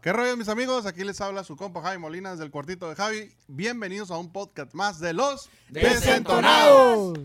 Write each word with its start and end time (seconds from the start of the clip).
¿Qué 0.00 0.12
rollo, 0.12 0.36
mis 0.36 0.48
amigos? 0.48 0.86
Aquí 0.86 1.02
les 1.04 1.20
habla 1.20 1.42
su 1.44 1.56
compa 1.56 1.82
Javi 1.82 1.98
Molina 1.98 2.30
desde 2.30 2.44
el 2.44 2.50
cuartito 2.50 2.88
de 2.88 2.94
Javi. 2.94 3.32
Bienvenidos 3.48 4.10
a 4.10 4.16
un 4.16 4.30
podcast 4.30 4.72
más 4.74 5.00
de 5.00 5.12
los 5.12 5.50
Desentonados. 5.68 7.18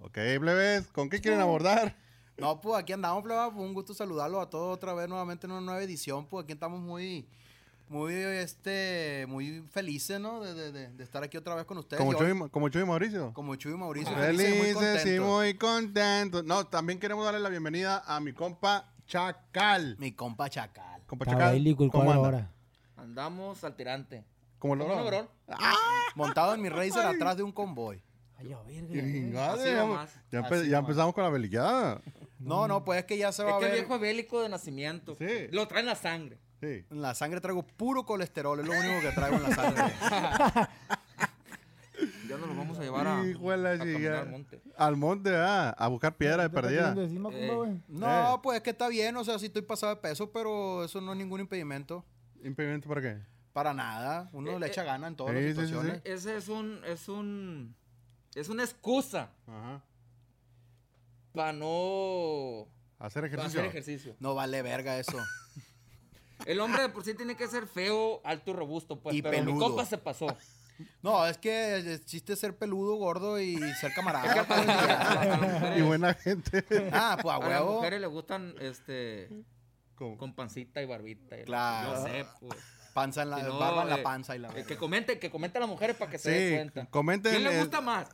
Ok, 0.00 0.14
plebes, 0.40 0.88
¿con 0.88 1.08
qué 1.08 1.20
quieren 1.20 1.40
abordar? 1.40 1.94
No, 2.36 2.60
pues 2.60 2.76
aquí 2.80 2.92
andamos, 2.92 3.22
pleba. 3.22 3.52
Pues 3.52 3.64
un 3.64 3.72
gusto 3.74 3.94
saludarlos 3.94 4.42
a 4.44 4.50
todos 4.50 4.74
otra 4.76 4.94
vez 4.94 5.08
nuevamente 5.08 5.46
en 5.46 5.52
una 5.52 5.60
nueva 5.60 5.82
edición. 5.82 6.26
Pues 6.26 6.44
aquí 6.44 6.52
estamos 6.52 6.80
muy, 6.80 7.24
muy, 7.88 8.14
este, 8.14 9.24
muy 9.28 9.62
felices, 9.72 10.20
¿no? 10.20 10.40
De, 10.40 10.54
de- 10.54 10.72
de- 10.72 10.88
de 10.88 11.04
estar 11.04 11.22
aquí 11.22 11.36
otra 11.36 11.54
vez 11.54 11.64
con 11.66 11.78
ustedes. 11.78 11.98
Como 12.00 12.14
Chuy, 12.14 12.48
como 12.50 12.68
Chuy 12.68 12.82
y 12.82 12.84
Mauricio. 12.84 13.32
como 13.32 13.54
Chuy 13.56 13.72
y 13.72 13.76
Mauricio. 13.76 14.14
felices 14.14 14.70
y 14.70 14.74
Felices 14.74 15.20
muy 15.20 15.54
contentos. 15.54 16.44
No, 16.44 16.66
también 16.66 16.98
queremos 16.98 17.24
darle 17.24 17.40
la 17.40 17.48
bienvenida 17.48 18.02
a 18.06 18.18
mi 18.20 18.32
compa 18.32 18.92
Chacal. 19.06 19.96
Mi 19.98 20.12
compa 20.12 20.48
Chacal. 20.50 20.97
Compa 21.08 21.24
Chacal, 21.24 21.56
el 21.66 21.76
¿cómo 21.90 22.10
anda? 22.12 22.14
ahora. 22.14 22.50
Andamos 22.96 23.64
al 23.64 23.74
tirante. 23.74 24.24
¿Cómo 24.58 24.76
¿Cómo 24.76 24.88
lo 24.88 24.96
no, 24.96 25.06
bro? 25.06 25.28
Montado 26.14 26.54
en 26.54 26.60
mi 26.62 26.68
Racer 26.68 27.06
atrás 27.06 27.36
de 27.36 27.42
un 27.42 27.50
convoy. 27.52 28.02
Ay, 28.36 28.52
a 28.52 28.62
ya, 28.68 29.96
ya 30.30 30.40
empe- 30.42 30.68
ya 30.68 30.78
empezamos 30.78 31.14
con 31.14 31.24
la 31.24 31.30
beliqueada. 31.30 32.00
No, 32.38 32.68
no, 32.68 32.84
pues 32.84 33.00
es 33.00 33.04
que 33.06 33.16
ya 33.18 33.32
se 33.32 33.42
va 33.42 33.50
Es 33.50 33.56
a 33.56 33.58
que 33.58 33.64
el 33.64 33.70
ver. 33.72 33.80
viejo 33.80 33.94
es 33.96 34.00
bélico 34.00 34.42
de 34.42 34.48
nacimiento. 34.48 35.16
Sí. 35.16 35.48
Lo 35.50 35.66
trae 35.66 35.80
en 35.80 35.86
la 35.86 35.96
sangre. 35.96 36.38
Sí. 36.60 36.84
En 36.90 37.02
la 37.02 37.14
sangre 37.14 37.40
traigo 37.40 37.62
puro 37.64 38.04
colesterol. 38.04 38.60
Es 38.60 38.66
lo 38.66 38.72
único 38.72 39.00
que 39.00 39.12
traigo 39.12 39.36
en 39.38 39.42
la 39.44 39.54
sangre. 39.54 39.82
A 42.78 42.82
llevar 42.82 43.06
a, 43.06 43.78
caminar 43.78 44.12
al 44.14 44.28
monte. 44.30 44.62
Al 44.76 44.96
monte, 44.96 45.30
ah, 45.34 45.70
a 45.70 45.88
buscar 45.88 46.16
piedra 46.16 46.44
de 46.44 46.48
¿Te 46.48 46.56
estás 46.56 46.92
perdida. 46.94 46.94
Eh. 47.32 47.80
No, 47.88 48.40
pues 48.42 48.56
es 48.58 48.62
que 48.62 48.70
está 48.70 48.88
bien. 48.88 49.16
O 49.16 49.24
sea, 49.24 49.38
sí 49.38 49.46
estoy 49.46 49.62
pasado 49.62 49.94
de 49.94 50.00
peso, 50.00 50.30
pero 50.30 50.84
eso 50.84 51.00
no 51.00 51.12
es 51.12 51.18
ningún 51.18 51.40
impedimento. 51.40 52.04
¿Impedimento 52.42 52.88
para 52.88 53.00
qué? 53.02 53.18
Para 53.52 53.74
nada. 53.74 54.30
Uno 54.32 54.52
Eh, 54.52 54.60
le 54.60 54.66
eh, 54.66 54.68
echa 54.68 54.84
gana 54.84 55.08
en 55.08 55.16
todas 55.16 55.34
las 55.34 55.42
sí, 55.42 55.50
sí, 55.50 55.60
sí. 55.60 55.66
situaciones. 55.66 56.02
Ese 56.04 56.36
es 56.36 56.48
un, 56.48 56.80
es 56.84 57.08
un, 57.08 57.74
es 58.36 58.48
una 58.48 58.62
excusa 58.62 59.30
Ajá. 59.48 59.82
para 61.32 61.52
no 61.52 62.68
Hacer 63.00 63.24
ejercicio. 63.24 63.60
hacer 63.60 63.70
ejercicio. 63.70 64.16
No 64.20 64.34
vale 64.34 64.62
verga 64.62 64.98
eso. 64.98 65.18
El 66.46 66.60
hombre 66.60 66.82
de 66.82 66.88
por 66.90 67.04
sí 67.04 67.14
tiene 67.14 67.36
que 67.36 67.48
ser 67.48 67.66
feo, 67.66 68.20
alto 68.24 68.52
y 68.52 68.54
robusto, 68.54 69.00
pues. 69.00 69.16
Y 69.16 69.22
pero 69.22 69.44
mi 69.44 69.58
compa 69.58 69.84
se 69.84 69.98
pasó. 69.98 70.26
No, 71.02 71.26
es 71.26 71.38
que 71.38 71.74
el 71.76 72.04
chiste 72.04 72.32
es 72.34 72.38
ser 72.40 72.56
peludo, 72.56 72.94
gordo 72.96 73.40
y 73.40 73.56
ser 73.80 73.92
camarada. 73.94 74.26
Es 74.26 74.32
que 74.46 74.52
a 74.52 75.24
las 75.24 75.40
mujeres- 75.40 75.78
Y 75.78 75.82
buena 75.82 76.14
gente. 76.14 76.64
ah, 76.92 77.18
pues 77.20 77.32
a 77.32 77.36
a 77.36 77.40
las 77.40 77.48
huevo. 77.60 77.74
mujeres 77.76 78.00
les 78.00 78.10
gustan, 78.10 78.54
este, 78.60 79.28
¿Cómo? 79.94 80.16
con 80.18 80.34
pancita 80.34 80.80
y 80.82 80.86
barbita. 80.86 81.38
y- 81.40 81.44
Claro. 81.44 81.94
Yo 81.94 82.06
sé, 82.06 82.26
pues. 82.40 82.54
Panza 82.94 83.22
en 83.22 83.30
la, 83.30 83.36
Si 83.38 83.42
no, 83.44 83.58
barba 83.58 83.82
en 83.82 83.88
la 83.90 83.96
eh, 83.96 84.02
panza 84.02 84.34
y 84.34 84.38
la 84.40 84.48
Eh, 84.56 84.64
que 84.66 84.76
comente, 84.76 85.18
que 85.20 85.30
comente 85.30 85.58
a 85.58 85.60
las 85.60 85.70
mujeres 85.70 85.94
para 85.96 86.10
que 86.10 86.18
se 86.18 86.30
den 86.30 86.54
cuenta. 86.72 86.90
comenten, 86.90 87.32
¿Quién 87.32 87.44
le 87.44 87.56
eh, 87.56 87.60
gusta 87.60 87.80
más? 87.80 88.08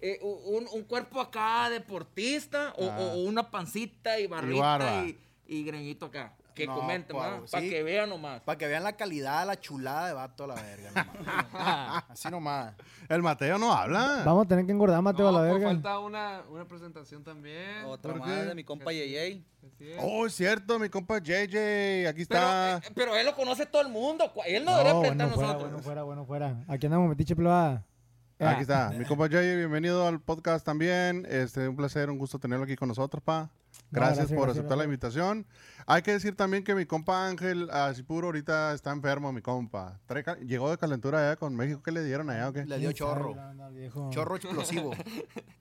Eh, 0.00 0.18
un, 0.22 0.66
un 0.72 0.84
cuerpo 0.84 1.20
acá 1.20 1.68
deportista 1.68 2.72
o, 2.78 2.88
Ah. 2.88 2.96
o- 2.98 3.12
o 3.12 3.22
una 3.24 3.50
pancita 3.50 4.18
y 4.18 4.26
barbita 4.26 4.62
barba. 4.62 5.04
y, 5.04 5.18
y 5.46 5.62
greñito 5.64 6.06
acá? 6.06 6.34
Que 6.54 6.66
No, 6.66 6.74
comenten, 6.74 7.16
pues, 7.16 7.30
más, 7.40 7.50
para 7.50 7.62
que 7.62 7.82
vean 7.82 8.08
nomás. 8.08 8.40
Para 8.42 8.58
que 8.58 8.66
vean 8.66 8.82
la 8.82 8.92
calidad, 8.96 9.46
la 9.46 9.58
chulada 9.58 10.08
de 10.08 10.12
vato 10.14 10.44
a 10.44 10.46
la 10.48 10.54
verga. 10.54 10.90
nomás. 10.94 12.04
Así 12.10 12.30
nomás. 12.30 12.74
El 13.08 13.22
Mateo 13.22 13.58
no 13.58 13.72
habla. 13.72 14.22
Vamos 14.24 14.44
a 14.46 14.48
tener 14.48 14.66
que 14.66 14.72
engordar, 14.72 15.00
Mateo, 15.02 15.28
a 15.28 15.32
la 15.32 15.38
pues 15.40 15.52
verga. 15.52 15.68
falta 15.68 15.98
una, 16.00 16.42
una 16.50 16.64
presentación 16.66 17.22
también. 17.24 17.84
Otra 17.86 18.12
¿Por 18.12 18.20
más 18.20 18.30
qué? 18.30 18.44
de 18.46 18.54
mi 18.54 18.64
compa 18.64 18.92
es. 18.92 19.38
Oh, 20.00 20.26
es 20.26 20.34
cierto, 20.34 20.78
mi 20.78 20.88
compa 20.88 21.18
JJ. 21.18 22.06
Aquí 22.08 22.24
Pero, 22.26 22.40
está. 22.40 22.76
eh, 22.78 22.90
pero 22.94 23.16
él 23.16 23.24
lo 23.26 23.34
conoce 23.34 23.66
todo 23.66 23.82
el 23.82 23.88
mundo. 23.88 24.32
Él 24.46 24.64
no, 24.64 24.70
No, 24.72 24.76
debería 24.78 24.92
bueno, 24.94 25.00
presentar 25.02 25.28
a 25.28 25.32
fuera, 25.34 25.46
nosotros. 25.52 25.70
bueno, 25.70 25.82
fuera, 25.84 26.02
bueno, 26.02 26.24
fuera. 26.24 26.64
Aquí 26.68 26.86
andamos, 26.86 27.08
metiche 27.08 27.36
plebada. 27.36 27.84
Aquí 28.38 28.62
está. 28.62 28.90
Mi 28.90 29.04
compa 29.04 29.26
JJ, 29.26 29.56
bienvenido 29.56 30.06
al 30.06 30.18
podcast 30.20 30.64
también. 30.64 31.26
Este, 31.28 31.68
un 31.68 31.76
placer, 31.76 32.08
un 32.10 32.16
gusto 32.18 32.38
tenerlo 32.38 32.64
aquí 32.64 32.74
con 32.74 32.88
nosotros, 32.88 33.22
pa. 33.22 33.50
Gracias, 33.90 34.18
gracias, 34.18 34.38
por 34.38 34.46
gracias, 34.46 34.58
aceptar 34.58 34.78
la 34.78 34.84
invitación. 34.84 35.46
Hay 35.86 36.02
que 36.02 36.12
decir 36.12 36.36
también 36.36 36.62
que 36.62 36.74
mi 36.74 36.86
compa 36.86 37.26
Ángel, 37.26 37.68
así 37.70 38.02
puro, 38.02 38.28
ahorita 38.28 38.72
está 38.74 38.92
enfermo, 38.92 39.32
mi 39.32 39.42
compa. 39.42 39.98
Llegó 40.46 40.70
de 40.70 40.78
calentura 40.78 41.18
allá 41.18 41.36
con 41.36 41.56
México. 41.56 41.82
¿Qué 41.82 41.90
le 41.90 42.04
dieron 42.04 42.30
allá 42.30 42.48
o 42.50 42.52
qué? 42.52 42.64
Le 42.64 42.78
dio 42.78 42.92
¿Quién 42.92 43.08
sabe, 43.08 43.20
chorro. 43.22 44.10
Chorro 44.10 44.36
explosivo. 44.36 44.92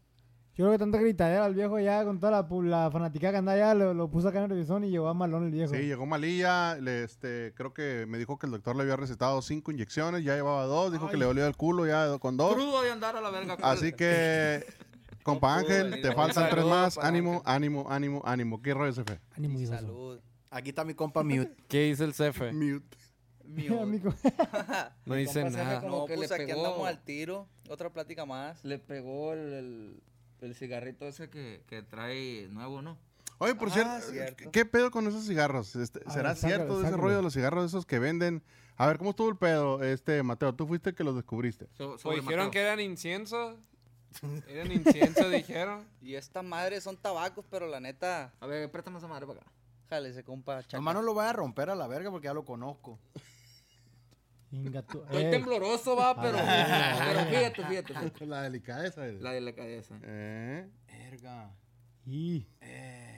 Yo 0.60 0.66
creo 0.66 0.72
que 0.74 0.80
tanta 0.80 0.98
gritadera 0.98 1.46
al 1.46 1.56
viejo 1.56 1.80
ya 1.80 2.04
con 2.04 2.20
toda 2.20 2.34
la, 2.34 2.48
la 2.64 2.92
fanaticada 2.92 3.32
que 3.32 3.38
anda 3.38 3.54
allá, 3.54 3.74
lo, 3.74 3.94
lo 3.94 4.12
puso 4.12 4.28
acá 4.28 4.40
en 4.40 4.44
el 4.44 4.50
revisón 4.50 4.84
y 4.84 4.90
llegó 4.90 5.08
a 5.08 5.14
malón 5.14 5.46
el 5.46 5.52
viejo. 5.52 5.74
Sí, 5.74 5.84
llegó 5.84 6.06
malilla. 6.06 6.76
Le, 6.76 7.06
este, 7.06 7.54
creo 7.56 7.74
que 7.74 8.06
me 8.10 8.18
dijo 8.18 8.38
que 8.38 8.46
el 8.46 8.52
doctor 8.52 8.76
le 8.76 8.82
había 8.82 8.98
recetado 8.98 9.42
cinco 9.42 9.72
inyecciones, 9.72 10.22
ya 10.22 10.36
llevaba 10.36 10.66
dos. 10.66 10.92
Dijo 10.92 11.08
que 11.08 11.16
le 11.16 11.24
dolía 11.24 11.48
el 11.48 11.56
culo 11.56 11.88
ya 11.88 12.20
con 12.20 12.36
dos. 12.36 12.56
Crudo 12.56 12.82
de 12.82 12.92
andar 12.92 13.16
a 13.16 13.22
la 13.22 13.30
verga. 13.30 13.56
Así 13.62 13.94
que, 13.94 14.66
compa 15.24 15.58
Ángel, 15.58 16.02
te 16.02 16.14
faltan 16.14 16.50
tres 16.50 16.66
más. 16.66 16.98
Ánimo, 16.98 17.42
ánimo, 17.46 17.86
ánimo, 17.90 18.22
ánimo. 18.26 18.62
¿Qué 18.62 18.74
rollo 18.74 18.94
se 18.94 19.04
fue? 19.04 19.20
Ánimo, 19.36 19.60
Y 19.60 19.66
salud. 19.68 20.20
Aquí 20.52 20.70
está 20.70 20.84
mi 20.84 20.94
compa 20.96 21.24
Mute. 21.24 21.56
¿Qué 21.68 21.84
dice 21.86 22.04
el 22.04 22.14
cefe? 22.14 22.52
Mute. 22.52 22.98
Amigo. 23.82 24.14
No 25.06 25.16
dice 25.16 25.34
Cefe 25.34 25.50
nada. 25.58 25.82
como 25.82 25.98
No, 26.00 26.06
que 26.06 26.14
le 26.14 26.18
pues 26.20 26.32
aquí 26.32 26.46
pegó. 26.46 26.66
andamos 26.66 26.88
al 26.88 27.04
tiro. 27.04 27.48
Otra 27.68 27.92
plática 27.92 28.26
más. 28.26 28.64
Le 28.64 28.78
pegó 28.80 29.34
el, 29.34 29.54
el, 29.54 30.04
el 30.42 30.56
cigarrito 30.56 31.08
ese 31.08 31.30
que, 31.30 31.64
que 31.68 31.82
trae 31.82 32.48
nuevo, 32.52 32.82
¿no? 32.82 32.98
Oye, 33.40 33.56
por 33.56 33.70
Ah, 33.70 33.72
cierto, 33.74 34.12
cierto. 34.12 34.52
¿qué 34.52 34.66
pedo 34.66 34.92
con 34.92 35.08
esos 35.08 35.26
cigarros? 35.26 35.76
Este, 35.76 36.02
A 36.06 36.12
¿Será 36.12 36.30
ver, 36.30 36.38
sácalo, 36.38 36.56
cierto 36.58 36.74
de 36.74 36.80
ese 36.82 36.90
sácalo. 36.92 37.04
rollo 37.04 37.16
de 37.18 37.24
los 37.24 37.34
cigarros 37.34 37.66
esos 37.66 37.86
que 37.86 37.98
venden? 38.00 38.44
A 38.76 38.88
ver, 38.88 38.98
¿cómo 38.98 39.12
estuvo 39.12 39.30
el 39.30 39.38
pedo? 39.38 39.82
Este, 39.84 40.22
Mateo, 40.24 40.54
tú 40.54 40.68
fuiste 40.68 40.90
el 40.92 40.96
que 40.96 41.04
los 41.04 41.16
descubriste. 41.16 41.68
So- 41.78 41.92
Pues 41.92 42.02
sobre 42.02 42.18
dijeron 42.18 42.48
Mateo. 42.48 42.52
que 42.52 42.60
eran 42.62 42.80
incienso. 42.82 43.58
Eran 44.48 44.72
incienso, 44.72 45.30
dijeron. 45.30 45.88
Y 46.02 46.16
esta 46.16 46.42
madre 46.42 46.82
son 46.82 46.98
tabacos, 46.98 47.46
pero 47.50 47.68
la 47.68 47.80
neta, 47.80 48.34
A 48.40 48.48
ver, 48.48 48.70
préstame 48.72 48.98
esa 48.98 49.08
madre 49.08 49.26
para 49.28 49.40
acá. 49.42 49.52
jale, 49.90 50.14
se 50.14 50.24
compa. 50.24 50.62
Nomás 50.74 50.94
no 50.96 51.02
lo 51.02 51.14
vaya 51.14 51.30
a 51.32 51.34
romper 51.34 51.70
a 51.70 51.76
la 51.76 51.88
verga 51.88 52.10
porque 52.12 52.26
ya 52.26 52.34
lo 52.34 52.44
conozco. 52.46 53.00
Estoy 54.52 55.24
Eh, 55.26 55.30
tembloroso, 55.30 55.96
va, 55.96 56.20
pero, 56.20 56.38
pero 56.38 57.20
fíjate, 57.30 57.64
fíjate. 57.66 57.94
fíjate. 57.94 58.26
La 58.26 58.42
delicadeza. 58.42 59.08
eh. 59.08 59.18
La 59.22 59.32
de 59.32 59.42
la 59.42 59.54
cabeza. 59.54 60.00
Eh, 60.02 60.68
Verga. 60.88 61.52
y- 62.08 62.48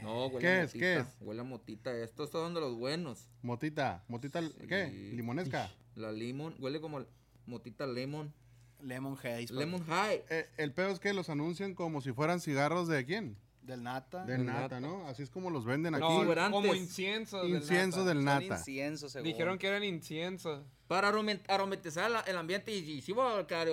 No, 0.01 0.25
huele 0.27 0.39
¿Qué 0.39 0.47
a 0.47 0.61
es? 0.63 0.67
motita. 0.73 0.79
¿Qué 0.79 0.97
es? 0.97 1.05
Huele 1.21 1.39
a 1.41 1.43
motita. 1.45 1.97
Estos 1.97 2.29
son 2.31 2.53
de 2.53 2.59
los 2.59 2.75
buenos. 2.75 3.29
motita, 3.41 4.03
motita, 4.09 4.41
¿qué? 4.67 4.87
Limonesca. 5.13 5.71
La 5.95 6.11
limón, 6.11 6.53
huele 6.59 6.81
como 6.81 7.05
motita 7.45 7.87
lemon. 7.87 8.33
Lemon 8.83 9.17
Haze. 9.17 9.47
Lemon 9.53 9.85
high. 9.85 10.23
Eh, 10.29 10.49
el 10.57 10.73
pedo 10.73 10.89
es 10.89 10.99
que 10.99 11.13
los 11.13 11.29
anuncian 11.29 11.73
como 11.75 12.01
si 12.01 12.11
fueran 12.13 12.39
cigarros 12.39 12.87
de 12.87 13.05
quién? 13.05 13.37
Del 13.61 13.83
nata. 13.83 14.25
Del 14.25 14.37
Del 14.37 14.45
nata, 14.47 14.61
nata. 14.61 14.79
¿no? 14.79 15.07
Así 15.07 15.21
es 15.23 15.29
como 15.29 15.49
los 15.49 15.65
venden 15.65 15.93
aquí. 15.95 16.03
No, 16.03 16.51
como 16.51 16.73
incienso. 16.73 17.43
del 17.43 17.55
Incienso 17.57 17.99
nata. 17.99 18.09
del 18.09 18.17
Son 18.17 18.25
nata. 18.25 18.57
incienso, 18.57 19.09
según. 19.09 19.27
Dijeron 19.27 19.57
que 19.57 19.67
eran 19.67 19.83
incienso. 19.83 20.63
Para 20.87 21.09
aromatizar 21.47 22.09
la- 22.09 22.21
el 22.21 22.37
ambiente 22.37 22.71
y, 22.75 22.77
y 22.79 23.01
sí 23.01 23.13
quedar 23.47 23.67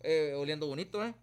eh, 0.00 0.34
oliendo 0.36 0.66
bonito, 0.66 1.04
¿eh? 1.04 1.14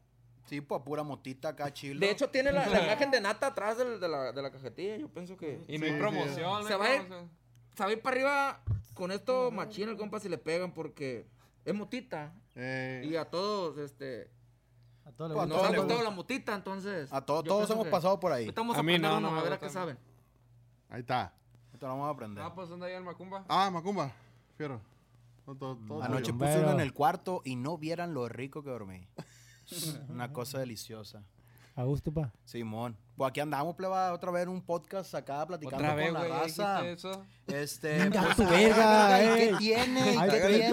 Sí, 0.46 0.60
pues 0.62 0.82
pura 0.84 1.04
motita 1.04 1.50
acá, 1.50 1.72
chilo. 1.74 2.00
De 2.00 2.12
hecho, 2.12 2.30
tiene 2.30 2.52
la, 2.52 2.68
la 2.68 2.84
imagen 2.84 3.10
de 3.12 3.22
nata 3.22 3.48
atrás 3.48 3.78
del- 3.78 4.00
de, 4.00 4.08
la, 4.08 4.32
de 4.32 4.42
la 4.42 4.52
cajetilla. 4.52 4.98
Yo 4.98 5.08
pienso 5.10 5.36
que... 5.38 5.60
Y 5.68 5.78
no 5.78 5.86
hay 5.86 5.92
Sí, 5.94 5.98
promoción. 5.98 6.62
no 6.64 6.68
Se 6.68 6.76
va 6.76 6.86
a 6.86 6.96
ir- 6.96 7.00
promoción. 7.08 7.30
Se 7.76 7.84
va 7.84 7.90
a 7.90 7.94
ir 7.94 8.02
para 8.02 8.16
arriba 8.16 8.64
con 8.94 9.12
esto 9.12 9.50
machín 9.50 9.90
el 9.90 9.98
compa 9.98 10.20
si 10.20 10.30
le 10.30 10.38
pegan 10.38 10.74
porque 10.74 11.26
es 11.66 11.74
motita. 11.74 12.34
Eh, 12.56 13.08
Y 13.10 13.16
a 13.16 13.26
todos, 13.30 13.78
este... 13.78 14.30
A 15.06 15.12
todos 15.12 15.32
les 15.32 15.38
Pues. 15.38 15.50
Nos 15.50 15.58
ha 15.58 15.68
gustado 15.68 15.84
gusta. 15.88 16.04
la 16.04 16.10
motita, 16.12 16.56
entonces... 16.56 17.12
A 17.12 17.22
todos, 17.26 17.44
yo 17.44 17.50
todos 17.50 17.70
hemos 17.72 17.86
que- 17.86 17.92
pasado 17.92 18.20
por 18.20 18.32
ahí. 18.32 18.48
Estamos 18.48 18.78
A 18.78 18.84
mí 18.84 18.98
no, 19.00 19.20
no 19.20 19.36
a 19.38 19.42
ver 19.44 19.54
a 19.54 19.60
qué 19.60 19.70
saben. 19.70 19.98
ahí 20.90 21.02
está. 21.02 21.34
Esto 21.74 21.88
lo 21.88 21.94
vamos 21.94 22.08
a 22.08 22.12
aprender. 22.12 22.44
Ah, 22.44 22.54
pues 22.54 22.70
anda 22.72 22.86
ahí 22.88 22.94
el 22.94 23.04
Macumba. 23.04 23.46
Ah, 23.50 23.70
Macumba. 23.72 24.12
Todo- 24.58 25.76
todo 25.88 26.04
Anoche 26.04 26.32
puse 26.34 26.60
uno 26.60 26.72
en 26.72 26.80
el 26.80 26.94
cuarto 26.94 27.42
y 27.44 27.56
no 27.56 27.78
vieran 27.78 28.14
lo 28.14 28.30
rico 28.30 28.64
que 28.64 28.70
dormí. 28.70 29.08
Una 30.10 30.32
cosa 30.32 30.60
deliciosa. 30.60 31.24
A 31.76 31.84
gusto, 31.84 32.12
pa. 32.14 32.32
Simón. 32.44 32.98
Pues 33.16 33.30
aquí 33.30 33.40
andamos, 33.40 33.76
pleba, 33.76 34.12
otra 34.14 34.30
vez 34.32 34.44
en 34.44 34.50
un 34.50 34.62
podcast 34.62 35.14
acá 35.16 35.46
platicando 35.46 35.78
Otra 35.78 35.96
vez, 35.96 36.06
con 36.12 36.14
la 36.16 36.20
güey. 36.28 36.32
ya 36.32 36.40
raza. 36.44 36.88
eso. 36.90 37.26
Este, 37.48 37.98
Venga, 37.98 38.22
pues, 38.24 38.36
tu 38.36 38.46
verga, 38.48 39.24
¿y 39.24 39.26
eh. 39.28 39.36
¿Qué 39.52 39.56
tiene? 39.58 40.14
¿Y 40.14 40.18
Ay, 40.18 40.30
qué 40.30 40.40
tiene? 40.40 40.68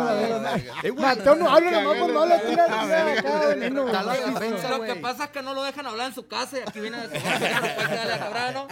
Eh, 0.83 0.93
Mateo 0.93 1.35
no 1.37 1.50
habla 1.50 1.71
nomás 1.71 1.99
cuando 1.99 2.23
habla, 2.23 2.37
la- 2.37 2.43
tira 2.49 2.67
la 2.69 2.83
tira 2.83 3.05
verga. 3.05 3.21
acá, 3.21 3.47
veneno. 3.49 3.85
Lo 3.87 4.83
que 4.85 4.97
pasa 4.97 5.25
es 5.25 5.31
que 5.31 5.43
no 5.43 5.55
lo 5.55 5.62
dejan 5.62 5.87
hablar 5.87 6.09
en 6.09 6.15
su 6.15 6.27
casa 6.27 6.59
y 6.59 6.62
aquí 6.67 6.81
viene 6.81 6.97
a 6.97 7.06
decir, 7.06 7.23
dale 7.31 8.19
cabrón, 8.19 8.69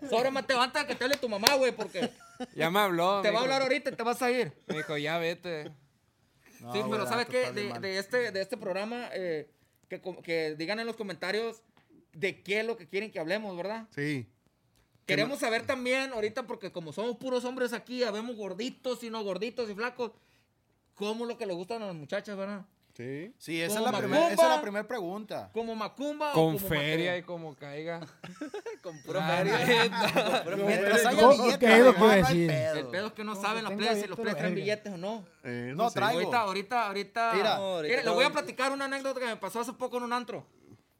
¿no? 0.00 0.08
Sobre 0.10 0.30
Mateo, 0.30 0.60
antes 0.62 0.82
de 0.82 0.88
que 0.88 0.94
te 0.94 1.04
hable 1.04 1.16
tu 1.16 1.28
mamá, 1.28 1.54
güey, 1.56 1.72
porque 1.72 2.10
Ya 2.54 2.70
me 2.70 2.78
habló. 2.80 3.20
te 3.22 3.30
va 3.30 3.40
a 3.40 3.42
hablar 3.42 3.62
ahorita 3.62 3.90
y 3.90 3.96
te 3.96 4.02
vas 4.02 4.22
a 4.22 4.30
ir. 4.30 4.52
Me 4.68 4.76
dijo, 4.76 4.96
ya 4.96 5.18
vete. 5.18 5.72
Sí, 6.72 6.80
pero 6.90 7.06
¿sabes 7.06 7.26
qué? 7.26 7.50
de 7.52 7.98
este, 7.98 8.30
de 8.32 8.40
este 8.42 8.56
programa, 8.56 9.08
eh, 9.12 9.50
que, 10.00 10.54
digan 10.56 10.80
en 10.80 10.86
los 10.86 10.96
comentarios 10.96 11.62
de 12.12 12.42
qué 12.42 12.60
es 12.60 12.66
lo 12.66 12.76
que 12.76 12.88
quieren 12.88 13.10
que 13.10 13.18
hablemos, 13.18 13.56
¿verdad? 13.56 13.86
Sí. 13.94 14.26
Queremos 15.06 15.40
saber 15.40 15.66
también, 15.66 16.12
ahorita, 16.12 16.46
porque 16.46 16.72
como 16.72 16.92
somos 16.92 17.16
puros 17.16 17.44
hombres 17.44 17.72
aquí, 17.72 18.04
habemos 18.04 18.36
gorditos 18.36 19.02
y 19.02 19.10
no 19.10 19.22
gorditos 19.22 19.68
y 19.68 19.74
flacos, 19.74 20.12
¿cómo 20.94 21.24
es 21.24 21.28
lo 21.28 21.38
que 21.38 21.46
le 21.46 21.52
gustan 21.52 21.82
a 21.82 21.86
las 21.86 21.94
muchachas, 21.94 22.36
verdad? 22.36 22.64
Sí. 22.96 23.34
Sí, 23.38 23.60
esa 23.60 23.78
es 23.78 23.84
la, 23.84 23.90
primer- 23.90 24.08
Macumba. 24.10 24.32
esa 24.32 24.42
es 24.44 24.48
la 24.56 24.62
primera 24.62 24.86
pregunta. 24.86 25.50
¿Como 25.52 25.74
Macumba 25.74 26.30
o 26.30 26.34
Con 26.34 26.56
como 26.56 26.68
feria 26.68 27.10
Mateo? 27.10 27.16
y 27.18 27.22
como 27.24 27.56
caiga. 27.56 28.00
Con 28.84 29.02
puro 29.02 29.18
La 29.18 29.26
feria. 29.28 29.56
Mientras 30.64 31.04
haya 31.06 31.20
¿Cómo- 31.20 31.42
billetes, 31.44 31.58
pedo. 31.58 32.74
El 32.78 32.86
pedo 32.86 33.06
es 33.08 33.12
que 33.14 33.24
no 33.24 33.34
saben 33.34 33.64
tenga 33.64 33.76
plebes 33.76 34.00
si 34.00 34.06
los 34.06 34.16
plebes 34.16 34.36
traen 34.36 34.54
billetes 34.54 34.92
o 34.92 34.96
no. 34.96 35.24
Eh, 35.42 35.72
No, 35.74 35.88
sí. 35.88 35.94
traigo. 35.96 36.20
Ahorita, 36.20 36.40
ahorita, 36.42 36.86
ahorita. 36.86 37.32
Mira, 37.34 37.56
No, 37.56 37.62
ahorita 37.64 37.92
Mire, 37.96 38.04
le 38.04 38.10
voy 38.10 38.24
a 38.24 38.30
platicar 38.30 38.70
una 38.70 38.84
anécdota 38.84 39.18
que 39.18 39.26
me 39.26 39.36
pasó 39.36 39.58
hace 39.60 39.72
poco 39.72 39.96
en 39.96 40.04
un 40.04 40.12
antro. 40.12 40.46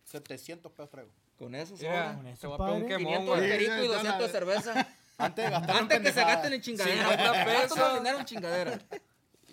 700 0.03 0.73
pesos 0.73 0.91
traigo. 0.91 1.11
Con 1.39 1.55
eso, 1.55 1.77
sobra. 1.77 2.15
Con 2.17 2.27
eso, 2.27 2.57
voy 2.57 2.71
a 2.71 2.73
un 2.75 2.87
quemón, 2.89 2.99
500 3.13 3.41
de 3.41 3.49
perico 3.49 3.73
y 3.77 3.81
Sí, 3.83 3.87
200 3.87 4.19
de 4.21 4.29
cerveza. 4.29 4.89
Antes 5.17 5.45
de 5.45 5.51
gastar 5.53 5.77
Antes 5.77 6.01
que 6.01 6.13
se 6.13 6.21
gasten 6.23 6.53
en 6.55 6.61
chingadera. 6.61 7.09
50 7.09 7.45
pesos. 7.45 7.79
pesos. 7.79 7.95
dinero 7.95 8.19
en 8.19 8.25
chingadera. 8.25 8.79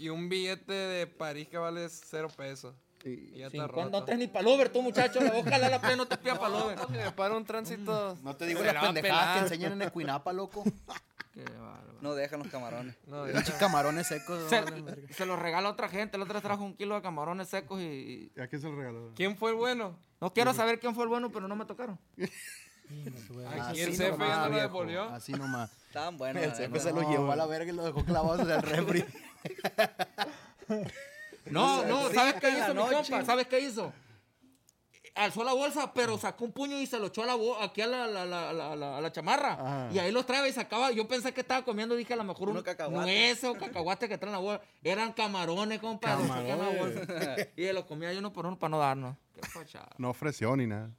Y 0.01 0.09
un 0.09 0.30
billete 0.30 0.74
de 0.74 1.06
París 1.06 1.48
que 1.48 1.59
vale 1.59 1.88
cero 1.89 2.27
pesos. 2.36 2.74
Y 3.06 3.38
ya 3.38 3.48
está 3.48 3.68
roto. 3.68 3.88
No 3.92 4.03
traes 4.03 4.19
ni 4.19 4.27
para 4.27 4.48
Uber, 4.48 4.68
tú, 4.69 4.81
muchacho. 4.81 5.19
Ojalá 5.36 5.69
la 5.69 5.80
pena 5.80 5.95
no 5.98 6.07
te 6.07 6.18
pida 6.18 6.39
para 6.39 6.56
Uber. 6.56 6.77
Me 6.89 7.12
para 7.12 7.36
un 7.38 7.45
tránsito. 7.45 8.18
No 8.24 8.36
te 8.36 8.48
digo 8.48 8.63
las 8.63 8.74
la 8.74 8.81
pendejadas 8.81 9.38
que 9.38 9.44
enseñan 9.44 9.74
en 9.74 9.83
Equinapa, 9.83 10.33
loco. 10.33 10.63
Qué 11.36 11.44
bárbaro. 11.44 11.94
No 12.01 12.15
dejan 12.15 12.39
los 12.39 12.48
camarones. 12.48 12.95
No, 13.06 13.25
Pinches 13.25 13.45
deja. 13.45 13.59
camarones 13.59 14.07
secos. 14.07 14.50
Se, 14.50 14.63
se 15.13 15.25
los 15.27 15.38
regala 15.38 15.69
a 15.69 15.71
otra 15.71 15.88
gente. 15.88 16.18
El 16.18 16.24
otro 16.24 16.42
trajo 16.42 16.63
un 16.63 16.75
kilo 16.75 16.95
de 16.95 17.04
camarones 17.04 17.47
secos 17.47 17.80
y, 17.80 17.83
y- 17.83 18.31
¿Y 18.36 18.42
a 18.42 18.47
quién 18.47 18.59
se 18.59 18.68
lo 18.69 18.75
regaló? 18.75 19.12
¿Quién 19.15 19.38
fue 19.38 19.51
el 19.51 19.56
bueno? 19.57 19.95
No 20.19 20.33
quiero 20.33 20.51
saber 20.56 20.80
quién 20.80 20.95
fue 20.95 21.04
el 21.04 21.09
bueno, 21.09 21.31
pero 21.31 21.47
no 21.47 21.56
me 21.56 21.65
tocaron. 21.65 22.00
Aquí 22.89 23.81
el 23.81 23.89
Así 23.92 23.97
CFE 23.97 24.12
nomás, 24.12 24.38
no 24.39 24.50
lo 24.50 24.57
devolvió. 24.62 25.04
Así 25.04 25.31
nomás. 25.33 25.71
Estaban 25.88 26.18
buenos. 26.18 26.42
El 26.44 26.71
neta. 26.71 26.80
se 26.80 26.92
lo 26.92 27.09
llevó 27.09 27.31
a 27.31 27.36
la 27.36 27.45
verga 27.45 27.71
y 27.71 27.75
lo 27.75 27.83
dejó 27.86 28.04
clavado 28.04 28.42
en 28.42 28.50
el 28.51 28.62
refri. 28.62 29.06
No, 31.49 31.83
no, 31.85 32.09
¿sabes 32.11 32.35
qué 32.35 32.49
hizo 32.49 32.73
mi 32.73 32.81
compa? 32.95 33.25
¿Sabes 33.25 33.47
qué 33.47 33.59
hizo? 33.59 33.91
Alzó 35.13 35.43
la 35.43 35.51
bolsa, 35.51 35.91
pero 35.93 36.17
sacó 36.17 36.45
un 36.45 36.53
puño 36.53 36.79
y 36.79 36.85
se 36.88 36.97
lo 36.97 37.07
echó 37.07 37.23
a 37.23 37.25
la 37.25 37.35
bo- 37.35 37.59
aquí 37.59 37.81
a 37.81 37.88
la, 37.88 38.07
la, 38.07 38.25
la, 38.25 38.53
la, 38.53 38.75
la- 38.77 38.97
a 38.97 39.01
la 39.01 39.11
chamarra. 39.11 39.53
Ajá. 39.53 39.89
Y 39.91 39.99
ahí 39.99 40.09
los 40.09 40.25
trae 40.25 40.47
y 40.47 40.53
sacaba. 40.53 40.91
Yo 40.91 41.05
pensé 41.05 41.33
que 41.33 41.41
estaba 41.41 41.65
comiendo, 41.65 41.95
dije 41.97 42.13
a 42.13 42.15
lo 42.15 42.23
mejor 42.23 42.47
un 42.47 42.63
nuez 43.03 43.43
o 43.43 43.53
cacahuate 43.55 44.07
que 44.07 44.17
traen 44.17 44.33
en 44.35 44.41
la 44.41 44.45
bolsa. 44.51 44.63
Eran 44.81 45.11
camarones, 45.11 45.79
compa. 45.81 46.07
Y 47.57 47.63
se 47.65 47.73
los 47.73 47.83
comía 47.85 48.13
yo 48.13 48.19
uno 48.19 48.31
por 48.31 48.45
uno 48.45 48.57
para 48.57 48.69
no 48.69 48.79
darnos. 48.79 49.17
Qué. 49.35 49.41
No 49.97 50.11
ofreció 50.11 50.55
ni 50.55 50.65
nada. 50.67 50.89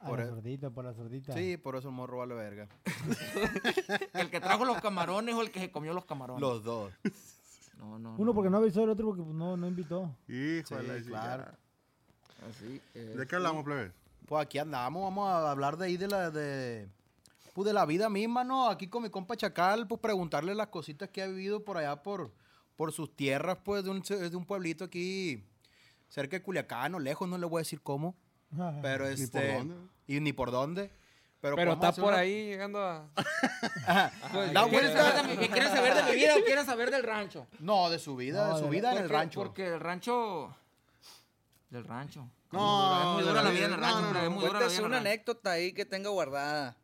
A 0.00 0.06
Por 0.08 0.18
la 0.18 0.26
sordita, 0.26 0.70
por 0.70 0.84
la 0.84 0.94
sordita. 0.94 1.32
Sí, 1.32 1.56
por 1.56 1.76
eso 1.76 1.86
el 1.88 1.94
morro 1.94 2.18
vale 2.18 2.34
verga. 2.34 2.66
El 4.14 4.28
que 4.30 4.40
trajo 4.40 4.64
los 4.64 4.80
camarones 4.80 5.36
o 5.36 5.42
el 5.42 5.52
que 5.52 5.60
se 5.60 5.70
comió 5.70 5.94
los 5.94 6.04
camarones. 6.04 6.40
Los 6.40 6.64
dos. 6.64 6.92
No, 7.82 7.98
no. 7.98 8.14
Uno 8.14 8.24
no. 8.26 8.34
porque 8.34 8.50
no 8.50 8.58
avisó, 8.58 8.84
el 8.84 8.90
otro 8.90 9.06
porque 9.06 9.22
pues, 9.22 9.34
no, 9.34 9.56
no 9.56 9.66
invitó. 9.66 10.02
La 10.02 10.04
Sí, 10.26 10.62
claro. 11.06 11.44
Así 12.48 12.80
es. 12.94 13.16
¿De 13.16 13.26
qué 13.26 13.36
hablamos, 13.36 13.64
plebe? 13.64 13.92
Pues 14.26 14.42
aquí 14.44 14.58
andamos, 14.58 15.02
vamos 15.02 15.28
a 15.28 15.50
hablar 15.50 15.76
de 15.76 15.86
ahí 15.86 15.96
de 15.96 16.08
la 16.08 16.30
de 16.30 16.88
pues 17.52 17.66
de 17.66 17.72
la 17.72 17.84
vida 17.84 18.08
misma, 18.08 18.44
¿no? 18.44 18.68
Aquí 18.68 18.88
con 18.88 19.02
mi 19.02 19.10
compa 19.10 19.36
Chacal, 19.36 19.86
pues 19.86 20.00
preguntarle 20.00 20.54
las 20.54 20.68
cositas 20.68 21.10
que 21.10 21.22
ha 21.22 21.26
vivido 21.26 21.62
por 21.64 21.76
allá 21.76 22.02
por, 22.02 22.32
por 22.76 22.92
sus 22.92 23.14
tierras, 23.14 23.58
pues 23.62 23.84
de 23.84 23.90
un, 23.90 24.00
de 24.00 24.36
un 24.36 24.46
pueblito 24.46 24.84
aquí 24.84 25.44
cerca 26.08 26.36
de 26.38 26.42
Culiacán 26.42 26.94
o 26.94 26.98
lejos, 26.98 27.28
no 27.28 27.36
le 27.36 27.46
voy 27.46 27.58
a 27.58 27.62
decir 27.62 27.82
cómo, 27.82 28.14
pero 28.80 29.04
Ni 29.04 29.10
por 29.10 29.20
este 29.20 29.54
dónde. 29.54 29.74
y 30.06 30.20
ni 30.20 30.32
por 30.32 30.50
dónde. 30.50 30.90
Pero, 31.42 31.72
está 31.72 31.92
por 31.92 32.04
una- 32.04 32.18
ahí 32.18 32.46
llegando 32.46 32.78
a. 32.82 33.08
Da 34.52 34.68
¿Quieren 34.68 34.92
saber, 34.92 35.12
vuelta. 35.12 35.22
de 35.24 35.36
mi, 35.36 35.48
quieren 35.48 35.68
saber 35.72 35.94
de 35.94 36.02
mi 36.04 36.12
vida 36.16 36.36
o 36.40 36.44
quieren 36.44 36.64
saber 36.64 36.90
del 36.92 37.02
rancho? 37.02 37.46
No, 37.58 37.90
de 37.90 37.98
su 37.98 38.14
vida, 38.16 38.46
No, 38.48 38.54
de 38.56 38.62
su 38.62 38.68
vida 38.68 38.92
en 38.92 38.98
el 38.98 39.08
rancho. 39.08 39.40
Porque 39.40 39.66
el 39.66 39.80
rancho. 39.80 40.54
Del 41.68 41.84
rancho. 41.84 42.28
No, 42.52 43.00
es 43.00 43.06
muy 43.14 43.22
dura 43.24 43.34
la 43.34 43.42
la 43.42 43.50
vida 43.50 43.64
en 43.64 43.70
vida, 43.72 43.74
el 43.74 43.80
rancho. 43.82 44.18
es 44.24 44.30
muy 44.30 44.38
dura 44.40 44.52
la 44.52 44.58
Cuéntese 44.58 44.68
vida 44.76 44.78
en 44.78 44.84
una 44.86 44.98
anécdota 44.98 45.50
ahí 45.50 45.72
que 45.72 45.84
tenga 45.84 46.10
guardada. 46.10 46.76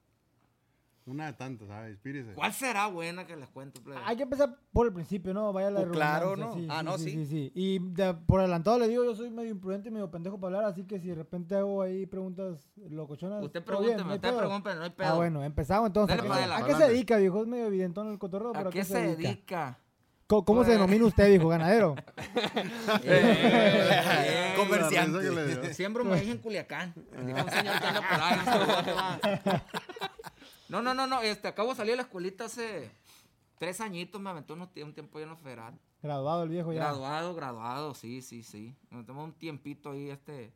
Una 1.09 1.27
de 1.27 1.33
tantas, 1.33 1.69
¿sabes? 1.69 1.93
Inspírese. 1.93 2.35
¿Cuál 2.35 2.53
será 2.53 2.87
buena 2.87 3.27
que 3.27 3.35
les 3.35 3.49
cuento, 3.49 3.81
plebe? 3.83 3.99
Hay 4.05 4.17
que 4.17 4.25
empezar 4.25 4.55
por 4.73 4.87
el 4.87 4.93
principio, 4.93 5.33
¿no? 5.33 5.53
Vaya 5.55 5.71
la 5.71 5.81
Pues 5.81 5.93
claro, 5.93 6.37
¿no? 6.37 6.55
Ah, 6.69 6.83
no, 6.83 6.99
sí. 6.99 7.13
sí. 7.13 7.27
sí, 7.27 7.53
Y 7.55 7.79
de- 7.79 8.13
por 8.13 8.41
adelantado 8.41 8.79
le 8.79 8.89
digo, 8.89 9.05
yo 9.05 9.15
soy 9.15 9.31
medio 9.31 9.51
imprudente 9.51 9.89
y 9.89 9.93
medio 9.93 10.11
pendejo 10.11 10.39
para 10.39 10.57
hablar, 10.59 10.71
así 10.71 10.85
que 10.85 11.01
si 11.01 11.09
de 11.09 11.15
repente 11.15 11.55
hago 11.57 11.81
ahí 11.81 12.05
preguntas 12.05 12.69
locochonas. 12.91 13.43
Usted 13.43 13.65
pregúnteme, 13.65 14.03
no 14.05 14.11
hay 14.11 14.17
usted 14.17 14.29
pedo. 14.29 14.39
pregúnteme, 14.39 14.75
no 14.77 14.83
hay 14.83 14.91
pedo. 14.91 15.09
Ah, 15.09 15.15
bueno, 15.15 15.43
empezamos 15.45 15.87
entonces. 15.87 16.17
Dale 16.17 16.29
¿A, 16.29 16.33
qué, 16.33 16.39
adelante. 16.43 16.65
a 16.65 16.67
qué 16.67 16.75
se 16.85 16.89
dedica, 16.93 17.17
viejo? 17.17 17.41
Es 17.43 17.49
medio 17.49 17.67
evidentón 17.67 18.09
el 18.13 18.19
cotorreo, 18.19 18.53
pero 18.53 18.69
¿A 18.69 18.73
qué 18.73 18.85
se 18.85 19.01
dedica? 19.17 19.79
¿Cómo, 20.27 20.45
cómo 20.45 20.61
se 20.63 20.67
Pues- 20.67 20.79
denomina 20.79 21.07
usted, 21.07 21.27
viejo? 21.31 21.49
¿Ganadero? 21.49 21.95
Eh, 23.05 24.53
Comerciante. 24.57 25.73
Siembro 25.75 26.05
maíz 26.05 26.29
en 26.29 26.39
Culiacán. 26.39 26.93
Dijo 27.25 27.39
un 27.45 27.51
señor 27.51 27.81
que 27.81 27.87
anda 27.87 28.03
por 28.03 28.21
ahí. 28.21 29.61
No. 30.69 30.83
No, 30.83 30.95
no, 30.95 31.07
no. 31.07 31.21
Este, 31.23 31.49
acabo 31.49 31.71
de 31.71 31.77
salir 31.77 31.93
de 31.93 31.97
la 31.97 32.03
escuelita 32.03 32.45
hace 32.45 32.91
tres 33.59 33.81
añitos. 33.81 34.21
Me 34.21 34.31
aventó 34.31 34.55
un 34.55 34.69
tiempo 34.95 35.19
ya 35.19 35.25
en 35.25 35.31
la 35.31 35.37
federal. 35.37 35.79
Graduado 36.03 36.43
el 36.45 36.49
viejo 36.49 36.73
ya. 36.73 36.81
Graduado, 36.81 37.35
graduado, 37.35 37.95
sí, 37.95 38.23
sí, 38.23 38.43
sí. 38.43 38.75
Me 38.91 39.03
tomé 39.05 39.23
un 39.23 39.33
tiempito 39.33 39.91
ahí, 39.91 40.11
este, 40.11 40.53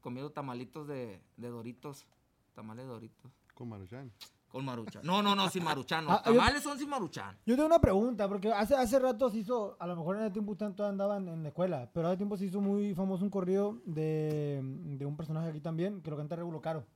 comiendo 0.00 0.30
tamalitos 0.30 0.86
de, 0.88 1.20
de 1.36 1.48
Doritos. 1.48 2.06
Tamales 2.54 2.86
de 2.86 2.90
Doritos. 2.92 3.30
Con 3.54 3.68
Maruchan. 3.68 4.10
Con 4.48 4.64
maruchan. 4.64 5.02
No, 5.04 5.22
no, 5.22 5.34
no, 5.36 5.50
sin 5.50 5.62
maruchan. 5.62 6.06
no. 6.06 6.12
Ah, 6.12 6.22
yo- 6.24 6.32
Tamales 6.36 6.62
son 6.62 6.78
sin 6.78 6.88
maruchan. 6.88 7.36
Yo 7.44 7.54
tengo 7.54 7.66
una 7.66 7.80
pregunta, 7.80 8.26
porque 8.26 8.50
hace, 8.50 8.74
hace 8.74 8.98
rato 8.98 9.28
se 9.28 9.36
hizo, 9.40 9.76
a 9.78 9.86
lo 9.86 9.94
mejor 9.94 10.16
en 10.16 10.22
ese 10.22 10.30
tiempo 10.30 10.52
ustedes 10.52 10.74
todavía 10.74 10.92
andaban 10.92 11.28
en 11.28 11.42
la 11.42 11.50
escuela, 11.50 11.90
pero 11.92 12.08
hace 12.08 12.16
tiempo 12.16 12.38
se 12.38 12.46
hizo 12.46 12.58
muy 12.62 12.94
famoso 12.94 13.24
un 13.24 13.30
corrido 13.30 13.76
de, 13.84 14.60
de 14.62 15.04
un 15.04 15.18
personaje 15.18 15.50
aquí 15.50 15.60
también, 15.60 16.00
que 16.00 16.08
lo 16.10 16.16
canta 16.16 16.34
Regulo 16.34 16.62
Caro, 16.62 16.86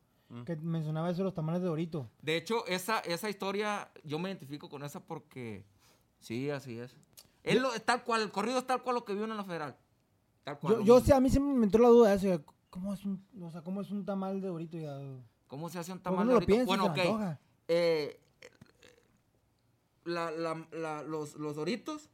que 0.44 0.56
mencionaba 0.56 1.11
eso 1.11 1.19
de 1.19 1.25
los 1.25 1.34
tamales 1.34 1.61
de 1.62 1.69
Dorito. 1.69 2.08
De 2.23 2.37
hecho, 2.37 2.67
esa, 2.67 3.00
esa 3.00 3.29
historia, 3.29 3.90
yo 4.05 4.19
me 4.19 4.29
identifico 4.31 4.69
con 4.69 4.82
esa 4.82 5.00
porque, 5.05 5.64
sí, 6.20 6.50
así 6.50 6.79
es. 6.79 6.96
Es 7.43 7.61
lo, 7.61 7.75
es 7.75 7.84
tal 7.84 8.02
cual, 8.05 8.23
el 8.23 8.31
corrido 8.31 8.58
es 8.58 8.67
tal 8.67 8.82
cual 8.82 8.94
lo 8.96 9.05
que 9.05 9.14
vio 9.14 9.25
en 9.25 9.37
la 9.37 9.44
federal. 9.44 9.76
Tal 10.44 10.58
cual. 10.58 10.82
Yo, 10.84 11.00
sé, 11.00 11.12
a 11.12 11.20
mí 11.20 11.29
siempre 11.31 11.55
me 11.55 11.64
entró 11.64 11.82
la 11.82 11.88
duda 11.88 12.11
de 12.11 12.17
eso, 12.17 12.44
¿cómo 12.70 12.94
es 12.94 13.05
un, 13.05 13.25
o 13.43 13.50
sea, 13.50 13.62
cómo 13.62 13.81
es 13.81 13.90
un 13.90 14.05
tamal 14.05 14.40
de 14.40 14.49
Dorito? 14.49 14.79
Ya, 14.79 14.99
¿Cómo 15.46 15.69
se 15.69 15.79
hace 15.79 15.93
un 15.93 15.99
¿Cómo 15.99 16.17
tamal 16.17 16.29
de 16.29 16.32
Dorito? 16.34 16.46
piensas? 16.46 16.67
Bueno, 16.67 16.87
ok. 16.87 17.37
Eh, 17.69 18.19
la- 20.05 20.31
la- 20.31 20.67
la- 20.73 21.02
los, 21.02 21.34
los 21.34 21.56
doritos 21.56 22.08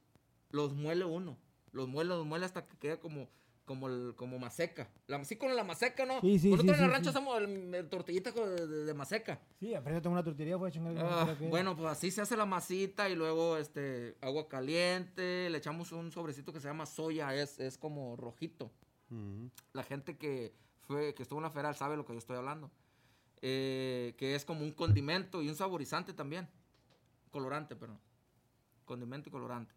los 0.50 0.75
muele 0.75 1.05
uno. 1.05 1.37
Los 1.73 1.88
muele, 1.88 2.09
los 2.11 2.27
muele 2.27 2.46
hasta 2.46 2.65
que 2.67 2.77
queda 2.79 2.98
como, 2.98 3.29
como, 3.69 3.87
el- 3.87 4.15
como 4.17 4.37
maseca. 4.41 4.89
La, 5.06 5.19
así 5.19 5.37
con 5.37 5.55
la 5.55 5.63
maseca, 5.63 6.05
¿no? 6.05 6.20
Sí, 6.22 6.39
sí, 6.41 6.51
Nosotros 6.51 6.77
sí, 6.77 6.82
en 6.82 6.84
el 6.87 6.91
sí, 6.91 6.94
rancho 6.96 7.13
sí. 7.13 7.17
hacemos 7.17 7.39
el, 7.41 7.75
el 7.75 7.89
tortillita 7.89 8.32
de, 8.32 8.67
de- 8.67 8.84
de 8.87 8.94
maseca. 8.94 9.39
Sí, 9.60 9.72
enfrente 9.75 10.01
tengo 10.01 10.15
una 10.15 10.25
tortillería, 10.25 10.56
voy 10.56 10.69
a 10.70 10.72
chingar. 10.72 10.94
Ah, 10.98 11.37
bueno, 11.48 11.77
pues 11.77 11.89
así 11.93 12.10
se 12.10 12.20
hace 12.20 12.37
la 12.37 12.46
masita 12.46 13.08
y 13.08 13.15
luego 13.15 13.56
este 13.58 14.17
agua 14.20 14.48
caliente, 14.48 15.48
le 15.51 15.58
echamos 15.58 15.93
un 15.93 16.10
sobrecito 16.10 16.53
que 16.53 16.58
se 16.60 16.67
llama 16.67 16.87
soya, 16.87 17.32
es, 17.34 17.60
es 17.60 17.79
como 17.79 18.17
rojito. 18.17 18.72
La 19.72 19.84
gente 19.84 20.17
que 20.19 20.53
fue 20.87 21.15
que 21.15 21.22
estuvo 21.22 21.39
en 21.39 21.44
la 21.44 21.51
feral 21.51 21.75
sabe 21.77 21.96
lo 21.96 22.05
que 22.05 22.13
yo 22.15 22.19
estoy 22.19 22.37
hablando. 22.37 22.70
Eh, 23.41 24.15
que 24.19 24.34
es 24.34 24.44
como 24.44 24.63
un 24.63 24.72
condimento 24.72 25.43
y 25.43 25.48
un 25.48 25.55
saborizante 25.55 26.13
también. 26.13 26.48
Colorante, 27.31 27.77
perdón. 27.77 28.01
Condimento 28.84 29.29
y 29.29 29.32
colorante. 29.32 29.75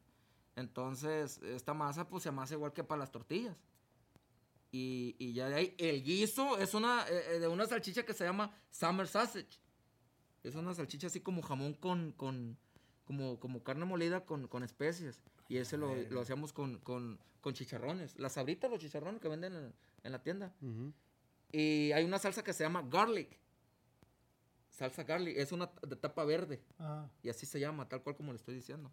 Entonces, 0.55 1.37
esta 1.43 1.73
masa 1.73 2.07
pues 2.09 2.23
se 2.23 2.29
amasa 2.29 2.53
igual 2.55 2.73
que 2.73 2.83
para 2.83 2.99
las 2.99 3.11
tortillas. 3.11 3.57
Y, 4.71 5.17
y 5.19 5.33
ya 5.33 5.49
de 5.49 5.55
ahí, 5.55 5.75
el 5.77 6.01
guiso 6.01 6.57
es 6.57 6.73
una 6.73 7.05
eh, 7.09 7.35
eh, 7.35 7.39
de 7.39 7.47
una 7.49 7.65
salchicha 7.65 8.03
que 8.05 8.13
se 8.13 8.23
llama 8.23 8.55
Summer 8.69 9.05
Sausage. 9.05 9.59
Es 10.43 10.55
una 10.55 10.73
salchicha 10.73 11.07
así 11.07 11.19
como 11.19 11.41
jamón 11.41 11.73
con, 11.73 12.13
con 12.13 12.57
como, 13.03 13.39
como 13.39 13.63
carne 13.63 13.83
molida 13.83 14.25
con, 14.25 14.47
con 14.47 14.63
especies. 14.63 15.21
Y 15.49 15.57
ese 15.57 15.77
lo, 15.77 15.93
lo 16.09 16.21
hacíamos 16.21 16.53
con, 16.53 16.79
con, 16.79 17.19
con 17.41 17.53
chicharrones. 17.53 18.17
Las 18.17 18.33
sabritas, 18.33 18.71
los 18.71 18.79
chicharrones 18.79 19.19
que 19.19 19.27
venden 19.27 19.53
en, 19.53 19.73
en 20.03 20.11
la 20.11 20.23
tienda. 20.23 20.55
Ujú. 20.61 20.93
Y 21.51 21.91
hay 21.91 22.05
una 22.05 22.17
salsa 22.17 22.41
que 22.41 22.53
se 22.53 22.63
llama 22.63 22.81
garlic. 22.81 23.37
Salsa 24.69 25.03
garlic. 25.03 25.35
Es 25.37 25.51
una 25.51 25.69
de 25.85 25.97
tapa 25.97 26.23
verde. 26.23 26.63
Ajá. 26.77 27.11
Y 27.21 27.27
así 27.27 27.45
se 27.45 27.59
llama, 27.59 27.89
tal 27.89 28.01
cual 28.01 28.15
como 28.15 28.31
le 28.31 28.37
estoy 28.37 28.55
diciendo. 28.55 28.89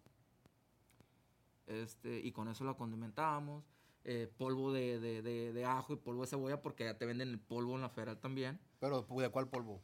Este, 1.67 2.19
y 2.19 2.33
con 2.33 2.49
eso 2.49 2.65
la 2.65 2.73
condimentábamos. 2.73 3.63
Eh, 4.05 4.31
polvo 4.37 4.71
de, 4.71 4.99
de- 4.99 5.21
de- 5.21 5.53
de 5.53 5.65
ajo 5.65 5.93
y 5.93 5.95
polvo 5.97 6.21
de 6.21 6.27
cebolla, 6.27 6.61
porque 6.61 6.85
ya 6.85 6.97
te 6.97 7.05
venden 7.05 7.29
el 7.29 7.39
polvo 7.39 7.75
en 7.75 7.81
la 7.81 7.89
federal 7.89 8.17
también. 8.19 8.59
Pero, 8.79 9.01
¿de 9.09 9.29
cuál 9.29 9.47
polvo? 9.47 9.81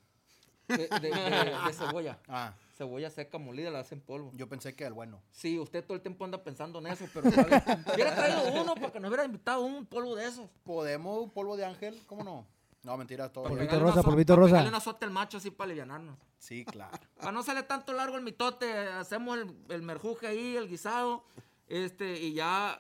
De, 0.68 0.78
de- 0.78 0.88
de- 1.00 1.56
de 1.68 1.74
cebolla. 1.74 2.20
Ah, 2.28 2.54
Cebolla 2.78 3.10
seca 3.10 3.38
molida, 3.38 3.70
la 3.72 3.80
hacen 3.80 4.02
polvo. 4.02 4.32
yo 4.36 4.50
pensé 4.50 4.76
que 4.76 4.86
el 4.86 4.92
bueno. 4.94 5.22
Sí, 5.32 5.58
usted 5.60 5.84
todo 5.86 5.96
el 5.96 6.02
tiempo 6.02 6.26
anda 6.26 6.44
pensando 6.44 6.80
en 6.80 6.88
eso, 6.88 7.06
pero 7.14 7.30
hubiera 7.94 8.16
traído 8.16 8.62
uno 8.62 8.76
porque 8.76 9.00
nos 9.00 9.08
hubiera 9.10 9.24
invitado 9.24 9.62
un 9.62 9.86
polvo 9.86 10.16
de 10.16 10.26
esos. 10.28 10.50
¿Podemos 10.66 11.24
un 11.24 11.30
polvo 11.30 11.56
de 11.56 11.64
ángel? 11.66 12.02
¿Cómo 12.08 12.24
no? 12.24 12.46
No, 12.84 12.98
mentira, 12.98 13.32
todo. 13.32 13.46
Polvito 13.46 13.80
rosa, 13.80 14.04
polvito 14.04 14.36
rosa. 14.36 14.52
pegarle 14.52 14.70
una 14.70 14.78
azote 14.80 15.06
al 15.06 15.12
macho 15.12 15.38
así 15.38 15.52
para 15.52 15.66
alivianarnos. 15.70 16.18
Sí, 16.38 16.66
claro. 16.66 16.98
Para 17.18 17.32
no 17.32 17.42
sale 17.44 17.64
tanto 17.64 17.94
largo 17.94 18.18
el 18.18 18.24
mitote, 18.24 18.72
hacemos 18.78 19.38
el, 19.40 19.56
el 19.70 19.82
merjuje 19.82 20.28
ahí, 20.28 20.56
el 20.58 20.68
guisado, 20.68 21.24
este, 21.68 22.20
y 22.20 22.34
ya 22.34 22.80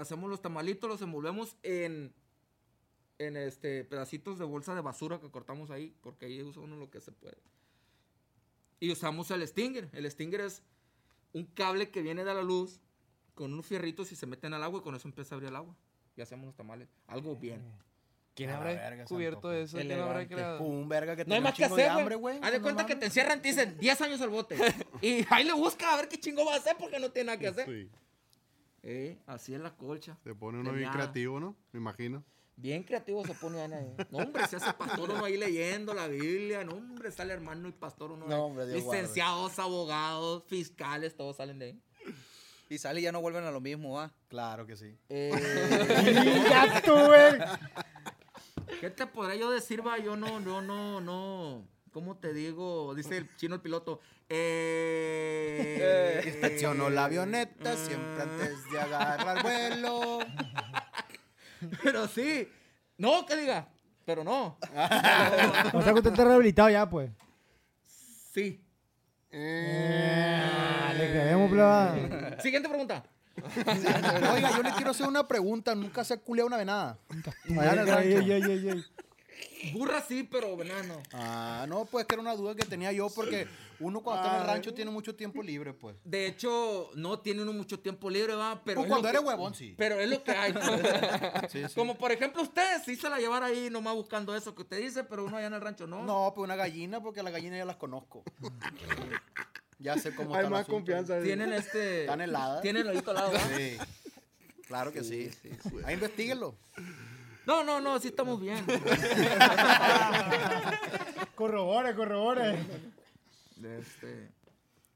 hacemos 0.00 0.30
los 0.30 0.42
tamalitos, 0.42 0.88
los 0.88 1.02
envolvemos 1.02 1.56
en, 1.62 2.12
en 3.18 3.36
este, 3.36 3.84
pedacitos 3.84 4.38
de 4.38 4.44
bolsa 4.44 4.74
de 4.74 4.80
basura 4.80 5.20
que 5.20 5.30
cortamos 5.30 5.70
ahí, 5.70 5.94
porque 6.00 6.26
ahí 6.26 6.42
usa 6.42 6.62
uno 6.62 6.76
lo 6.76 6.90
que 6.90 7.00
se 7.00 7.12
puede. 7.12 7.38
Y 8.80 8.90
usamos 8.90 9.30
el 9.30 9.46
stinger. 9.46 9.90
El 9.92 10.10
stinger 10.10 10.40
es 10.40 10.62
un 11.32 11.44
cable 11.46 11.90
que 11.90 12.02
viene 12.02 12.24
de 12.24 12.34
la 12.34 12.42
luz 12.42 12.80
con 13.34 13.52
unos 13.52 13.66
fierritos 13.66 14.10
y 14.12 14.16
se 14.16 14.26
meten 14.26 14.54
al 14.54 14.62
agua 14.62 14.80
y 14.80 14.82
con 14.82 14.94
eso 14.94 15.06
empieza 15.06 15.34
a 15.34 15.36
abrir 15.36 15.50
el 15.50 15.56
agua. 15.56 15.76
Y 16.16 16.22
hacemos 16.22 16.46
los 16.46 16.56
tamales. 16.56 16.88
Algo 17.06 17.36
bien. 17.36 17.62
¿Quién 18.34 18.50
habrá 18.50 18.72
verga, 18.72 19.04
cubierto 19.04 19.52
eso? 19.52 19.76
¿Quién 19.76 19.92
habrá 19.92 20.26
creado? 20.26 20.62
Un 20.62 20.88
verga 20.88 21.14
que 21.14 21.24
No 21.24 21.34
hay 21.34 21.40
más 21.40 21.54
que 21.54 21.64
hacer, 21.64 21.90
hambre, 21.90 22.14
güey. 22.14 22.38
Haz 22.42 22.52
de 22.52 22.58
no 22.58 22.62
cuenta 22.62 22.86
que 22.86 22.94
mames. 22.94 23.00
te 23.00 23.06
encierran 23.06 23.38
y 23.38 23.42
te 23.42 23.48
dicen 23.48 23.76
10 23.78 24.00
años 24.00 24.20
al 24.20 24.30
bote. 24.30 24.56
y 25.02 25.26
ahí 25.28 25.44
le 25.44 25.52
busca 25.52 25.92
a 25.92 25.96
ver 25.96 26.08
qué 26.08 26.18
chingo 26.18 26.44
va 26.46 26.54
a 26.54 26.56
hacer 26.56 26.76
porque 26.78 26.98
no 26.98 27.10
tiene 27.10 27.26
nada 27.26 27.38
que 27.38 27.48
hacer. 27.48 27.66
Sí. 27.66 27.90
Eh, 28.82 29.18
así 29.26 29.54
es 29.54 29.60
la 29.60 29.76
colcha. 29.76 30.18
Se 30.24 30.34
pone 30.34 30.60
uno 30.60 30.72
bien 30.72 30.90
creativo, 30.90 31.40
¿no? 31.40 31.56
Me 31.72 31.80
imagino. 31.80 32.24
Bien 32.56 32.82
creativo 32.82 33.24
se 33.24 33.34
pone 33.34 33.60
ahí. 33.60 33.96
No, 34.10 34.18
hombre, 34.18 34.46
se 34.46 34.56
hace 34.56 34.72
pastor 34.74 35.10
uno 35.10 35.24
ahí 35.24 35.38
leyendo 35.38 35.94
la 35.94 36.08
Biblia. 36.08 36.62
No, 36.62 36.72
hombre, 36.72 37.10
sale 37.10 37.32
hermano 37.32 37.68
y 37.68 37.72
pastor 37.72 38.12
uno. 38.12 38.26
No, 38.26 38.34
ahí. 38.34 38.40
hombre, 38.40 38.66
Dios 38.66 38.82
Licenciados, 38.82 39.58
abogados, 39.58 40.44
fiscales, 40.46 41.16
todos 41.16 41.36
salen 41.36 41.58
de 41.58 41.66
ahí. 41.66 41.82
Y 42.68 42.78
sale 42.78 43.00
y 43.00 43.04
ya 43.04 43.12
no 43.12 43.20
vuelven 43.20 43.44
a 43.44 43.50
lo 43.50 43.60
mismo, 43.60 43.94
¿va? 43.94 44.12
Claro 44.28 44.66
que 44.66 44.76
sí. 44.76 44.96
Eh, 45.08 45.32
ya 46.50 46.82
güey. 46.82 47.40
¿Qué 48.80 48.90
te 48.90 49.06
podría 49.06 49.36
yo 49.36 49.50
decir, 49.50 49.84
va? 49.84 49.98
Yo 49.98 50.16
no, 50.16 50.38
no, 50.38 50.62
no, 50.62 51.00
no. 51.00 51.66
¿Cómo 51.92 52.16
te 52.16 52.32
digo? 52.32 52.94
Dice 52.94 53.16
el 53.16 53.36
chino 53.36 53.56
el 53.56 53.60
piloto. 53.60 54.00
Eh, 54.28 56.22
Inspeccionó 56.24 56.88
la 56.88 57.06
avioneta 57.06 57.76
siempre 57.76 58.22
antes 58.22 58.70
de 58.70 58.80
agarrar 58.80 59.42
vuelo. 59.42 60.20
Pero 61.82 62.06
sí. 62.06 62.48
No, 62.96 63.26
que 63.26 63.36
diga. 63.36 63.68
Pero 64.04 64.22
no. 64.22 64.56
O 65.72 65.82
sea 65.82 65.92
que 65.92 65.98
usted 65.98 66.10
está 66.10 66.24
rehabilitado 66.24 66.70
ya, 66.70 66.88
pues. 66.88 67.10
Sí. 68.32 68.62
Ah, 69.32 70.92
le 70.96 71.10
creemos, 71.10 71.50
pleba. 71.50 72.40
Siguiente 72.40 72.68
pregunta. 72.68 73.04
Oiga, 74.32 74.50
yo 74.56 74.62
le 74.62 74.72
quiero 74.72 74.90
hacer 74.90 75.08
una 75.08 75.26
pregunta. 75.26 75.74
Nunca 75.74 76.04
se 76.04 76.14
ha 76.14 76.16
culeado 76.18 76.46
una 76.46 76.56
venada. 76.56 76.98
Allá 77.58 77.72
en 77.72 78.44
el 78.50 78.86
Burra 79.72 80.02
sí, 80.06 80.22
pero 80.30 80.56
venano. 80.56 81.02
Ah, 81.12 81.66
no, 81.68 81.84
pues 81.84 82.06
que 82.06 82.14
era 82.14 82.22
una 82.22 82.34
duda 82.34 82.54
que 82.54 82.64
tenía 82.64 82.92
yo 82.92 83.08
porque 83.10 83.46
uno 83.78 84.00
cuando 84.02 84.22
está 84.22 84.36
en 84.36 84.42
el 84.42 84.48
rancho 84.48 84.72
tiene 84.74 84.90
mucho 84.90 85.14
tiempo 85.14 85.42
libre, 85.42 85.72
pues. 85.74 85.96
De 86.04 86.26
hecho, 86.26 86.90
no 86.94 87.18
tiene 87.20 87.42
uno 87.42 87.52
mucho 87.52 87.78
tiempo 87.78 88.08
libre, 88.10 88.34
va, 88.34 88.62
pero. 88.64 88.80
Pues 88.80 88.86
es 88.86 88.90
cuando 88.90 89.08
eres 89.08 89.20
que- 89.20 89.26
huevón, 89.26 89.54
sí. 89.54 89.74
Pero 89.76 90.00
es 90.00 90.08
lo 90.08 90.22
que 90.24 90.30
hay. 90.32 90.52
pues. 90.52 90.66
Sí, 91.50 91.62
sí. 91.68 91.74
Como 91.74 91.96
por 91.98 92.12
ejemplo 92.12 92.42
ustedes, 92.42 92.82
sí 92.84 92.96
se 92.96 93.08
la 93.10 93.18
llevar 93.18 93.42
ahí 93.42 93.68
nomás 93.70 93.94
buscando 93.94 94.34
eso 94.36 94.54
que 94.54 94.62
usted 94.62 94.78
dice, 94.80 95.04
pero 95.04 95.24
uno 95.24 95.36
allá 95.36 95.46
en 95.48 95.54
el 95.54 95.60
rancho 95.60 95.86
no. 95.86 96.04
No, 96.04 96.32
pues 96.34 96.44
una 96.44 96.56
gallina 96.56 97.00
porque 97.02 97.22
las 97.22 97.32
gallinas 97.32 97.58
ya 97.58 97.64
las 97.64 97.76
conozco. 97.76 98.22
ya 99.78 99.98
sé 99.98 100.14
cómo 100.14 100.34
Hay 100.34 100.48
más 100.48 100.66
confianza. 100.66 101.20
Tienen 101.20 101.52
este. 101.52 102.02
Están 102.02 102.20
heladas. 102.20 102.62
Tienen 102.62 102.82
el 102.86 102.96
oído 102.96 103.10
al 103.10 103.16
lado, 103.16 103.32
¿va? 103.32 103.40
Sí. 103.56 103.76
Claro 104.66 104.92
que 104.92 105.02
sí. 105.02 105.30
Ahí 105.84 105.94
investiguenlo. 105.94 106.54
No, 107.46 107.64
no, 107.64 107.80
no, 107.80 107.98
sí 107.98 108.08
estamos 108.08 108.40
bien. 108.40 108.64
Corrobore, 111.34 111.94
corrobore. 111.94 112.58
Este. 113.62 114.30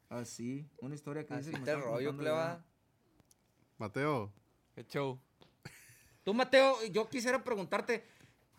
Así, 0.09 0.69
una 0.81 0.95
historia 0.95 1.25
que 1.27 1.35
dice. 1.37 1.51
Así 1.51 1.59
me 1.59 1.65
te 1.65 1.75
rollo, 1.77 2.17
pleba. 2.17 2.63
Mateo. 3.79 4.33
Qué 4.75 4.85
show. 4.87 5.19
Tú, 6.23 6.35
Mateo, 6.35 6.77
yo 6.91 7.09
quisiera 7.09 7.43
preguntarte, 7.43 8.05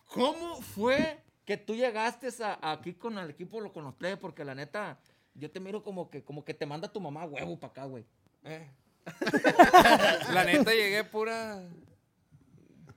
¿cómo 0.07 0.61
fue 0.61 1.19
que 1.45 1.57
tú 1.57 1.75
llegaste 1.75 2.29
a- 2.43 2.71
aquí 2.71 2.93
con 2.93 3.17
el 3.17 3.29
equipo, 3.29 3.59
lo- 3.61 3.71
con 3.73 3.83
los 3.83 3.93
plebes? 3.95 4.19
Porque 4.19 4.43
la 4.43 4.55
neta, 4.55 4.99
yo 5.33 5.49
te 5.51 5.59
miro 5.59 5.83
como 5.83 6.09
que, 6.09 6.23
como 6.23 6.43
que 6.43 6.53
te 6.53 6.65
manda 6.65 6.91
tu 6.91 6.99
mamá 6.99 7.25
huevo 7.25 7.59
para 7.59 7.71
acá, 7.71 7.85
güey. 7.85 8.05
Eh. 8.43 8.69
La 10.33 10.43
neta 10.43 10.71
llegué 10.71 11.03
pura. 11.03 11.63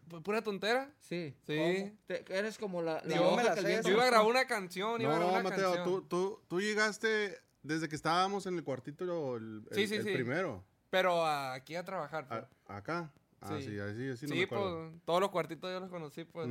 Pu- 0.09 0.23
Pura 0.23 0.43
tontera. 0.43 0.91
Sí. 1.01 1.35
Sí. 1.47 1.93
Eres 2.29 2.59
como 2.59 2.83
la, 2.83 3.03
la 3.05 3.17
Yo 3.17 3.37
me 3.37 3.45
la 3.45 3.55
sé, 3.57 3.81
iba 3.85 4.03
a 4.03 4.07
grabar 4.07 4.27
una 4.29 4.47
canción, 4.47 5.01
iba 5.01 5.13
a 5.15 5.19
grabar 5.19 5.35
No, 5.35 5.41
una 5.41 5.51
Mateo, 5.51 5.75
canción. 5.75 5.85
tú, 5.85 6.03
tú, 6.09 6.41
tú 6.49 6.61
llegaste 6.61 7.39
desde 7.63 7.89
que 7.89 7.97
estábamos 7.97 8.47
en 8.47 8.57
el 8.57 8.65
cuartito 8.65 9.37
el, 9.37 9.65
el- 9.71 9.75
Sí, 9.77 9.87
sí, 9.89 9.97
el 9.97 10.05
sí. 10.05 10.13
primero. 10.13 10.65
Pero 10.91 11.25
aquí 11.27 11.77
a 11.77 11.85
trabajar. 11.85 12.27
pues. 12.29 12.45
A- 12.67 12.77
acá. 12.77 13.13
Ah, 13.41 13.57
Sí. 13.59 13.65
sí, 13.69 13.79
así, 13.79 14.09
así 14.11 14.27
no 14.27 14.33
sí, 14.33 14.39
me 14.39 14.43
acuerdo. 14.45 14.89
pues 14.91 15.05
todos 15.05 15.21
los 15.21 15.31
cuartitos 15.31 15.71
yo 15.71 15.79
los 15.81 15.91
conocí, 15.91 16.25
pues. 16.25 16.49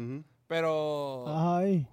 Pero. 0.48 1.26
Ay. 1.28 1.88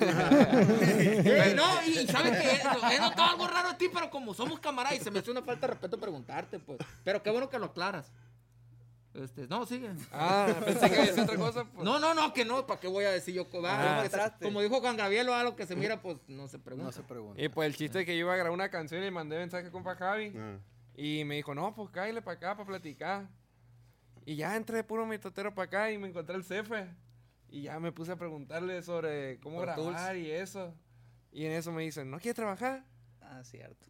Eh, 0.00 1.52
no, 1.56 1.82
y 1.86 2.06
sabes 2.06 2.38
que 2.40 2.94
he 2.94 2.98
notado 3.00 3.30
algo 3.30 3.46
raro 3.46 3.68
a 3.68 3.78
ti, 3.78 3.88
pero 3.92 4.10
como 4.10 4.34
somos 4.34 4.60
camaradas 4.60 4.98
y 4.98 5.02
se 5.04 5.10
me 5.10 5.18
hace 5.18 5.30
una 5.30 5.42
falta 5.42 5.66
de 5.66 5.72
respeto 5.74 5.98
preguntarte, 5.98 6.58
pues. 6.58 6.78
Pero 7.04 7.22
qué 7.22 7.30
bueno 7.30 7.48
que 7.48 7.58
lo 7.58 7.66
aclaras. 7.66 8.10
Este, 9.18 9.46
no, 9.48 9.66
sigue. 9.66 9.90
Ah, 10.12 10.54
pensé 10.64 10.88
que 10.90 10.96
había 10.98 11.12
sido 11.12 11.24
otra 11.24 11.36
cosa. 11.36 11.64
Pues. 11.64 11.84
No, 11.84 11.98
no, 11.98 12.14
no, 12.14 12.32
que 12.32 12.44
no, 12.44 12.66
¿para 12.66 12.78
qué 12.80 12.88
voy 12.88 13.04
a 13.04 13.10
decir 13.10 13.34
yo? 13.34 13.46
Ah. 13.64 14.00
que 14.02 14.08
se- 14.08 14.16
Entraste. 14.16 14.44
como 14.44 14.60
dijo 14.62 14.80
Juan 14.80 14.96
Gabriel 14.96 15.28
o 15.28 15.34
algo 15.34 15.56
que 15.56 15.66
se 15.66 15.76
mira, 15.76 16.00
pues 16.00 16.16
no 16.28 16.48
se 16.48 16.58
pregunta. 16.58 16.86
No 16.86 16.92
se 16.92 17.02
pregunta. 17.02 17.40
Y 17.42 17.48
pues 17.48 17.66
el 17.66 17.76
chiste 17.76 18.00
es 18.00 18.06
que 18.06 18.14
yo 18.16 18.20
iba 18.20 18.32
a 18.32 18.36
grabar 18.36 18.52
una 18.52 18.70
canción 18.70 19.00
y 19.00 19.04
le 19.04 19.10
mandé 19.10 19.36
mensaje 19.38 19.68
a 19.68 19.70
compa 19.70 19.94
Javi. 19.96 20.32
Ah. 20.36 20.58
Y 20.96 21.24
me 21.24 21.36
dijo, 21.36 21.54
no, 21.54 21.74
pues 21.74 21.90
cállale 21.90 22.22
para 22.22 22.36
acá 22.36 22.56
para 22.56 22.66
platicar. 22.66 23.28
Y 24.24 24.36
ya 24.36 24.56
entré 24.56 24.82
puro 24.84 25.06
mitotero 25.06 25.54
para 25.54 25.66
acá 25.66 25.90
y 25.92 25.98
me 25.98 26.08
encontré 26.08 26.36
el 26.36 26.44
cefe. 26.44 26.86
Y 27.50 27.62
ya 27.62 27.78
me 27.80 27.92
puse 27.92 28.12
a 28.12 28.16
preguntarle 28.16 28.82
sobre 28.82 29.38
cómo 29.40 29.62
Pro 29.62 29.74
Tools. 29.74 29.92
grabar 29.92 30.16
y 30.16 30.30
eso. 30.30 30.74
Y 31.32 31.46
en 31.46 31.52
eso 31.52 31.72
me 31.72 31.82
dicen, 31.82 32.10
¿no 32.10 32.18
quieres 32.18 32.34
trabajar? 32.36 32.84
Ah, 33.22 33.42
cierto. 33.44 33.86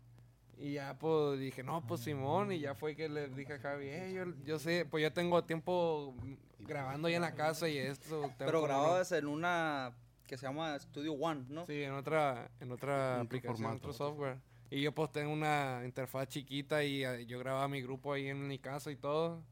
Y 0.61 0.73
ya 0.73 0.99
pues 0.99 1.38
dije, 1.38 1.62
no, 1.62 1.87
pues 1.87 2.00
Simón. 2.00 2.50
Y 2.53 2.59
ya 2.61 2.75
fue 2.75 2.97
que 2.97 3.09
le 3.09 3.29
dije 3.29 3.55
a 3.55 3.59
Javi, 3.59 3.87
"Eh, 3.88 4.12
yo, 4.15 4.25
yo 4.45 4.59
sé, 4.59 4.85
pues 4.85 5.03
yo 5.03 5.12
tengo 5.12 5.45
tiempo 5.45 6.15
grabando 6.59 7.09
ya 7.09 7.17
en 7.17 7.23
la 7.23 7.35
casa 7.35 7.69
y 7.69 7.79
esto. 7.79 8.31
Pero 8.38 8.62
grababas 8.62 9.12
en 9.12 9.27
una 9.27 9.93
que 10.27 10.37
se 10.37 10.47
llama 10.47 10.79
Studio 10.79 11.15
One, 11.15 11.45
¿no? 11.49 11.65
Sí, 11.67 11.83
en 11.83 11.93
otra, 11.95 12.50
en 12.61 12.71
otra 12.73 13.21
aplicación, 13.21 13.53
en 13.53 13.62
formato. 13.62 13.77
otro 13.88 13.93
software. 13.93 14.38
Y 14.71 14.83
yo 14.83 14.93
pues 14.93 15.11
tengo 15.12 15.33
una 15.33 15.81
interfaz 15.85 16.29
chiquita 16.29 16.85
y 16.85 17.03
eh, 17.05 17.25
yo 17.25 17.38
grababa 17.38 17.67
mi 17.69 17.81
grupo 17.81 18.12
ahí 18.12 18.27
en 18.29 18.47
mi 18.47 18.59
casa 18.59 18.91
y 18.91 18.97
todo. 18.97 19.43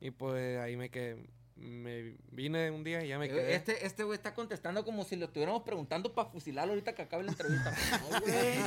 Y 0.00 0.10
pues 0.10 0.58
ahí 0.58 0.76
me 0.76 0.90
quedé, 0.90 1.28
me 1.58 2.14
vine 2.30 2.70
un 2.70 2.84
día 2.84 3.04
y 3.04 3.08
ya 3.08 3.18
me 3.18 3.28
quedé. 3.28 3.54
Este, 3.54 3.84
este 3.86 4.04
güey 4.04 4.16
está 4.16 4.34
contestando 4.34 4.84
como 4.84 5.04
si 5.04 5.16
lo 5.16 5.26
estuviéramos 5.26 5.62
preguntando 5.62 6.14
para 6.14 6.28
fusilarlo 6.30 6.72
ahorita 6.72 6.94
que 6.94 7.02
acabe 7.02 7.24
la 7.24 7.32
entrevista. 7.32 7.74
No, 8.14 8.20
güey. 8.20 8.58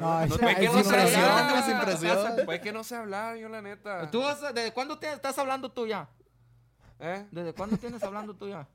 No, 0.00 0.24
Pues 0.28 0.56
que 0.56 0.64
no 0.66 0.78
hablar. 0.80 2.44
Pues 2.46 2.60
que 2.60 2.72
no 2.72 2.84
sé 2.84 2.96
hablar, 2.96 3.36
yo 3.36 3.48
la 3.50 3.60
neta. 3.60 4.10
¿Tú 4.10 4.20
vas- 4.22 4.40
¿Desde 4.54 4.72
cuándo 4.72 4.98
te- 4.98 5.12
estás 5.12 5.36
hablando 5.38 5.70
tú 5.70 5.86
ya? 5.86 6.08
¿Eh? 7.00 7.26
¿Desde 7.30 7.52
cuándo 7.52 7.76
tienes 7.76 8.02
hablando 8.02 8.34
tú 8.34 8.48
ya? 8.48 8.66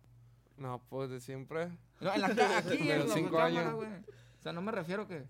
No, 0.58 0.80
pues 0.90 1.10
de 1.10 1.20
siempre. 1.20 1.70
No, 2.00 2.14
en 2.14 2.22
la 2.22 2.28
aquí, 2.28 2.78
De 2.78 2.94
en 2.94 3.00
los 3.00 3.08
la 3.10 3.14
cinco 3.16 3.38
cámara, 3.38 3.46
años. 3.48 3.74
güey. 3.74 3.90
O 3.90 4.42
sea, 4.44 4.54
no 4.54 4.62
me 4.62 4.72
refiero 4.72 5.08
que... 5.08 5.18
O 5.22 5.26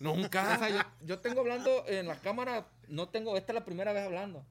Nunca. 0.00 0.58
sea, 0.58 0.68
yo, 0.70 0.80
yo 1.02 1.18
tengo 1.20 1.40
hablando 1.42 1.84
en 1.86 2.08
la 2.08 2.16
cámara, 2.16 2.66
no 2.88 3.08
tengo, 3.08 3.36
esta 3.36 3.52
es 3.52 3.54
la 3.54 3.64
primera 3.64 3.92
vez 3.92 4.04
hablando. 4.06 4.44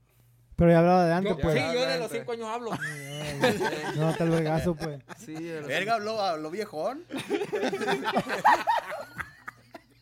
Pero 0.59 0.71
ya 0.71 0.79
hablaba 0.79 1.05
de 1.05 1.13
antes, 1.13 1.31
Yo- 1.35 1.39
pues. 1.41 1.55
sí, 1.57 1.63
yo 1.73 1.85
de 1.87 1.97
los 1.99 2.11
cinco 2.11 2.31
años 2.33 2.47
hablo. 2.47 2.71
No, 3.95 4.09
está 4.09 4.23
el 4.25 4.29
vergazo, 4.31 4.75
pues. 4.75 5.01
Sí, 5.17 5.33
Verga, 5.65 5.93
habló, 5.95 6.19
habló 6.21 6.51
viejón. 6.51 7.03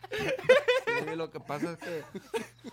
Sí, 0.10 1.16
lo 1.16 1.30
que 1.30 1.40
pasa 1.40 1.72
es 1.74 1.78
que 1.78 2.04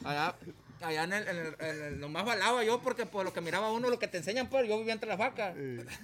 allá, 0.04 0.34
allá 0.80 1.04
en, 1.04 1.12
el, 1.12 1.28
en, 1.28 1.36
el, 1.36 1.56
en 1.58 1.82
el- 1.82 2.00
nomás 2.00 2.24
balaba 2.24 2.64
yo 2.64 2.80
porque 2.80 3.06
por 3.06 3.24
lo 3.24 3.32
que 3.32 3.40
miraba 3.40 3.70
uno, 3.72 3.90
lo 3.90 3.98
que 3.98 4.08
te 4.08 4.18
enseñan, 4.18 4.48
pues 4.48 4.66
yo 4.68 4.78
vivía 4.78 4.92
entre 4.94 5.08
las 5.08 5.18
vacas. 5.18 5.54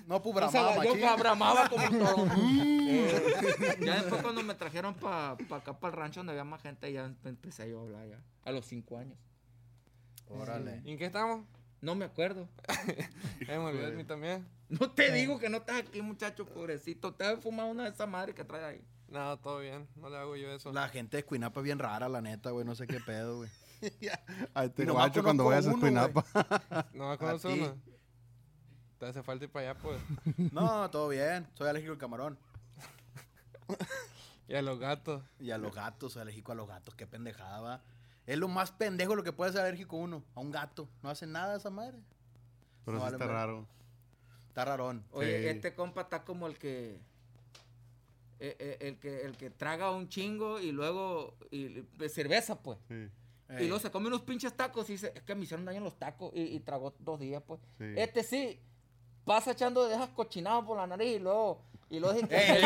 No, 0.07 0.21
pues 0.23 0.37
O 0.45 0.51
sea, 0.51 0.63
bramaba, 0.63 0.85
yo 0.85 1.17
bramaba 1.17 1.69
como 1.69 1.89
todo. 1.99 2.27
Eh, 2.89 3.77
ya 3.81 3.95
después 4.03 4.23
cuando 4.23 4.43
me 4.43 4.55
trajeron 4.55 4.95
para 4.95 5.31
acá, 5.51 5.73
para 5.79 5.95
el 5.95 5.99
rancho 6.01 6.21
donde 6.21 6.33
había 6.33 6.45
más 6.45 6.61
gente, 6.63 6.93
ya 6.93 7.11
empecé 7.25 7.71
yo 7.71 7.79
a 7.81 7.83
hablar 7.85 8.07
ya. 8.09 8.19
A 8.45 8.53
los 8.53 8.67
cinco 8.67 8.99
años. 8.99 9.17
Órale. 10.29 10.83
¿Y 10.85 10.93
en 10.93 10.99
qué 10.99 11.07
estamos? 11.07 11.47
No 11.81 11.95
me 11.95 12.05
acuerdo. 12.05 12.49
Eh, 13.41 13.59
me 13.59 13.65
olvidé 13.65 13.91
de 13.91 13.97
mí 13.97 14.05
también. 14.05 14.47
No 14.69 14.91
te 14.91 15.11
digo 15.11 15.39
que 15.39 15.49
no 15.49 15.57
estás 15.59 15.81
aquí, 15.81 16.03
muchacho, 16.03 16.45
pobrecito. 16.47 17.13
Te 17.15 17.25
has 17.25 17.41
fumado 17.41 17.71
una 17.71 17.85
de 17.85 17.91
esas 17.91 18.07
madres 18.09 18.35
que 18.35 18.45
trae 18.45 18.65
ahí. 18.65 18.85
No, 19.09 19.37
todo 19.39 19.59
bien. 19.61 19.89
No 19.97 20.09
le 20.11 20.17
hago 20.19 20.37
yo 20.37 20.51
eso. 20.53 20.73
La 20.73 20.89
gente 20.89 21.17
de 21.17 21.21
Escuinapa 21.23 21.59
es 21.61 21.65
bien 21.65 21.79
rara, 21.79 22.09
la 22.09 22.21
neta, 22.21 22.51
güey. 22.51 22.65
No 22.65 22.75
sé 22.75 22.87
qué 22.87 23.01
pedo, 23.01 23.39
güey. 23.39 23.51
Ay, 24.55 24.69
te 24.69 24.83
Y 24.83 24.87
nomás 24.87 25.07
guacho 25.07 25.23
cuando 25.25 25.47
vayas 25.47 25.67
a. 25.67 25.71
Escuinapa. 25.71 26.25
No 26.93 27.09
me 27.09 27.15
A 27.15 27.19
conoce 27.19 27.49
ti. 27.49 27.61
uno. 27.61 27.75
Te 28.99 29.07
hace 29.07 29.23
falta 29.23 29.47
ir 29.47 29.51
para 29.51 29.71
allá, 29.71 29.81
pues. 29.81 29.99
No, 30.53 30.89
todo 30.91 31.09
bien. 31.09 31.49
Soy 31.55 31.67
alérgico 31.69 31.95
al 31.95 31.99
camarón. 31.99 32.39
Y 34.47 34.55
a 34.55 34.63
los 34.63 34.79
gatos. 34.79 35.23
Y 35.39 35.51
a 35.51 35.59
los 35.59 35.75
gatos, 35.75 36.13
soy 36.13 36.23
alérgico 36.23 36.53
a 36.53 36.55
los 36.57 36.69
gatos. 36.69 36.95
Qué 36.95 37.07
pendejada, 37.07 37.61
va. 37.61 37.83
Es 38.31 38.39
lo 38.39 38.47
más 38.47 38.71
pendejo 38.71 39.17
lo 39.17 39.25
que 39.25 39.33
puede 39.33 39.51
ser 39.51 39.63
alérgico 39.63 39.97
uno. 39.97 40.23
A 40.37 40.41
un 40.41 40.51
gato. 40.53 40.89
No 41.03 41.11
hace 41.11 41.27
nada 41.27 41.57
esa 41.57 41.69
madre. 41.71 41.99
Pero 42.85 42.99
No 42.99 43.01
sí 43.01 43.05
vale 43.05 43.17
está 43.17 43.25
madre. 43.27 43.39
raro. 43.39 43.67
Está 44.49 44.65
rarón. 44.65 45.05
Oye, 45.11 45.43
Sí. 45.43 45.49
este 45.49 45.75
compa 45.75 46.03
está 46.03 46.25
como 46.25 46.47
el 46.47 46.57
que. 46.57 47.01
eh, 48.39 48.57
eh, 48.59 48.77
el 48.81 48.99
que 48.99 49.23
el 49.23 49.37
que 49.37 49.51
traga 49.51 49.91
un 49.91 50.09
chingo 50.09 50.61
y 50.61 50.71
luego. 50.71 51.35
Y, 51.51 51.81
y- 51.81 52.09
cerveza, 52.09 52.63
pues. 52.63 52.79
Sí. 52.89 53.09
Y 53.59 53.67
luego 53.67 53.81
se 53.81 53.91
come 53.91 54.07
unos 54.07 54.23
pinches 54.23 54.57
tacos 54.57 54.89
y 54.91 54.93
dice, 54.93 55.13
es 55.13 55.23
que 55.25 55.35
me 55.35 55.43
hicieron 55.43 55.65
daño 55.67 55.81
los 55.81 55.99
tacos. 55.99 56.31
Y, 56.35 56.43
y 56.43 56.61
tragó 56.61 56.95
dos 57.01 57.19
días, 57.19 57.43
pues. 57.45 57.61
sí. 57.79 57.85
Este 57.97 58.23
sí, 58.23 58.61
pasa 59.25 59.51
echando 59.51 59.85
de 59.89 59.95
esas 59.95 60.11
cochinadas 60.11 60.65
por 60.65 60.77
la 60.77 60.87
nariz 60.87 61.17
y 61.17 61.19
luego. 61.19 61.63
Y 61.91 61.99
luego 61.99 62.15
dice 62.15 62.29
que. 62.29 62.37
¡Ey, 62.37 62.65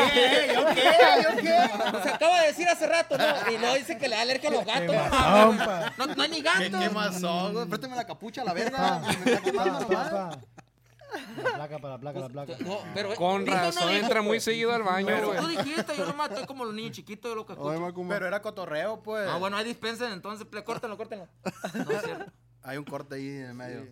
ey, 0.49 0.55
¿Yo 0.55 0.65
qué? 0.67 0.83
¿Yo 1.23 1.41
qué? 1.41 1.57
Pues 1.91 2.05
acaba 2.13 2.41
de 2.41 2.47
decir 2.47 2.67
hace 2.69 2.85
rato, 2.87 3.17
¿no? 3.17 3.25
Y 3.51 3.57
luego 3.57 3.75
dice 3.75 3.97
que 3.97 4.07
le 4.07 4.15
da 4.15 4.21
alergia 4.21 4.49
a 4.49 4.53
los 4.53 4.65
gatos. 4.65 4.81
Qué 4.91 4.97
No, 4.97 5.51
mazón, 5.53 5.57
no, 5.97 6.05
no 6.15 6.23
hay 6.23 6.29
ni 6.29 6.37
¿Qué, 6.37 6.43
gatos. 6.43 6.79
qué 6.83 6.89
mazón, 6.91 7.53
güey? 7.53 7.65
Préstame 7.65 7.95
la 7.95 8.05
capucha 8.05 8.41
a 8.43 8.45
la 8.45 8.53
verga. 8.53 8.77
Pa, 8.77 8.99
Me 9.25 9.31
está 9.31 9.41
quemando. 9.41 9.89
La 9.89 11.53
placa, 11.55 11.79
para 11.79 11.93
la 11.93 11.97
placa, 11.99 12.19
la 12.19 12.29
placa. 12.29 12.53
No, 12.59 12.79
pero, 12.93 13.15
Con 13.15 13.45
no 13.45 13.51
razón 13.53 13.87
dijo, 13.87 13.99
entra 14.03 14.21
muy 14.21 14.31
pues. 14.37 14.43
seguido 14.43 14.73
al 14.73 14.83
baño, 14.83 15.07
Pero 15.07 15.27
güey. 15.27 15.39
tú 15.39 15.47
dijiste, 15.47 15.95
yo 15.97 16.05
nomás 16.05 16.29
estoy 16.29 16.45
como 16.45 16.65
los 16.65 16.73
niños 16.73 16.91
chiquitos 16.91 17.31
de 17.31 17.35
lo 17.35 17.45
que 17.45 17.53
escucho. 17.53 17.93
Pero 18.09 18.27
era 18.27 18.41
cotorreo, 18.41 19.01
pues. 19.01 19.27
Ah, 19.29 19.37
bueno, 19.37 19.55
ahí 19.57 19.63
dispensen 19.63 20.11
entonces, 20.11 20.45
córtenlo, 20.63 20.97
córtenlo. 20.97 21.27
No 21.73 21.91
es 21.91 22.01
cierto. 22.03 22.31
Hay 22.63 22.77
un 22.77 22.83
corte 22.83 23.15
ahí 23.15 23.27
en 23.27 23.45
el 23.45 23.53
medio. 23.53 23.87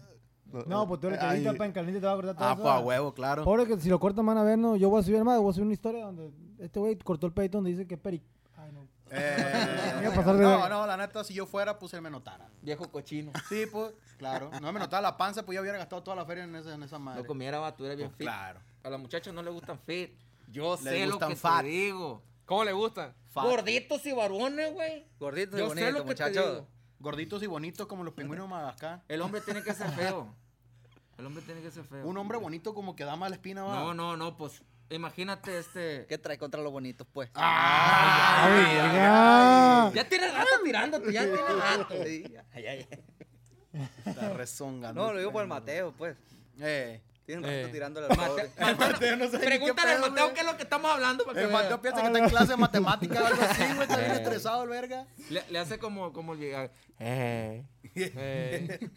No, 0.67 0.87
pues 0.87 0.99
tú 1.01 1.09
le 1.09 1.17
Ay, 1.19 1.37
quedita 1.41 1.53
pa' 1.55 1.65
en 1.65 1.71
caliente 1.71 1.99
te 1.99 2.05
va 2.05 2.13
a 2.13 2.15
cortar 2.15 2.35
todo 2.35 2.47
Ah, 2.47 2.55
pues 2.55 2.67
a 2.67 2.79
huevo, 2.79 3.13
claro. 3.13 3.43
Pobre 3.43 3.65
que 3.65 3.79
si 3.79 3.89
lo 3.89 3.99
cortan 3.99 4.25
van 4.25 4.37
a 4.37 4.43
ver, 4.43 4.57
no, 4.57 4.75
yo 4.75 4.89
voy 4.89 4.99
a 4.99 5.03
subir 5.03 5.23
más, 5.23 5.39
voy 5.39 5.49
a 5.49 5.53
subir 5.53 5.65
una 5.65 5.73
historia 5.73 6.05
donde 6.05 6.31
este 6.59 6.79
güey 6.79 6.95
cortó 6.97 7.25
el 7.27 7.33
pedito 7.33 7.57
donde 7.57 7.71
dice 7.71 7.87
que 7.87 7.95
es 7.95 7.99
peric. 7.99 8.23
Ay, 8.55 8.71
no. 8.71 8.87
Eh, 9.09 10.01
no, 10.25 10.69
no, 10.69 10.87
la 10.87 10.97
neta, 10.97 11.23
si 11.23 11.33
yo 11.33 11.45
fuera, 11.45 11.77
pues 11.79 11.93
él 11.93 12.01
me 12.01 12.09
notara. 12.09 12.47
Viejo 12.61 12.89
cochino. 12.91 13.31
Sí, 13.49 13.65
pues, 13.71 13.91
claro. 14.17 14.49
No 14.61 14.71
me 14.71 14.79
notaba 14.79 15.01
la 15.01 15.17
panza, 15.17 15.43
pues 15.43 15.55
ya 15.55 15.61
hubiera 15.61 15.77
gastado 15.77 16.01
toda 16.03 16.15
la 16.15 16.25
feria 16.25 16.43
en 16.45 16.55
esa, 16.55 16.73
en 16.73 16.83
esa 16.83 16.97
madre. 16.99 17.21
No 17.21 17.27
comiera 17.27 17.59
va, 17.59 17.75
tú 17.75 17.85
eres 17.85 17.97
bien 17.97 18.09
Pues, 18.09 18.17
fit. 18.19 18.27
claro. 18.27 18.59
A 18.83 18.89
los 18.89 18.99
muchachos 18.99 19.33
no 19.33 19.41
les 19.43 19.53
gustan 19.53 19.79
fit. 19.79 20.11
Yo 20.51 20.73
Les 20.75 20.83
sé 20.83 21.05
lo 21.05 21.11
gustan 21.13 21.29
que 21.29 21.35
fat. 21.35 21.61
te 21.61 21.67
digo. 21.67 22.21
¿Cómo 22.45 22.63
le 22.63 22.73
gusta? 22.73 23.15
Fat. 23.31 23.45
Gorditos 23.45 24.05
y 24.05 24.11
varones, 24.13 24.73
güey. 24.73 25.07
Gordito 25.19 25.57
y 25.57 25.59
Yo 25.59 25.69
sé 25.69 25.75
bonito, 25.75 25.91
lo 25.91 25.93
que 26.05 26.15
te 26.15 26.23
muchacho. 26.25 26.51
digo. 26.53 26.67
Gorditos 26.99 27.43
y 27.43 27.47
bonitos 27.47 27.87
como 27.87 28.03
los 28.03 28.13
pingüinos 28.13 28.45
de 28.45 28.49
Madagascar. 28.51 29.03
El 29.07 29.21
hombre 29.21 29.41
tiene 29.41 29.61
que 29.63 29.73
ser 29.73 29.89
feo. 29.91 30.33
El 31.23 31.27
hombre 31.27 31.41
tiene 31.43 31.61
que 31.61 31.71
ser 31.71 31.85
feo. 31.85 32.05
Un 32.05 32.17
hombre 32.17 32.37
bonito 32.37 32.73
como 32.73 32.97
que 32.97 33.05
da 33.05 33.15
mala 33.15 33.35
espina, 33.35 33.63
va. 33.63 33.75
No, 33.75 33.93
no, 33.93 34.17
no, 34.17 34.35
pues 34.35 34.61
imagínate 34.89 35.57
este. 35.57 36.05
¿Qué 36.09 36.17
trae 36.17 36.37
contra 36.37 36.61
los 36.61 36.69
bonitos, 36.69 37.07
pues? 37.13 37.29
Ah, 37.33 38.43
¡Ay, 38.45 38.65
ay, 38.65 38.75
verga! 38.75 39.91
Ya 39.93 40.09
tiene 40.09 40.27
rato 40.29 40.49
tirándote, 40.65 41.13
ya 41.13 41.21
tiene 41.21 41.37
rato. 41.37 41.87
Ay, 42.03 42.35
ay, 42.53 42.65
ay. 42.67 42.87
Está 44.05 44.33
rezongando. 44.33 45.01
No, 45.01 45.13
lo 45.13 45.19
digo 45.19 45.31
por 45.31 45.43
el 45.43 45.47
Mateo, 45.47 45.93
pues. 45.97 46.17
Eh. 46.59 47.01
Tiene 47.25 47.39
un 47.39 47.45
rato 47.45 47.67
Eh. 47.67 47.69
tirándole 47.71 48.07
al. 48.07 48.17
Mateo 48.77 49.15
no 49.15 49.29
Pregúntale 49.31 49.91
al 49.93 50.01
Mateo 50.01 50.33
qué 50.33 50.41
es 50.41 50.45
lo 50.45 50.57
que 50.57 50.63
estamos 50.63 50.91
hablando. 50.91 51.23
Para 51.23 51.35
que 51.39 51.45
El 51.45 51.47
vea. 51.51 51.57
Mateo 51.61 51.81
piensa 51.81 52.01
que 52.01 52.07
está 52.07 52.19
en 52.19 52.29
clase 52.29 52.47
de 52.47 52.57
matemática 52.57 53.23
o 53.23 53.25
algo 53.27 53.41
así, 53.43 53.63
güey. 53.63 53.81
Está 53.83 53.97
bien 53.97 54.11
Eh. 54.11 54.15
estresado 54.15 54.63
el 54.63 54.69
verga. 54.69 55.07
le, 55.29 55.41
le 55.49 55.57
hace 55.59 55.79
como, 55.79 56.11
como 56.11 56.35
llegar. 56.35 56.69
Eh. 56.99 57.63
Eh, 57.95 58.89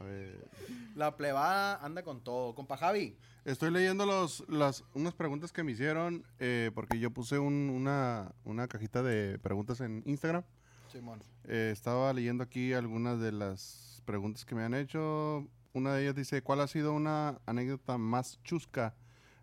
A 0.00 0.04
ver. 0.04 0.48
La 0.94 1.16
plebada 1.16 1.76
anda 1.84 2.02
con 2.02 2.20
todo. 2.22 2.54
Compa 2.54 2.76
Javi. 2.76 3.16
Estoy 3.44 3.70
leyendo 3.70 4.06
los, 4.06 4.44
las, 4.48 4.84
unas 4.94 5.14
preguntas 5.14 5.52
que 5.52 5.62
me 5.62 5.72
hicieron 5.72 6.24
eh, 6.38 6.70
porque 6.74 6.98
yo 6.98 7.10
puse 7.10 7.38
un- 7.38 7.70
una, 7.70 8.32
una 8.44 8.66
cajita 8.68 9.02
de 9.02 9.38
preguntas 9.38 9.80
en 9.80 10.02
Instagram. 10.06 10.42
Simón. 10.90 11.20
Eh, 11.44 11.70
estaba 11.72 12.12
leyendo 12.12 12.42
aquí 12.42 12.72
algunas 12.72 13.20
de 13.20 13.32
las 13.32 14.02
preguntas 14.04 14.44
que 14.44 14.54
me 14.54 14.62
han 14.64 14.74
hecho. 14.74 15.46
Una 15.72 15.94
de 15.94 16.02
ellas 16.02 16.16
dice, 16.16 16.42
¿cuál 16.42 16.60
ha 16.60 16.66
sido 16.66 16.92
una 16.92 17.40
anécdota 17.46 17.96
más 17.98 18.42
chusca 18.42 18.94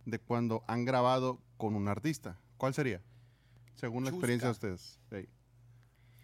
de 0.06 0.20
cuando 0.20 0.64
han 0.68 0.84
grabado 0.86 1.40
con 1.58 1.76
un 1.76 1.88
artista? 1.88 2.38
¿Cuál 2.58 2.74
sería? 2.74 3.02
Según 3.76 4.04
la 4.04 4.10
experiencia 4.10 4.48
de 4.48 4.52
ustedes. 4.52 5.00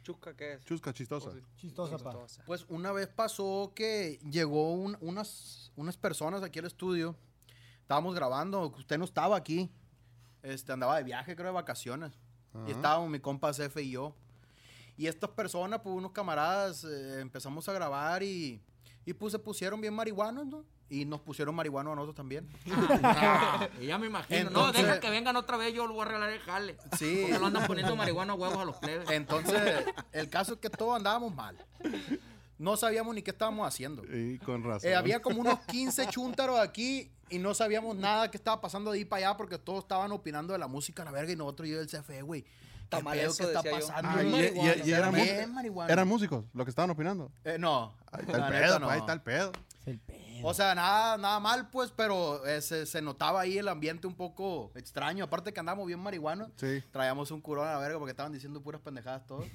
Chusca, 0.03 0.35
¿qué 0.35 0.53
es? 0.53 0.63
Chusca, 0.65 0.93
chistosa. 0.93 1.31
Chistosa, 1.57 1.97
pa. 1.97 2.11
Pues 2.45 2.65
una 2.69 2.91
vez 2.91 3.07
pasó 3.07 3.71
que 3.75 4.19
llegó 4.29 4.73
un- 4.73 4.97
unas, 5.01 5.71
unas 5.75 5.97
personas 5.97 6.43
aquí 6.43 6.59
al 6.59 6.65
estudio. 6.65 7.15
Estábamos 7.81 8.13
grabando, 8.13 8.67
usted 8.77 8.97
no 8.97 9.05
estaba 9.05 9.35
aquí. 9.35 9.71
Este, 10.41 10.71
andaba 10.73 10.97
de 10.97 11.03
viaje, 11.03 11.35
creo, 11.35 11.47
de 11.47 11.53
vacaciones. 11.53 12.11
Ajá. 12.53 12.65
Y 12.67 12.71
estábamos 12.71 13.09
mi 13.09 13.19
compa 13.19 13.53
Cefe 13.53 13.81
y 13.83 13.91
yo. 13.91 14.13
Y 14.97 15.07
estas 15.07 15.29
personas, 15.31 15.79
pues 15.81 15.95
unos 15.95 16.11
camaradas, 16.11 16.83
eh, 16.83 17.21
empezamos 17.21 17.67
a 17.67 17.73
grabar 17.73 18.21
y, 18.21 18.61
y 19.05 19.13
pues 19.13 19.31
se 19.31 19.39
pusieron 19.39 19.81
bien 19.81 19.93
marihuanos, 19.93 20.45
¿no? 20.45 20.65
Y 20.89 21.05
nos 21.05 21.21
pusieron 21.21 21.55
marihuanos 21.55 21.93
a 21.93 21.95
nosotros 21.95 22.15
también. 22.15 22.47
Ah, 23.03 23.67
y 23.81 23.87
ya 23.87 23.97
me 23.97 24.07
imagino. 24.07 24.49
no, 24.51 24.71
deja 24.71 24.99
que 24.99 25.09
vengan 25.09 25.35
otra 25.35 25.57
vez, 25.57 25.73
yo 25.73 25.87
lo 25.87 25.93
voy 25.93 26.03
a 26.03 26.05
arreglar 26.09 26.29
el 26.31 26.39
jale. 26.41 26.77
Sí. 26.97 27.19
Porque 27.23 27.39
lo 27.39 27.47
andan 27.47 27.65
poniendo 27.65 27.95
marihuana 27.95 28.33
a 28.33 28.35
huevos 28.35 28.57
a 28.59 28.65
los 28.65 28.75
plebes. 28.77 29.09
Entonces, 29.09 29.85
el 30.11 30.29
caso 30.29 30.53
es 30.53 30.59
que 30.59 30.69
todos 30.69 30.95
andábamos 30.95 31.33
mal. 31.33 31.57
No 32.59 32.77
sabíamos 32.77 33.15
ni 33.15 33.21
qué 33.23 33.31
estábamos 33.31 33.67
haciendo. 33.67 34.03
Y 34.05 34.37
con 34.39 34.63
razón. 34.63 34.89
Eh, 34.89 34.95
había 34.95 35.21
como 35.21 35.41
unos 35.41 35.59
15 35.61 36.07
chúntaros 36.07 36.59
aquí 36.59 37.11
y 37.29 37.39
no 37.39 37.53
sabíamos 37.55 37.95
nada 37.95 38.29
que 38.29 38.37
estaba 38.37 38.61
pasando 38.61 38.91
de 38.91 38.99
ahí 38.99 39.05
para 39.05 39.27
allá 39.29 39.37
porque 39.37 39.57
todos 39.57 39.79
estaban 39.83 40.11
opinando 40.11 40.53
de 40.53 40.59
la 40.59 40.67
música 40.67 41.01
a 41.01 41.05
la 41.05 41.11
verga 41.11 41.31
y 41.33 41.35
nosotros 41.35 41.67
yo 41.67 41.79
del 41.79 41.87
CFE, 41.87 42.21
güey. 42.21 42.43
¿Qué 42.89 42.99
Está 42.99 43.15
eso, 43.15 43.37
que 43.37 43.43
está 43.53 43.63
pasando? 43.63 44.09
Ah, 44.09 44.23
y, 44.23 44.27
y- 44.27 44.85
y- 44.85 44.89
y 44.89 44.93
eran, 44.93 46.07
músicos, 46.07 46.45
lo 46.53 46.63
que 46.63 46.69
estaban 46.69 46.91
opinando. 46.91 47.31
Eh, 47.43 47.57
no. 47.59 47.95
Ahí 48.11 48.21
está 48.27 48.37
el 48.47 48.53
pedo, 48.53 48.73
neta, 48.75 48.85
pa, 48.85 48.93
ahí 48.93 48.99
está 48.99 49.13
el 49.13 49.21
pedo. 49.21 49.51
Es 49.81 49.87
el 49.87 49.99
pedo. 49.99 50.19
O 50.43 50.53
sea, 50.53 50.75
nada, 50.75 51.17
nada 51.17 51.39
mal, 51.39 51.69
pues, 51.69 51.91
pero 51.91 52.45
eh, 52.45 52.61
se, 52.61 52.85
se 52.85 53.01
notaba 53.01 53.41
ahí 53.41 53.57
el 53.57 53.67
ambiente 53.67 54.07
un 54.07 54.15
poco 54.15 54.71
extraño. 54.75 55.23
Aparte 55.23 55.53
que 55.53 55.59
andamos 55.59 55.87
bien 55.87 55.99
marihuanos. 55.99 56.49
Sí. 56.57 56.83
Traíamos 56.91 57.31
un 57.31 57.41
curón 57.41 57.67
a 57.67 57.71
la 57.71 57.79
verga 57.79 57.97
porque 57.97 58.11
estaban 58.11 58.33
diciendo 58.33 58.61
puras 58.61 58.81
pendejadas 58.81 59.25
todos. 59.25 59.45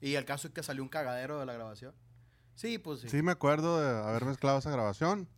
Y 0.00 0.14
el 0.14 0.24
caso 0.24 0.48
es 0.48 0.54
que 0.54 0.62
salió 0.62 0.82
un 0.82 0.88
cagadero 0.88 1.38
de 1.38 1.46
la 1.46 1.52
grabación. 1.52 1.94
Sí, 2.54 2.78
pues 2.78 3.00
sí. 3.00 3.08
Sí, 3.08 3.22
me 3.22 3.32
acuerdo 3.32 3.80
de 3.80 4.08
haber 4.08 4.24
mezclado 4.24 4.58
esa 4.58 4.70
grabación. 4.70 5.28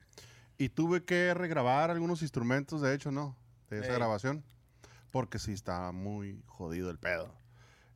Y 0.59 0.68
tuve 0.70 1.05
que 1.05 1.35
regrabar 1.35 1.90
algunos 1.90 2.22
instrumentos, 2.22 2.81
de 2.81 2.94
hecho, 2.94 3.11
¿no? 3.11 3.37
De 3.68 3.81
esa 3.81 3.88
Ey. 3.88 3.94
grabación. 3.94 4.44
Porque 5.11 5.38
sí 5.38 5.53
está 5.53 5.92
muy 5.92 6.42
jodido 6.46 6.90
el 6.90 6.99
pedo. 6.99 7.35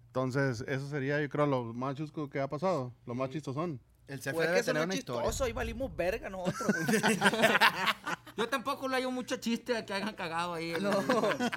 Entonces, 0.06 0.64
eso 0.66 0.88
sería, 0.88 1.20
yo 1.20 1.28
creo, 1.28 1.46
lo 1.46 1.72
más 1.72 1.94
chusco 1.94 2.28
que 2.28 2.40
ha 2.40 2.48
pasado. 2.48 2.92
Lo 3.06 3.14
más 3.14 3.30
chistosón. 3.30 3.80
El 4.10 4.18
CFE 4.18 4.32
Pues 4.32 4.48
es 4.48 4.50
debe 4.50 4.60
que 4.60 4.60
no 4.60 4.72
tener 4.72 4.84
una 4.84 4.94
historia. 4.94 5.22
chistoso, 5.22 5.44
ahí 5.44 5.52
valimos 5.52 5.94
verga 5.96 6.28
nosotros. 6.28 6.74
Yo 8.36 8.48
tampoco 8.48 8.88
le 8.88 8.96
hallo 8.96 9.10
mucho 9.10 9.36
chiste 9.36 9.76
a 9.76 9.84
que 9.86 9.92
hayan 9.92 10.14
cagado 10.14 10.54
ahí 10.54 10.70
el, 10.72 10.84
el 10.86 10.92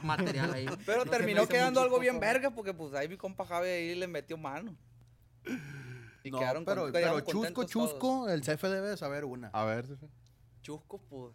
material 0.04 0.54
ahí. 0.54 0.68
Pero 0.86 1.06
No 1.06 1.12
terminó 1.12 1.48
quedando 1.48 1.82
algo 1.82 2.00
bien 2.00 2.20
verga 2.20 2.52
porque 2.52 2.74
pues 2.74 2.94
ahí 2.94 3.08
mi 3.08 3.18
compa 3.18 3.46
Javi 3.46 3.68
ahí 3.70 3.96
le 3.96 4.08
metió 4.08 4.38
mano. 4.38 4.76
Y 6.24 6.32
No, 6.32 6.40
quedaron 6.40 6.64
pero, 6.66 6.84
con- 6.84 6.92
pero 6.92 7.20
chusco, 7.22 7.64
chusco, 7.64 7.98
todos. 8.26 8.32
el 8.32 8.42
CFE 8.42 8.70
debe 8.70 8.90
de 8.90 8.98
saber 8.98 9.26
una. 9.26 9.48
A 9.50 9.66
ver, 9.66 9.86
Cefe. 9.88 10.08
Chusco, 10.62 11.00
pues. 11.10 11.34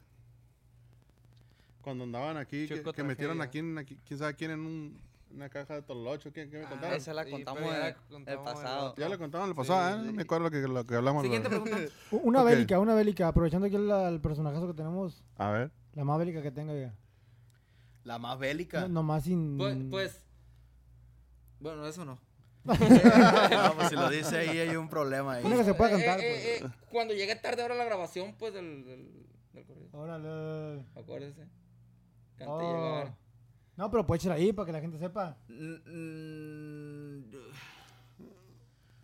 cuando 1.83 2.05
andaban 2.05 2.37
aquí, 2.37 2.67
que, 2.67 2.77
Chusco 2.77 2.93
que 2.93 3.03
metieron 3.03 3.41
aquí, 3.43 3.59
en- 3.59 3.79
aquí, 3.79 3.99
quién 4.07 4.19
sabe 4.19 4.35
quién, 4.35 4.51
en 4.53 4.61
un- 4.61 5.08
una 5.31 5.49
caja 5.49 5.75
de 5.75 5.83
tololocho. 5.83 6.33
¿Qué, 6.33 6.49
qué 6.49 6.59
me 6.59 6.65
Ah, 6.65 6.69
contaron? 6.71 6.97
esa 6.97 7.13
la 7.15 7.25
Sí, 7.25 7.31
contamos 7.31 7.63
la 7.63 7.89
el, 7.89 7.95
contamos 7.97 8.29
el 8.29 8.39
pasado. 8.55 8.95
Ya 8.97 9.09
lo 9.09 9.19
contaban 9.19 9.49
el 9.49 9.55
pasado, 9.55 9.89
¿eh? 9.89 9.93
Sí, 9.93 10.05
No 10.05 10.11
sí. 10.11 10.17
me 10.17 10.23
acuerdo 10.23 10.45
lo 10.45 10.51
que, 10.51 10.59
lo 10.69 10.85
que 10.87 10.95
hablamos. 10.95 11.23
Siguiente 11.23 11.49
pregunta. 11.49 11.77
Una 12.11 12.43
Ok. 12.43 12.49
bélica, 12.49 12.79
una 12.81 12.95
bélica. 12.95 13.29
Aprovechando 13.29 13.67
aquí 13.67 13.77
el, 13.77 13.91
el 13.91 14.21
personajazo 14.21 14.67
que 14.69 14.75
tenemos, 14.75 15.23
A 15.37 15.51
ver. 15.51 15.71
la 15.95 16.05
más 16.05 16.19
bélica 16.19 16.43
que 16.43 16.51
tenga, 16.51 16.75
ya. 16.75 16.95
La 18.05 18.19
más 18.19 18.39
bélica. 18.39 18.83
No, 18.83 18.89
nomás 18.89 19.25
sin. 19.25 19.59
Pues, 19.59 19.77
pues. 19.91 20.25
Bueno, 21.61 21.87
eso 21.87 22.05
no. 22.05 22.19
No, 22.69 23.75
pues 23.77 23.89
si 23.89 23.95
lo 23.95 24.09
dice 24.11 24.37
ahí 24.39 24.59
hay 24.59 24.77
un 24.77 24.89
problema 24.89 25.35
ahí. 25.35 25.45
Una 25.45 25.57
que 25.57 25.65
se 25.65 25.75
pueda 25.75 25.91
Eh, 25.91 26.05
cantar. 26.05 26.21
eh, 26.21 26.57
pues. 26.61 26.71
eh, 26.73 26.75
cuando 26.91 27.15
llegue 27.15 27.35
tarde 27.37 27.63
ahora 27.63 27.75
la 27.75 27.85
grabación, 27.85 28.35
pues 28.39 28.53
del, 28.55 28.85
del, 28.85 29.27
del 29.53 29.65
corrido. 29.65 29.89
Órale. 29.93 30.85
Acuérdese. 30.95 31.49
Cante 32.37 32.53
Oh. 32.53 32.61
llegar. 32.61 33.15
No, 33.79 33.89
pero 33.91 34.05
puede 34.05 34.19
echar 34.19 34.33
ahí 34.33 34.53
para 34.53 34.67
que 34.67 34.73
la 34.73 34.81
gente 34.81 34.99
sepa. 34.99 35.37
Mm, 35.49 35.75
mm, 35.87 37.25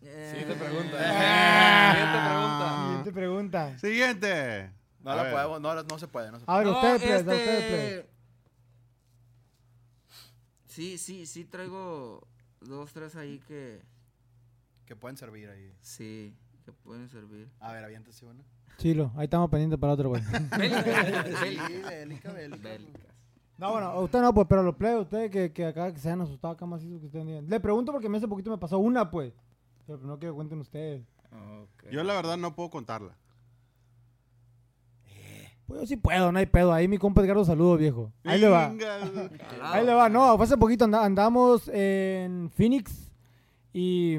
Siguiente 0.01 0.53
eh, 0.53 0.57
pregunta. 0.59 0.97
Ah. 1.01 1.91
Siguiente 1.95 2.21
pregunta. 2.21 2.83
Siguiente 2.85 3.11
pregunta. 3.13 3.79
Siguiente. 3.79 4.71
No 4.99 5.11
A 5.11 5.15
la 5.15 5.23
ver. 5.23 5.31
podemos, 5.33 5.61
no, 5.61 5.83
no 5.83 5.97
se 5.99 6.07
puede, 6.07 6.31
no 6.31 6.39
se 6.39 6.43
A 6.43 6.45
puede. 6.45 6.57
ver, 6.59 6.67
No, 6.67 6.73
ustedes, 6.75 7.01
pues, 7.01 7.19
este, 7.21 7.31
ustedes, 7.33 8.03
pues. 8.03 8.15
Sí, 10.67 10.97
sí, 10.97 11.25
sí 11.25 11.45
traigo 11.45 12.27
dos, 12.59 12.91
tres 12.91 13.15
ahí 13.15 13.39
que 13.47 13.81
Que 14.85 14.95
pueden 14.95 15.15
servir 15.15 15.49
ahí. 15.49 15.73
sí, 15.79 16.35
que 16.65 16.71
pueden 16.73 17.07
servir. 17.07 17.49
A 17.61 17.71
ver, 17.71 17.83
aviéntese 17.85 18.25
una. 18.25 18.43
Chilo, 18.77 19.11
ahí 19.15 19.23
estamos 19.23 19.49
pendientes 19.49 19.79
para 19.79 19.93
otro, 19.93 20.09
güey. 20.09 20.21
Bélicas. 20.57 21.27
Sí, 21.39 21.57
bélicas. 21.87 22.33
bélica, 22.33 22.69
bélica. 22.69 23.14
No, 23.57 23.71
bueno, 23.71 23.99
usted 24.01 24.21
no, 24.21 24.33
pues, 24.33 24.47
pero 24.49 24.63
los 24.63 24.75
plebes, 24.75 25.03
ustedes 25.03 25.31
que, 25.31 25.53
que 25.53 25.65
acá 25.65 25.93
que 25.93 25.99
se 25.99 26.09
han 26.09 26.21
asustado 26.21 26.53
acá 26.53 26.65
más 26.65 26.81
que 26.81 26.93
ustedes 26.95 27.25
digan. 27.25 27.49
Le 27.49 27.59
pregunto 27.59 27.91
porque 27.91 28.07
hace 28.07 28.27
poquito 28.27 28.49
me 28.49 28.57
pasó 28.57 28.77
una, 28.79 29.09
pues. 29.09 29.33
Pero 29.87 29.99
no 29.99 30.19
quiero 30.19 30.33
que 30.33 30.37
cuenten 30.37 30.59
ustedes. 30.59 31.03
Yo 31.91 32.03
la 32.03 32.13
verdad 32.15 32.37
no 32.37 32.55
puedo 32.55 32.69
contarla. 32.69 33.15
Pues 35.67 35.81
yo 35.81 35.87
sí 35.87 35.97
puedo, 35.97 36.31
no 36.31 36.37
hay 36.39 36.45
pedo. 36.45 36.71
Ahí 36.73 36.87
mi 36.87 36.97
compa 36.97 37.21
Edgardo 37.21 37.43
saludo, 37.43 37.77
viejo. 37.77 38.11
Ahí 38.23 38.39
le 38.39 38.49
va. 38.49 38.67
Ahí 39.63 39.85
le 39.85 39.93
va. 39.93 40.09
No, 40.09 40.35
fue 40.37 40.45
hace 40.45 40.57
poquito 40.57 40.85
anda- 40.85 41.03
andamos 41.03 41.69
en 41.73 42.51
Phoenix 42.51 43.11
y... 43.73 44.17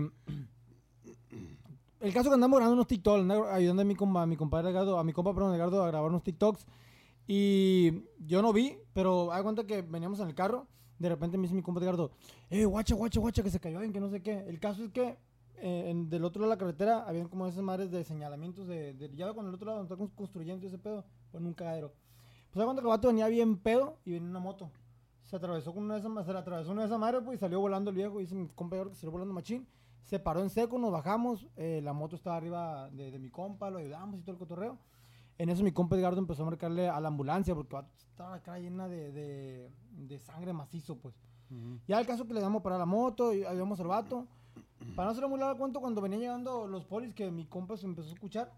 El 2.01 2.13
caso 2.13 2.29
que 2.31 2.35
andamos 2.35 2.59
grabando 2.59 2.75
unos 2.75 2.87
TikToks, 2.87 3.29
ayudando 3.51 3.83
a 3.83 3.85
mi, 3.85 3.95
compa, 3.97 4.23
a 4.23 4.27
mi 4.27 4.37
compadre 4.37 4.71
Edgardo, 4.71 4.99
a 4.99 5.03
mi 5.05 5.13
compa, 5.13 5.35
perdón, 5.35 5.55
Edgardo, 5.55 5.83
a 5.83 5.89
grabar 5.89 6.11
unos 6.11 6.23
TikToks. 6.23 6.67
Y 7.27 8.03
yo 8.19 8.43
no 8.43 8.53
vi, 8.53 8.77
pero 8.97 9.31
hay 9.31 9.43
cuenta 9.43 9.65
que 9.65 9.83
veníamos 9.83 10.19
en 10.21 10.29
el 10.29 10.35
carro. 10.35 10.67
De 10.99 11.11
repente 11.11 11.37
me 11.37 11.43
dice 11.43 11.55
mi 11.55 11.61
compa 11.63 11.83
Edgardo, 11.83 12.11
eh, 12.49 12.65
guacha, 12.65 12.95
guacha, 12.95 13.21
guacha, 13.21 13.43
que 13.43 13.51
se 13.51 13.61
cayó 13.61 13.77
alguien, 13.77 13.93
que 13.93 14.01
no 14.01 14.09
sé 14.09 14.23
qué. 14.23 14.39
El 14.49 14.59
caso 14.59 14.83
es 14.83 14.91
que 14.91 15.19
eh, 15.59 15.91
en- 15.91 16.09
del 16.09 16.25
otro 16.25 16.41
lado 16.41 16.51
de 16.51 16.57
la 16.57 16.59
carretera 16.59 17.05
habían 17.07 17.29
como 17.29 17.47
esas 17.47 17.63
madres 17.63 17.91
de 17.91 18.03
señalamientos 18.05 18.67
de, 18.67 18.95
de 18.95 19.11
ya 19.15 19.33
con 19.35 19.47
el 19.47 19.55
otro 19.55 19.67
lado 19.67 19.85
donde 19.85 20.09
construyendo 20.15 20.67
ese 20.67 20.79
pedo, 20.79 21.05
pues 21.31 21.45
un 21.45 21.53
cagadero. 21.53 21.93
Pues 22.51 22.65
que 22.67 22.81
el 22.81 22.87
vato 22.87 23.09
venía 23.09 23.29
bien 23.29 23.59
pedo 23.59 23.99
y 24.07 24.13
venía 24.13 24.25
en 24.25 24.31
una 24.31 24.41
moto. 24.41 24.71
Se 25.25 25.37
atravesó 25.37 25.75
con 25.75 25.83
una 25.85 25.95
de 25.95 26.01
esas, 26.01 26.25
se 26.25 26.33
le 26.33 26.39
atravesó 26.39 26.73
una 26.73 26.83
de 26.83 26.87
esas 26.87 26.99
madres, 26.99 27.21
pues, 27.23 27.37
y 27.37 27.41
salió 27.41 27.61
volando 27.61 27.91
el 27.91 27.97
viejo. 27.97 28.19
Y 28.19 28.23
dice 28.23 28.35
mi 28.35 28.49
compa 28.49 28.83
que 28.83 28.95
salió 28.95 29.11
volando 29.11 29.35
machín. 29.35 29.67
Se 30.05 30.19
paró 30.19 30.41
en 30.41 30.49
seco, 30.49 30.79
nos 30.79 30.91
bajamos. 30.93 31.47
eh, 31.57 31.81
la 31.83 31.93
moto 31.93 32.17
estaba 32.17 32.37
arriba 32.37 32.89
de, 32.91 33.11
de 33.11 33.19
mi 33.19 33.29
compa, 33.29 33.69
lo 33.69 33.77
ayudamos 33.79 34.19
y 34.19 34.23
todo 34.23 34.33
el 34.33 34.39
cotorreo. 34.39 34.79
En 35.39 35.49
eso 35.51 35.63
mi 35.63 35.73
compa 35.73 35.97
Edgardo 35.97 36.19
empezó 36.19 36.43
a 36.43 36.47
marcarle 36.47 36.89
a 36.89 36.99
la 37.01 37.09
ambulancia 37.09 37.55
porque 37.55 37.77
estaba 38.11 38.31
la 38.31 38.43
cara 38.43 38.59
llena 38.59 38.89
de, 38.89 39.13
de, 39.13 39.71
de 39.93 40.19
sangre 40.19 40.53
macizo, 40.53 40.97
pues. 40.97 41.15
Ya 41.87 42.01
el 42.01 42.07
caso 42.07 42.27
que 42.27 42.35
le 42.35 42.41
damos 42.41 42.63
para 42.63 42.77
la 42.79 42.87
moto 42.87 43.33
y 43.33 43.45
ayudamos 43.45 43.79
al 43.81 43.87
vato. 43.89 44.27
Para 44.95 45.07
no 45.07 45.13
hacer 45.13 45.29
muy 45.29 45.39
largo 45.39 45.59
cuento, 45.59 45.81
cuando 45.81 46.01
venían 46.01 46.21
llegando 46.21 46.67
los 46.67 46.85
polis 46.85 47.15
que 47.15 47.31
mi 47.31 47.45
compa 47.47 47.77
se 47.77 47.87
empezó 47.87 48.09
a 48.11 48.13
escuchar, 48.15 48.53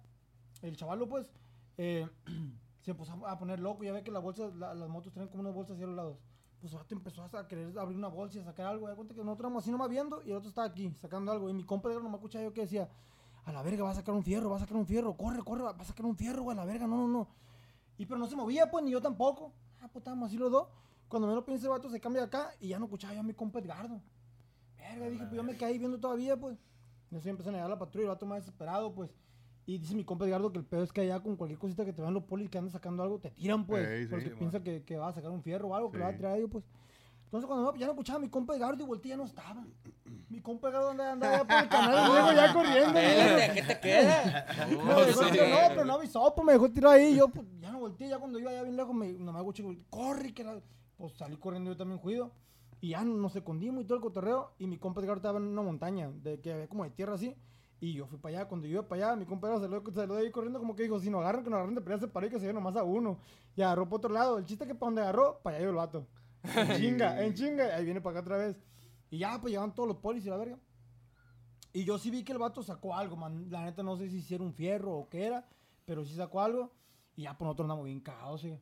el 0.63 0.77
chavalo 0.77 1.09
pues 1.09 1.31
eh, 1.77 2.09
se 2.83 2.93
empezó 2.93 3.27
a 3.27 3.39
poner 3.39 3.61
loco. 3.61 3.85
Ya 3.85 3.93
ve 3.93 4.03
que 4.03 4.11
las 4.11 4.23
bolsas, 4.23 4.55
la- 4.55 4.75
las 4.75 4.89
motos 4.89 5.13
tienen 5.13 5.29
como 5.29 5.43
unas 5.43 5.55
bolsas 5.55 5.75
hacia 5.75 5.87
los 5.87 5.97
lados. 5.97 6.17
Pues 6.61 6.73
el 6.73 6.79
vato 6.79 6.95
empezó 6.95 7.23
a 7.23 7.47
querer 7.49 7.79
abrir 7.79 7.97
una 7.99 8.09
bolsa 8.09 8.39
y 8.39 8.41
a 8.41 8.45
sacar 8.45 8.67
algo. 8.67 8.89
Ya 8.89 8.95
cuenta 8.97 9.15
que 9.15 9.21
nosotros 9.23 9.45
éramos 9.47 9.63
así 9.65 9.71
nomás 9.71 9.89
viendo 9.91 10.23
y 10.25 10.31
el 10.31 10.37
otro 10.37 10.49
estaba 10.49 10.67
aquí 10.67 10.91
sacando 10.95 11.31
algo. 11.33 11.51
Y 11.51 11.53
mi 11.55 11.65
compa 11.65 11.89
no 11.91 12.09
me 12.09 12.17
escuchaba 12.17 12.45
yo 12.45 12.53
que 12.53 12.63
decía, 12.63 12.89
a 13.49 13.53
la 13.53 13.63
verga 13.63 13.85
va 13.85 13.91
a 13.91 13.95
sacar 13.95 14.15
un 14.15 14.23
fierro, 14.23 14.51
va 14.51 14.57
a 14.57 14.61
sacar 14.61 14.77
un 14.77 14.87
fierro, 14.87 15.17
corre, 15.17 15.43
corre, 15.43 15.63
va 15.63 15.71
a 15.71 15.85
sacar 15.85 16.05
un 16.05 16.17
fierro, 16.17 16.43
güey, 16.43 16.57
a 16.57 16.61
la 16.61 16.67
verga, 16.67 16.87
no, 16.87 16.97
no, 16.97 17.09
no. 17.09 17.29
Y 17.97 18.05
pero 18.05 18.19
no 18.19 18.27
se 18.27 18.37
movía, 18.37 18.71
pues, 18.71 18.85
ni 18.85 18.91
yo 18.91 19.01
tampoco. 19.01 19.53
Ah, 19.81 19.89
pues 19.89 20.03
estábamos 20.03 20.29
así 20.29 20.37
los 20.37 20.51
dos. 20.51 20.69
Cuando 21.09 21.27
me 21.27 21.35
lo 21.35 21.45
el 21.47 21.69
vato 21.69 21.89
se 21.89 22.01
cambia 22.01 22.23
de 22.23 22.27
acá 22.27 22.51
y 22.61 22.69
ya 22.69 22.79
no 22.79 22.85
escuchaba 22.85 23.15
yo 23.15 23.21
a 23.21 23.23
mi 23.23 23.33
compa 23.33 23.61
Edgardo. 23.61 24.03
Verga, 24.77 25.09
dije, 25.09 25.25
pues 25.25 25.35
yo 25.35 25.43
me 25.43 25.57
caí 25.57 25.79
viendo 25.79 25.99
todavía, 25.99 26.37
pues. 26.37 26.59
Y 27.11 27.17
así 27.17 27.31
empiezan 27.31 27.55
a 27.55 27.57
llegar 27.59 27.71
la 27.71 27.79
patrulla, 27.79 28.05
el 28.05 28.09
vato 28.11 28.27
más 28.27 28.41
desesperado, 28.41 28.95
pues. 28.95 29.11
Y 29.65 29.79
dice 29.79 29.95
mi 29.95 30.05
compa 30.05 30.27
Edgardo 30.27 30.53
que 30.53 30.59
el 30.59 30.67
pedo 30.67 30.83
es 30.83 30.93
que 30.93 31.01
allá 31.01 31.21
con 31.21 31.37
cualquier 31.37 31.59
cosita 31.59 31.87
que 31.87 31.95
te 31.95 32.03
vean 32.03 32.13
los 32.13 32.25
polis 32.25 32.51
que 32.51 32.59
andan 32.59 32.73
sacando 32.73 33.03
algo, 33.03 33.19
te 33.19 33.31
tiran, 33.31 33.67
pues. 33.67 33.89
Ey, 33.89 34.05
sí, 34.05 34.11
porque 34.11 34.29
sí, 34.29 34.35
piensa 34.39 34.63
que, 34.63 34.85
que 34.85 34.99
va 34.99 35.09
a 35.09 35.13
sacar 35.13 35.31
un 35.31 35.43
fierro 35.43 35.69
o 35.69 35.75
algo, 35.75 35.91
que 35.91 35.97
le 35.97 36.05
va 36.05 36.11
a 36.11 36.17
tirar 36.17 36.33
a 36.33 36.37
ellos, 36.37 36.51
pues. 36.53 36.65
Entonces 37.29 37.47
cuando 37.47 37.73
no, 37.73 37.79
ya 37.79 37.85
no 37.85 37.93
escuchaba 37.93 38.17
a 38.17 38.23
mi 38.23 38.31
compa 38.31 38.57
Edgardo 38.57 38.83
y 38.83 38.87
volteé 38.87 39.11
ya 39.11 39.17
no 39.19 39.25
estaba. 39.25 39.63
Mi 40.31 40.41
compa 40.41 40.71
Edgardo 40.71 40.91
andaba, 40.91 41.13
andaba 41.13 41.45
por 41.45 41.63
el 41.63 41.69
canal 41.69 42.09
y 42.09 42.13
luego 42.13 42.33
ya 42.33 42.55
corriendo. 42.55 42.99
Espérate, 42.99 43.55
¿qué 43.55 43.63
te 43.63 43.81
queda? 43.81 44.47
Me 44.67 45.05
dejó 45.05 45.27
tirado, 45.31 45.51
no, 45.51 45.69
pero 45.69 45.85
no 45.85 45.93
avisó, 45.93 46.35
pues 46.35 46.47
me 46.47 46.53
dejó 46.55 46.71
tirado 46.71 46.95
ahí. 46.95 47.17
Yo 47.17 47.29
pues, 47.29 47.47
ya 47.61 47.71
no 47.71 47.81
volteé, 47.81 48.09
ya 48.09 48.19
cuando 48.19 48.39
iba 48.39 48.51
allá 48.51 48.63
bien 48.63 48.77
lejos, 48.77 48.95
me, 48.95 49.13
nomás 49.13 49.41
escuché, 49.41 49.63
corre, 49.91 50.33
que 50.33 50.43
la... 50.43 50.59
Pues 50.97 51.13
salí 51.19 51.37
corriendo 51.37 51.71
yo 51.71 51.77
también 51.77 52.01
juido. 52.01 52.33
Y 52.81 52.91
ya 52.91 53.05
nos 53.05 53.37
escondimos 53.37 53.83
y 53.83 53.85
todo 53.85 53.97
el 53.97 54.03
cotorreo. 54.03 54.53
Y 54.59 54.67
mi 54.67 54.79
compa 54.79 55.03
Edgardo 55.03 55.19
estaba 55.19 55.39
en 55.39 55.45
una 55.45 55.63
montaña, 55.63 56.11
de 56.11 56.41
que 56.41 56.55
había 56.55 56.67
como 56.67 56.85
de 56.85 56.91
tierra 56.91 57.15
así. 57.15 57.37
Y 57.79 57.93
yo 57.93 58.07
fui 58.07 58.19
para 58.19 58.39
allá. 58.39 58.49
Cuando 58.49 58.67
yo 58.67 58.73
iba 58.73 58.89
para 58.89 59.09
allá, 59.09 59.17
mi 59.17 59.27
compa 59.27 59.49
salió, 59.61 59.83
salió 59.95 60.15
de 60.15 60.23
ahí 60.23 60.31
corriendo 60.31 60.59
como 60.59 60.75
que 60.75 60.85
dijo, 60.85 60.99
si 60.99 61.11
nos 61.11 61.21
agarran, 61.21 61.45
que 61.45 61.51
nos 61.51 61.59
agarran 61.59 61.75
de 61.75 61.81
pelea, 61.83 61.99
se 61.99 62.09
paró 62.09 62.27
y 62.27 62.31
que 62.31 62.37
se 62.37 62.43
lleve 62.43 62.55
nomás 62.55 62.75
a 62.77 62.85
uno. 62.85 63.19
Y 63.55 63.61
agarró 63.61 63.85
para 63.85 63.97
otro 63.97 64.15
lado. 64.15 64.39
El 64.39 64.47
chiste 64.47 64.65
es 64.65 64.69
que 64.69 64.75
para 64.75 64.89
donde 64.89 65.03
agarró, 65.03 65.41
para 65.43 65.57
allá 65.57 65.65
iba 65.65 65.71
el 65.71 65.77
vato. 65.77 66.07
En 66.43 66.77
chinga, 66.77 67.25
en 67.25 67.35
chinga. 67.35 67.77
Ahí 67.77 67.85
viene 67.85 68.01
para 68.01 68.19
acá 68.19 68.27
otra 68.27 68.37
vez. 68.37 68.57
Y 69.11 69.19
ya, 69.19 69.41
pues 69.41 69.51
llegaban 69.51 69.75
todos 69.75 69.89
los 69.89 69.99
polis 69.99 70.25
y 70.27 70.31
la 70.31 70.37
verga. 70.37 70.59
Y 71.73 71.85
yo 71.85 71.99
sí 71.99 72.11
vi 72.11 72.25
que 72.25 72.33
el 72.33 72.39
vato 72.39 72.63
sacó 72.63 72.95
algo, 72.95 73.17
man. 73.17 73.51
La 73.51 73.65
neta 73.65 73.83
no 73.83 73.97
sé 73.97 74.09
si 74.09 74.35
era 74.35 74.43
un 74.43 74.53
fierro 74.53 74.97
o 74.97 75.09
qué 75.09 75.27
era, 75.27 75.49
pero 75.85 76.05
sí 76.05 76.15
sacó 76.15 76.41
algo. 76.41 76.73
Y 77.17 77.23
ya, 77.23 77.37
pues 77.37 77.47
nosotros 77.47 77.65
andamos 77.67 77.85
bien 77.85 78.01
cagados, 78.01 78.41
sí. 78.41 78.59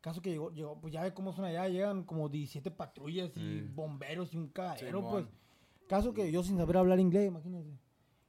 Caso 0.00 0.22
que 0.22 0.30
llegó, 0.30 0.50
llegó, 0.50 0.80
pues 0.80 0.92
ya 0.92 1.02
ve 1.02 1.12
cómo 1.12 1.32
son 1.32 1.44
allá, 1.44 1.68
llegan 1.68 2.04
como 2.04 2.28
17 2.28 2.70
patrullas 2.70 3.36
y 3.36 3.60
bomberos 3.60 4.32
y 4.32 4.38
un 4.38 4.48
cagadero, 4.48 5.08
pues. 5.08 5.26
Caso 5.88 6.14
que 6.14 6.30
yo 6.30 6.42
sin 6.42 6.56
saber 6.56 6.76
hablar 6.76 6.98
inglés, 7.00 7.28
imagínense. 7.28 7.78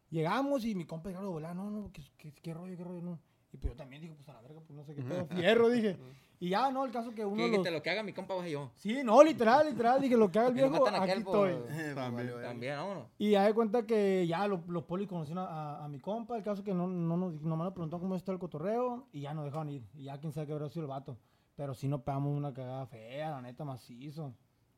Llegamos 0.10 0.66
y 0.66 0.76
mi 0.76 0.86
compa 0.86 1.10
Edgardo 1.10 1.32
volaba, 1.32 1.54
no, 1.54 1.70
no, 1.70 1.92
¿qué, 1.94 2.02
qué, 2.18 2.34
qué 2.34 2.54
rollo, 2.54 2.76
qué 2.76 2.84
rollo, 2.84 3.02
no. 3.02 3.20
Y 3.54 3.58
pues 3.58 3.72
yo 3.72 3.78
también 3.78 4.02
dije, 4.02 4.14
pues 4.14 4.28
a 4.28 4.34
la 4.34 4.42
verga, 4.42 4.60
pues 4.60 4.78
no 4.78 4.84
sé 4.84 4.96
qué 4.96 5.04
pedo, 5.04 5.26
fierro, 5.38 5.70
dije. 5.70 5.98
Y 6.42 6.50
ya, 6.50 6.72
no, 6.72 6.84
el 6.84 6.92
caso 6.92 7.14
que 7.14 7.24
uno 7.24 7.38
Que 7.38 7.58
los... 7.58 7.72
lo 7.72 7.82
que 7.84 7.90
haga 7.92 8.02
mi 8.02 8.14
compa 8.14 8.34
vos 8.34 8.46
y 8.48 8.52
yo. 8.52 8.72
Sí, 8.76 9.02
no, 9.04 9.24
literal, 9.24 9.68
literal, 9.68 10.02
dije, 10.02 10.18
lo 10.18 10.32
que 10.32 10.40
haga 10.40 10.48
el 10.50 10.56
viejo, 10.56 10.88
aquí 10.88 10.96
aquel 10.98 11.20
estoy. 11.20 11.52
Eh, 11.70 11.92
También. 11.94 12.42
También, 12.42 12.78
vámonos. 12.78 13.08
Y 13.20 13.30
ya 13.30 13.46
de 13.46 13.54
cuenta 13.54 13.86
que 13.86 14.26
ya 14.28 14.48
lo- 14.48 14.64
los 14.68 14.84
polis 14.86 15.08
conocieron 15.08 15.46
a, 15.46 15.48
a- 15.78 15.86
a 15.86 15.88
mi 15.88 16.00
compa, 16.00 16.36
el 16.36 16.44
caso 16.44 16.64
que 16.64 16.74
no, 16.74 16.88
no 16.88 17.16
nos, 17.16 17.34
nomás 17.44 17.66
nos 17.66 17.74
preguntaron 17.74 18.02
cómo 18.02 18.16
está 18.16 18.32
el 18.32 18.40
cotorreo 18.40 19.08
y 19.14 19.22
ya 19.22 19.36
nos 19.36 19.46
dejaron 19.46 19.70
ir. 19.70 19.84
Y 19.94 20.06
ya 20.06 20.20
quién 20.20 20.34
sabe 20.34 20.48
qué 20.48 20.54
habrá 20.54 20.68
sido 20.68 20.82
el 20.82 20.90
vato. 20.90 21.16
Pero 21.56 21.76
sí 21.76 21.88
nos 21.88 22.02
pegamos 22.02 22.36
una 22.36 22.52
cagada 22.54 22.88
fea, 22.88 23.30
la 23.30 23.42
neta, 23.44 23.64
macizo. 23.64 24.34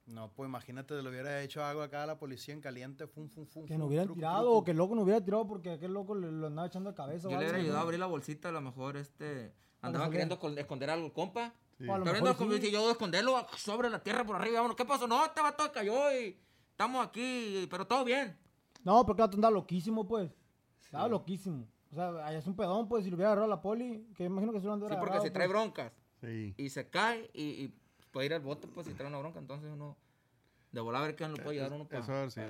No, 0.06 0.34
pues 0.34 0.49
imagínate, 0.49 1.02
le 1.02 1.10
hubiera 1.10 1.41
hecho 1.43 1.63
algo 1.63 1.82
acá 1.82 2.04
a 2.04 2.06
la 2.06 2.19
policía 2.19 2.54
en 2.54 2.60
caliente, 2.60 3.08
fum, 3.08 3.30
fum, 3.30 3.45
fum. 3.45 3.65
Que 3.65 3.78
nos 3.78 3.88
hubieran 3.88 4.08
truco, 4.08 4.17
tirado 4.19 4.41
truco. 4.41 4.58
o 4.58 4.63
que 4.65 4.71
el 4.71 4.78
loco 4.78 4.95
nos 4.95 5.06
hubiera 5.06 5.23
tirado 5.23 5.47
porque 5.47 5.71
aquel 5.71 5.93
loco 5.93 6.13
le, 6.13 6.30
lo 6.30 6.47
andaba 6.47 6.67
echando 6.67 6.89
de 6.89 6.95
cabeza. 6.97 7.30
Yo 7.30 7.38
le 7.38 7.45
hubiera 7.45 7.58
ayudado 7.58 7.80
a 7.80 7.82
abrir 7.84 8.02
la 8.02 8.08
bolsita, 8.08 8.49
a 8.49 8.52
lo 8.52 8.60
mejor 8.60 8.97
este. 8.97 9.54
Andaba 9.87 10.05
salía. 10.05 10.11
queriendo 10.11 10.39
escon- 10.39 10.57
esconder 10.59 10.89
algo 10.89 11.13
compa. 11.13 11.53
Sí. 11.77 11.87
O 11.87 11.93
a 11.93 11.97
lo 11.97 12.03
Está 12.03 12.13
mejor 12.13 12.13
viendo 12.23 12.37
como 12.37 12.51
sí. 12.53 12.61
si 12.61 12.71
yo 12.71 12.89
esconderlo 12.91 13.47
sobre 13.57 13.89
la 13.89 14.01
tierra 14.01 14.23
por 14.25 14.35
arriba. 14.35 14.55
Vámonos, 14.57 14.75
¿qué 14.77 14.85
pasó? 14.85 15.07
No, 15.07 15.23
este 15.25 15.41
vato 15.41 15.71
cayó 15.71 16.11
y 16.19 16.37
estamos 16.71 17.05
aquí, 17.05 17.67
pero 17.69 17.85
todo 17.87 18.03
bien. 18.05 18.37
No, 18.83 19.05
pero 19.05 19.15
claro, 19.15 19.31
andaba 19.33 19.53
loquísimo, 19.53 20.07
pues. 20.07 20.31
Estaba 20.83 21.07
loquísimo. 21.07 21.67
O 21.91 21.95
sea, 21.95 22.09
allá 22.25 22.37
es 22.39 22.47
un 22.47 22.55
pedón, 22.55 22.87
pues, 22.87 23.03
si 23.03 23.09
lo 23.11 23.15
hubiera 23.15 23.29
agarrado 23.31 23.47
la 23.49 23.61
poli, 23.61 24.07
que 24.15 24.23
imagino 24.23 24.51
que 24.51 24.59
se 24.59 24.65
lo 24.65 24.75
de 24.77 24.81
Sí, 24.81 24.87
porque 24.89 24.97
agarrado, 25.01 25.23
si 25.23 25.31
trae 25.31 25.47
pues. 25.47 25.57
broncas 25.59 25.91
Sí. 26.21 26.53
y 26.57 26.69
se 26.69 26.89
cae 26.89 27.29
y, 27.33 27.43
y 27.43 27.73
puede 28.11 28.25
ir 28.27 28.33
al 28.33 28.41
bote, 28.41 28.67
pues 28.67 28.87
si 28.87 28.93
trae 28.93 29.07
una 29.09 29.19
bronca, 29.19 29.39
entonces 29.39 29.69
uno. 29.71 29.97
De 30.71 30.81
volar 30.81 31.03
a 31.03 31.05
ver 31.05 31.15
quién 31.15 31.29
lo 31.31 31.37
puede 31.37 31.57
ayudar 31.59 31.73
uno 31.73 31.87
para. 31.87 31.99
eso 32.01 32.11
a 32.11 32.15
ver, 32.21 32.31
sí. 32.31 32.41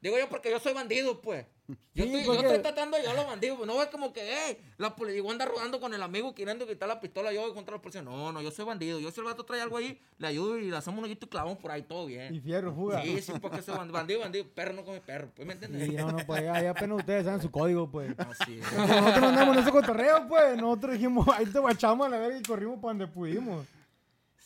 Digo 0.00 0.18
yo 0.18 0.28
porque 0.28 0.50
yo 0.50 0.58
soy 0.58 0.72
bandido, 0.72 1.20
pues. 1.20 1.46
Yo, 1.94 2.04
Sí, 2.04 2.16
estoy, 2.16 2.22
yo 2.24 2.26
porque- 2.34 2.46
estoy 2.56 2.62
tratando 2.62 2.96
de 2.96 3.02
ayudar 3.02 3.16
a 3.18 3.20
los 3.22 3.30
bandidos. 3.30 3.58
pues, 3.58 3.68
No 3.68 3.80
es 3.80 3.88
como 3.90 4.12
que, 4.12 4.50
eh, 4.50 4.58
la 4.78 4.96
policía 4.96 5.22
anda 5.30 5.44
rodando 5.44 5.78
con 5.80 5.94
el 5.94 6.02
amigo 6.02 6.34
queriendo 6.34 6.66
quitar 6.66 6.88
la 6.88 6.98
pistola 6.98 7.32
yo 7.32 7.54
contra 7.54 7.76
la 7.76 7.80
policía. 7.82 8.02
No, 8.02 8.32
no, 8.32 8.42
yo 8.42 8.50
soy 8.50 8.64
bandido. 8.64 8.98
Yo 8.98 9.12
si 9.12 9.20
el 9.20 9.26
vato 9.26 9.44
trae 9.44 9.60
algo 9.60 9.76
ahí, 9.76 10.00
le 10.18 10.26
ayudo 10.26 10.58
y 10.58 10.68
le 10.68 10.76
hacemos 10.76 10.98
un 10.98 11.04
hoyito 11.04 11.26
y 11.26 11.28
clavamos 11.28 11.58
por 11.58 11.70
ahí, 11.70 11.82
todo 11.82 12.06
bien. 12.06 12.34
Y 12.34 12.40
fierro, 12.40 12.74
fuga. 12.74 13.02
Sí, 13.02 13.22
sí, 13.22 13.32
porque 13.40 13.62
soy 13.62 13.76
bandido, 13.76 13.92
bandido, 13.92 14.20
bandido. 14.20 14.46
Perro 14.52 14.72
no 14.72 14.84
come 14.84 15.00
perro, 15.00 15.30
pues, 15.36 15.46
¿me 15.46 15.52
entiendes? 15.52 15.86
Sí, 15.86 15.92
no, 15.94 16.10
no, 16.10 16.26
pues 16.26 16.42
ya, 16.42 16.60
ya 16.60 16.70
apenas 16.70 16.98
ustedes 16.98 17.24
saben 17.24 17.40
su 17.40 17.50
código, 17.52 17.88
pues. 17.88 18.14
Así 18.18 18.58
es. 18.58 18.72
Nosotros 18.72 19.20
no 19.20 19.28
andamos 19.28 19.56
en 19.56 19.62
ese 19.62 19.70
cotorreo, 19.70 20.26
pues. 20.26 20.56
Nosotros 20.56 20.94
dijimos, 20.94 21.28
ahí 21.28 21.46
te 21.46 21.58
guachamos 21.60 22.04
a 22.06 22.10
la 22.10 22.18
verga 22.18 22.36
y 22.38 22.42
corrimos 22.42 22.76
para 22.80 22.88
donde 22.94 23.06
pudimos. 23.06 23.64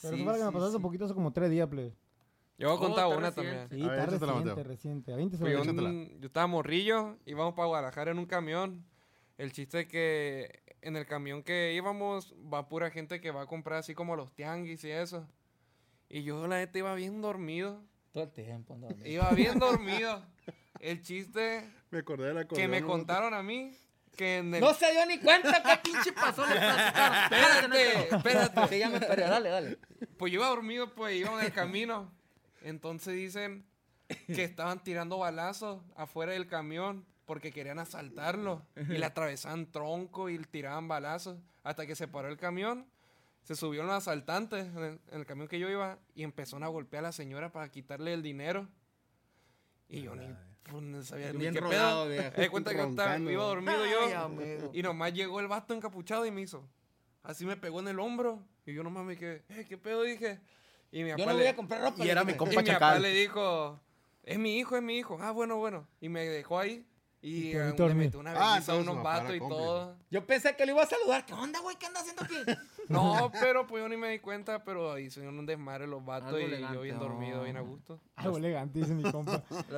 Pero 0.02 0.16
Sí, 0.16 0.22
lo 0.24 0.32
que 0.34 0.38
me 0.40 0.44
sí, 0.46 0.52
pasó 0.52 0.66
hace 0.66 0.76
sí. 0.76 0.82
poquito, 0.82 1.04
hace 1.06 1.14
como 1.14 1.32
tres 1.32 1.48
días, 1.50 1.68
pues. 1.72 1.90
Yo 2.56 2.68
voy 2.68 2.76
a 2.76 2.78
Oh, 2.78 2.80
contar 2.80 3.04
está 3.06 3.16
una 3.16 3.30
reciente. 3.30 3.56
también. 3.58 3.68
Sí, 3.68 3.84
A 3.84 3.90
ver, 3.90 3.98
está 4.00 4.14
échatela, 4.14 4.32
reciente, 4.32 4.50
Mateo. 4.50 4.64
reciente. 4.64 5.36
Güey. 5.38 5.54
un- 5.54 5.62
échatela. 5.62 6.18
yo 6.20 6.26
estaba 6.26 6.46
morrillo, 6.46 7.18
íbamos 7.26 7.54
para 7.54 7.66
Guadalajara 7.66 8.10
en 8.12 8.18
un 8.18 8.26
camión. 8.26 8.84
El 9.38 9.52
chiste 9.52 9.80
es 9.80 9.86
que 9.88 10.62
en 10.82 10.96
el 10.96 11.06
camión 11.06 11.42
que 11.42 11.72
íbamos 11.74 12.32
va 12.52 12.68
pura 12.68 12.90
gente 12.90 13.20
que 13.20 13.30
va 13.32 13.42
a 13.42 13.46
comprar 13.46 13.78
así 13.80 13.94
como 13.94 14.14
los 14.14 14.32
tianguis 14.34 14.84
y 14.84 14.90
eso. 14.90 15.26
Y 16.08 16.22
yo 16.22 16.46
la 16.46 16.58
neta 16.58 16.78
iba 16.78 16.94
bien 16.94 17.20
dormido. 17.20 17.82
Todo 18.12 18.24
el 18.24 18.30
tiempo. 18.30 18.74
ando 18.74 18.86
dormido. 18.88 19.08
Iba 19.08 19.30
bien 19.30 19.58
dormido. 19.58 20.22
El 20.78 21.02
chiste 21.02 21.68
Me 21.90 21.98
acordé 22.00 22.28
de 22.28 22.34
la 22.34 22.44
que 22.46 22.68
me 22.68 22.82
contaron 22.82 23.34
a 23.34 23.42
mí 23.42 23.76
que 24.16 24.36
en 24.38 24.54
el... 24.54 24.60
No 24.60 24.72
se 24.74 24.92
dio 24.92 25.04
ni 25.06 25.18
cuenta 25.18 25.60
qué 25.60 25.90
pinche 25.90 26.12
pasó. 26.12 26.46
Le. 26.46 26.54
Espérate, 26.54 28.14
espérate. 28.14 28.68
Sí, 28.68 28.78
ya 28.78 28.88
me 28.88 28.96
esperé. 28.98 29.22
Dale, 29.24 29.48
dale. 29.48 29.78
Pues 30.16 30.32
yo 30.32 30.38
iba 30.40 30.48
dormido, 30.48 30.94
pues 30.94 31.16
iba 31.16 31.32
en 31.40 31.46
el 31.46 31.52
camino. 31.52 32.12
Entonces 32.64 33.14
dicen 33.14 33.64
que 34.27 34.42
estaban 34.44 34.83
tirando 34.83 35.18
balazos 35.18 35.83
afuera 35.96 36.33
del 36.33 36.46
camión 36.48 37.05
porque 37.27 37.53
querían 37.53 37.79
asaltarlo. 37.79 38.62
Y 38.77 38.98
le 38.98 39.05
atravesaban 39.07 39.70
tronco 39.70 40.29
y 40.29 40.38
le 40.38 40.44
tiraban 40.44 40.88
balazos. 40.88 41.38
Hasta 41.62 41.87
que 41.87 41.94
se 41.94 42.09
paró 42.09 42.29
el 42.29 42.37
camión. 42.37 42.87
Se 43.42 43.55
subieron 43.55 43.87
los 43.88 43.96
asaltantes 43.96 44.66
en 44.66 44.79
el, 44.79 45.00
en 45.12 45.20
el 45.20 45.27
camión 45.27 45.48
que 45.48 45.59
yo 45.59 45.68
iba 45.68 45.98
y 46.14 46.22
empezaron 46.22 46.62
a 46.64 46.68
golpear 46.68 47.05
a 47.05 47.09
la 47.09 47.12
señora 47.12 47.53
para 47.53 47.70
quitarle 47.70 48.14
el 48.14 48.22
dinero. 48.22 48.66
Y 49.88 50.03
yo 50.03 50.16
ni 50.16 50.27
pues 50.62 50.83
no 50.83 51.03
sabía 51.03 51.31
ni 51.35 51.50
qué 51.50 51.61
rodado, 51.61 52.07
pedo. 52.07 52.33
Me 52.38 52.42
di 52.44 52.48
cuenta 52.48 52.74
que 52.74 52.81
estaba- 52.83 53.18
iba 53.18 53.44
dormido 53.44 53.83
Ay, 53.85 53.90
yo. 53.90 54.18
amigo. 54.18 54.70
Y 54.72 54.83
nomás 54.83 55.12
llegó 55.12 55.40
el 55.40 55.46
vato 55.46 55.74
encapuchado 55.74 56.24
y 56.24 56.31
me 56.31 56.40
hizo. 56.40 56.66
Así 57.22 57.44
me 57.44 57.57
pegó 57.59 57.81
en 57.81 57.88
el 57.88 58.00
hombro. 58.00 58.42
Y 58.64 58.72
yo 58.72 58.83
nomás 58.83 59.05
me 59.05 59.16
quedé, 59.18 59.44
eh, 59.50 59.66
¿qué 59.68 59.77
pedo? 59.77 60.03
Dije. 60.03 60.40
Y 60.94 61.02
mi 61.02 61.11
Yo 61.11 61.16
no 61.26 61.33
le- 61.33 61.38
voy 61.38 61.46
a 61.46 61.57
comprar 61.57 61.80
ropa. 61.83 62.04
Y 62.04 62.09
era 62.09 62.22
mi 62.22 62.35
compa 62.35 62.54
y 62.54 62.59
mi 62.64 62.70
papá 62.70 62.98
le 63.00 63.11
dijo, 63.11 63.80
es 64.22 64.38
mi 64.38 64.59
hijo, 64.59 64.76
es 64.76 64.83
mi 64.83 64.96
hijo. 64.96 65.18
Ah, 65.20 65.33
bueno, 65.33 65.57
bueno. 65.57 65.88
Y 66.00 66.09
me 66.09 66.24
dejó 66.24 66.61
ahí. 66.61 66.87
Y 67.20 67.48
Y 67.48 67.52
eh, 67.57 67.72
dormir. 67.72 68.04
metió 68.07 68.20
una 68.20 68.33
Ah, 68.37 68.61
a 68.64 68.74
unos 68.74 69.02
vatos 69.02 69.35
y 69.35 69.38
cómplice. 69.38 69.62
todo. 69.64 69.96
Yo 70.11 70.26
pensé 70.26 70.54
que 70.54 70.66
le 70.66 70.72
iba 70.72 70.83
a 70.83 70.87
saludar. 70.87 71.24
¿Qué 71.26 71.33
onda, 71.33 71.59
güey? 71.61 71.74
¿Qué 71.76 71.87
anda 71.87 72.00
haciendo 72.00 72.22
aquí? 72.22 72.35
No, 72.90 73.33
pero 73.40 73.66
pues 73.66 73.83
yo 73.83 73.88
ni 73.88 73.96
me 73.96 74.11
di 74.11 74.18
cuenta, 74.18 74.62
pero 74.62 74.92
ahí 74.92 75.11
se 75.11 75.26
un 75.26 75.46
desmadre 75.46 75.87
los 75.87 76.04
vatos 76.04 76.28
Algo 76.28 76.38
y 76.38 76.44
elegante, 76.44 76.74
yo 76.76 76.83
bien 76.83 76.98
dormido, 76.98 77.42
bien 77.42 77.57
a 77.57 77.62
gusto. 77.62 77.98
Algo 78.14 78.37
elegante, 78.37 78.78
dice 78.78 78.92
mi 78.92 79.02
compa. 79.11 79.42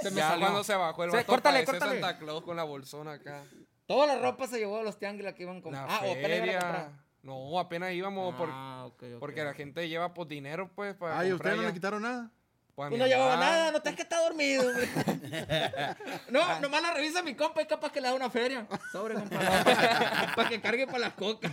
Se 0.00 0.10
me 0.10 0.16
ya 0.16 0.28
salió. 0.28 0.46
cuando 0.46 0.62
se 0.64 0.74
bajó 0.76 1.04
el 1.04 1.10
Sí, 1.10 1.16
vato 1.16 1.26
córtale, 1.26 1.64
córtale. 1.64 2.00
Santa 2.00 2.18
Claus 2.18 2.42
con 2.44 2.56
la 2.56 2.62
bolsona 2.64 3.14
acá. 3.14 3.42
Toda 3.86 4.06
la 4.06 4.18
ropa 4.20 4.46
se 4.46 4.58
llevó 4.58 4.78
a 4.78 4.82
los 4.82 4.98
tianguis 4.98 5.24
la 5.24 5.34
que 5.34 5.42
iban 5.42 5.60
con. 5.60 5.72
La 5.72 5.84
ah, 5.84 6.00
o 6.04 6.12
a 6.12 6.14
comprar. 6.14 6.90
No, 7.26 7.58
apenas 7.58 7.92
íbamos 7.92 8.34
por- 8.36 8.48
Ah, 8.52 8.88
porque 9.18 9.42
la 9.42 9.52
gente 9.52 9.88
lleva 9.88 10.14
pues 10.14 10.28
dinero 10.28 10.70
pues 10.74 10.94
para 10.94 11.18
Ay, 11.18 11.26
¿a 11.28 11.30
comprar 11.32 11.54
ustedes 11.54 11.62
no 11.62 11.68
le 11.68 11.74
quitaron 11.74 12.02
nada? 12.02 12.30
Pues, 12.76 12.86
a 12.92 12.96
no 12.96 13.06
llevabas 13.06 13.36
mamá. 13.38 13.50
nada, 13.50 13.72
no 13.72 13.80
te 13.82 13.88
es 13.90 13.96
que 13.96 14.02
está 14.02 14.20
dormido. 14.22 14.62
no, 16.30 16.60
nomás 16.60 16.82
la 16.82 16.94
revisa 16.94 17.22
mi 17.22 17.34
compa 17.34 17.62
y 17.62 17.66
capaz 17.66 17.90
que 17.90 18.00
le 18.00 18.08
da 18.08 18.14
una 18.14 18.30
feria. 18.30 18.68
Sobre, 18.92 19.14
compa. 19.14 19.38
para 20.36 20.48
que 20.48 20.60
cargue 20.60 20.86
para 20.86 20.98
las 21.00 21.14
cocas. 21.14 21.50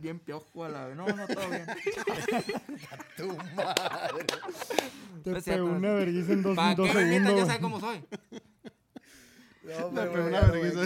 Bien 0.00 0.18
piojo 0.18 0.64
a 0.64 0.68
la 0.70 0.86
vez. 0.86 0.96
No, 0.96 1.06
no, 1.06 1.26
todo 1.28 1.48
bien. 1.50 1.66
Tu 3.16 3.26
madre. 3.54 4.24
Te 5.22 5.42
pegó 5.42 5.66
una 5.66 5.92
vergüenza 5.92 6.32
en 6.32 6.42
dos, 6.42 6.56
¿Para 6.56 6.74
dos 6.74 6.86
qué 6.88 6.92
segundos. 6.94 7.22
Ya 7.26 7.32
güey. 7.34 7.46
sabes 7.46 7.60
cómo 7.60 7.80
soy. 7.80 8.04
No, 9.68 9.90
pero, 9.92 10.26
una 10.26 10.40
vergüenza. 10.40 10.80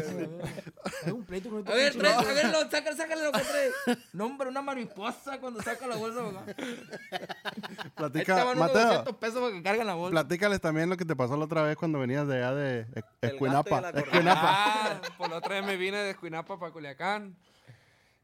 Hay 1.05 1.13
un 1.13 1.25
pleito 1.25 1.49
con 1.51 1.61
este 1.61 1.73
A 1.73 1.77
ver, 1.77 1.97
trae, 1.97 2.13
a 2.13 2.23
ver, 2.23 2.47
lo, 2.51 2.71
sácale, 2.71 2.97
sácale 2.97 3.23
lo 3.23 3.33
que 3.33 3.41
trae. 3.41 3.71
No, 4.13 4.27
hombre, 4.27 4.49
una 4.49 4.63
mariposa 4.63 5.39
cuando 5.39 5.63
saca 5.63 5.87
la 5.87 5.97
bolsa. 5.97 6.21
Ahí 6.21 7.91
Platica, 7.95 8.55
Mateo, 8.55 8.85
200 8.85 9.17
pesos 9.17 9.41
para 9.41 9.53
que 9.53 9.63
carguen 9.63 9.87
la 9.87 9.95
bolsa. 9.95 10.11
platícales 10.11 10.61
también 10.61 10.91
lo 10.91 10.97
que 10.97 11.05
te 11.05 11.15
pasó 11.15 11.37
la 11.37 11.45
otra 11.45 11.63
vez 11.63 11.77
cuando 11.77 11.99
venías 11.99 12.27
de 12.27 12.37
allá 12.37 12.55
de 12.55 12.87
Escuinapa. 13.21 13.91
Escuinapa. 13.91 14.41
Ah, 14.45 15.01
por 15.17 15.31
la 15.31 15.37
otra 15.37 15.57
vez 15.57 15.65
me 15.65 15.77
vine 15.77 15.99
de 15.99 16.11
Escuinapa 16.11 16.59
para 16.59 16.73
Culiacán. 16.73 17.37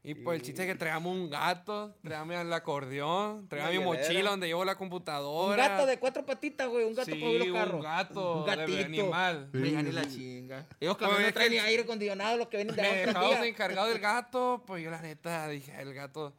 Y 0.01 0.13
pues 0.15 0.39
el 0.39 0.45
chiste 0.45 0.61
es 0.61 0.67
que 0.69 0.75
traíamos 0.75 1.13
un 1.13 1.29
gato, 1.29 1.93
traíamos 2.01 2.35
el 2.37 2.53
acordeón, 2.53 3.47
traíamos 3.49 3.73
mi 3.75 3.83
mochila 3.83 4.29
donde 4.29 4.47
llevo 4.47 4.63
la 4.63 4.75
computadora. 4.75 5.61
Un 5.63 5.69
gato 5.69 5.85
de 5.85 5.99
cuatro 5.99 6.25
patitas, 6.25 6.69
güey. 6.69 6.85
Un 6.85 6.95
gato 6.95 7.11
sí, 7.11 7.19
para 7.19 7.33
los 7.33 7.53
carros. 7.53 7.75
un 7.75 7.81
gato 7.81 8.33
Un 8.37 8.45
de 8.49 8.55
gatito. 8.55 8.79
animal. 8.85 9.49
Me 9.51 9.71
gané 9.71 9.91
la 9.91 10.07
chinga. 10.07 10.65
Ellos 10.79 10.95
Pues, 10.97 11.09
camiones 11.09 11.19
es 11.19 11.25
que 11.27 11.33
traen 11.33 11.53
el- 11.53 11.59
aire 11.59 11.83
acondicionado, 11.83 12.37
los 12.37 12.47
que 12.47 12.57
vienen 12.57 12.75
de 12.77 12.81
Me 12.81 12.87
dejaron 12.95 13.43
encargado 13.43 13.87
del 13.89 13.99
gato, 13.99 14.63
pues 14.65 14.81
yo 14.83 14.89
la 14.89 15.01
neta 15.01 15.47
dije, 15.49 15.73
el 15.81 15.93
gato 15.93 16.33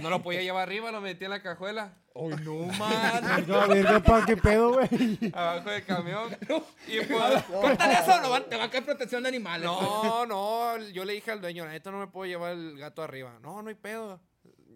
no 0.00 0.08
lo 0.08 0.22
podía 0.22 0.40
llevar 0.42 0.62
arriba, 0.62 0.90
lo 0.90 1.00
metí 1.02 1.24
en 1.24 1.30
la 1.30 1.42
cajuela, 1.42 1.92
Ay, 2.16 2.44
no, 2.44 2.54
man. 2.78 3.24
Verga, 3.46 3.66
verga, 3.66 4.00
pa, 4.00 4.24
qué 4.24 4.36
pedo, 4.36 4.72
güey. 4.74 5.32
abajo 5.34 5.70
del 5.70 5.84
camión. 5.84 6.30
Y 6.86 7.00
pues, 7.00 7.42
Córtale 7.44 7.94
eso, 7.94 8.20
no, 8.20 8.42
te 8.42 8.56
va 8.56 8.64
a 8.64 8.70
caer 8.70 8.84
protección 8.84 9.22
de 9.24 9.28
animales. 9.30 9.64
no, 9.66 10.24
no, 10.26 10.78
yo 10.92 11.04
le 11.04 11.14
dije 11.14 11.32
al 11.32 11.40
dueño, 11.40 11.66
neta 11.66 11.90
no 11.90 11.98
me 11.98 12.06
puedo 12.06 12.26
llevar 12.26 12.52
el 12.52 12.78
gato 12.78 13.02
arriba. 13.02 13.38
No, 13.42 13.62
no 13.62 13.68
hay 13.68 13.74
pedo, 13.74 14.20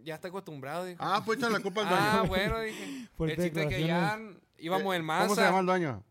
ya 0.03 0.17
está 0.17 0.29
acostumbrado, 0.29 0.85
dijo. 0.85 0.99
Ah, 1.03 1.23
pues 1.25 1.39
echan 1.39 1.53
la 1.53 1.61
culpa 1.61 1.83
al 1.83 1.89
Ah, 1.91 2.13
dueño. 2.27 2.29
bueno, 2.29 2.61
dije. 2.61 3.09
El 3.21 3.37
chiste 3.37 3.63
es 3.63 3.69
que 3.69 3.87
ya 3.87 4.19
íbamos 4.59 4.97
en 4.97 5.05
masa. 5.05 5.23
¿Cómo 5.25 5.35
se 5.37 5.43
llama 5.43 5.61
el 5.61 5.67
dueño? 5.67 6.05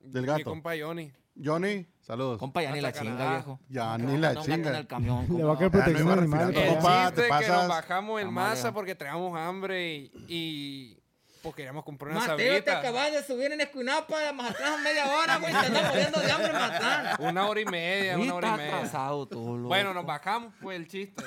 Del 0.00 0.22
Mi 0.22 0.28
gato. 0.28 0.44
compa 0.44 0.72
Johnny. 0.78 1.12
Johnny, 1.42 1.86
saludos. 2.00 2.38
Compa, 2.38 2.62
ya 2.62 2.70
ni 2.72 2.80
la 2.80 2.92
chinga, 2.92 3.30
viejo. 3.32 3.60
Ya 3.68 3.98
No, 3.98 4.08
ni 4.12 4.18
la 4.18 4.34
no, 4.34 4.42
chinga. 4.44 4.78
el 4.78 4.86
camión, 4.86 5.26
Le 5.36 5.44
va 5.44 5.54
a 5.54 5.58
caer 5.58 5.70
compa. 5.70 5.84
protección 5.84 6.06
iba 6.06 6.14
de 6.14 6.20
a 6.20 6.22
animales. 6.22 6.46
respirar. 6.48 6.76
El 6.76 6.82
para 6.82 7.04
Compa, 7.04 7.10
te 7.10 7.22
que 7.22 7.28
nos 7.28 7.40
pasas. 7.58 7.68
bajamos 7.68 8.20
en 8.22 8.32
masa 8.32 8.72
porque 8.72 8.94
traíamos 8.94 9.36
hambre 9.38 9.88
y, 9.88 10.12
y 10.28 10.98
pues 11.42 11.54
queríamos 11.56 11.84
comprar 11.84 12.12
una 12.12 12.20
Mateo, 12.20 12.36
te 12.36 12.46
sabrita. 12.48 12.78
acabas 12.78 13.12
de 13.12 13.22
subir 13.24 13.52
en 13.52 13.60
Escuinapa, 13.60 14.32
Mazatlán, 14.32 14.82
media 14.82 15.06
hora, 15.08 15.36
güey. 15.38 15.52
Te 15.52 15.58
andas 15.58 15.88
muriendo 15.90 16.20
de 16.20 16.32
hambre 16.32 16.46
en 16.50 16.52
Mazatlán. 16.54 17.16
Una 17.20 17.48
hora 17.48 17.60
y 17.60 17.64
media, 17.66 18.18
una 18.18 18.34
hora 18.34 18.48
y 18.54 18.56
media. 18.58 18.80
casado 18.80 19.26
tú, 19.26 19.56
loco. 19.56 19.68
Bueno, 19.68 19.92
nos 19.92 20.06
bajamos, 20.06 20.54
pues 20.62 20.76
el 20.78 20.86
chiste. 20.88 21.22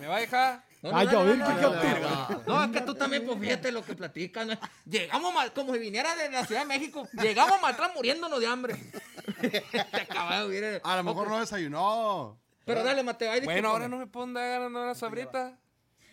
¿Me 0.00 0.06
va 0.06 0.16
a 0.16 0.20
dejar? 0.20 0.64
No, 0.84 0.90
Ay, 0.94 1.08
yo, 1.10 1.24
dale. 1.24 2.36
No, 2.46 2.62
es 2.62 2.70
que 2.70 2.82
tú 2.82 2.94
también, 2.94 3.24
pues 3.24 3.38
fíjate 3.40 3.72
lo 3.72 3.82
que 3.82 3.94
platicas. 3.94 4.46
¿no? 4.46 4.54
Llegamos 4.84 5.32
como 5.54 5.72
si 5.72 5.78
viniera 5.78 6.14
de 6.14 6.30
la 6.30 6.44
Ciudad 6.44 6.60
de 6.60 6.66
México. 6.66 7.08
Llegamos 7.22 7.56
a 7.56 7.60
Mazatlán 7.62 7.92
muriéndonos 7.94 8.38
de 8.38 8.46
hambre. 8.46 8.76
Te 9.40 10.00
acabas 10.02 10.40
de 10.40 10.46
huir. 10.46 10.80
A 10.84 10.96
lo 10.96 11.04
mejor 11.04 11.28
no 11.28 11.40
desayunó. 11.40 12.38
Pero 12.66 12.84
dale, 12.84 13.02
Mateo, 13.02 13.32
ahí 13.32 13.40
Bueno, 13.40 13.70
ahora 13.70 13.88
no 13.88 13.96
me 13.96 14.22
andar 14.22 14.50
ganando 14.50 14.82
una 14.82 14.94
sabrita. 14.94 15.58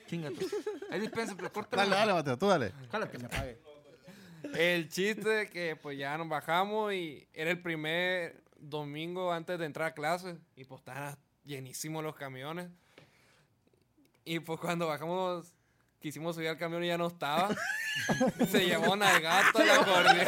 Chingate. 0.07 0.45
Ahí 0.89 1.01
dispensa, 1.01 1.35
pero 1.35 1.51
córtale. 1.51 1.83
Dale, 1.83 1.95
dale, 1.97 2.13
Mateo, 2.13 2.37
tú 2.37 2.47
dale. 2.47 2.71
Jálate, 2.89 3.19
se 3.19 3.25
apague. 3.25 3.59
El 4.55 4.87
chiste 4.87 5.41
es 5.41 5.49
que 5.49 5.75
pues 5.75 5.97
ya 5.97 6.17
nos 6.17 6.29
bajamos 6.29 6.93
y 6.93 7.27
era 7.33 7.51
el 7.51 7.61
primer 7.61 8.41
domingo 8.57 9.33
antes 9.33 9.59
de 9.59 9.65
entrar 9.65 9.89
a 9.89 9.93
clase 9.93 10.37
y 10.55 10.63
pues 10.63 10.79
estaban 10.79 11.17
llenísimos 11.43 12.05
los 12.05 12.15
camiones. 12.15 12.69
Y 14.23 14.39
pues 14.39 14.59
cuando 14.59 14.87
bajamos 14.87 15.53
quisimos 15.99 16.35
subir 16.35 16.49
al 16.49 16.57
camión 16.57 16.83
y 16.83 16.87
ya 16.87 16.97
no 16.97 17.07
estaba. 17.07 17.49
Se 18.49 18.65
llevó 18.65 18.93
al 18.93 19.21
gato, 19.21 19.59
al 19.59 19.69
acordeón. 19.69 20.27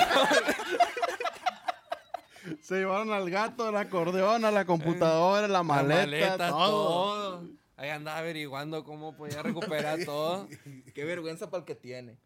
Se 2.61 2.75
llevaron 2.75 3.11
al 3.11 3.29
gato, 3.29 3.69
el 3.69 3.77
acordeón, 3.77 4.45
a 4.45 4.51
la 4.51 4.65
computadora, 4.65 5.47
la 5.47 5.59
la 5.59 5.63
maleta, 5.63 6.49
todo. 6.49 6.59
todo. 6.67 7.49
Ahí 7.77 7.89
andaba 7.89 8.19
averiguando 8.19 8.83
cómo 8.83 9.15
podía 9.15 9.41
recuperar 9.41 10.03
todo. 10.05 10.47
Qué 10.93 11.05
vergüenza 11.05 11.49
para 11.49 11.61
el 11.61 11.65
que 11.65 11.75
tiene. 11.75 12.17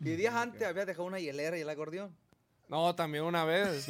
Y 0.00 0.10
días 0.10 0.34
antes 0.34 0.62
había 0.62 0.86
dejado 0.86 1.04
una 1.04 1.18
hielera 1.18 1.58
y 1.58 1.60
el 1.60 1.68
acordeón. 1.68 2.14
No, 2.68 2.94
también 2.94 3.24
una 3.24 3.44
vez. 3.44 3.88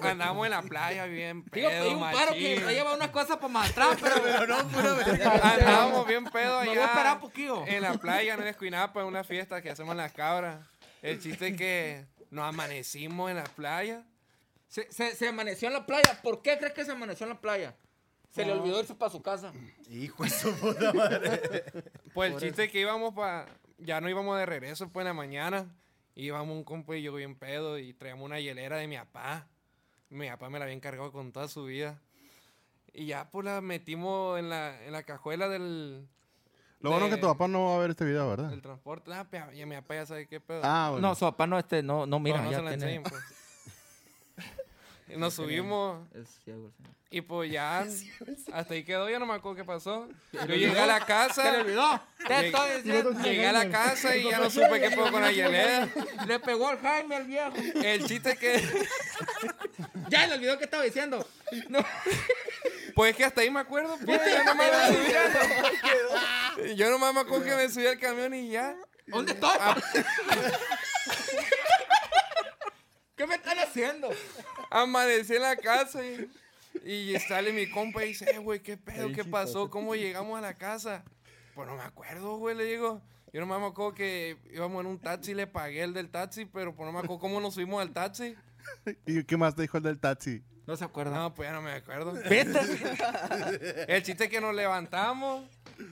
Andamos 0.00 0.44
en 0.46 0.50
la 0.50 0.62
playa 0.62 1.06
bien 1.06 1.44
Digo, 1.52 1.68
pedo, 1.68 1.84
pedí 1.84 1.94
un 1.94 2.00
paro 2.00 2.32
que 2.32 2.60
me 2.60 2.74
lleva 2.74 2.94
unas 2.94 3.10
cosas 3.10 3.36
para 3.36 3.48
Mazatlán, 3.48 3.96
pero, 4.02 4.46
no, 4.48 4.68
puro 4.68 4.88
Andábamos 5.42 6.06
bien 6.06 6.24
pedo 6.24 6.60
Me 6.60 6.62
allá. 6.62 6.70
voy 6.70 6.78
a 6.78 6.86
esperar 6.86 7.20
poquillo. 7.20 7.66
En 7.66 7.82
la 7.82 7.94
playa, 7.94 8.34
en 8.34 8.42
el 8.42 8.48
Escuinapa, 8.48 9.00
en 9.00 9.06
una 9.06 9.22
fiesta 9.22 9.62
que 9.62 9.70
hacemos 9.70 9.92
en 9.92 9.98
las 9.98 10.12
cabras. 10.12 10.66
El 11.02 11.20
chiste 11.20 11.48
es 11.48 11.56
que 11.56 12.06
nos 12.30 12.44
amanecimos 12.46 13.30
en 13.30 13.36
la 13.36 13.44
playa. 13.44 14.04
Se, 14.66 14.90
se, 14.90 15.14
se 15.14 15.28
amaneció 15.28 15.68
en 15.68 15.74
la 15.74 15.86
playa. 15.86 16.20
¿Por 16.22 16.42
qué 16.42 16.58
crees 16.58 16.74
que 16.74 16.84
se 16.84 16.90
amaneció 16.90 17.26
en 17.26 17.30
la 17.34 17.40
playa? 17.40 17.76
Se 18.30 18.44
le 18.44 18.52
olvidó 18.52 18.80
irse 18.80 18.94
para 18.94 19.10
su 19.10 19.22
casa. 19.22 19.52
Hijo 19.88 20.24
de 20.24 20.30
su 20.30 20.54
puta 20.56 20.92
madre. 20.92 21.64
Pues 22.12 22.32
el 22.32 22.40
chiste 22.40 22.64
es 22.64 22.72
que 22.72 22.80
íbamos 22.80 23.14
para... 23.14 23.46
Ya 23.78 24.00
no 24.00 24.08
íbamos 24.08 24.36
de 24.36 24.44
regreso, 24.44 24.88
pues 24.88 25.04
en 25.04 25.08
la 25.08 25.14
mañana. 25.14 25.66
Íbamos 26.18 26.56
un 26.56 26.64
compa 26.64 26.96
y 26.96 27.02
yo 27.02 27.14
bien 27.14 27.36
pedo 27.36 27.78
y 27.78 27.92
traíamos 27.94 28.24
una 28.26 28.40
hielera 28.40 28.76
de 28.78 28.88
mi 28.88 28.96
papá. 28.96 29.46
Mi 30.10 30.28
papá 30.28 30.50
me 30.50 30.58
la 30.58 30.64
había 30.64 30.74
encargado 30.74 31.12
con 31.12 31.30
toda 31.30 31.46
su 31.46 31.64
vida. 31.64 32.00
Y 32.92 33.06
ya 33.06 33.30
pues 33.30 33.44
la 33.44 33.60
metimos 33.60 34.36
en 34.36 34.48
la, 34.48 34.84
en 34.84 34.90
la 34.90 35.04
cajuela 35.04 35.48
del, 35.48 36.08
Lo 36.80 36.90
bueno 36.90 37.06
es 37.06 37.14
que 37.14 37.20
tu 37.20 37.28
papá 37.28 37.46
no 37.46 37.66
va 37.66 37.76
a 37.76 37.78
ver 37.78 37.90
este 37.90 38.04
video, 38.04 38.28
¿verdad? 38.28 38.50
del 38.50 38.62
transporte. 38.62 39.12
Ah, 39.12 39.28
y 39.54 39.64
mi 39.64 39.76
papá 39.76 39.94
ya 39.94 40.06
sabe 40.06 40.26
qué 40.26 40.40
pedo. 40.40 40.60
Ah, 40.64 40.88
bueno. 40.90 41.06
No, 41.06 41.14
su 41.14 41.20
papá 41.20 41.46
no, 41.46 41.56
este, 41.56 41.84
no, 41.84 42.04
no, 42.04 42.18
mira, 42.18 42.38
no, 42.38 42.44
no 42.46 42.50
ya 42.50 42.56
se 42.56 42.62
la 42.64 42.70
tiene- 42.70 42.94
enseñen, 42.96 43.02
pues. 43.04 43.22
Y 45.14 45.16
nos 45.16 45.34
subimos 45.34 46.04
Es 46.14 46.28
ciego 46.42 46.66
el 46.66 46.72
señor. 46.72 46.97
Y 47.10 47.20
pues 47.22 47.50
ya 47.50 47.86
hasta 48.52 48.74
ahí 48.74 48.84
quedó, 48.84 49.08
ya 49.08 49.18
no 49.18 49.24
me 49.26 49.34
acuerdo 49.34 49.56
qué 49.56 49.64
pasó. 49.64 50.08
Yo 50.32 50.54
llegué 50.54 50.78
a 50.78 50.86
la 50.86 51.00
casa. 51.06 51.42
Se 51.42 51.52
le 51.52 51.58
olvidó. 51.62 52.00
Te 52.18 52.34
Llegué- 52.34 52.46
estoy 52.48 52.82
diciendo. 52.82 53.10
Llegué 53.22 53.46
a 53.46 53.52
la 53.52 53.70
casa 53.70 54.14
y 54.16 54.24
ya 54.30 54.38
no 54.38 54.50
supe 54.50 54.80
qué 54.80 54.90
pedo 54.90 55.10
con 55.10 55.22
la 55.22 55.32
hielera. 55.32 55.88
Le 56.26 56.38
pegó 56.40 56.68
al 56.68 56.78
Jaime 56.80 57.16
al 57.16 57.24
viejo. 57.24 57.52
El 57.82 58.06
chiste 58.06 58.32
es 58.32 58.38
que, 58.38 58.62
Ya 60.10 60.26
le 60.26 60.34
olvidó 60.34 60.58
que 60.58 60.64
estaba 60.64 60.82
diciendo. 60.82 61.26
No. 61.68 61.78
pues 62.94 63.16
que 63.16 63.24
hasta 63.24 63.40
ahí 63.40 63.50
me 63.50 63.60
acuerdo, 63.60 63.96
pues. 64.04 64.20
Yo 64.30 64.44
nomás 64.44 64.70
me 64.70 64.94
subí. 66.66 66.74
Yo 66.76 66.90
nomás 66.90 67.14
me 67.14 67.20
acuerdo 67.20 67.44
que 67.46 67.54
me 67.54 67.68
subí 67.70 67.86
al 67.86 67.98
camión 67.98 68.34
y 68.34 68.50
ya. 68.50 68.76
¿Dónde 69.06 69.32
estoy? 69.32 69.56
¿Qué 73.16 73.26
me 73.26 73.34
están 73.36 73.58
haciendo? 73.58 74.10
Amanecí 74.70 75.34
en 75.34 75.42
la 75.42 75.56
casa 75.56 76.04
y, 76.04 76.30
y 76.84 77.18
sale 77.20 77.52
mi 77.52 77.68
compa 77.70 78.04
y 78.04 78.08
dice, 78.08 78.30
"Eh, 78.30 78.38
güey, 78.38 78.60
¿qué 78.60 78.76
pedo? 78.76 79.12
¿Qué 79.12 79.24
pasó? 79.24 79.70
¿Cómo 79.70 79.94
llegamos 79.94 80.38
a 80.38 80.40
la 80.40 80.54
casa? 80.54 81.04
Pues 81.54 81.66
no 81.66 81.76
me 81.76 81.82
acuerdo, 81.82 82.36
güey, 82.36 82.56
le 82.56 82.64
digo. 82.64 83.02
Yo 83.32 83.40
no 83.40 83.46
me 83.46 83.54
acuerdo 83.66 83.92
que 83.94 84.38
íbamos 84.52 84.80
en 84.80 84.86
un 84.86 84.98
taxi, 84.98 85.34
le 85.34 85.46
pagué 85.46 85.82
el 85.82 85.92
del 85.92 86.08
taxi, 86.08 86.46
pero 86.46 86.74
pues 86.74 86.86
no 86.86 86.92
me 86.92 86.98
acuerdo 87.00 87.18
cómo 87.18 87.40
nos 87.40 87.54
subimos 87.54 87.82
al 87.82 87.92
taxi. 87.92 88.34
¿Y 89.06 89.24
qué 89.24 89.36
más 89.36 89.54
te 89.54 89.62
dijo 89.62 89.76
el 89.76 89.82
del 89.82 89.98
taxi? 89.98 90.42
No 90.66 90.76
se 90.76 90.84
acuerda. 90.84 91.16
No, 91.16 91.34
pues 91.34 91.48
ya 91.48 91.54
no 91.54 91.62
me 91.62 91.72
acuerdo. 91.72 92.12
Vete. 92.12 92.60
El 93.88 94.02
chiste 94.02 94.24
es 94.24 94.30
que 94.30 94.38
nos 94.38 94.54
levantamos 94.54 95.44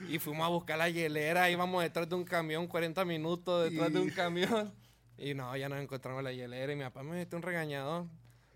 Y 0.07 0.19
fuimos 0.19 0.45
a 0.45 0.49
buscar 0.49 0.77
la 0.77 0.87
hielera, 0.87 1.49
íbamos 1.49 1.81
detrás 1.81 2.07
de 2.07 2.13
un 2.13 2.23
camión, 2.23 2.67
40 2.67 3.03
minutos 3.03 3.71
detrás 3.71 3.91
de 3.91 3.99
un 3.99 4.09
camión. 4.11 4.71
Y 5.17 5.33
no, 5.33 5.57
ya 5.57 5.67
no 5.67 5.77
encontramos 5.77 6.23
la 6.23 6.31
hielera 6.31 6.71
y 6.71 6.75
mi 6.75 6.83
papá 6.83 7.01
me 7.01 7.15
metió 7.15 7.37
un 7.37 7.41
regañador. 7.41 8.05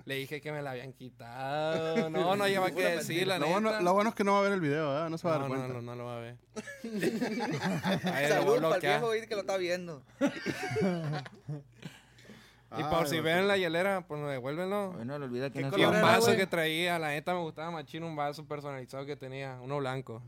Le 0.05 0.15
dije 0.15 0.41
que 0.41 0.51
me 0.51 0.61
la 0.61 0.71
habían 0.71 0.93
quitado. 0.93 2.09
No, 2.09 2.35
no 2.35 2.47
lleva 2.47 2.71
que 2.71 2.81
decir, 2.81 3.27
la 3.27 3.37
Lo 3.37 3.45
neta. 3.47 3.59
bueno, 3.59 3.81
lo 3.81 3.93
bueno 3.93 4.09
es 4.09 4.15
que 4.15 4.23
no 4.23 4.33
va 4.33 4.39
a 4.39 4.43
ver 4.43 4.53
el 4.53 4.61
video, 4.61 4.89
¿verdad? 4.89 5.09
No 5.09 5.17
se 5.17 5.27
va 5.27 5.35
a 5.35 5.39
no, 5.39 5.43
dar 5.43 5.51
no, 5.51 5.57
cuenta. 5.57 5.73
no, 5.73 5.81
no 5.81 5.95
lo 5.95 6.05
va 6.05 6.17
a 6.17 6.19
ver. 6.19 6.35
Ahí 8.13 8.25
a 8.25 8.29
Saludos 8.29 8.61
para 8.61 8.75
el 8.75 8.81
viejo 8.81 9.11
que 9.27 9.35
lo 9.35 9.41
está 9.41 9.57
viendo. 9.57 10.03
Y 12.77 12.83
Ah, 12.83 12.89
por 12.89 13.05
si 13.05 13.19
ven 13.19 13.49
la 13.49 13.57
hielera, 13.57 14.07
pues 14.07 14.21
nos 14.21 14.31
devuélvenlo. 14.31 14.93
Bueno, 14.93 15.19
le 15.19 15.25
olvida 15.25 15.49
que 15.49 15.59
¿Qué 15.59 15.65
no 15.65 15.77
Y 15.77 15.83
un 15.83 15.93
era, 15.93 16.03
vaso 16.03 16.33
que 16.37 16.47
traía, 16.47 16.97
la 16.99 17.09
neta 17.09 17.33
me 17.33 17.41
gustaba 17.41 17.69
machín, 17.69 18.01
un 18.03 18.15
vaso 18.15 18.45
personalizado 18.45 19.05
que 19.05 19.17
tenía, 19.17 19.59
uno 19.61 19.79
blanco. 19.79 20.21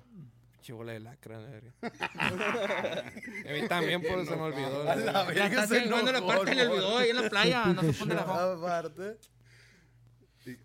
Chivola 0.62 0.91
de 0.91 0.99
lacra, 0.99 1.39
la 1.39 1.47
a 2.19 3.53
mí 3.53 3.67
también, 3.69 4.01
por 4.01 4.19
eso 4.19 4.36
me 4.36 4.43
olvidó. 4.43 4.83
la 4.83 5.23
verga. 5.23 5.33
Ya 5.33 5.45
está 5.47 5.62
haciendo 5.63 6.12
la 6.12 6.25
parte 6.25 6.51
y 6.51 6.55
le 6.55 6.67
olvidó 6.67 6.97
ahí 6.97 7.09
en 7.12 7.21
la 7.21 7.29
playa. 7.29 7.65
No 7.67 7.81
se 7.81 7.93
pone 7.93 8.15
la 8.15 8.23
foto. 8.23 9.03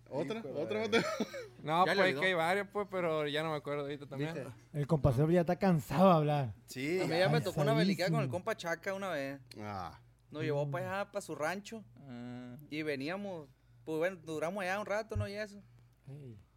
¿Otra? 0.09 0.43
¿Otra? 0.55 0.83
¿Otra? 0.83 1.03
No, 1.63 1.85
Ya 1.85 1.93
pues 1.93 1.99
olvidó. 1.99 2.21
que 2.21 2.27
hay 2.27 2.33
varios, 2.33 2.67
pues, 2.71 2.87
pero 2.89 3.27
ya 3.27 3.43
no 3.43 3.51
me 3.51 3.57
acuerdo 3.57 3.81
ahorita 3.81 4.05
también. 4.07 4.33
¿Viste? 4.33 4.49
El 4.73 4.87
compasero 4.87 5.29
ya 5.31 5.41
está 5.41 5.57
cansado 5.57 6.09
de 6.09 6.15
hablar. 6.15 6.53
Sí, 6.67 7.01
a 7.01 7.05
mí 7.05 7.17
ya 7.17 7.29
me 7.29 7.41
tocó 7.41 7.61
una 7.61 7.73
belicada 7.73 8.09
con 8.11 8.21
el 8.21 8.29
compa 8.29 8.55
Chaca 8.55 8.93
una 8.93 9.09
vez. 9.09 9.39
Ah. 9.59 9.99
Nos 10.31 10.43
llevó 10.43 10.69
para 10.69 11.01
allá, 11.01 11.11
para 11.11 11.21
su 11.21 11.35
rancho. 11.35 11.83
Y 12.69 12.81
veníamos, 12.83 13.47
pues 13.85 13.97
bueno, 13.97 14.17
duramos 14.23 14.61
allá 14.63 14.79
un 14.79 14.85
rato, 14.85 15.15
¿no? 15.15 15.27
Y 15.27 15.33
eso. 15.33 15.61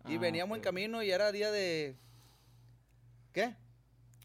Y 0.07 0.17
Ah, 0.17 0.19
veníamos 0.19 0.57
en 0.57 0.63
camino 0.63 1.03
y 1.03 1.11
era 1.11 1.31
día 1.33 1.51
de... 1.51 1.97
¿Qué? 3.33 3.55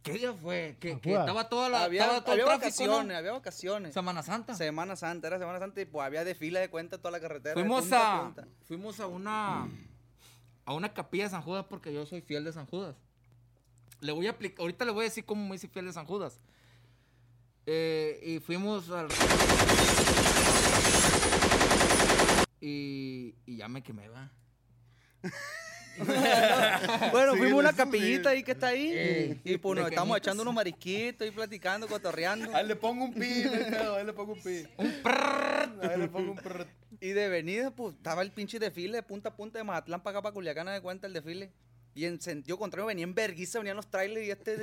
¿Qué 0.04 0.14
día 0.14 0.34
fue? 0.34 0.78
Que, 0.80 1.00
que 1.00 1.14
estaba 1.14 1.50
toda 1.50 1.70
la. 1.70 1.84
había 1.84 2.04
estaba 2.04 2.22
todo 2.22 2.34
había 2.34 2.46
vacaciones, 2.46 3.08
¿no? 3.08 3.18
había 3.18 3.32
vacaciones. 3.34 3.94
Semana 3.94 4.24
Santa. 4.24 4.56
Semana 4.56 4.96
Santa, 4.96 5.28
era 5.28 5.40
Semana 5.40 5.60
Santa 5.60 5.82
y 5.82 5.86
pues 5.86 6.06
había 6.06 6.24
desfile 6.24 6.60
de 6.60 6.70
cuenta 6.70 6.98
toda 6.98 7.12
la 7.12 7.20
carretera. 7.20 7.54
Fuimos 7.54 7.92
a, 7.92 8.34
fuimos 8.66 9.00
a 9.00 9.08
una 9.08 9.68
a 10.66 10.74
una 10.74 10.94
capilla 10.94 11.26
de 11.26 11.30
San 11.30 11.42
Judas 11.42 11.66
porque 11.70 11.94
yo 11.94 12.06
soy 12.06 12.22
fiel 12.22 12.44
de 12.44 12.54
San 12.54 12.66
Judas. 12.66 12.96
Le 14.00 14.12
voy 14.12 14.28
a 14.28 14.32
aplicar, 14.32 14.62
ahorita 14.62 14.86
le 14.86 14.92
voy 14.92 15.02
a 15.02 15.10
decir 15.10 15.26
cómo 15.26 15.48
me 15.48 15.56
hice 15.56 15.68
fiel 15.68 15.86
de 15.86 15.94
San 15.94 16.06
Judas. 16.06 16.40
Eh, 17.66 18.20
y 18.24 18.40
fuimos 18.40 18.90
al 18.92 19.08
y, 22.62 23.36
y 23.46 23.58
ya 23.58 23.68
me 23.68 23.84
quemé, 23.84 24.10
va. 24.10 24.32
Bueno, 27.12 27.34
Sí, 27.34 27.40
fuimos 27.40 27.58
a 27.58 27.70
una 27.70 27.74
capillita 27.74 28.30
ahí 28.30 28.44
que 28.44 28.52
está 28.52 28.68
ahí. 28.68 28.92
Eh, 28.94 29.42
y 29.44 29.58
pues 29.58 29.80
nos 29.80 29.90
estamos 29.90 30.18
echando 30.18 30.44
unos 30.44 30.54
marisquitos 30.54 31.28
y 31.28 31.32
platicando, 31.32 31.88
cotorreando. 31.88 32.56
Ahí 32.56 32.68
le 32.68 32.76
pongo 32.76 33.06
un 33.06 33.14
pi, 33.14 33.44
ahí 33.44 34.06
le 34.06 34.14
pongo 34.14 34.34
un 34.34 34.42
pi. 34.42 34.64
Un 34.78 34.92
prrrr. 35.04 35.92
Ahí 35.92 36.00
le 36.00 36.08
pongo 36.08 36.32
un 36.32 36.38
prr. 36.38 36.68
Y 37.00 37.10
de 37.10 37.30
venida, 37.30 37.72
pues 37.72 37.96
estaba 37.96 38.22
el 38.22 38.32
pinche 38.32 38.60
desfile 38.60 38.98
de 38.98 39.04
punta 39.04 39.30
a 39.30 39.36
punta 39.36 39.58
de 39.60 39.64
Mazatlán 39.64 40.02
para 40.02 40.18
acá, 40.18 40.24
para 40.24 40.34
Culiacán, 40.34 40.68
de 40.68 40.82
cuenta 40.82 41.08
el 41.08 41.14
desfile. 41.14 41.52
Y 41.98 42.06
en 42.06 42.22
sentido 42.22 42.60
contrario 42.60 42.86
venía 42.86 43.04
en 43.06 43.16
verguiza, 43.16 43.58
venían 43.58 43.76
los 43.76 43.88
trailers 43.88 44.28
y 44.28 44.30
este 44.30 44.54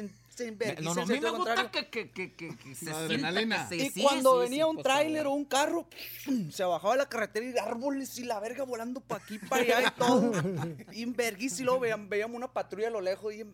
en, 0.47 0.57
verguiza 0.57 0.83
No, 0.83 0.95
no, 0.95 1.01
a 1.01 1.05
en 1.05 1.11
mí 1.11 1.21
me 1.21 1.31
gusta 1.31 1.69
que, 1.73 1.89
que, 1.89 2.11
que, 2.13 2.33
que, 2.33 2.57
que 2.57 2.75
se 2.77 2.89
adrenalina. 2.93 3.69
que 3.69 3.77
se- 3.77 3.85
Y 3.87 3.91
sí, 3.91 4.03
cuando 4.03 4.35
sí, 4.35 4.39
venía 4.51 4.65
sí, 4.65 4.71
un 4.71 4.77
por 4.77 4.85
tráiler 4.85 5.27
o 5.27 5.33
un 5.33 5.45
carro, 5.45 5.89
se 6.53 6.63
bajaba 6.63 6.95
la 6.95 7.09
carretera 7.09 7.45
y 7.45 7.59
árboles 7.59 8.17
y 8.21 8.25
la 8.25 8.39
verga 8.39 8.63
volando 8.63 9.01
para 9.01 9.25
aquí, 9.25 9.41
para 9.41 9.63
allá 9.63 9.89
y 9.89 9.99
todo. 9.99 10.31
Y 10.93 11.03
en 11.03 11.13
verguiza 11.13 11.61
y 11.63 11.65
luego 11.65 11.81
veíamos, 11.81 12.09
veíamos 12.09 12.37
una 12.37 12.53
patrulla 12.53 12.87
a 12.87 12.91
lo 12.93 13.01
lejos 13.01 13.35
y 13.35 13.45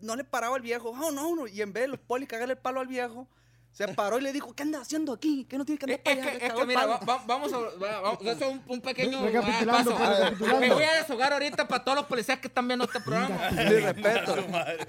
no 0.00 0.16
le 0.16 0.24
paraba 0.24 0.56
al 0.56 0.62
viejo. 0.62 0.88
Oh, 0.98 1.10
no, 1.10 1.36
no. 1.36 1.46
Y 1.46 1.60
en 1.60 1.74
vez 1.74 1.82
de 1.82 1.88
los 1.88 2.00
polis 2.00 2.28
cagarle 2.28 2.54
el 2.54 2.58
palo 2.60 2.80
al 2.80 2.86
viejo, 2.88 3.28
se 3.76 3.88
paró 3.88 4.18
y 4.18 4.22
le 4.22 4.32
dijo, 4.32 4.54
¿qué 4.54 4.62
andas 4.62 4.80
haciendo 4.82 5.12
aquí? 5.12 5.44
¿Qué 5.44 5.58
no 5.58 5.64
tienes 5.66 5.78
que 5.84 5.84
andar 5.92 6.00
es 6.02 6.02
para 6.02 6.16
allá? 6.16 6.32
que, 6.32 6.38
Le 6.38 6.46
es 6.46 6.52
que 6.54 6.66
mira, 6.66 6.80
palo. 6.80 6.92
va- 6.92 7.04
va- 7.18 7.22
vamos 7.26 7.52
a, 7.52 7.58
va- 7.58 8.00
vamos 8.00 8.20
un, 8.22 8.62
un 8.68 8.80
pequeño 8.80 9.18
ah, 9.18 9.22
paso. 9.66 9.94
pues, 9.94 10.08
recapitulando. 10.08 10.60
Me 10.60 10.72
voy 10.72 10.82
a 10.84 10.94
deshogar 10.94 11.32
ahorita 11.34 11.68
para 11.68 11.84
todos 11.84 11.96
los 11.98 12.06
policías 12.06 12.38
que 12.38 12.48
están 12.48 12.66
viendo 12.66 12.86
este 12.86 13.00
programa. 13.00 13.50
Mi 13.50 13.58
respeto. 13.80 14.36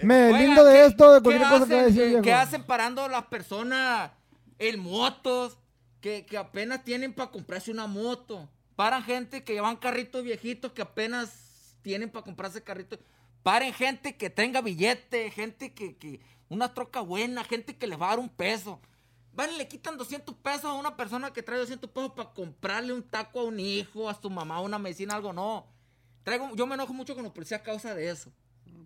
Me 0.04 0.32
lindo 0.40 0.64
de 0.64 0.72
¿qué- 0.74 0.86
esto, 0.86 1.12
de 1.16 1.22
cualquier 1.22 1.50
cosa 1.50 1.66
que 1.68 1.74
va 1.74 1.80
a 1.80 1.84
hacen, 1.84 1.94
decir 1.96 2.08
viejo. 2.12 2.22
¿Qué 2.24 2.34
hacen 2.34 2.64
parando 2.64 3.10
las 3.10 3.26
personas 3.26 4.12
en 4.58 4.80
motos 4.80 5.58
que, 6.00 6.26
que 6.26 6.38
apenas 6.38 6.86
tienen 6.86 7.12
para 7.14 7.30
comprarse 7.30 7.72
una 7.72 7.88
moto? 7.88 8.48
Paran 8.78 9.04
gente 9.04 9.44
que 9.44 9.52
llevan 9.54 9.76
carritos 9.76 10.24
viejitos 10.24 10.72
que 10.72 10.82
apenas 10.82 11.76
tienen 11.82 12.10
para 12.10 12.24
comprarse 12.24 12.64
carritos. 12.64 13.00
Paren 13.48 13.74
gente 13.74 14.18
que 14.18 14.30
tenga 14.30 14.60
billete, 14.60 15.32
gente 15.32 15.74
que, 15.74 15.96
que 15.96 16.20
una 16.50 16.74
troca 16.74 17.00
buena, 17.00 17.46
gente 17.46 17.78
que 17.78 17.88
les 17.88 17.98
va 17.98 18.08
a 18.08 18.10
dar 18.10 18.20
un 18.20 18.28
peso. 18.28 18.82
Van 19.32 19.54
y 19.54 19.58
le 19.58 19.70
quitan 19.70 19.98
200 19.98 20.36
pesos 20.36 20.66
a 20.66 20.74
una 20.74 20.98
persona 20.98 21.32
que 21.32 21.42
trae 21.42 21.58
200 21.58 21.90
pesos 21.90 22.12
para 22.12 22.32
comprarle 22.34 22.92
un 22.92 23.04
taco 23.04 23.40
a 23.40 23.44
un 23.46 23.58
hijo, 23.58 24.10
a 24.10 24.20
su 24.22 24.30
mamá, 24.30 24.60
una 24.60 24.78
medicina, 24.78 25.16
algo. 25.16 25.32
No. 25.32 25.66
Traigo, 26.24 26.54
yo 26.58 26.68
me 26.68 26.76
enojo 26.76 26.92
mucho 26.92 27.16
con 27.16 27.24
los 27.24 27.32
policías 27.32 27.62
a 27.62 27.64
causa 27.64 27.96
de 27.96 28.10
eso. 28.10 28.34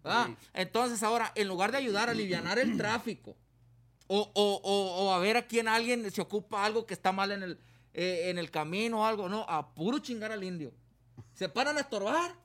¿verdad? 0.03 0.27
Entonces 0.53 1.01
ahora, 1.01 1.31
en 1.33 1.47
lugar 1.47 1.71
de 1.71 1.79
ayudar 1.79 2.09
a 2.09 2.11
aliviar 2.11 2.59
el 2.59 2.77
tráfico, 2.77 3.35
o, 4.05 4.29
o- 4.35 4.61
o- 4.63 5.05
o 5.07 5.11
a 5.13 5.17
ver 5.17 5.37
a 5.37 5.47
quién 5.47 5.67
alguien 5.69 6.11
se 6.11 6.21
ocupa 6.21 6.63
algo 6.65 6.85
que 6.85 6.93
está 6.93 7.11
mal 7.11 7.31
en 7.31 7.41
el, 7.41 7.59
eh, 7.95 8.29
en 8.29 8.37
el 8.37 8.51
camino 8.51 9.01
o 9.01 9.05
algo, 9.07 9.27
no, 9.27 9.43
a 9.49 9.73
puro 9.73 9.97
chingar 9.97 10.31
al 10.31 10.43
indio. 10.43 10.71
Se 11.33 11.49
paran 11.49 11.77
a 11.77 11.81
estorbar. 11.81 12.35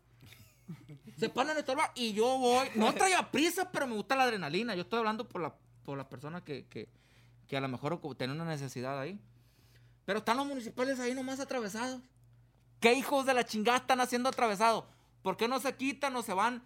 Se 1.17 1.29
paran 1.31 1.57
a 1.57 1.61
estorbar 1.61 1.91
y 1.95 2.13
yo 2.13 2.39
voy. 2.39 2.69
No 2.75 2.93
traía 2.95 3.31
prisa, 3.31 3.71
pero 3.73 3.87
me 3.87 3.95
gusta 3.95 4.15
la 4.17 4.25
adrenalina. 4.25 4.75
Yo 4.75 4.83
estoy 4.83 4.99
hablando 4.99 5.27
por 5.29 5.41
la, 5.41 5.55
por 5.85 5.97
la 5.97 6.09
persona 6.09 6.45
que, 6.45 6.67
que, 6.67 6.89
que 7.47 7.57
a 7.57 7.61
lo 7.61 7.69
mejor 7.69 8.01
ocu- 8.01 8.17
tiene 8.17 8.33
una 8.35 8.45
necesidad 8.45 8.99
ahí. 9.01 9.19
Pero 10.05 10.19
están 10.21 10.37
los 10.37 10.47
municipales 10.47 11.01
ahí 11.01 11.15
nomás 11.15 11.41
atravesados. 11.41 12.01
¿Qué 12.81 12.93
hijos 12.93 13.25
de 13.27 13.35
la 13.35 13.45
chingada 13.45 13.79
están 13.79 14.01
haciendo 14.01 14.29
atravesados? 14.29 14.85
¿Por 15.23 15.37
qué 15.37 15.49
no 15.49 15.59
se 15.59 15.75
quitan 15.75 16.15
o 16.17 16.23
se 16.23 16.35
van 16.35 16.63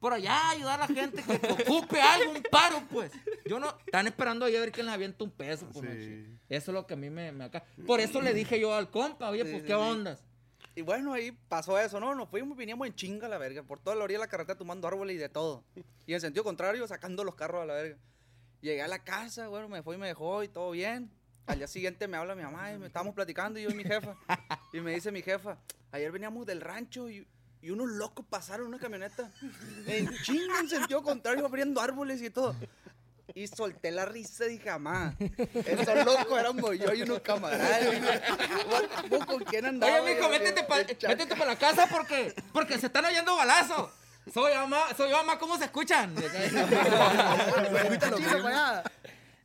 por 0.00 0.12
allá 0.12 0.36
a 0.36 0.50
ayudar 0.50 0.82
a 0.82 0.88
la 0.88 0.94
gente 0.94 1.22
que 1.22 1.52
ocupe 1.70 2.00
algo, 2.02 2.32
un 2.32 2.42
paro, 2.50 2.82
pues? 2.90 3.12
Yo 3.46 3.60
no, 3.60 3.72
están 3.86 4.08
esperando 4.08 4.44
ahí 4.44 4.56
a 4.56 4.60
ver 4.60 4.72
quién 4.72 4.86
les 4.86 4.94
avienta 4.96 5.22
un 5.22 5.30
peso, 5.30 5.68
pues, 5.72 5.88
Sí. 6.04 6.26
Eso 6.48 6.70
es 6.72 6.74
lo 6.74 6.86
que 6.88 6.94
a 6.94 6.96
mí 6.96 7.08
me, 7.08 7.30
me 7.30 7.44
acá. 7.44 7.64
Por 7.86 8.00
eso 8.00 8.20
le 8.20 8.34
dije 8.34 8.58
yo 8.60 8.74
al 8.74 8.90
compa, 8.90 9.30
oye, 9.30 9.44
Sí, 9.44 9.50
pues, 9.52 9.62
sí, 9.62 9.66
¿qué 9.68 9.74
ondas? 9.74 10.24
Y 10.74 10.82
bueno, 10.82 11.12
ahí 11.12 11.32
pasó 11.48 11.78
eso, 11.78 12.00
¿no? 12.00 12.14
Nos 12.14 12.28
fuimos, 12.28 12.56
veníamos 12.56 12.86
en 12.86 12.94
chinga 12.94 13.26
a 13.26 13.30
la 13.30 13.38
verga, 13.38 13.62
por 13.62 13.78
toda 13.78 13.94
la 13.94 14.04
orilla 14.04 14.18
de 14.18 14.24
la 14.24 14.30
carretera 14.30 14.56
tomando 14.56 14.88
árboles 14.88 15.16
y 15.16 15.18
de 15.18 15.28
todo. 15.28 15.64
Y 16.06 16.14
en 16.14 16.20
sentido 16.20 16.44
contrario, 16.44 16.86
sacando 16.86 17.24
los 17.24 17.34
carros 17.34 17.62
a 17.62 17.66
la 17.66 17.74
verga. 17.74 17.98
Llegué 18.62 18.80
a 18.80 18.88
la 18.88 19.02
casa, 19.02 19.48
bueno, 19.48 19.68
me 19.68 19.82
fue 19.82 19.96
y 19.96 19.98
me 19.98 20.06
dejó 20.06 20.42
y 20.42 20.48
todo 20.48 20.70
bien. 20.70 21.10
Al 21.46 21.58
día 21.58 21.66
siguiente 21.66 22.06
me 22.08 22.16
habla 22.16 22.34
mi 22.34 22.42
mamá 22.42 22.72
y 22.72 22.78
me 22.78 22.86
estábamos 22.86 23.14
platicando 23.14 23.58
y 23.58 23.64
yo 23.64 23.70
y 23.70 23.74
mi 23.74 23.84
jefa. 23.84 24.16
Y 24.72 24.80
me 24.80 24.94
dice 24.94 25.10
mi 25.12 25.20
jefa, 25.20 25.58
ayer 25.90 26.10
veníamos 26.10 26.46
del 26.46 26.60
rancho 26.60 27.10
y, 27.10 27.26
y 27.60 27.70
unos 27.70 27.90
locos 27.90 28.24
pasaron 28.30 28.68
una 28.68 28.78
camioneta. 28.78 29.30
En 29.86 30.08
chinga, 30.22 30.60
en 30.60 30.68
sentido 30.68 31.02
contrario, 31.02 31.44
abriendo 31.44 31.80
árboles 31.80 32.22
y 32.22 32.30
todo. 32.30 32.54
Y 33.34 33.46
solté 33.46 33.90
la 33.90 34.04
risa 34.04 34.46
y 34.46 34.50
dije, 34.50 34.70
mamá, 34.70 35.14
esos 35.54 36.04
locos 36.04 36.38
éramos 36.38 36.78
yo 36.78 36.92
y 36.92 37.02
unos 37.02 37.20
camaradas. 37.20 37.88
¿Con 39.26 39.44
quién 39.44 39.66
andaba? 39.66 40.00
Oye, 40.02 40.14
mijo, 40.14 40.28
métete 40.28 40.64
para 40.64 40.86
pa 41.38 41.44
la 41.46 41.56
casa 41.56 41.86
porque, 41.90 42.34
porque 42.52 42.78
se 42.78 42.86
están 42.86 43.04
oyendo 43.04 43.34
balazos. 43.36 43.90
Soy 44.32 44.54
mamá, 44.54 44.86
soy 44.96 45.10
yo, 45.10 45.16
mamá, 45.16 45.38
¿cómo 45.38 45.56
se 45.58 45.64
escuchan? 45.64 46.14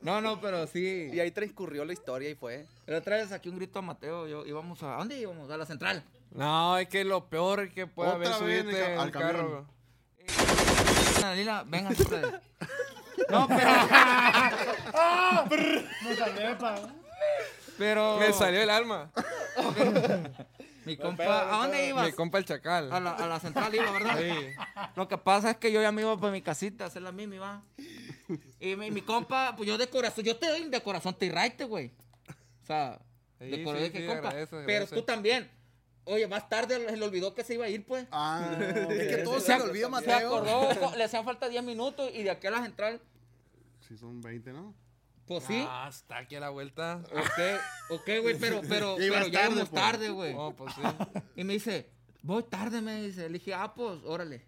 No, 0.00 0.20
no, 0.20 0.40
pero 0.40 0.68
sí. 0.68 1.10
Y 1.12 1.18
ahí 1.18 1.32
transcurrió 1.32 1.84
la 1.84 1.92
historia 1.92 2.30
y 2.30 2.36
fue. 2.36 2.66
La 2.86 2.98
otra 2.98 3.16
vez 3.16 3.32
aquí 3.32 3.48
un 3.48 3.56
grito 3.56 3.80
a 3.80 3.82
Mateo, 3.82 4.28
yo 4.28 4.46
íbamos 4.46 4.80
a... 4.84 4.94
¿A 4.94 4.98
dónde 4.98 5.18
íbamos? 5.18 5.50
A 5.50 5.56
la 5.56 5.66
central. 5.66 6.04
No, 6.30 6.78
es 6.78 6.88
que 6.88 7.02
lo 7.04 7.28
peor 7.28 7.68
que 7.70 7.88
puede 7.88 8.10
haber 8.12 8.28
Otra 8.28 8.38
subirte 8.38 8.96
al 8.96 9.10
carro. 9.10 9.66
camión. 10.26 11.18
Ana 11.18 11.34
Lila, 11.34 11.66
ustedes. 11.90 12.34
No, 13.30 13.46
pero... 13.48 13.70
Me 16.04 16.16
salvé, 16.16 16.54
pa. 16.56 16.74
Pero... 17.76 18.16
Me 18.18 18.32
salió 18.32 18.62
el 18.62 18.70
alma. 18.70 19.10
Mi 20.84 20.96
compa... 20.96 21.54
¿A 21.54 21.62
dónde 21.62 21.88
ibas? 21.88 22.06
Mi 22.06 22.12
compa 22.12 22.38
el 22.38 22.44
chacal. 22.44 22.90
A 22.92 23.00
la, 23.00 23.12
a 23.12 23.26
la 23.26 23.40
central 23.40 23.74
iba, 23.74 23.90
¿verdad? 23.90 24.18
Sí. 24.18 24.32
Lo 24.96 25.06
que 25.08 25.18
pasa 25.18 25.50
es 25.50 25.56
que 25.58 25.70
yo 25.70 25.82
ya 25.82 25.92
me 25.92 26.02
iba 26.02 26.16
para 26.18 26.32
mi 26.32 26.40
casita 26.42 26.84
a 26.84 26.86
hacer 26.86 27.02
la 27.02 27.12
misma, 27.12 27.34
iba. 27.34 27.62
Y 28.60 28.76
mi, 28.76 28.90
mi 28.90 29.02
compa, 29.02 29.54
pues 29.56 29.68
yo 29.68 29.76
de 29.78 29.88
corazón, 29.88 30.24
yo 30.24 30.36
te 30.36 30.48
doy 30.48 30.64
de 30.68 30.80
corazón 30.82 31.14
te 31.14 31.30
raite, 31.30 31.64
güey. 31.64 31.92
O 32.62 32.66
sea, 32.66 32.98
de 33.38 33.62
corazón 33.62 33.86
sí, 33.86 33.92
que 33.92 34.00
sí, 34.00 34.06
compa. 34.06 34.32
Pero 34.66 34.86
tú 34.86 35.02
también. 35.02 35.50
Oye, 36.04 36.26
más 36.26 36.48
tarde 36.48 36.88
se 36.88 36.96
le 36.96 37.04
olvidó 37.04 37.34
que 37.34 37.44
se 37.44 37.52
iba 37.54 37.66
a 37.66 37.68
ir, 37.68 37.84
pues. 37.84 38.06
Ah, 38.10 38.56
Es 38.90 39.14
que 39.14 39.22
todo 39.22 39.38
Se 39.40 39.46
se 39.46 39.58
le 39.58 39.64
olvida, 39.64 39.84
Se 39.86 39.90
Mateo. 39.90 40.36
acordó, 40.36 40.96
le 40.96 41.04
hacían 41.04 41.22
falta 41.24 41.48
10 41.50 41.62
minutos 41.64 42.10
y 42.14 42.22
de 42.22 42.30
aquí 42.30 42.46
a 42.46 42.50
la 42.50 42.62
central, 42.62 42.98
sí, 43.88 43.96
son 43.96 44.20
20, 44.20 44.52
¿no? 44.52 44.74
pues 45.28 45.44
sí. 45.44 45.64
Ah, 45.68 45.86
está 45.90 46.18
aquí 46.18 46.36
a 46.36 46.40
la 46.40 46.48
vuelta. 46.48 47.02
Ok, 47.12 48.00
ok, 48.00 48.10
güey, 48.22 48.38
pero, 48.38 48.62
pero, 48.68 48.98
Ya 48.98 49.12
pero 49.12 49.26
ya 49.26 49.40
tarde, 49.40 49.52
íbamos 49.52 49.68
pues. 49.68 49.82
tarde, 49.82 50.10
güey. 50.10 50.34
Oh, 50.36 50.54
pues 50.56 50.74
sí. 50.74 50.80
Y 51.36 51.44
me 51.44 51.52
dice, 51.52 51.90
voy 52.22 52.42
tarde, 52.44 52.80
me 52.80 53.02
dice. 53.02 53.28
Le 53.28 53.38
dije, 53.38 53.52
ah, 53.52 53.74
pues, 53.74 54.00
órale. 54.04 54.46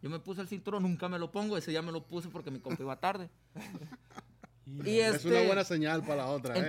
Yo 0.00 0.08
me 0.08 0.20
puse 0.20 0.40
el 0.40 0.48
cinturón, 0.48 0.84
nunca 0.84 1.08
me 1.08 1.18
lo 1.18 1.30
pongo. 1.30 1.56
Ese 1.56 1.72
día 1.72 1.82
me 1.82 1.92
lo 1.92 2.06
puse 2.06 2.28
porque 2.28 2.50
mi 2.50 2.60
compa 2.60 2.82
iba 2.82 2.98
tarde. 2.98 3.28
y 4.84 5.00
Es 5.00 5.16
este, 5.16 5.28
una 5.28 5.42
buena 5.42 5.64
señal 5.64 6.02
para 6.02 6.16
la 6.24 6.26
otra, 6.28 6.56
¿eh? 6.56 6.60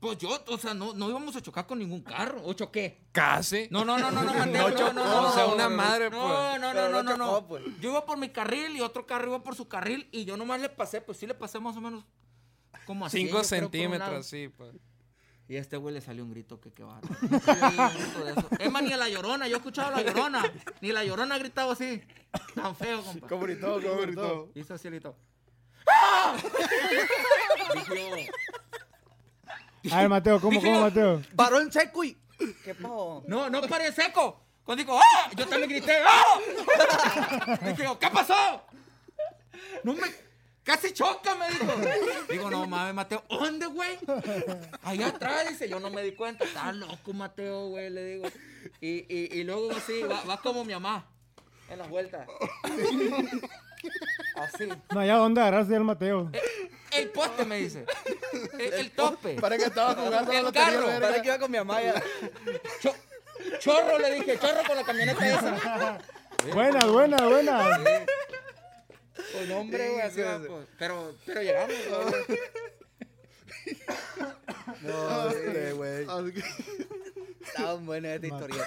Pues 0.00 0.16
yo, 0.16 0.30
o 0.46 0.56
sea, 0.56 0.72
no, 0.72 0.94
no 0.94 1.10
íbamos 1.10 1.36
a 1.36 1.42
chocar 1.42 1.66
con 1.66 1.78
ningún 1.78 2.00
carro. 2.00 2.40
¿O 2.44 2.54
choqué? 2.54 3.02
Casi. 3.12 3.68
No, 3.70 3.84
no, 3.84 3.98
no, 3.98 4.10
no, 4.10 4.22
no, 4.22 4.32
Mateo, 4.32 4.70
no, 4.70 4.92
no, 4.94 5.04
no, 5.04 5.28
o 5.28 5.32
sea, 5.32 5.46
no, 5.46 5.54
una 5.54 5.68
no, 5.68 5.76
madre, 5.76 6.08
no, 6.08 6.22
pues. 6.22 6.30
No, 6.32 6.58
no, 6.58 6.74
no, 6.74 6.88
no 6.88 7.02
no, 7.02 7.16
no. 7.16 7.26
chocó, 7.26 7.48
pues. 7.48 7.64
Yo 7.80 7.90
iba 7.90 8.06
por 8.06 8.16
mi 8.16 8.30
carril 8.30 8.74
y 8.74 8.80
otro 8.80 9.06
carro 9.06 9.28
iba 9.28 9.42
por 9.42 9.54
su 9.54 9.68
carril 9.68 10.08
y 10.10 10.24
yo 10.24 10.38
nomás 10.38 10.58
le 10.62 10.70
pasé, 10.70 11.02
pues 11.02 11.18
sí 11.18 11.26
le 11.26 11.34
pasé 11.34 11.60
más 11.60 11.76
o 11.76 11.82
menos 11.82 12.04
como 12.86 13.04
así. 13.04 13.18
Cinco 13.18 13.44
centímetros, 13.44 14.26
sí, 14.26 14.48
pues. 14.48 14.74
Y 15.48 15.56
a 15.56 15.60
este 15.60 15.76
güey 15.76 15.92
le 15.92 16.00
salió 16.00 16.24
un 16.24 16.30
grito 16.30 16.60
que 16.60 16.72
qué 16.72 16.82
eso. 18.36 18.48
Es 18.58 18.70
más, 18.70 18.82
ni 18.82 18.92
a 18.92 18.96
la 18.96 19.08
llorona, 19.08 19.48
yo 19.48 19.56
he 19.56 19.58
escuchado 19.58 19.88
a 19.88 20.00
la 20.00 20.02
llorona. 20.02 20.42
Ni 20.80 20.92
la 20.92 21.04
llorona 21.04 21.34
ha 21.34 21.38
gritado 21.38 21.72
así. 21.72 22.00
Tan 22.54 22.74
feo, 22.74 23.02
compa. 23.02 23.28
¿Cómo 23.28 23.42
gritó? 23.42 23.80
¿Cómo 23.82 24.00
gritó? 24.00 24.50
Hizo 24.54 24.74
así 24.74 24.88
gritó. 24.88 25.16
¡Ah! 25.86 26.36
Dije 27.74 28.30
A 29.90 30.00
ver, 30.00 30.08
Mateo, 30.08 30.40
¿cómo, 30.40 30.60
cómo, 30.60 30.80
Mateo? 30.80 31.22
Paró 31.34 31.60
en 31.60 31.72
seco 31.72 32.04
y. 32.04 32.16
¿Qué 32.64 32.74
pasó? 32.74 33.22
No, 33.26 33.48
no 33.48 33.60
paré 33.62 33.86
en 33.86 33.94
seco. 33.94 34.40
Cuando 34.64 34.84
dijo, 34.84 34.98
¡ah! 34.98 35.30
Yo 35.34 35.46
también 35.46 35.70
grité, 35.70 35.98
¡ah! 36.06 37.58
Dije 37.62 37.88
¿qué 37.98 38.10
pasó? 38.10 38.62
No 39.82 39.94
me. 39.94 40.06
Casi 40.62 40.92
choca, 40.92 41.34
me 41.34 41.48
dijo. 41.48 41.72
Digo, 42.28 42.50
no 42.50 42.66
mames, 42.66 42.94
Mateo, 42.94 43.24
¿dónde, 43.28 43.66
güey? 43.66 43.98
Allá 44.82 45.08
atrás, 45.08 45.48
dice, 45.48 45.68
yo 45.68 45.80
no 45.80 45.90
me 45.90 46.02
di 46.02 46.12
cuenta. 46.12 46.44
Está 46.44 46.70
loco, 46.72 47.12
Mateo, 47.12 47.68
güey, 47.68 47.90
le 47.90 48.04
digo. 48.04 48.28
Y, 48.80 49.06
y, 49.12 49.38
y 49.40 49.44
luego 49.44 49.72
así, 49.72 50.02
va, 50.02 50.22
va 50.24 50.40
como 50.40 50.64
mi 50.64 50.72
mamá, 50.74 51.06
en 51.68 51.78
las 51.78 51.88
vueltas. 51.88 52.28
Así. 54.36 54.68
No, 54.94 55.04
ya 55.04 55.16
dónde 55.16 55.40
agarraste 55.40 55.76
al 55.76 55.84
Mateo. 55.84 56.30
El 56.92 57.08
poste, 57.10 57.44
me 57.44 57.56
dice. 57.58 57.84
El, 58.58 58.72
el 58.74 58.90
tope. 58.92 59.34
Para 59.40 59.56
que 59.56 59.64
estaba 59.64 59.94
jugando 59.94 60.32
El 60.32 60.52
carro. 60.52 60.86
verga. 60.86 61.00
Parece 61.00 61.22
que 61.22 61.28
iba 61.28 61.38
con 61.38 61.50
mi 61.50 61.58
mamá. 61.58 61.80
Cho- 62.80 62.94
chorro, 63.58 63.98
le 63.98 64.14
dije, 64.16 64.38
chorro 64.38 64.62
con 64.66 64.76
la 64.76 64.84
camioneta 64.84 65.28
esa. 65.28 65.98
Buenas, 66.54 66.86
buenas, 66.86 67.22
buenas. 67.22 67.80
Pues 69.32 69.48
no, 69.48 69.58
hombre, 69.58 69.88
güey, 69.90 70.00
así 70.00 70.20
va, 70.22 70.38
pues. 70.38 70.66
Pero, 70.78 71.14
pero 71.26 71.42
llegamos, 71.42 71.74
güey. 71.88 72.38
No, 74.82 75.28
este, 75.30 75.72
güey. 75.72 76.06
Así 77.42 77.52
que 77.52 77.62
Estaba 77.62 77.74
buena 77.74 78.14
esta 78.14 78.26
historieta, 78.26 78.64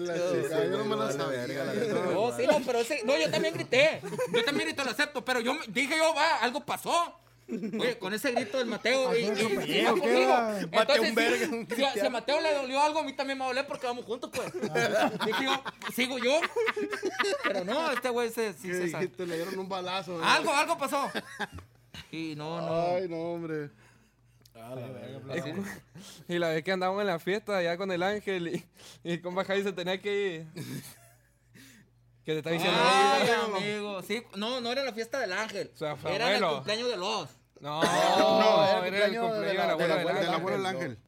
la 0.00 0.14
chica. 0.14 0.64
Yo 0.64 0.78
no 0.78 0.84
me 0.84 0.96
la 0.96 1.12
sabía. 1.12 1.46
No, 2.12 2.36
sí, 2.36 2.46
no, 2.46 2.60
pero 2.66 2.80
ese, 2.80 3.02
no, 3.04 3.16
yo 3.16 3.30
también 3.30 3.54
grité. 3.54 4.00
Yo 4.32 4.44
también 4.44 4.68
grité, 4.68 4.84
lo 4.84 4.90
acepto, 4.90 5.24
pero 5.24 5.40
yo 5.40 5.54
dije 5.68 5.96
yo, 5.96 6.14
va, 6.14 6.36
algo 6.38 6.64
pasó. 6.64 7.14
Oye, 7.50 7.96
con 7.98 8.12
ese 8.12 8.32
grito 8.32 8.58
del 8.58 8.66
Mateo 8.66 9.16
y, 9.16 9.20
y, 9.20 9.24
y- 9.24 9.78
y 9.80 9.82
va 9.84 9.94
¿qué 9.94 10.00
conmigo. 10.00 10.28
va? 10.28 10.60
Entonces, 10.60 10.70
Mateo, 10.70 11.00
un 11.00 11.08
si- 11.08 11.14
verga, 11.14 11.46
un 11.56 11.68
si, 11.76 11.82
a- 11.84 11.92
si 11.94 12.00
a 12.00 12.10
Mateo 12.10 12.40
le 12.42 12.52
dolió 12.52 12.82
algo, 12.82 12.98
a 12.98 13.02
mí 13.04 13.14
también 13.14 13.38
me 13.38 13.44
va 13.44 13.46
a 13.46 13.54
doler 13.54 13.66
porque 13.66 13.86
vamos 13.86 14.04
juntos, 14.04 14.30
pues. 14.34 14.52
Dije 15.24 15.44
yo, 15.44 15.62
sigo 15.94 16.18
yo. 16.18 16.40
Pero 17.44 17.64
no, 17.64 17.90
este 17.90 18.10
güey 18.10 18.28
se, 18.28 18.52
sí 18.52 18.68
¿Qué 18.68 18.74
se 18.74 18.90
sabe. 18.90 19.04
dijiste? 19.04 19.26
Le 19.26 19.36
dieron 19.36 19.58
un 19.58 19.66
balazo. 19.68 20.18
¿eh? 20.20 20.24
Algo, 20.26 20.52
algo 20.52 20.76
pasó. 20.76 21.10
Y 22.12 22.34
no, 22.36 22.60
no. 22.60 22.96
Ay, 22.96 23.08
no, 23.08 23.16
hombre. 23.16 23.70
Y 26.28 26.38
la 26.38 26.48
vez 26.50 26.62
que 26.62 26.72
andábamos 26.72 27.00
en 27.02 27.06
la 27.08 27.18
fiesta 27.18 27.56
allá 27.58 27.76
con 27.76 27.90
el 27.90 28.02
ángel 28.02 28.48
y, 28.48 28.64
y 29.04 29.18
con 29.18 29.34
Javi 29.36 29.62
se 29.62 29.72
tenía 29.72 30.00
que 30.00 30.46
ir. 30.54 30.64
Que 32.24 32.32
te 32.34 32.38
está 32.40 32.50
diciendo. 32.50 32.78
Ay, 32.82 33.22
"Oye, 33.22 33.34
amigo. 33.74 34.02
Sí, 34.02 34.22
no, 34.36 34.60
no 34.60 34.70
era 34.70 34.84
la 34.84 34.92
fiesta 34.92 35.18
del 35.18 35.32
ángel. 35.32 35.70
O 35.72 35.76
sea, 35.78 35.96
fue 35.96 36.14
era 36.14 36.36
el 36.36 36.44
cumpleaños 36.44 36.90
de 36.90 36.96
los. 36.98 37.30
No, 37.58 37.82
no, 37.82 38.64
era 38.84 39.06
el 39.06 39.18
cumpleaños 39.18 39.38
de 39.40 39.54
la 39.54 39.72
abuela 39.72 39.96
Del 39.96 40.28
ángel. 40.34 40.50
del 40.52 40.66
ángel. 40.66 40.98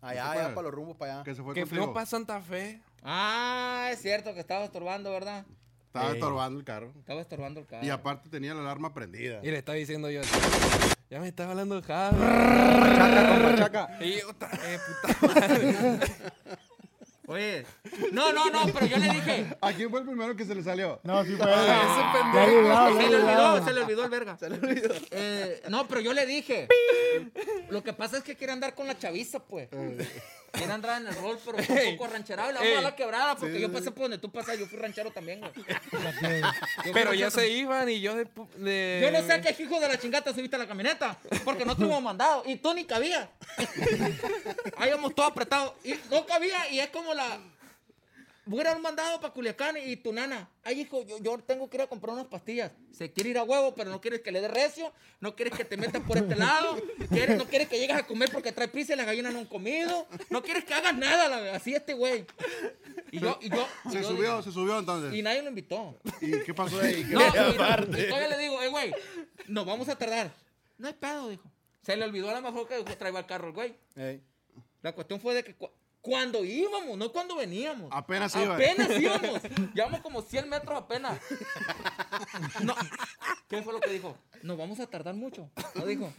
Allá, 0.00 0.30
allá, 0.30 0.54
para 0.54 0.62
los 0.62 0.72
rumbos, 0.74 0.96
para 0.96 1.14
allá. 1.14 1.24
Que 1.24 1.34
se 1.34 1.42
fue 1.42 1.54
Que 1.54 1.62
contigo. 1.62 1.92
para 1.92 2.06
Santa 2.06 2.40
Fe. 2.40 2.80
Ah, 3.02 3.88
es 3.90 4.00
cierto 4.00 4.32
que 4.32 4.38
estaba 4.38 4.64
estorbando, 4.64 5.10
¿verdad? 5.10 5.44
Estaba 5.86 6.12
estorbando 6.12 6.58
el 6.60 6.64
carro. 6.64 6.92
Estaba 7.00 7.20
estorbando 7.20 7.58
el 7.58 7.66
carro. 7.66 7.84
Y 7.84 7.90
aparte 7.90 8.28
tenía 8.28 8.54
la 8.54 8.60
alarma 8.60 8.94
prendida. 8.94 9.40
Y 9.42 9.50
le 9.50 9.58
estaba 9.58 9.74
diciendo 9.76 10.08
yo, 10.08 10.20
ya 11.14 11.20
me 11.20 11.28
estaba 11.28 11.52
hablando 11.52 11.80
Javi. 11.80 12.18
Chaca, 12.18 13.28
compa, 13.28 13.54
chaca. 13.56 13.98
Y 14.00 14.18
yo, 14.18 14.30
otra 14.30 14.48
vez, 14.48 14.80
puta 14.80 15.34
madre. 15.34 16.00
Oye, 17.28 17.64
no, 18.10 18.32
no, 18.32 18.50
no, 18.50 18.66
pero 18.72 18.86
yo 18.86 18.96
le 18.96 19.08
dije. 19.10 19.56
¿A 19.60 19.72
quién 19.72 19.90
fue 19.90 20.00
el 20.00 20.06
primero 20.06 20.34
que 20.34 20.44
se 20.44 20.56
le 20.56 20.64
salió? 20.64 20.98
No, 21.04 21.24
sí 21.24 21.36
fue. 21.36 21.46
Ya 21.46 22.46
librado, 22.48 22.90
ya 22.90 23.00
Se 23.00 23.08
le 23.08 23.16
olvidó, 23.16 23.64
se 23.64 23.72
le 23.72 23.80
olvidó 23.82 24.04
el 24.04 24.10
verga. 24.10 24.36
Se 24.36 24.50
le 24.50 24.58
olvidó. 24.58 24.92
no, 25.68 25.86
pero 25.86 26.00
yo 26.00 26.12
le 26.12 26.26
dije. 26.26 26.66
Lo 27.70 27.84
que 27.84 27.92
pasa 27.92 28.16
es 28.16 28.24
que 28.24 28.34
quiere 28.34 28.52
andar 28.52 28.74
con 28.74 28.88
la 28.88 28.98
chaviza, 28.98 29.38
pues. 29.38 29.68
Quiere 30.54 30.72
andar 30.72 31.00
en 31.00 31.08
el 31.08 31.14
rol, 31.16 31.38
pero 31.44 31.58
un 31.58 31.96
poco 31.96 32.12
rancherado. 32.12 32.50
Y 32.50 32.54
le 32.54 32.60
vamos 32.60 32.78
a 32.78 32.82
la 32.82 32.96
quebrada, 32.96 33.36
porque 33.36 33.60
yo 33.60 33.72
pasé 33.72 33.90
por 33.90 34.02
donde 34.02 34.18
tú 34.18 34.30
pasas. 34.30 34.58
Yo 34.58 34.66
fui 34.66 34.78
ranchero 34.78 35.10
también, 35.10 35.40
güey. 35.40 35.52
Pero 36.92 37.14
ya 37.14 37.30
se 37.30 37.48
iban 37.48 37.88
y 37.88 38.00
yo 38.00 38.14
de... 38.14 39.00
Yo 39.02 39.10
no 39.10 39.26
sé 39.26 39.40
qué 39.40 39.62
hijo 39.62 39.80
de 39.80 39.88
la 39.88 39.98
chingata 39.98 40.32
subiste 40.32 40.56
a 40.56 40.58
la 40.58 40.66
camioneta, 40.66 41.18
porque 41.44 41.64
no 41.64 41.76
tuvimos 41.76 42.02
mandado 42.02 42.42
y 42.46 42.56
tú 42.56 42.72
ni 42.74 42.84
cabía. 42.84 43.28
Ahí 44.76 44.88
íbamos 44.88 45.14
todos 45.14 45.30
apretados 45.30 45.74
y 45.84 45.94
no 46.10 46.24
cabía 46.26 46.68
y 46.70 46.80
es 46.80 46.88
como 46.88 47.14
la... 47.14 47.38
Voy 48.46 48.58
a 48.58 48.62
ir 48.62 48.68
a 48.68 48.76
un 48.76 48.82
mandado 48.82 49.20
para 49.20 49.32
Culiacán 49.32 49.76
y 49.78 49.96
tu 49.96 50.12
nana. 50.12 50.48
Ay, 50.62 50.82
hijo, 50.82 51.02
yo, 51.06 51.18
yo 51.18 51.38
tengo 51.38 51.68
que 51.70 51.78
ir 51.78 51.82
a 51.82 51.86
comprar 51.86 52.12
unas 52.14 52.26
pastillas. 52.26 52.72
Se 52.92 53.10
quiere 53.10 53.30
ir 53.30 53.38
a 53.38 53.42
huevo, 53.42 53.74
pero 53.74 53.90
no 53.90 54.00
quieres 54.02 54.20
que 54.20 54.30
le 54.32 54.40
dé 54.42 54.48
recio. 54.48 54.92
No 55.20 55.34
quieres 55.34 55.56
que 55.56 55.64
te 55.64 55.76
metas 55.78 56.02
por 56.02 56.18
este 56.18 56.36
lado. 56.36 56.76
Quieres, 57.08 57.38
no 57.38 57.46
quieres 57.46 57.68
que 57.68 57.78
llegues 57.78 57.96
a 57.96 58.06
comer 58.06 58.30
porque 58.30 58.52
trae 58.52 58.68
prisa 58.68 58.92
y 58.92 58.96
las 58.96 59.06
gallinas 59.06 59.32
no 59.32 59.38
han 59.38 59.46
comido. 59.46 60.06
No 60.28 60.42
quieres 60.42 60.64
que 60.64 60.74
hagas 60.74 60.94
nada, 60.96 61.28
la- 61.28 61.54
así 61.56 61.74
este 61.74 61.94
güey. 61.94 62.26
Y 63.12 63.18
yo, 63.20 63.38
y 63.40 63.48
yo... 63.48 63.66
y 63.86 63.90
Se 63.90 64.02
yo 64.02 64.08
subió, 64.08 64.22
digo- 64.32 64.42
se 64.42 64.52
subió 64.52 64.78
entonces. 64.78 65.14
Y 65.14 65.22
nadie 65.22 65.42
lo 65.42 65.48
invitó. 65.48 65.98
¿Y 66.20 66.40
qué 66.40 66.52
pasó 66.52 66.78
ahí? 66.80 67.02
¿Qué- 67.04 67.14
No, 67.14 67.20
y, 67.22 67.26
y 67.26 67.54
todavía 68.08 68.28
le 68.28 68.38
digo, 68.38 68.60
eh, 68.62 68.68
güey, 68.68 68.92
nos 69.48 69.64
vamos 69.64 69.88
a 69.88 69.96
tardar. 69.96 70.30
No 70.76 70.88
hay 70.88 70.94
pedo, 70.94 71.30
dijo. 71.30 71.44
Se 71.82 71.96
le 71.96 72.04
olvidó 72.04 72.30
a 72.30 72.34
lo 72.34 72.42
mejor 72.42 72.68
que 72.68 72.82
traía 72.96 73.18
el 73.18 73.26
carro 73.26 73.48
el 73.48 73.54
güey. 73.54 73.74
Ey. 73.96 74.20
La 74.82 74.92
cuestión 74.92 75.18
fue 75.20 75.34
de 75.34 75.42
que 75.44 75.54
cuando 76.04 76.44
íbamos, 76.44 76.98
no 76.98 77.10
cuando 77.10 77.34
veníamos. 77.34 77.88
Apenas 77.90 78.36
iba. 78.36 78.56
Apenas 78.56 78.90
íbamos. 79.00 79.40
Llevamos 79.74 80.00
como 80.00 80.20
100 80.20 80.50
metros 80.50 80.76
apenas. 80.78 81.18
No. 82.62 82.74
¿Qué 83.48 83.62
fue 83.62 83.72
lo 83.72 83.80
que 83.80 83.88
dijo? 83.90 84.14
Nos 84.42 84.58
vamos 84.58 84.78
a 84.80 84.86
tardar 84.86 85.14
mucho. 85.14 85.50
¿No 85.74 85.86
dijo? 85.86 86.12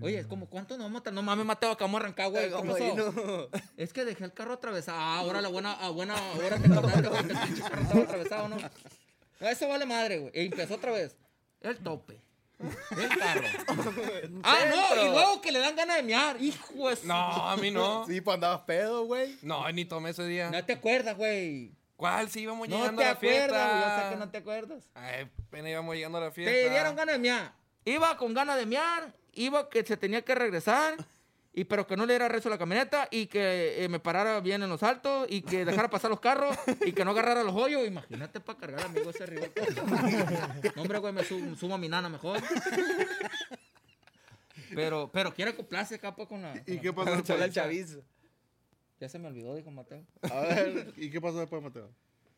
Oye, 0.00 0.20
es 0.20 0.26
como, 0.26 0.48
¿cuánto 0.48 0.78
nos 0.78 0.86
vamos 0.86 1.00
a 1.02 1.04
tardar? 1.04 1.16
No 1.16 1.22
mames, 1.22 1.44
Mateo, 1.44 1.72
acabamos 1.72 2.00
de 2.00 2.04
arrancar, 2.06 2.30
güey. 2.30 2.46
¿Qué 2.46 2.54
Como 2.54 2.72
pasó? 2.72 2.94
no. 2.96 3.48
Es 3.76 3.92
que 3.92 4.06
dejé 4.06 4.24
el 4.24 4.32
carro 4.32 4.54
atravesado. 4.54 4.98
Ah, 4.98 5.18
ahora 5.18 5.42
la 5.42 5.48
buena, 5.48 5.72
a 5.74 5.90
buena 5.90 6.14
hora 6.38 6.56
te 6.58 6.72
acordaste, 6.72 7.08
güey, 7.08 7.26
que 7.26 7.32
el 7.34 7.60
carro 7.62 7.82
estaba 7.82 8.02
atravesado, 8.04 8.48
¿no? 8.48 8.56
No, 8.56 9.48
Eso 9.48 9.68
vale 9.68 9.84
madre, 9.84 10.18
güey. 10.18 10.32
Y 10.34 10.46
empezó 10.46 10.76
otra 10.76 10.92
vez. 10.92 11.14
El 11.60 11.76
tope. 11.76 12.22
El 12.58 13.08
carro. 13.18 13.42
ah, 14.42 14.58
no, 14.70 15.02
y 15.02 15.10
luego 15.10 15.40
que 15.40 15.52
le 15.52 15.58
dan 15.58 15.76
ganas 15.76 15.96
de 15.96 16.02
mear. 16.02 16.40
Hijo 16.40 16.88
de 16.88 16.98
No, 17.04 17.48
a 17.48 17.56
mí 17.56 17.70
no. 17.70 18.06
Sí, 18.06 18.20
pues 18.20 18.34
andabas 18.34 18.60
pedo, 18.62 19.04
güey. 19.04 19.36
No, 19.42 19.70
ni 19.72 19.84
tomé 19.84 20.10
ese 20.10 20.24
día. 20.26 20.50
No 20.50 20.64
te 20.64 20.72
acuerdas, 20.74 21.16
güey. 21.16 21.72
¿Cuál? 21.96 22.28
Si 22.30 22.40
íbamos 22.40 22.68
No 22.68 22.76
llegando 22.76 23.00
te 23.02 23.04
a 23.06 23.10
la 23.10 23.16
fiesta. 23.16 23.44
acuerdas, 23.44 23.70
güey. 23.70 23.82
Yo 23.96 24.02
sé 24.04 24.10
que 24.10 24.16
no 24.16 24.30
te 24.30 24.38
acuerdas. 24.38 24.84
Ay, 24.94 25.30
apenas 25.48 25.70
íbamos 25.70 25.94
llegando 25.94 26.18
a 26.18 26.20
la 26.22 26.30
fiesta. 26.30 26.52
Te 26.52 26.70
dieron 26.70 26.96
ganas 26.96 27.14
de 27.14 27.18
mear. 27.18 27.52
Iba 27.84 28.16
con 28.16 28.32
ganas 28.34 28.56
de 28.56 28.66
mear, 28.66 29.14
iba 29.32 29.68
que 29.68 29.84
se 29.84 29.96
tenía 29.96 30.22
que 30.22 30.34
regresar, 30.34 30.96
y 31.56 31.64
pero 31.64 31.86
que 31.86 31.96
no 31.96 32.04
le 32.04 32.14
diera 32.14 32.28
rezo 32.28 32.48
a 32.48 32.50
la 32.50 32.58
camioneta, 32.58 33.06
y 33.12 33.26
que 33.26 33.84
eh, 33.84 33.88
me 33.88 34.00
parara 34.00 34.40
bien 34.40 34.62
en 34.64 34.68
los 34.68 34.82
altos, 34.82 35.26
y 35.30 35.42
que 35.42 35.64
dejara 35.64 35.88
pasar 35.88 36.10
los 36.10 36.18
carros, 36.18 36.56
y 36.84 36.92
que 36.92 37.04
no 37.04 37.12
agarrara 37.12 37.44
los 37.44 37.54
hoyos. 37.54 37.86
Imagínate 37.86 38.40
para 38.40 38.58
cargar, 38.58 38.84
amigo, 38.86 39.10
ese 39.10 39.24
rival. 39.24 39.52
No, 40.74 40.82
hombre, 40.82 40.98
güey, 40.98 41.12
me 41.12 41.22
subo, 41.22 41.54
subo 41.56 41.74
a 41.74 41.78
mi 41.78 41.88
nana 41.88 42.08
mejor. 42.08 42.40
Pero, 44.74 45.10
pero 45.12 45.32
quiere 45.32 45.52
acoplarse 45.52 45.94
acá 45.94 46.14
pues, 46.16 46.28
con 46.28 46.42
la... 46.42 46.56
¿Y 46.66 46.74
con 46.74 46.78
qué 46.80 46.88
la- 46.88 46.94
pasó 46.94 47.16
después? 47.16 47.54
chavizo. 47.54 48.02
Ya 48.98 49.08
se 49.08 49.18
me 49.20 49.28
olvidó, 49.28 49.54
dijo 49.54 49.70
Mateo. 49.70 50.02
A 50.22 50.40
ver, 50.40 50.92
¿y 50.96 51.10
qué 51.10 51.20
pasó 51.20 51.38
después, 51.38 51.62
Mateo? 51.62 51.90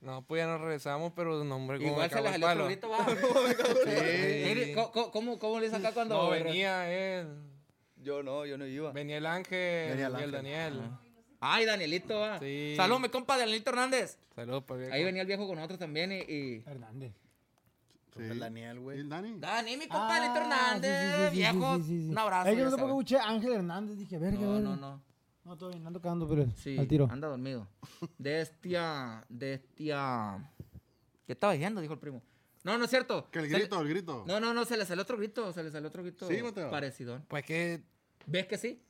No, 0.02 0.22
pues 0.26 0.40
ya 0.42 0.46
nos 0.46 0.60
regresamos, 0.60 1.12
pero 1.16 1.42
no, 1.42 1.56
hombre, 1.56 1.78
como 1.78 1.90
Igual 1.92 2.10
se 2.10 2.18
el 2.18 2.24
va. 2.44 3.06
Sí. 4.66 4.74
¿Cómo, 4.74 5.10
cómo- 5.10 5.38
cómo, 5.38 5.60
le 5.60 5.74
acá 5.74 5.92
cuando... 5.92 6.16
No, 6.24 6.30
venía 6.30 6.90
él. 6.92 7.55
Yo 8.06 8.22
no, 8.22 8.46
yo 8.46 8.56
no 8.56 8.64
iba. 8.64 8.92
Venía 8.92 9.16
el 9.18 9.26
ángel 9.26 9.88
Venía 9.90 10.06
el 10.06 10.14
Ángel. 10.14 10.30
Daniel. 10.30 10.80
Ay, 11.40 11.64
Danielito, 11.64 12.20
va. 12.20 12.38
Sí. 12.38 12.74
Salud, 12.76 13.00
mi 13.00 13.08
compa 13.08 13.36
Danielito 13.36 13.70
Hernández. 13.70 14.16
Saludos 14.32 14.62
para 14.62 14.86
el 14.86 14.92
Ahí 14.92 15.02
venía 15.02 15.22
el 15.22 15.26
viejo 15.26 15.44
con 15.48 15.56
nosotros 15.56 15.80
también 15.80 16.12
y... 16.12 16.16
y- 16.20 16.62
Hernández. 16.64 17.12
El 18.16 18.38
Daniel, 18.38 18.76
¿Y 18.76 18.80
güey. 18.80 19.00
el 19.00 19.08
Dani? 19.08 19.34
Dani, 19.40 19.76
mi 19.76 19.88
compa 19.88 20.06
Ah, 20.06 20.20
Danielito 20.20 20.40
Hernández, 20.40 21.00
sí, 21.02 21.16
sí, 21.16 21.22
sí, 21.24 21.30
sí, 21.30 21.36
viejo. 21.36 21.76
sí, 21.78 21.82
sí, 21.82 22.02
sí. 22.04 22.08
Un 22.10 22.18
abrazo. 22.18 22.44
Por 22.48 22.56
qué 22.56 22.62
sabes. 22.70 22.84
escuché 22.86 23.18
Ángel 23.18 23.52
Hernández. 23.54 23.98
Dije, 23.98 24.18
verga, 24.18 24.38
No, 24.40 24.60
no, 24.60 24.76
no. 24.76 25.02
No, 25.44 25.56
todo 25.58 25.70
bien, 25.70 25.84
ando 25.86 26.00
cagando, 26.00 26.28
pero 26.28 26.46
Sí, 26.56 26.78
al 26.78 26.86
tiro. 26.88 27.08
anda 27.10 27.26
dormido. 27.28 27.66
De 28.18 28.40
estia, 28.40 29.24
de 29.28 29.54
estia... 29.54 30.48
¿Qué 31.26 31.32
estaba 31.32 31.52
diciendo? 31.54 31.80
Dijo 31.80 31.92
el 31.94 31.98
primo. 32.00 32.22
No, 32.64 32.78
no 32.78 32.84
es 32.84 32.90
cierto. 32.90 33.28
Que 33.32 33.40
el 33.40 33.50
le- 33.50 33.58
grito, 33.58 33.80
el 33.80 33.88
grito. 33.88 34.24
No, 34.28 34.38
no, 34.40 34.54
no, 34.54 34.64
se 34.64 34.76
le 34.76 34.86
salió 34.86 35.02
otro 35.02 35.16
grito, 35.18 35.52
se 35.52 35.62
le 35.64 35.70
salió 35.72 35.88
otro 35.88 36.02
grito 36.04 36.26
Sí, 36.28 36.40
Mateo. 36.42 36.70
parecido. 36.70 37.20
Pues 37.28 37.44
que 37.44 37.82
¿Ves 38.26 38.46
que 38.46 38.58
sí? 38.58 38.82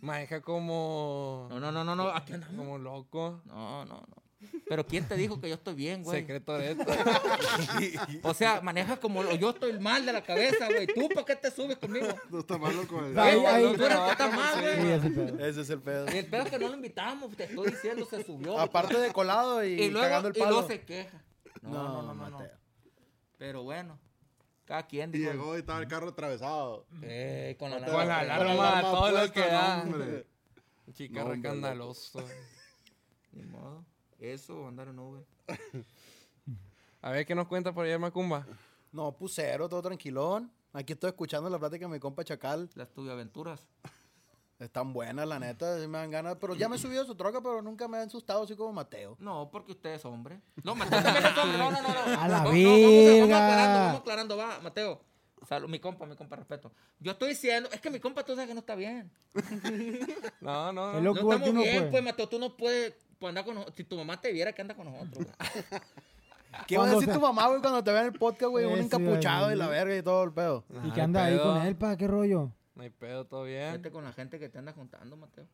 maneja 0.00 0.40
como. 0.40 1.46
No, 1.50 1.60
no, 1.60 1.70
no, 1.72 1.84
no, 1.84 1.94
no, 1.96 2.08
aquí 2.10 2.32
andamos. 2.32 2.56
Como 2.56 2.78
loco. 2.78 3.42
No, 3.44 3.84
no, 3.84 3.96
no. 4.08 4.22
Pero 4.66 4.86
¿quién 4.86 5.06
te 5.06 5.16
dijo 5.16 5.38
que 5.38 5.50
yo 5.50 5.56
estoy 5.56 5.74
bien, 5.74 6.02
güey? 6.02 6.20
Secreto 6.20 6.56
de 6.56 6.70
esto. 6.72 6.84
O 8.22 8.32
sea, 8.32 8.60
manejas 8.62 8.98
como 8.98 9.22
lo- 9.22 9.34
yo 9.34 9.50
estoy 9.50 9.78
mal 9.78 10.06
de 10.06 10.12
la 10.14 10.22
cabeza, 10.22 10.66
güey. 10.68 10.86
¿Tú 10.86 11.08
por 11.10 11.24
qué 11.26 11.36
te 11.36 11.50
subes 11.50 11.76
conmigo? 11.76 12.06
No 12.30 12.38
está 12.40 12.56
mal 12.56 12.74
loco. 12.74 13.04
el-. 13.04 13.12
Tú 13.14 13.84
eres 13.84 13.98
que 13.98 14.10
está 14.10 14.28
mal, 14.30 14.60
güey. 14.62 14.92
ese 14.92 15.10
pedo. 15.10 15.46
Ese 15.46 15.60
es 15.60 15.70
el 15.70 15.80
pedo. 15.80 16.06
Y 16.14 16.18
el 16.18 16.26
pedo 16.26 16.42
es 16.44 16.50
que 16.50 16.58
no 16.58 16.68
lo 16.68 16.74
invitamos, 16.74 17.36
te 17.36 17.44
estoy 17.44 17.70
diciendo, 17.70 18.06
se 18.06 18.24
subió. 18.24 18.58
Aparte 18.58 18.98
de 18.98 19.12
colado 19.12 19.62
y, 19.64 19.72
y 19.72 19.90
luego, 19.90 20.06
cagando 20.06 20.28
el 20.28 20.36
y 20.36 20.40
palo. 20.40 20.50
luego 20.52 20.68
se 20.68 20.80
queja. 20.82 21.22
No, 21.60 21.70
no, 21.70 22.02
no, 22.02 22.14
no, 22.14 22.30
no. 22.30 22.38
Mateo. 22.38 22.58
Pero 23.36 23.62
bueno, 23.62 23.98
cada 24.70 24.86
quien 24.86 25.10
dijo. 25.10 25.32
llegó 25.32 25.56
y 25.56 25.60
estaba 25.60 25.80
el 25.80 25.88
carro 25.88 26.10
atravesado. 26.10 26.86
Eh, 27.02 27.56
con 27.58 27.72
la 27.72 27.78
Con 27.84 28.06
la 28.06 28.20
alarma. 28.20 28.34
alarma, 28.36 28.68
alarma 28.78 28.90
todo 28.92 29.10
lo 29.10 29.32
que 29.32 29.40
da. 29.40 29.82
hombre. 29.82 30.26
Chica 30.92 31.14
No, 31.20 31.26
hombre, 31.26 31.36
recandaloso. 31.36 32.24
Ni 33.32 33.42
modo. 33.46 33.84
Eso, 34.20 34.68
andar 34.68 34.86
en 34.86 34.98
Uber. 35.00 35.24
A 37.02 37.10
ver 37.10 37.26
qué 37.26 37.34
nos 37.34 37.48
cuenta 37.48 37.72
por 37.72 37.84
allá 37.84 37.98
Macumba. 37.98 38.46
No, 38.92 39.10
pusero, 39.16 39.68
todo 39.68 39.82
tranquilón. 39.82 40.52
Aquí 40.72 40.92
estoy 40.92 41.08
escuchando 41.10 41.50
la 41.50 41.58
plática 41.58 41.86
de 41.86 41.92
mi 41.92 41.98
compa 41.98 42.22
Chacal. 42.22 42.70
Las 42.74 42.92
tuve 42.92 43.10
aventuras. 43.10 43.66
Están 44.60 44.92
buenas, 44.92 45.26
la 45.26 45.38
neta, 45.38 45.80
sí 45.80 45.86
me 45.88 45.96
dan 45.98 46.10
ganas. 46.10 46.36
Pero 46.38 46.54
ya 46.54 46.68
me 46.68 46.76
he 46.76 46.78
subido 46.78 47.02
a 47.02 47.06
su 47.06 47.14
troca, 47.14 47.40
pero 47.40 47.62
nunca 47.62 47.88
me 47.88 47.96
han 47.96 48.08
asustado 48.08 48.42
así 48.42 48.54
como 48.54 48.74
Mateo. 48.74 49.16
No, 49.18 49.50
porque 49.50 49.72
usted 49.72 49.94
es 49.94 50.04
hombre. 50.04 50.38
No, 50.62 50.74
Mateo 50.76 51.02
también 51.02 51.24
es 51.24 51.38
hombre. 51.38 51.58
No, 51.58 51.70
no, 51.70 51.82
no. 51.82 51.88
no. 51.88 52.20
A 52.20 52.28
la 52.28 52.38
No, 52.44 52.52
no, 52.52 53.28
vamos, 53.28 53.32
aclarando, 53.32 53.78
vamos 53.80 54.00
aclarando. 54.00 54.36
Va, 54.36 54.60
Mateo. 54.60 55.00
Salud, 55.48 55.70
mi 55.70 55.78
compa, 55.78 56.04
mi 56.04 56.14
compa, 56.14 56.36
respeto. 56.36 56.70
Yo 56.98 57.12
estoy 57.12 57.30
diciendo, 57.30 57.70
es 57.72 57.80
que 57.80 57.88
mi 57.88 57.98
compa 57.98 58.22
tú 58.22 58.34
sabes 58.34 58.48
que 58.48 58.54
no 58.54 58.60
está 58.60 58.74
bien. 58.74 59.10
No, 60.42 60.72
no, 60.72 60.92
no. 60.92 61.00
No 61.00 61.12
estamos 61.12 61.40
bien, 61.40 61.54
puedes. 61.54 61.90
pues, 61.90 62.02
Mateo, 62.02 62.28
tú 62.28 62.38
no 62.38 62.54
puedes 62.54 62.94
pues, 63.18 63.28
andar 63.30 63.44
con 63.46 63.54
nosotros. 63.54 63.76
Si 63.76 63.84
tu 63.84 63.96
mamá 63.96 64.20
te 64.20 64.30
viera 64.30 64.52
que 64.52 64.60
anda 64.60 64.74
con 64.74 64.92
nosotros. 64.92 65.26
¿Qué 66.66 66.76
va 66.76 66.84
a 66.84 66.90
decir 66.90 67.10
tu 67.10 67.20
mamá, 67.20 67.46
güey, 67.48 67.60
cuando 67.62 67.82
te 67.82 67.92
vea 67.92 68.00
en 68.02 68.08
el 68.08 68.18
podcast, 68.18 68.50
güey? 68.50 68.66
Un 68.66 68.80
encapuchado 68.80 69.52
y 69.52 69.56
la 69.56 69.68
verga 69.68 69.96
y 69.96 70.02
todo 70.02 70.22
el 70.24 70.32
pedo. 70.32 70.64
Y 70.84 70.90
que 70.90 71.00
anda 71.00 71.24
ahí 71.24 71.38
con 71.38 71.62
él, 71.62 71.76
pa, 71.76 71.96
qué 71.96 72.06
rollo. 72.06 72.52
No 72.74 72.82
hay 72.82 72.90
pedo, 72.90 73.26
todo 73.26 73.44
bien. 73.44 73.72
Vete 73.72 73.90
con 73.90 74.04
la 74.04 74.12
gente 74.12 74.38
que 74.38 74.48
te 74.48 74.58
anda 74.58 74.72
juntando, 74.72 75.16
Mateo. 75.16 75.46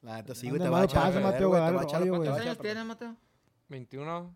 La 0.00 0.16
neta, 0.16 0.34
sí, 0.34 0.48
güey, 0.48 0.60
te 0.60 0.68
va 0.68 0.80
a 0.80 0.84
echar 0.84 1.12
Mateo, 1.20 1.50
¿Cuántos 1.50 2.40
años 2.40 2.58
tienes, 2.58 2.84
Mateo? 2.84 3.16
21. 3.68 4.34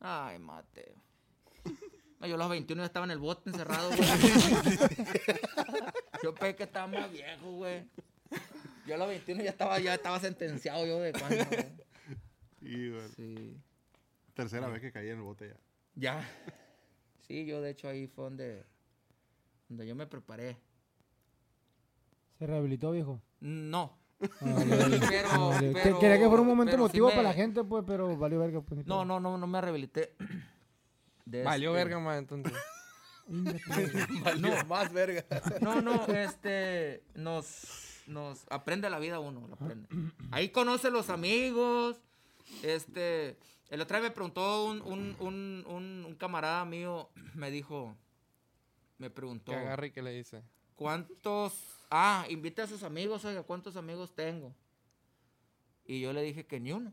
Ay, 0.00 0.38
Mateo. 0.38 0.94
No, 2.20 2.26
yo 2.26 2.34
a 2.34 2.38
los 2.38 2.50
21 2.50 2.82
ya 2.82 2.86
estaba 2.86 3.06
en 3.06 3.12
el 3.12 3.18
bote 3.18 3.50
encerrado, 3.50 3.88
güey. 3.88 4.00
yo 6.22 6.34
pensé 6.34 6.56
que 6.56 6.62
estaba 6.64 6.86
más 6.86 7.10
viejo, 7.10 7.52
güey. 7.52 7.88
Yo 8.86 8.94
a 8.94 8.98
los 8.98 9.08
21 9.08 9.42
ya 9.42 9.50
estaba, 9.50 9.78
ya 9.78 9.94
estaba 9.94 10.20
sentenciado 10.20 10.86
yo 10.86 11.00
de 11.00 11.12
cuándo, 11.12 11.44
güey. 11.46 11.66
Y, 12.60 12.90
güey, 12.90 13.08
Sí. 13.16 13.56
tercera 14.34 14.68
vez 14.68 14.80
que 14.80 14.92
caí 14.92 15.08
en 15.08 15.16
el 15.16 15.22
bote 15.22 15.48
ya. 15.48 15.56
Ya. 15.96 16.28
Sí, 17.26 17.46
yo 17.46 17.62
de 17.62 17.70
hecho 17.70 17.88
ahí 17.88 18.06
fue 18.06 18.24
donde, 18.24 18.64
donde 19.68 19.86
yo 19.86 19.94
me 19.94 20.06
preparé. 20.06 20.58
Se 22.38 22.46
rehabilitó, 22.46 22.90
viejo. 22.92 23.20
No. 23.40 23.96
Ah, 24.20 24.26
vale, 24.40 24.76
vale. 24.76 25.00
Pero, 25.10 25.28
Ah, 25.30 25.58
pero- 25.60 25.98
Quería 25.98 26.18
que 26.18 26.26
fuera 26.26 26.40
un 26.42 26.46
momento 26.48 26.70
pero 26.72 26.84
sí 26.88 26.96
emotivo 26.98 27.08
me- 27.08 27.12
para 27.14 27.28
la 27.28 27.34
gente, 27.34 27.62
pues, 27.64 27.84
pero 27.86 28.16
valió 28.16 28.38
verga. 28.40 28.60
Pues, 28.62 28.86
No, 28.86 29.04
no, 29.04 29.20
no, 29.20 29.36
no 29.38 29.46
me 29.46 29.60
rehabilité. 29.60 30.14
De 31.26 31.42
Valió 31.42 31.70
este- 31.70 31.84
verga 31.84 32.00
más 32.00 32.18
entonces. 32.18 32.52
Valió 34.24 34.64
más 34.66 34.92
verga. 34.92 35.24
No, 35.60 35.80
no, 35.80 36.04
este, 36.06 37.02
nos, 37.14 38.02
nos 38.06 38.44
aprende 38.50 38.88
la 38.90 38.98
vida 38.98 39.18
uno, 39.20 39.46
lo 39.48 39.54
aprende. 39.54 39.88
Ahí 40.30 40.50
conoce 40.50 40.90
los 40.90 41.08
amigos, 41.10 41.96
este, 42.62 43.38
el 43.70 43.80
otro 43.80 43.96
día 43.98 44.08
me 44.08 44.14
preguntó 44.14 44.66
un, 44.66 44.82
un, 44.82 45.16
un, 45.20 45.64
un, 45.66 46.04
un 46.06 46.14
camarada 46.16 46.64
mío, 46.66 47.08
me 47.34 47.50
dijo, 47.50 47.96
me 48.98 49.08
preguntó, 49.10 49.52
Que 49.52 49.58
agarre 49.58 49.86
y 49.86 49.90
que 49.90 50.02
le 50.02 50.10
dice. 50.12 50.42
¿cuántos, 50.76 51.73
ah, 51.96 52.26
invita 52.28 52.64
a 52.64 52.66
sus 52.66 52.82
amigos, 52.82 53.24
oiga, 53.24 53.42
¿cuántos 53.44 53.76
amigos 53.76 54.14
tengo? 54.14 54.52
Y 55.86 56.00
yo 56.00 56.12
le 56.12 56.22
dije 56.22 56.44
que 56.44 56.58
ni 56.58 56.72
uno, 56.72 56.92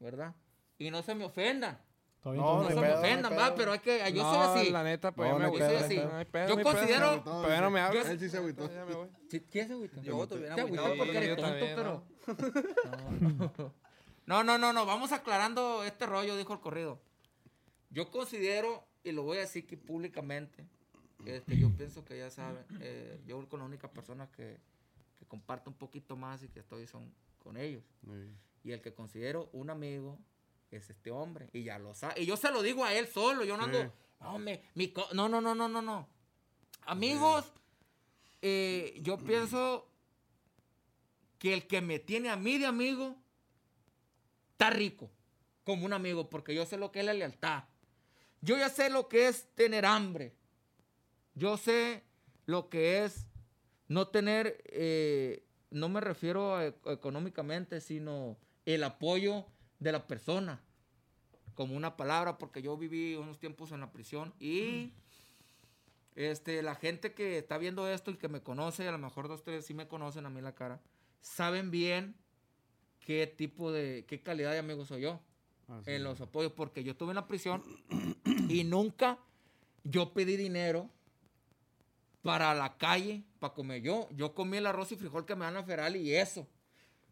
¿verdad? 0.00 0.34
Y 0.78 0.90
no 0.90 1.02
se 1.02 1.14
me 1.14 1.24
ofendan, 1.24 1.80
No, 2.24 2.34
no 2.62 2.68
se 2.68 2.74
me 2.74 2.88
no 2.88 2.98
ofendan, 2.98 3.32
va, 3.38 3.54
pero 3.54 3.72
hay 3.72 3.78
que, 3.78 3.98
yo 4.12 4.22
no, 4.22 4.34
soy 4.34 4.60
así. 4.62 4.70
la 4.70 4.82
neta, 4.84 5.12
pues 5.12 5.30
No, 5.30 5.38
ya 5.38 5.38
me 5.38 5.46
no 5.46 5.52
pedo, 5.58 5.70
no 5.78 5.84
así. 5.86 5.94
pedo. 5.96 6.08
No 6.44 6.48
Yo 6.50 6.56
no 6.56 6.62
considero- 6.62 7.22
Pero 7.24 7.48
ya 7.48 7.60
no 7.62 7.70
me 7.70 7.80
hablas. 7.80 8.08
Él 8.08 8.18
sí 8.20 8.28
se 8.28 8.36
agüitó. 8.36 8.68
¿Quién 9.50 9.66
se 9.68 9.72
agüitó? 9.72 10.02
Yo 10.02 10.26
Te 10.28 10.34
agüitado. 10.34 10.60
agüitó 10.60 10.84
porque 10.98 11.16
eres 11.16 11.28
yo 11.28 11.36
tonto, 11.36 11.66
pero... 11.76 12.04
No, 14.26 14.44
no, 14.44 14.56
no, 14.56 14.72
no, 14.72 14.86
vamos 14.86 15.10
aclarando 15.10 15.82
este 15.84 16.06
rollo, 16.06 16.36
dijo 16.36 16.52
el 16.52 16.60
corrido. 16.60 17.00
Yo 17.90 18.10
considero, 18.10 18.84
y 19.02 19.10
lo 19.12 19.24
voy 19.24 19.38
a 19.38 19.40
decir 19.40 19.64
aquí 19.64 19.74
públicamente, 19.76 20.64
este, 21.26 21.58
yo 21.58 21.70
pienso 21.76 22.04
que 22.04 22.18
ya 22.18 22.30
saben, 22.30 22.64
eh, 22.80 23.20
yo 23.26 23.48
con 23.48 23.60
la 23.60 23.66
única 23.66 23.90
persona 23.90 24.30
que, 24.30 24.58
que 25.18 25.26
comparto 25.26 25.70
un 25.70 25.76
poquito 25.76 26.16
más 26.16 26.42
y 26.42 26.48
que 26.48 26.60
estoy 26.60 26.86
son 26.86 27.12
con 27.38 27.56
ellos. 27.56 27.82
Sí. 28.04 28.34
Y 28.64 28.72
el 28.72 28.80
que 28.80 28.94
considero 28.94 29.48
un 29.52 29.70
amigo 29.70 30.18
es 30.70 30.88
este 30.90 31.10
hombre. 31.10 31.48
Y 31.52 31.64
ya 31.64 31.78
lo 31.78 31.94
sabe. 31.94 32.22
Y 32.22 32.26
yo 32.26 32.36
se 32.36 32.50
lo 32.50 32.62
digo 32.62 32.84
a 32.84 32.94
él 32.94 33.06
solo. 33.08 33.44
Yo 33.44 33.56
no 33.56 33.64
Sí. 33.64 33.70
ando. 33.76 33.92
No, 34.20 34.38
me- 34.38 34.62
mi 34.74 34.88
co- 34.92 35.08
no, 35.14 35.28
no, 35.28 35.40
no, 35.40 35.54
no, 35.54 35.68
no, 35.68 35.82
no. 35.82 36.08
Amigos, 36.82 37.52
eh, 38.40 38.98
yo 39.02 39.18
pienso 39.18 39.88
que 41.38 41.52
el 41.54 41.66
que 41.66 41.80
me 41.80 41.98
tiene 41.98 42.28
a 42.30 42.36
mí 42.36 42.56
de 42.58 42.66
amigo 42.66 43.16
está 44.52 44.70
rico. 44.70 45.10
Como 45.64 45.84
un 45.86 45.92
amigo. 45.92 46.30
Porque 46.30 46.54
yo 46.54 46.64
sé 46.66 46.76
lo 46.76 46.92
que 46.92 47.00
es 47.00 47.06
la 47.06 47.14
lealtad. 47.14 47.64
Yo 48.40 48.56
ya 48.56 48.68
sé 48.68 48.90
lo 48.90 49.08
que 49.08 49.28
es 49.28 49.48
tener 49.54 49.84
hambre. 49.86 50.34
Yo 51.34 51.56
sé 51.56 52.02
lo 52.46 52.68
que 52.68 53.04
es 53.04 53.26
no 53.88 54.08
tener, 54.08 54.62
eh, 54.66 55.44
no 55.70 55.88
me 55.88 56.00
refiero 56.00 56.56
a 56.56 56.66
e- 56.66 56.74
económicamente, 56.86 57.80
sino 57.80 58.36
el 58.66 58.84
apoyo 58.84 59.46
de 59.78 59.92
la 59.92 60.06
persona, 60.06 60.60
como 61.54 61.76
una 61.76 61.96
palabra, 61.96 62.38
porque 62.38 62.62
yo 62.62 62.76
viví 62.76 63.14
unos 63.14 63.38
tiempos 63.38 63.72
en 63.72 63.80
la 63.80 63.92
prisión 63.92 64.32
y 64.40 64.92
este, 66.14 66.62
la 66.62 66.74
gente 66.74 67.14
que 67.14 67.38
está 67.38 67.58
viendo 67.58 67.88
esto 67.88 68.10
y 68.10 68.16
que 68.16 68.28
me 68.28 68.42
conoce, 68.42 68.86
a 68.86 68.92
lo 68.92 68.98
mejor 68.98 69.28
dos, 69.28 69.42
tres 69.42 69.66
sí 69.66 69.74
me 69.74 69.88
conocen 69.88 70.26
a 70.26 70.30
mí 70.30 70.40
la 70.40 70.54
cara, 70.54 70.80
saben 71.20 71.70
bien 71.70 72.14
qué 73.00 73.26
tipo 73.26 73.72
de, 73.72 74.04
qué 74.06 74.22
calidad 74.22 74.52
de 74.52 74.58
amigo 74.58 74.84
soy 74.84 75.02
yo 75.02 75.20
Así 75.68 75.90
en 75.92 76.04
los 76.04 76.20
apoyos, 76.20 76.52
porque 76.52 76.84
yo 76.84 76.92
estuve 76.92 77.10
en 77.10 77.16
la 77.16 77.26
prisión 77.26 77.62
y 78.48 78.64
nunca 78.64 79.18
yo 79.84 80.12
pedí 80.12 80.36
dinero 80.36 80.90
para 82.22 82.54
la 82.54 82.76
calle, 82.76 83.24
para 83.38 83.52
comer. 83.52 83.82
Yo, 83.82 84.08
yo 84.12 84.34
comí 84.34 84.56
el 84.56 84.66
arroz 84.66 84.92
y 84.92 84.96
frijol 84.96 85.26
que 85.26 85.34
me 85.34 85.44
dan 85.44 85.56
a 85.56 85.64
Feral 85.64 85.96
y 85.96 86.14
eso. 86.14 86.46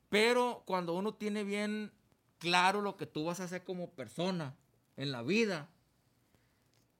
Pero 0.08 0.62
cuando 0.66 0.94
uno 0.94 1.14
tiene 1.14 1.44
bien 1.44 1.92
claro 2.38 2.80
lo 2.80 2.96
que 2.96 3.06
tú 3.06 3.24
vas 3.24 3.40
a 3.40 3.44
hacer 3.44 3.64
como 3.64 3.90
persona 3.90 4.56
en 4.96 5.12
la 5.12 5.22
vida, 5.22 5.68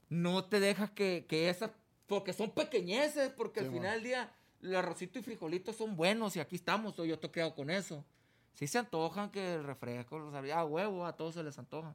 no 0.09 0.45
te 0.45 0.61
dejas 0.61 0.91
que, 0.91 1.25
que 1.29 1.49
esas, 1.49 1.71
porque 2.07 2.33
son 2.33 2.51
pequeñeces, 2.51 3.31
porque 3.31 3.61
Sí, 3.61 3.67
al 3.67 3.73
final 3.73 3.95
del 3.95 4.03
día 4.05 4.33
el 4.63 4.77
arrocito 4.77 5.19
y 5.19 5.23
frijolitos 5.23 5.77
son 5.77 5.97
buenos 5.97 6.37
y 6.37 6.41
aquí 6.41 6.57
estamos, 6.57 6.95
yo 6.97 7.15
estoy 7.15 7.31
criado 7.31 7.55
con 7.55 7.71
eso. 7.71 8.05
Sí 8.55 8.67
se 8.67 8.79
antojan 8.79 9.31
que 9.31 9.55
el 9.55 9.65
refresco, 9.65 10.19
los 10.19 10.35
a 10.35 10.65
huevo, 10.65 11.07
a 11.07 11.17
todos 11.17 11.35
se 11.35 11.43
les 11.43 11.59
antoja. 11.59 11.95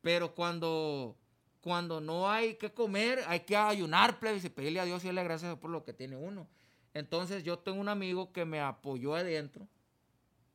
Pero 0.00 0.34
cuando, 0.34 1.16
cuando 1.60 2.00
no 2.00 2.30
hay 2.30 2.54
que 2.54 2.72
comer, 2.72 3.22
hay 3.26 3.40
que 3.40 3.56
ayunar, 3.56 4.18
plebes, 4.18 4.44
y 4.44 4.48
pedirle 4.50 4.80
a 4.80 4.84
Dios 4.84 5.02
y 5.04 5.08
darle 5.08 5.24
gracias 5.24 5.56
por 5.58 5.70
lo 5.70 5.84
que 5.84 5.92
tiene 5.92 6.16
uno. 6.16 6.48
Entonces 6.94 7.44
yo 7.44 7.58
tengo 7.58 7.80
un 7.80 7.88
amigo 7.88 8.32
que 8.32 8.44
me 8.44 8.60
apoyó 8.60 9.14
adentro 9.14 9.68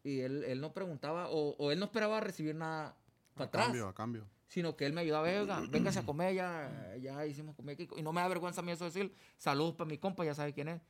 y 0.04 0.20
él, 0.22 0.44
él 0.44 0.60
no 0.62 0.74
preguntaba 0.74 1.30
o, 1.30 1.56
o 1.58 1.72
él 1.72 1.80
no 1.80 1.86
esperaba 1.86 2.20
recibir 2.20 2.56
nada 2.56 2.96
para 3.34 3.46
A 3.46 3.48
atrás 3.48 3.66
cambio, 3.66 3.88
a 3.88 3.94
cambio. 3.94 4.28
sino 4.48 4.76
que 4.76 4.86
él 4.86 4.94
me 4.94 5.02
ayudaba, 5.02 5.24
venga, 5.24 5.62
véngase 5.70 6.00
a 6.00 6.06
comer, 6.06 6.34
ya, 6.36 6.96
ya 7.02 7.26
hicimos 7.26 7.56
comer 7.56 7.74
aquí. 7.76 7.88
Y 7.96 8.02
no 8.02 8.12
me 8.12 8.22
da 8.22 8.28
vergüenza 8.28 8.62
a 8.62 8.64
mí 8.64 8.72
eso 8.72 8.86
decir, 8.86 9.14
saludos 9.38 9.76
para 9.76 9.88
mi 9.90 9.98
compa, 9.98 10.26
ya 10.26 10.34
sabe 10.36 10.54
quién 10.54 10.70
es. 10.70 10.82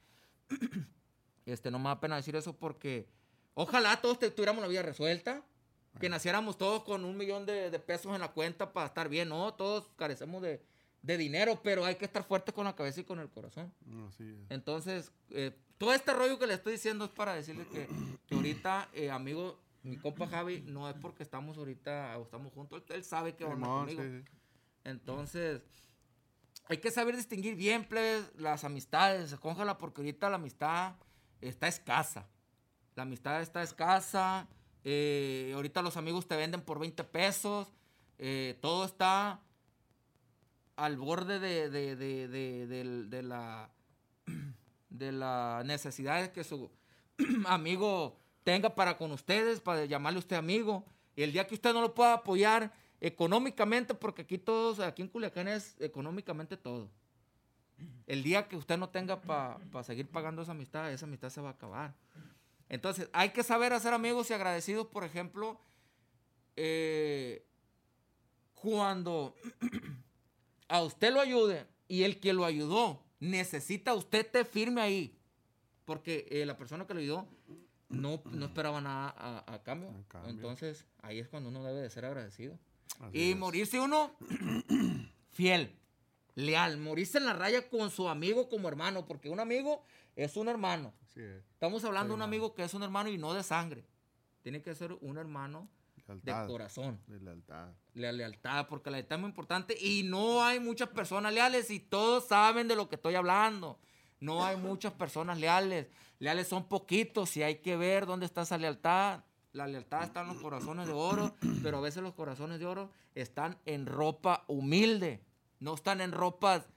Este, 1.45 1.69
no 1.69 1.77
me 1.77 1.89
da 1.89 1.99
pena 1.99 2.15
decir 2.15 2.35
eso 2.35 2.57
porque 2.57 3.07
ojalá 3.53 4.01
todos 4.01 4.17
tuviéramos 4.17 4.63
la 4.63 4.67
vida 4.67 4.81
resuelta, 4.81 5.43
que 5.99 6.09
naciéramos 6.09 6.57
todos 6.57 6.83
con 6.83 7.05
un 7.05 7.17
millón 7.17 7.45
de, 7.45 7.69
de 7.69 7.79
pesos 7.79 8.13
en 8.13 8.21
la 8.21 8.31
cuenta 8.31 8.73
para 8.73 8.87
estar 8.87 9.09
bien, 9.09 9.29
¿no? 9.29 9.53
Todos 9.53 9.87
carecemos 9.95 10.41
de, 10.41 10.61
de 11.01 11.17
dinero, 11.17 11.59
pero 11.63 11.85
hay 11.85 11.95
que 11.95 12.05
estar 12.05 12.23
fuertes 12.23 12.53
con 12.53 12.65
la 12.65 12.75
cabeza 12.75 13.01
y 13.01 13.03
con 13.03 13.19
el 13.19 13.29
corazón. 13.29 13.73
No. 13.85 14.09
Entonces, 14.49 15.11
eh, 15.29 15.55
todo 15.77 15.93
este 15.93 16.13
rollo 16.13 16.39
que 16.39 16.47
le 16.47 16.55
estoy 16.55 16.73
diciendo 16.73 17.05
es 17.05 17.11
para 17.11 17.33
decirle 17.35 17.65
que, 17.67 17.87
que 18.27 18.35
ahorita, 18.35 18.89
eh, 18.93 19.11
amigo, 19.11 19.59
mi 19.83 19.97
compa 19.97 20.27
Javi, 20.27 20.61
no 20.61 20.89
es 20.89 20.95
porque 20.95 21.23
estamos 21.23 21.57
ahorita 21.57 22.17
o 22.17 22.23
estamos 22.23 22.51
juntos, 22.53 22.83
él, 22.89 23.03
sabe 23.03 23.35
que 23.35 23.45
onda 23.45 23.55
Simón, 23.57 23.85
conmigo. 23.85 24.01
sí, 24.03 24.09
sí. 24.23 24.31
Entonces, 24.83 25.61
hay 26.67 26.77
que 26.77 26.91
saber 26.91 27.15
distinguir 27.15 27.55
bien, 27.55 27.85
plebes, 27.85 28.31
las 28.37 28.63
amistades. 28.63 29.31
Escójala 29.31 29.77
porque 29.77 30.01
ahorita 30.01 30.29
la 30.29 30.37
amistad 30.37 30.95
está 31.41 31.67
escasa. 31.67 32.27
La 32.95 33.03
amistad 33.03 33.41
está 33.41 33.61
escasa. 33.61 34.47
Eh, 34.85 35.51
ahorita 35.55 35.81
los 35.81 35.97
amigos 35.97 36.27
te 36.27 36.37
venden 36.37 36.61
por 36.61 36.79
20 36.79 37.03
pesos. 37.03 37.67
eh, 38.17 38.57
todo 38.61 38.85
está 38.85 39.41
al 40.77 40.95
borde 40.97 41.39
de, 41.39 41.69
de- 41.69 41.95
de- 41.97 42.27
de- 43.07 43.23
la 43.23 43.69
de 44.89 45.11
la 45.11 45.63
necesidad 45.65 46.31
que 46.31 46.43
su 46.45 46.69
amigo 47.45 48.17
tenga 48.45 48.73
para 48.75 48.97
con 48.97 49.11
ustedes, 49.11 49.59
para 49.59 49.83
llamarle 49.85 50.19
usted 50.19 50.35
amigo. 50.37 50.85
Y 51.15 51.23
el 51.23 51.31
día 51.33 51.47
que 51.47 51.55
usted 51.55 51.73
no 51.73 51.81
lo 51.81 51.93
pueda 51.93 52.13
apoyar 52.13 52.71
económicamente, 53.01 53.93
porque 53.93 54.21
aquí 54.21 54.37
todos, 54.37 54.79
aquí 54.79 55.01
en 55.01 55.07
Culiacán 55.09 55.47
es 55.47 55.75
económicamente 55.79 56.55
todo. 56.57 56.89
El 58.07 58.23
día 58.23 58.47
que 58.47 58.55
usted 58.55 58.77
no 58.77 58.89
tenga 58.89 59.21
para 59.21 59.83
seguir 59.83 60.07
pagando 60.07 60.41
esa 60.41 60.51
amistad, 60.51 60.91
esa 60.93 61.05
amistad 61.05 61.29
se 61.29 61.41
va 61.41 61.49
a 61.49 61.53
acabar. 61.53 61.93
Entonces, 62.69 63.09
hay 63.13 63.29
que 63.29 63.43
saber 63.43 63.73
hacer 63.73 63.93
amigos 63.93 64.29
y 64.29 64.33
agradecidos, 64.33 64.87
por 64.87 65.03
ejemplo, 65.03 65.59
eh, 66.55 67.45
cuando 68.53 69.35
a 70.67 70.81
usted 70.81 71.13
lo 71.13 71.21
ayude 71.21 71.65
y 71.87 72.03
el 72.03 72.19
que 72.19 72.33
lo 72.33 72.45
ayudó 72.45 73.03
necesita 73.19 73.93
usted 73.93 74.29
te 74.29 74.45
firme 74.45 74.81
ahí. 74.81 75.17
Porque 75.85 76.27
eh, 76.31 76.45
la 76.45 76.57
persona 76.57 76.87
que 76.87 76.93
lo 76.95 76.99
ayudó 76.99 77.27
no, 77.89 78.21
no 78.25 78.45
esperaba 78.47 78.81
nada 78.81 79.13
a, 79.15 79.53
a 79.53 79.61
cambio. 79.61 79.91
Entonces, 80.27 80.85
ahí 81.03 81.19
es 81.19 81.27
cuando 81.27 81.49
uno 81.49 81.63
debe 81.63 81.81
de 81.81 81.89
ser 81.91 82.05
agradecido. 82.05 82.57
Así 82.99 83.17
Y 83.19 83.31
es. 83.31 83.37
morirse 83.37 83.79
uno 83.79 84.15
fiel, 85.31 85.71
leal, 86.35 86.77
morirse 86.77 87.17
en 87.17 87.25
la 87.25 87.33
raya 87.33 87.69
con 87.69 87.89
su 87.89 88.07
amigo 88.07 88.49
como 88.49 88.67
hermano, 88.67 89.05
porque 89.05 89.29
un 89.29 89.39
amigo 89.39 89.83
es 90.15 90.37
un 90.37 90.47
hermano. 90.47 90.93
Estamos 91.15 91.83
hablando 91.85 92.13
de 92.13 92.15
un 92.15 92.21
amigo 92.21 92.53
que 92.53 92.63
es 92.63 92.73
un 92.73 92.83
hermano 92.83 93.09
y 93.09 93.17
no 93.17 93.33
de 93.33 93.41
sangre. 93.41 93.85
Tiene 94.41 94.61
que 94.61 94.75
ser 94.75 94.93
un 95.01 95.17
hermano 95.17 95.69
de 96.07 96.33
corazón. 96.47 96.99
De 97.07 97.19
lealtad. 97.19 97.69
La 97.93 98.11
lealtad, 98.11 98.67
porque 98.67 98.91
la 98.91 98.97
lealtad 98.97 99.17
es 99.17 99.21
muy 99.21 99.29
importante 99.29 99.77
y 99.79 100.03
no 100.03 100.43
hay 100.43 100.59
muchas 100.59 100.89
personas 100.89 101.33
leales 101.33 101.71
y 101.71 101.79
todos 101.79 102.27
saben 102.27 102.67
de 102.67 102.75
lo 102.75 102.89
que 102.89 102.95
estoy 102.95 103.15
hablando. 103.15 103.79
No 104.19 104.45
hay 104.45 104.57
muchas 104.57 104.93
personas 104.93 105.39
leales. 105.39 105.87
Leales 106.19 106.47
son 106.47 106.67
poquitos 106.67 107.35
y 107.37 107.43
hay 107.43 107.55
que 107.59 107.75
ver 107.75 108.05
dónde 108.05 108.25
está 108.25 108.41
esa 108.41 108.57
lealtad. 108.57 109.23
La 109.51 109.67
lealtad 109.67 110.03
está 110.03 110.21
en 110.21 110.27
los 110.27 110.37
corazones 110.37 110.87
de 110.87 110.93
oro, 110.93 111.33
pero 111.63 111.77
a 111.77 111.81
veces 111.81 112.03
los 112.03 112.13
corazones 112.13 112.59
de 112.59 112.65
oro 112.65 112.91
están 113.13 113.57
en 113.65 113.85
ropa 113.85 114.43
humilde. 114.47 115.23
No 115.65 115.73
están 115.73 115.99
en 115.99 116.11
ropas 116.11 116.69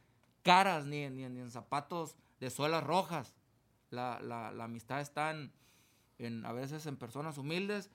caras 0.43 0.87
ni, 0.87 1.03
en- 1.05 1.15
ni 1.15 1.25
en- 1.25 1.35
ni 1.35 1.41
en 1.41 1.51
zapatos 1.51 2.17
de 2.41 2.49
suelas 2.51 2.83
rojas. 2.83 3.35
La, 3.91 4.19
la- 4.21 4.51
la 4.51 4.65
amistad 4.65 5.01
está 5.01 5.31
en, 5.31 5.53
en- 6.19 6.45
a 6.47 6.53
veces 6.53 6.87
en 6.87 6.97
personas 6.97 7.37
humildes 7.39 7.91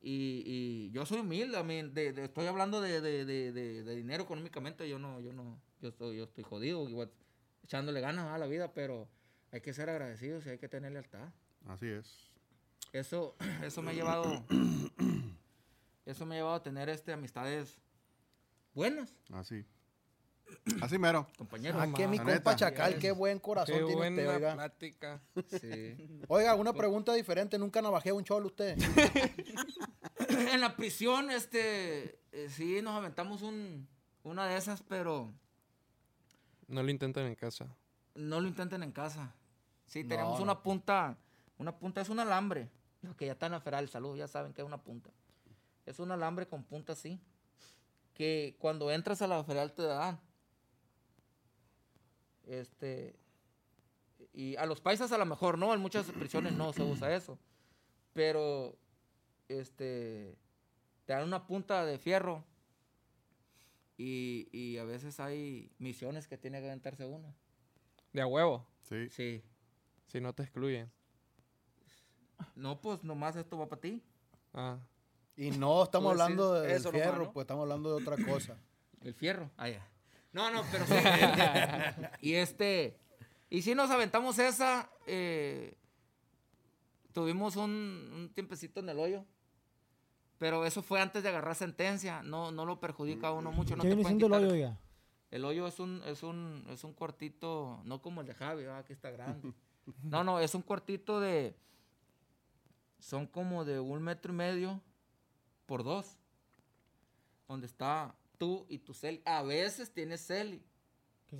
y, 0.00 0.42
y 0.44 0.90
yo 0.90 1.06
soy 1.06 1.20
humilde, 1.20 1.60
I 1.60 1.62
mean, 1.64 1.94
de- 1.94 2.12
de- 2.12 2.24
estoy 2.24 2.46
hablando 2.46 2.80
de, 2.80 3.00
dinero 3.94 4.24
económicamente, 4.24 4.88
yo 4.88 4.98
no, 4.98 5.20
yo 5.20 5.32
no, 5.32 5.60
yo 5.80 5.90
estoy, 5.90 6.16
yo 6.16 6.24
estoy 6.24 6.42
jodido, 6.42 6.88
igual, 6.88 7.10
echándole 7.62 8.00
ganas 8.00 8.26
a 8.26 8.36
la 8.38 8.46
vida, 8.46 8.72
pero 8.74 9.08
hay 9.52 9.60
que 9.60 9.72
ser 9.72 9.88
agradecidos 9.90 10.44
y 10.46 10.50
hay 10.50 10.58
que 10.58 10.68
tener 10.68 10.90
lealtad. 10.92 11.28
Así 11.68 11.86
es. 11.86 12.30
Eso, 12.92 13.36
eso 13.62 13.80
me 13.80 13.92
ha 13.92 13.94
llevado, 13.94 14.44
eso 16.04 16.26
me 16.26 16.34
ha 16.34 16.38
llevado 16.38 16.56
a 16.56 16.62
tener 16.64 16.88
este 16.88 17.12
amistades 17.12 17.78
buenas, 18.74 19.14
Así. 19.32 19.64
Así 20.80 20.98
mero. 20.98 21.26
compañeros. 21.38 21.80
Ah, 21.82 21.92
que 21.94 22.06
mi 22.08 22.18
compa 22.18 22.32
neta. 22.32 22.56
Chacal, 22.56 22.98
qué 22.98 23.10
buen 23.12 23.38
corazón 23.38 23.74
Qué 23.78 23.84
tiene 23.84 24.08
usted, 24.10 24.24
buena 24.24 24.32
oiga. 24.36 24.54
plática. 24.54 25.22
Sí. 25.60 26.20
Oiga, 26.28 26.54
una 26.54 26.72
pregunta 26.72 27.12
diferente, 27.14 27.58
nunca 27.58 27.80
navajea 27.82 28.14
un 28.14 28.24
cholo 28.24 28.46
usted. 28.46 28.76
en 30.52 30.60
la 30.60 30.76
prisión, 30.76 31.30
este, 31.30 32.18
eh, 32.32 32.48
sí, 32.50 32.80
nos 32.82 32.94
aventamos 32.94 33.42
un, 33.42 33.88
una 34.22 34.46
de 34.46 34.56
esas, 34.56 34.82
pero 34.82 35.32
No 36.68 36.82
lo 36.82 36.90
intenten 36.90 37.26
en 37.26 37.34
casa. 37.34 37.66
no 38.14 38.40
lo 38.40 38.48
intenten 38.48 38.82
en 38.82 38.92
casa. 38.92 39.34
Sí, 39.86 40.04
tenemos 40.04 40.38
no. 40.38 40.44
una 40.44 40.62
punta, 40.62 41.18
una 41.58 41.76
punta 41.78 42.00
es 42.00 42.08
un 42.08 42.18
alambre, 42.20 42.70
los 43.02 43.14
que 43.16 43.26
ya 43.26 43.32
están 43.32 43.48
en 43.48 43.52
la 43.52 43.60
feral, 43.60 43.88
salud, 43.88 44.16
ya 44.16 44.26
saben 44.28 44.52
que 44.54 44.62
es 44.62 44.66
una 44.66 44.82
punta. 44.82 45.10
Es 45.84 45.98
un 45.98 46.10
alambre 46.12 46.46
con 46.46 46.62
punta 46.62 46.92
así, 46.92 47.20
que 48.14 48.56
cuando 48.58 48.90
entras 48.90 49.20
a 49.22 49.26
la 49.26 49.42
feral 49.44 49.72
te 49.72 49.82
dan. 49.82 50.18
Este, 52.46 53.14
y 54.32 54.56
a 54.56 54.66
los 54.66 54.80
paisas 54.80 55.12
a 55.12 55.18
lo 55.18 55.26
mejor 55.26 55.58
no, 55.58 55.72
en 55.74 55.80
muchas 55.80 56.06
prisiones 56.10 56.52
no 56.54 56.72
se 56.72 56.82
usa 56.82 57.14
eso, 57.14 57.38
pero 58.12 58.76
este, 59.48 60.36
te 61.04 61.12
dan 61.12 61.24
una 61.24 61.46
punta 61.46 61.84
de 61.84 61.98
fierro 61.98 62.44
y, 63.96 64.48
y 64.52 64.78
a 64.78 64.84
veces 64.84 65.20
hay 65.20 65.70
misiones 65.78 66.26
que 66.26 66.38
tiene 66.38 66.60
que 66.60 66.66
aventarse 66.66 67.04
uno. 67.04 67.34
De 68.12 68.20
a 68.22 68.26
huevo. 68.26 68.66
Sí. 68.82 69.08
Sí. 69.10 69.42
Si 70.06 70.20
no 70.20 70.32
te 70.34 70.42
excluyen. 70.42 70.90
No, 72.56 72.80
pues 72.80 73.02
nomás 73.04 73.36
esto 73.36 73.56
va 73.56 73.68
para 73.68 73.80
ti. 73.80 74.02
Ah. 74.52 74.78
Y 75.36 75.50
no 75.52 75.82
estamos 75.84 76.10
hablando 76.12 76.54
de- 76.54 76.68
del 76.68 76.82
nomás, 76.82 76.92
fierro, 77.00 77.24
¿no? 77.24 77.32
pues 77.32 77.44
estamos 77.44 77.62
hablando 77.62 77.96
de 77.96 78.02
otra 78.06 78.22
cosa. 78.24 78.56
El 79.00 79.14
fierro. 79.14 79.50
Ah, 79.56 79.68
ya. 79.68 79.86
No, 80.32 80.50
no, 80.50 80.62
pero 80.70 80.86
sí. 80.86 80.94
y 82.20 82.34
este. 82.34 82.98
Y 83.50 83.62
si 83.62 83.74
nos 83.74 83.90
aventamos 83.90 84.38
esa. 84.38 84.90
eh, 85.06 85.76
tuvimos 87.12 87.56
un, 87.56 88.10
un 88.14 88.30
tiempecito 88.34 88.80
en 88.80 88.88
el 88.88 88.98
hoyo. 88.98 89.24
Pero 90.38 90.66
eso 90.66 90.82
fue 90.82 91.00
antes 91.00 91.22
de 91.22 91.28
agarrar 91.28 91.54
sentencia. 91.54 92.22
No, 92.22 92.50
no 92.50 92.64
lo 92.64 92.80
perjudica 92.80 93.28
a 93.28 93.32
uno 93.32 93.52
mucho. 93.52 93.76
No 93.76 93.82
¿Qué 93.82 93.90
te 93.90 93.94
viene 93.94 94.02
pueden 94.02 94.18
siendo 94.18 94.36
el 94.36 94.44
hoyo, 94.44 94.52
oiga? 94.54 94.78
El 95.30 95.44
hoyo 95.44 95.66
es 95.66 95.78
un, 95.78 96.02
es 96.04 96.22
un, 96.22 96.66
es 96.68 96.84
un 96.84 96.92
cuartito, 96.92 97.80
no 97.84 98.02
como 98.02 98.20
el 98.20 98.26
de 98.26 98.34
Javi, 98.34 98.64
¿verdad? 98.64 98.78
aquí 98.80 98.92
está 98.92 99.10
grande. 99.10 99.52
No, 100.02 100.22
no, 100.22 100.40
es 100.40 100.54
un 100.54 100.62
cuartito 100.62 101.20
de, 101.20 101.56
son 102.98 103.26
como 103.26 103.64
de 103.64 103.80
un 103.80 104.02
metro 104.02 104.32
y 104.32 104.36
medio 104.36 104.80
por 105.66 105.84
dos. 105.84 106.18
Donde 107.48 107.66
está 107.66 108.14
tú 108.42 108.66
y 108.68 108.78
tu 108.78 108.92
Celi. 108.92 109.22
A 109.24 109.44
veces 109.44 109.94
tienes 109.94 110.26
Celi. 110.26 110.60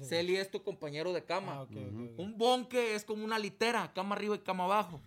Celi 0.02 0.36
es 0.36 0.48
tu 0.48 0.62
compañero 0.62 1.12
de 1.12 1.24
cama. 1.24 1.54
Ah, 1.54 1.62
ok, 1.62 1.70
ok, 1.72 2.12
ok. 2.12 2.18
Un 2.18 2.38
bonque 2.38 2.94
es 2.94 3.04
como 3.04 3.24
una 3.24 3.40
litera, 3.40 3.92
cama 3.92 4.14
arriba 4.14 4.36
y 4.36 4.38
cama 4.38 4.64
abajo. 4.64 5.02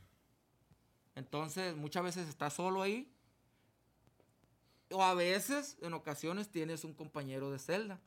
Entonces, 1.15 1.73
muchas 1.73 2.03
veces 2.03 2.27
estás 2.27 2.51
solo 2.51 2.81
ahí. 2.81 3.09
O 4.91 5.01
a 5.01 5.13
veces, 5.13 5.77
en 5.81 5.93
ocasiones, 5.93 6.49
tienes 6.49 6.83
un 6.83 6.93
compañero 6.93 7.49
de 7.49 7.59
celda. 7.59 8.01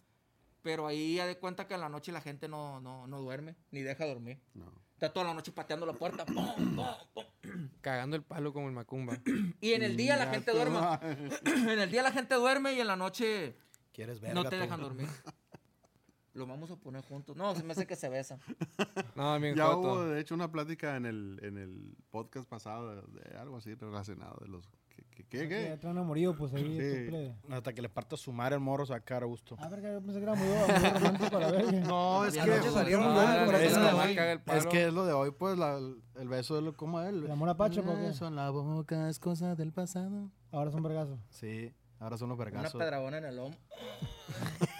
Pero 0.60 0.86
ahí 0.86 1.14
ya 1.14 1.26
de 1.26 1.38
cuenta 1.38 1.66
que 1.66 1.72
en 1.72 1.80
la 1.80 1.88
noche 1.88 2.12
la 2.12 2.20
gente 2.20 2.46
no, 2.46 2.82
no, 2.82 3.06
no 3.06 3.22
duerme, 3.22 3.56
ni 3.70 3.80
deja 3.80 4.04
dormir. 4.04 4.38
No. 4.52 4.70
Está 4.92 5.10
toda 5.10 5.24
la 5.24 5.32
noche 5.32 5.50
pateando 5.50 5.86
la 5.86 5.94
puerta. 5.94 6.26
¡pum, 6.26 6.76
pum, 6.76 6.84
pum! 7.14 7.68
Cagando 7.80 8.16
el 8.16 8.22
palo 8.22 8.52
como 8.52 8.68
el 8.68 8.74
macumba. 8.74 9.18
Y 9.62 9.72
en 9.72 9.82
el 9.82 9.96
día 9.96 10.18
la 10.18 10.26
gente 10.26 10.52
duerme. 10.52 10.78
En 11.72 11.78
el 11.78 11.90
día 11.90 12.02
la 12.02 12.12
gente 12.12 12.34
duerme 12.34 12.74
y 12.74 12.80
en 12.80 12.86
la 12.86 12.96
noche 12.96 13.56
¿Quieres 13.98 14.20
ver? 14.20 14.32
no 14.32 14.44
te 14.44 14.54
dejan 14.56 14.80
dormir. 14.80 15.08
Lo 16.34 16.46
vamos 16.46 16.70
a 16.70 16.76
poner 16.76 17.02
juntos. 17.02 17.36
No, 17.36 17.52
se 17.56 17.64
me 17.64 17.72
hace 17.72 17.84
que 17.84 17.96
se 17.96 18.08
besan. 18.08 18.38
No, 19.16 19.40
bien 19.40 19.56
Ya 19.56 19.74
hubo, 19.74 20.04
de 20.04 20.20
hecho, 20.20 20.36
una 20.36 20.52
plática 20.52 20.94
en 20.94 21.04
el, 21.04 21.40
en 21.42 21.58
el 21.58 21.96
podcast 22.10 22.48
pasado 22.48 22.94
de, 22.94 23.02
de 23.20 23.36
algo 23.36 23.56
así 23.56 23.74
relacionado 23.74 24.38
de 24.40 24.46
los... 24.46 24.68
¿Qué? 24.88 25.24
¿Qué? 25.28 25.48
¿Qué? 25.48 25.64
Ya 25.70 25.80
traen 25.80 25.98
amorío, 25.98 26.36
pues 26.36 26.54
ahí. 26.54 26.78
Sí. 27.10 27.32
Hasta 27.50 27.72
que 27.72 27.82
le 27.82 27.88
parta 27.88 28.16
su 28.16 28.30
madre 28.32 28.54
el 28.54 28.60
morro 28.60 28.86
sacar 28.86 29.24
a 29.24 29.26
gusto. 29.26 29.56
Ah, 29.58 29.68
verga, 29.68 29.92
yo 29.94 30.00
pensé 30.00 30.18
que 30.20 30.22
era 30.22 30.34
muy, 30.36 30.46
romántico 30.94 31.36
a. 31.38 31.50
No, 31.88 32.24
es 32.24 32.34
que, 32.34 32.46
noche 32.46 32.70
salieron 32.70 33.04
por 33.46 33.54
eso 33.56 33.64
es, 33.64 33.76
no 33.76 34.02
que- 34.14 34.20
a 34.20 34.32
el 34.32 34.38
es 34.38 34.44
palo. 34.44 34.70
que 34.70 34.86
es 34.86 34.94
lo 34.94 35.06
de 35.06 35.12
hoy, 35.12 35.32
pues 35.32 35.58
la- 35.58 35.78
el 35.78 36.28
beso 36.28 36.54
de 36.54 36.62
lo 36.62 36.76
como 36.76 37.00
él. 37.00 37.24
¿El 37.24 37.30
amor 37.32 37.48
a 37.48 37.56
Pacho, 37.56 37.82
por 37.82 37.96
qué? 37.96 38.02
Beso 38.02 38.28
en 38.28 38.36
la 38.36 38.50
boca 38.50 39.08
es 39.08 39.18
cosa 39.18 39.56
del 39.56 39.72
pasado. 39.72 40.30
Ahora 40.52 40.70
son 40.70 40.84
vergazos. 40.84 41.18
Sí, 41.30 41.74
ahora 42.00 42.16
son 42.18 42.28
los 42.28 42.36
Una 42.38 42.44
vergazos. 42.44 42.78
pedragona 42.78 43.18
en 43.18 43.24
el 43.24 43.36
lomo. 43.36 43.56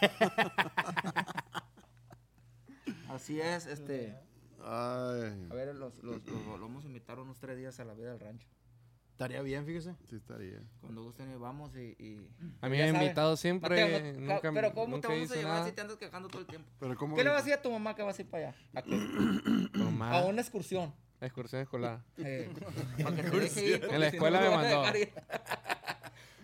Así 3.09 3.41
es, 3.41 3.67
este. 3.67 4.15
Ay, 4.61 5.47
A 5.51 5.55
ver, 5.55 5.75
los, 5.75 6.03
los, 6.03 6.25
los, 6.27 6.47
los 6.47 6.61
vamos 6.61 6.85
a 6.85 6.89
invitar 6.89 7.19
unos 7.19 7.39
tres 7.39 7.57
días 7.57 7.79
a 7.81 7.85
la 7.85 7.95
vida 7.95 8.11
del 8.11 8.21
rancho. 8.21 8.47
Estaría 9.13 9.41
bien, 9.43 9.65
fíjese. 9.67 9.97
sí 10.09 10.17
estaría. 10.17 10.61
Cuando 10.81 11.03
gusten, 11.03 11.33
y 11.33 11.37
vamos 11.37 11.75
y. 11.75 11.97
y- 11.99 12.29
A 12.61 12.69
mí 12.69 12.77
me 12.77 12.83
han 12.85 12.95
invitado 12.95 13.37
siempre. 13.37 13.83
Mateo, 13.83 14.13
no- 14.21 14.35
nunca, 14.35 14.53
pero 14.53 14.73
¿cómo 14.75 14.95
nunca 14.97 15.09
te 15.09 15.15
vamos 15.15 15.31
a 15.31 15.35
llevar 15.35 15.53
nada. 15.55 15.67
si 15.67 15.73
te 15.73 15.81
andas 15.81 15.97
quejando 15.97 16.29
todo 16.29 16.41
el 16.43 16.47
tiempo? 16.47 16.69
Pero 16.79 16.97
¿cómo? 16.97 17.17
¿Qué 17.17 17.25
le 17.25 17.31
vas 17.31 17.41
a 17.41 17.45
decir 17.45 17.59
a 17.59 17.63
tu 17.63 17.71
mamá 17.73 17.97
que 17.97 18.03
vas 18.03 18.17
a 18.19 18.23
ir 18.23 18.29
para 18.31 18.49
allá? 18.51 18.57
¿A, 18.75 18.81
a 20.21 20.27
una 20.27 20.41
excursión. 20.41 20.95
Excursión 21.21 21.63
escolar. 21.63 22.01
Eh, 22.19 22.49
En 22.99 24.01
la 24.01 24.07
escuela 24.07 24.41
me 24.41 24.51
mandó. 24.51 24.85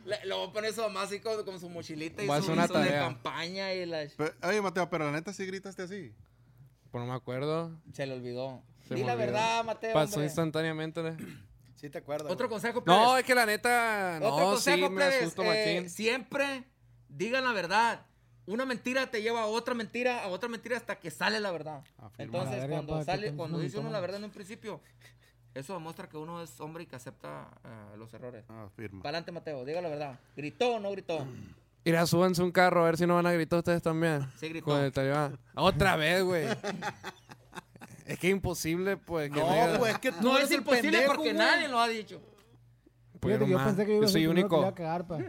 Le, 0.04 0.24
lo 0.26 0.38
voy 0.38 0.48
a 0.48 0.52
poner 0.52 0.72
su 0.72 0.80
mamá 0.82 1.02
así 1.02 1.20
con, 1.20 1.42
con 1.44 1.58
su 1.60 1.68
mochilita 1.68 2.22
y 2.22 2.26
su, 2.42 2.52
una 2.52 2.66
de 2.66 2.90
campaña 2.90 3.72
y 3.72 3.86
la... 3.86 4.04
Pe- 4.16 4.34
Oye, 4.46 4.60
Mateo, 4.60 4.88
pero 4.90 5.06
la 5.06 5.12
neta 5.12 5.32
sí 5.32 5.46
gritaste 5.46 5.82
así. 5.82 6.12
Pues 6.90 7.02
no 7.04 7.10
me 7.10 7.16
acuerdo. 7.16 7.72
Se 7.92 8.06
le 8.06 8.14
olvidó. 8.14 8.62
Se 8.86 8.94
Di 8.94 9.02
la 9.02 9.14
olvidó. 9.14 9.26
verdad, 9.26 9.64
Mateo. 9.64 9.94
Pasó 9.94 10.14
hombre. 10.16 10.26
instantáneamente. 10.26 11.02
¿no? 11.02 11.16
Sí 11.76 11.90
te 11.90 11.98
acuerdas. 11.98 12.32
Otro 12.32 12.48
güey. 12.48 12.54
consejo, 12.60 12.82
No, 12.86 13.04
plebes. 13.04 13.20
es 13.20 13.24
que 13.26 13.34
la 13.34 13.44
neta. 13.46 14.16
Otro 14.22 14.30
No, 14.30 14.36
sí, 14.56 14.70
consejo, 14.70 14.90
me 14.90 14.96
plebes, 14.96 15.20
asusto, 15.22 15.42
eh, 15.52 15.86
siempre 15.90 16.64
digan 17.08 17.44
la 17.44 17.52
verdad. 17.52 18.06
Una 18.46 18.64
mentira 18.64 19.10
te 19.10 19.20
lleva 19.20 19.42
a 19.42 19.46
otra 19.46 19.74
mentira, 19.74 20.22
a 20.24 20.28
otra 20.28 20.48
mentira 20.48 20.76
hasta 20.78 20.98
que 20.98 21.10
sale 21.10 21.40
la 21.40 21.50
verdad. 21.50 21.82
Afirma. 21.98 22.12
La 22.12 22.24
Entonces, 22.24 22.60
verga, 22.60 22.76
cuando 22.76 23.04
sale, 23.04 23.34
cuando 23.34 23.58
dice 23.58 23.78
uno 23.78 23.90
la 23.90 24.00
verdad 24.00 24.18
en 24.18 24.24
un 24.24 24.30
principio, 24.30 24.80
eso 25.54 25.74
demuestra 25.74 26.08
que 26.08 26.16
uno 26.16 26.42
es 26.42 26.60
hombre 26.60 26.82
y 26.84 26.86
que 26.86 26.96
acepta 26.96 27.48
eh, 27.64 27.96
los 27.96 28.12
errores. 28.14 28.44
Afirma. 28.48 29.02
Para 29.02 29.18
adelante, 29.18 29.32
Mateo, 29.32 29.64
diga 29.64 29.80
la 29.80 29.88
verdad. 29.88 30.18
¿Gritó 30.36 30.74
o 30.76 30.80
no 30.80 30.90
gritó? 30.90 31.26
Mira, 31.84 32.06
súbanse 32.06 32.42
un 32.42 32.50
carro 32.50 32.82
a 32.82 32.86
ver 32.86 32.96
si 32.96 33.06
no 33.06 33.14
van 33.14 33.26
a 33.26 33.32
gritar 33.32 33.58
ustedes 33.58 33.82
también. 33.82 34.26
Sí 34.36 34.48
gritó. 34.48 34.66
Con 34.66 34.80
el 34.80 34.90
talibán. 34.92 35.38
Otra 35.54 35.96
vez, 35.96 36.22
güey. 36.24 36.46
es 38.06 38.18
que 38.18 38.28
es 38.28 38.32
imposible, 38.32 38.96
pues. 38.96 39.30
Que 39.30 39.38
No, 39.40 39.46
diga- 39.50 39.78
pues 39.78 39.92
es 39.92 39.98
que 39.98 40.12
tú 40.12 40.22
No 40.22 40.32
eres 40.36 40.44
es 40.46 40.50
el 40.52 40.58
imposible 40.58 40.90
pendejo, 40.92 41.14
porque 41.14 41.32
güey. 41.34 41.44
nadie 41.46 41.68
lo 41.68 41.78
ha 41.78 41.86
dicho. 41.88 42.20
pues, 43.20 43.38
yo 43.38 43.56
pensé 43.58 43.84
que 43.86 43.92
yo 43.92 43.96
iba 43.98 44.04
a 44.06 44.08
ser 44.08 44.12
soy 44.12 44.26
primero 44.26 44.48
que 44.48 44.54
único. 44.54 44.66
a 44.66 44.74
cagar, 44.74 45.06
pa. 45.06 45.18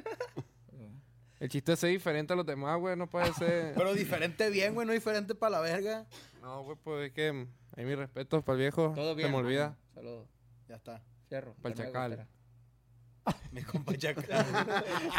El 1.38 1.50
chiste 1.50 1.74
es 1.74 1.80
ser 1.80 1.90
diferente 1.90 2.32
a 2.32 2.36
los 2.38 2.46
demás, 2.46 2.80
güey. 2.80 2.96
No 2.96 3.08
puede 3.08 3.32
ser. 3.34 3.74
Pero 3.76 3.94
diferente 3.94 4.50
bien, 4.50 4.74
güey, 4.74 4.88
no 4.88 4.94
diferente 4.94 5.36
para 5.36 5.52
la 5.52 5.60
verga. 5.60 6.06
No, 6.42 6.64
güey, 6.64 6.78
pues 6.82 7.08
es 7.08 7.14
que. 7.14 7.48
Hay 7.78 7.86
mis 7.86 7.98
respetos 7.98 8.44
para 8.44 8.56
el 8.56 8.60
viejo. 8.62 8.94
Todo 8.96 9.16
bien. 9.16 9.28
Se 9.28 9.32
me 9.32 9.38
olvida. 9.40 9.76
Saludos. 9.94 10.28
Ya 10.68 10.76
está. 10.76 11.02
Que 11.30 11.42
no 11.42 11.56
me 11.64 11.74
chacal. 11.74 12.28
Mi 13.52 13.62
compa 13.64 13.98
Chacal. 13.98 14.46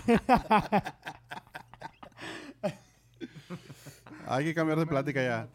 Hay 4.28 4.44
que 4.44 4.54
cambiar 4.54 4.78
de 4.78 4.86
plática 4.86 5.22
ya. 5.22 5.48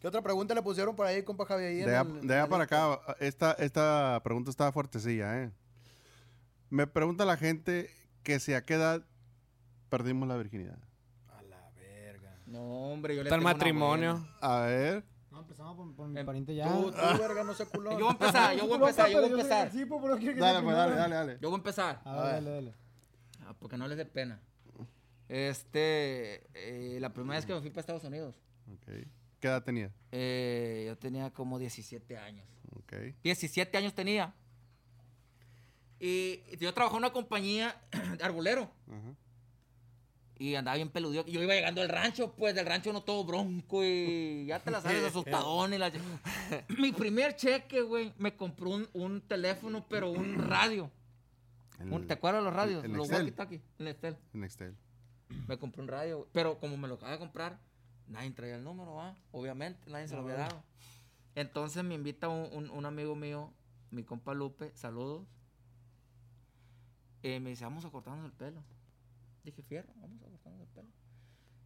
¿Qué 0.00 0.08
otra 0.08 0.22
pregunta 0.22 0.54
le 0.54 0.62
pusieron 0.62 0.96
por 0.96 1.06
ahí, 1.06 1.22
compa 1.22 1.44
Javier? 1.46 1.68
ahí 1.68 1.76
De 1.78 1.96
allá, 1.96 2.10
el- 2.10 2.30
el- 2.30 2.48
para 2.48 2.64
acá, 2.64 2.98
esta, 3.20 3.52
esta 3.52 4.20
pregunta 4.24 4.50
está 4.50 4.72
fuertecilla, 4.72 5.42
¿eh? 5.42 5.52
Me 6.70 6.86
pregunta 6.86 7.24
la 7.24 7.36
gente 7.36 7.90
que 8.22 8.40
si 8.40 8.54
a 8.54 8.64
qué 8.64 8.74
edad 8.74 9.02
perdimos 9.90 10.26
la 10.28 10.36
virginidad. 10.36 10.78
A 11.28 11.42
la 11.42 11.70
verga. 11.76 12.36
No, 12.46 12.92
hombre, 12.92 13.14
yo 13.14 13.22
le 13.22 13.28
Está 13.28 13.36
el 13.36 13.42
matrimonio. 13.42 14.14
buena. 14.14 14.36
A 14.40 14.60
ver, 14.66 15.04
empezamos 15.42 15.76
por, 15.76 15.94
por 15.94 16.08
mi 16.08 16.18
Em, 16.20 16.26
pariente 16.26 16.54
ya. 16.54 16.68
Tú, 16.68 16.90
tú, 16.90 17.18
verga, 17.18 17.44
no 17.44 17.54
sé 17.54 17.66
culón. 17.66 17.98
Yo 17.98 18.06
voy 18.06 18.08
a 18.08 18.12
empezar, 18.12 18.56
yo 18.56 18.62
voy 18.64 18.72
a 18.72 18.76
empezar, 18.76 19.08
yo 19.10 19.20
voy 19.20 19.28
a 19.28 19.32
empezar. 19.32 19.70
Sí, 19.72 19.84
pues, 19.84 20.00
pero 20.02 20.16
quiero 20.18 20.34
que 20.34 20.40
dale, 20.40 20.62
pues, 20.62 20.76
dale, 20.76 20.94
dale, 20.96 21.14
dale. 21.14 21.38
Yo 21.40 21.48
voy 21.50 21.56
a 21.56 21.58
empezar. 21.58 22.00
A 22.04 22.22
ver, 22.22 22.32
dale, 22.34 22.50
dale. 22.50 22.74
Ah, 23.40 23.54
porque 23.58 23.76
no 23.76 23.86
les 23.88 23.96
dé 23.98 24.04
pena. 24.06 24.40
Este, 25.28 26.44
eh, 26.54 26.98
la 27.00 27.12
primera 27.12 27.36
vez 27.36 27.46
que 27.46 27.54
me 27.54 27.60
fui 27.60 27.70
para 27.70 27.80
Estados 27.80 28.04
Unidos, 28.04 28.38
Ok. 28.74 28.86
¿Qué 29.40 29.48
edad 29.48 29.64
tenía? 29.64 29.90
eh, 30.12 30.84
yo 30.86 30.96
tenía 30.98 31.30
como 31.30 31.58
17 31.58 32.16
años. 32.16 32.46
Ok. 32.76 32.92
17 33.24 33.76
años 33.78 33.92
tenía. 33.94 34.34
Y 35.98 36.42
yo 36.58 36.72
trabajaba 36.74 36.98
en 36.98 37.04
una 37.04 37.12
compañía 37.12 37.74
de 38.18 38.22
arbolero. 38.24 38.70
Ajá. 38.88 39.14
Y 40.42 40.56
andaba 40.56 40.74
bien 40.76 40.88
peludo. 40.90 41.24
Yo 41.24 41.40
iba 41.42 41.54
llegando 41.54 41.82
al 41.82 41.88
rancho, 41.88 42.32
pues 42.34 42.52
del 42.54 42.66
rancho 42.66 42.92
no 42.92 43.02
todo 43.04 43.24
bronco 43.24 43.84
y 43.84 44.44
ya 44.46 44.58
te 44.58 44.72
la 44.72 44.80
sabes, 44.80 45.04
asustadón 45.04 45.72
y 45.72 45.78
la... 45.78 45.92
Mi 46.78 46.90
primer 46.90 47.36
cheque, 47.36 47.80
güey, 47.82 48.12
me 48.18 48.34
compró 48.34 48.70
un, 48.70 48.88
un 48.92 49.20
teléfono, 49.20 49.86
pero 49.88 50.10
un 50.10 50.34
radio. 50.48 50.90
En 51.78 51.92
el- 51.92 52.06
¿Te 52.08 52.14
acuerdas 52.14 52.40
de 52.40 52.44
los 52.46 52.54
radios? 52.54 52.84
el 52.84 52.92
los 52.92 53.08
walkie-talkie, 53.08 53.60
el 53.78 53.84
Nextel. 53.84 54.16
en 54.34 54.40
Nextel. 54.40 54.76
Me 55.46 55.58
compré 55.58 55.80
un 55.82 55.88
radio, 55.88 56.16
güey. 56.18 56.28
pero 56.32 56.58
como 56.58 56.76
me 56.76 56.88
lo 56.88 56.94
acaba 56.94 57.12
de 57.12 57.18
comprar, 57.20 57.60
nadie 58.08 58.30
traía 58.32 58.56
el 58.56 58.64
número, 58.64 58.94
¿va? 58.94 59.14
Obviamente, 59.30 59.88
nadie 59.90 60.08
se 60.08 60.16
lo 60.16 60.22
había 60.22 60.34
dado. 60.38 60.60
Entonces 61.36 61.84
me 61.84 61.94
invita 61.94 62.28
un, 62.28 62.48
un- 62.52 62.70
un 62.70 62.84
amigo 62.84 63.14
mío, 63.14 63.52
mi 63.92 64.02
compa 64.02 64.34
Lupe, 64.34 64.72
saludos. 64.74 65.24
Eh, 67.22 67.38
me 67.38 67.50
dice, 67.50 67.62
vamos 67.62 67.84
a 67.84 67.90
cortarnos 67.90 68.24
el 68.24 68.32
pelo. 68.32 68.60
Dije, 69.44 69.62
fierro, 69.62 69.92
vamos 69.96 70.22
a 70.22 70.26
cortarnos 70.26 70.60
el 70.60 70.68
pelo. 70.68 70.88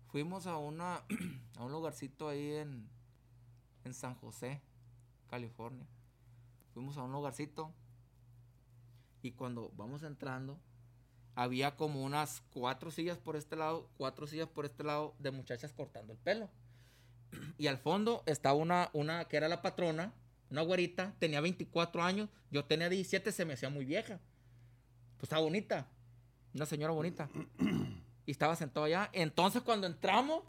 Fuimos 0.09 0.47
a 0.47 0.57
una 0.57 1.05
a 1.57 1.65
un 1.65 1.73
lugarcito 1.73 2.29
ahí 2.29 2.53
en, 2.53 2.89
en 3.85 3.95
San 3.95 4.15
José, 4.15 4.63
California. 5.29 5.87
Fuimos 6.73 6.97
a 6.97 7.03
un 7.03 7.13
lugarcito 7.13 7.73
y 9.23 9.33
cuando 9.33 9.73
vamos 9.77 10.03
entrando, 10.03 10.59
había 11.35 11.77
como 11.77 12.03
unas 12.03 12.43
cuatro 12.51 12.91
sillas 12.91 13.19
por 13.19 13.37
este 13.37 13.57
lado, 13.57 13.91
cuatro 13.97 14.27
sillas 14.27 14.49
por 14.49 14.65
este 14.65 14.85
lado 14.85 15.15
de 15.19 15.31
muchachas 15.31 15.73
cortando 15.73 16.13
el 16.13 16.19
pelo. 16.19 16.49
Y 17.59 17.67
al 17.67 17.79
fondo 17.79 18.23
estaba 18.27 18.55
una, 18.55 18.89
una 18.93 19.27
que 19.27 19.37
era 19.37 19.49
la 19.49 19.63
patrona, 19.63 20.15
una 20.51 20.63
güerita, 20.63 21.15
tenía 21.19 21.41
24 21.41 22.03
años, 22.03 22.29
yo 22.51 22.65
tenía 22.65 22.89
17, 22.89 23.33
se 23.33 23.45
me 23.45 23.55
hacía 23.55 23.69
muy 23.69 23.85
vieja. 23.85 24.21
Pues 25.17 25.25
estaba 25.25 25.43
bonita, 25.43 25.89
una 26.57 26.67
señora 26.67 26.93
bonita. 26.93 27.29
Y 28.27 28.31
estaba 28.33 28.57
sentado 28.57 28.87
allá. 28.87 29.09
Entonces 29.13 29.63
cuando 29.63 29.87
entramos, 29.87 30.43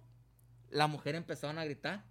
las 0.70 0.90
mujeres 0.90 1.20
empezaron 1.20 1.58
a 1.60 1.66
gritar. 1.66 2.04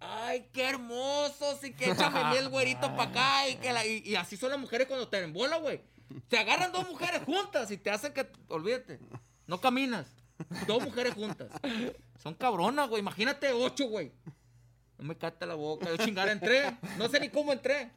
¡Ay, 0.00 0.48
qué 0.52 0.68
hermosos! 0.68 1.62
Y 1.62 1.72
que 1.72 1.90
échame 1.90 2.36
el 2.38 2.48
güerito 2.48 2.94
para 2.96 3.10
acá. 3.10 3.48
Y, 3.48 3.56
que 3.56 3.72
la- 3.72 3.86
y, 3.86 4.02
y 4.04 4.16
así 4.16 4.36
son 4.36 4.50
las 4.50 4.58
mujeres 4.58 4.88
cuando 4.88 5.08
te 5.08 5.22
embola, 5.22 5.58
güey. 5.58 5.80
Te 6.28 6.38
agarran 6.38 6.72
dos 6.72 6.88
mujeres 6.88 7.22
juntas 7.24 7.70
y 7.70 7.76
te 7.76 7.90
hacen 7.90 8.12
que. 8.12 8.26
Olvídate. 8.48 8.98
No 9.46 9.60
caminas. 9.60 10.08
Dos 10.66 10.82
mujeres 10.82 11.14
juntas. 11.14 11.48
Son 12.20 12.34
cabronas, 12.34 12.88
güey. 12.88 13.00
Imagínate 13.00 13.52
ocho, 13.52 13.86
güey. 13.86 14.10
No 14.98 15.04
me 15.04 15.16
cata 15.16 15.46
la 15.46 15.54
boca. 15.54 15.86
Yo 15.86 15.96
chingada 16.04 16.32
entré. 16.32 16.76
No 16.98 17.08
sé 17.08 17.20
ni 17.20 17.28
cómo 17.28 17.52
entré. 17.52 17.90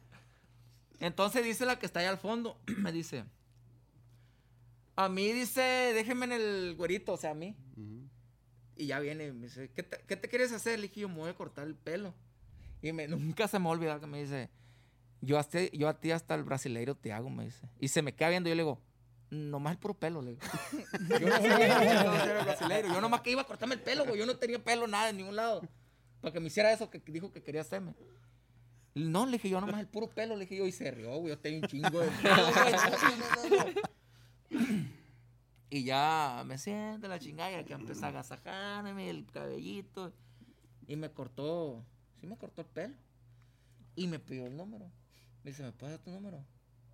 Entonces 1.00 1.44
dice 1.44 1.66
la 1.66 1.78
que 1.78 1.86
está 1.86 2.00
allá 2.00 2.10
al 2.10 2.18
fondo. 2.18 2.58
Me 2.78 2.92
dice. 2.92 3.24
A 4.96 5.08
mí 5.08 5.30
dice, 5.32 5.60
déjeme 5.94 6.24
en 6.26 6.32
el 6.32 6.74
güerito, 6.76 7.12
o 7.12 7.16
sea, 7.16 7.30
a 7.32 7.34
mí. 7.34 7.54
Y 8.76 8.86
ya 8.86 8.98
viene 9.00 9.26
y 9.28 9.32
me 9.32 9.46
dice, 9.46 9.70
¿qué 9.74 9.82
te, 9.82 9.98
qué 10.06 10.16
te 10.16 10.28
quieres 10.28 10.52
hacer? 10.52 10.78
Le 10.78 10.88
dije, 10.88 11.00
yo 11.00 11.08
me 11.08 11.16
voy 11.16 11.30
a 11.30 11.34
cortar 11.34 11.66
el 11.66 11.74
pelo. 11.74 12.14
Y 12.82 12.92
me, 12.92 13.06
nunca 13.08 13.48
se 13.48 13.58
me 13.58 13.64
va 13.66 13.70
a 13.70 13.74
olvidar 13.74 14.00
que 14.00 14.06
me 14.06 14.20
dice, 14.22 14.50
yo, 15.20 15.38
hasta- 15.38 15.70
yo 15.72 15.88
a 15.88 15.98
ti 16.00 16.10
hasta 16.10 16.34
el 16.34 16.44
brasileiro 16.44 16.94
te 16.94 17.12
hago, 17.12 17.30
me 17.30 17.44
dice. 17.44 17.68
Y 17.80 17.88
se 17.88 18.02
me 18.02 18.14
queda 18.14 18.30
viendo 18.30 18.48
y 18.48 18.52
yo 18.52 18.56
le 18.56 18.62
digo, 18.62 18.80
nomás 19.30 19.72
el 19.72 19.78
puro 19.78 19.94
pelo, 19.94 20.20
le 20.22 20.30
digo. 20.32 20.42
yo 21.20 21.28
no 21.28 21.36
sabía 21.36 21.78
que 21.78 21.84
iba 21.84 22.12
a 22.16 22.24
ser 22.24 22.36
el 22.36 22.44
brasileiro. 22.44 22.88
Yo 22.88 23.00
nomás 23.00 23.20
que 23.22 23.30
iba 23.30 23.42
a 23.42 23.46
cortarme 23.46 23.74
el 23.76 23.80
pelo, 23.82 24.04
güey. 24.04 24.18
Yo 24.18 24.26
no 24.26 24.36
tenía 24.36 24.62
pelo 24.62 24.86
nada 24.86 25.08
en 25.10 25.16
ningún 25.16 25.36
lado. 25.36 25.62
Para 26.20 26.32
que 26.32 26.40
me 26.40 26.46
hiciera 26.48 26.72
eso 26.72 26.90
que 26.90 26.98
dijo 27.06 27.32
que 27.32 27.42
quería 27.42 27.62
hacerme. 27.62 27.94
No, 28.94 29.26
le 29.26 29.32
dije 29.32 29.48
yo 29.50 29.60
nomás 29.60 29.80
el 29.80 29.88
puro 29.88 30.08
pelo, 30.08 30.34
le 30.36 30.42
dije 30.42 30.56
yo, 30.56 30.66
y 30.66 30.72
se 30.72 30.90
rió, 30.90 31.16
güey. 31.16 31.28
Yo 31.30 31.38
tenía 31.38 31.60
un 31.60 31.66
chingo 31.66 32.00
de 32.00 32.08
pelo, 32.08 32.34
güey. 32.52 32.72
No, 32.72 33.56
no, 33.56 33.74
no, 34.50 34.85
Y 35.76 35.84
ya 35.84 36.42
me 36.46 36.56
siento 36.56 37.06
la 37.06 37.18
chingada 37.18 37.60
y 37.60 37.64
que 37.64 37.74
empecé 37.74 38.02
a 38.06 38.08
agasajarme 38.08 39.10
el 39.10 39.26
cabellito. 39.26 40.10
Y 40.86 40.96
me 40.96 41.10
cortó, 41.10 41.84
sí 42.18 42.26
me 42.26 42.38
cortó 42.38 42.62
el 42.62 42.66
pelo. 42.68 42.94
Y 43.94 44.06
me 44.06 44.18
pidió 44.18 44.46
el 44.46 44.56
número. 44.56 44.86
Me 45.44 45.50
dice, 45.50 45.62
¿me 45.62 45.72
puedes 45.72 45.96
dar 45.98 46.02
tu 46.04 46.10
número? 46.10 46.42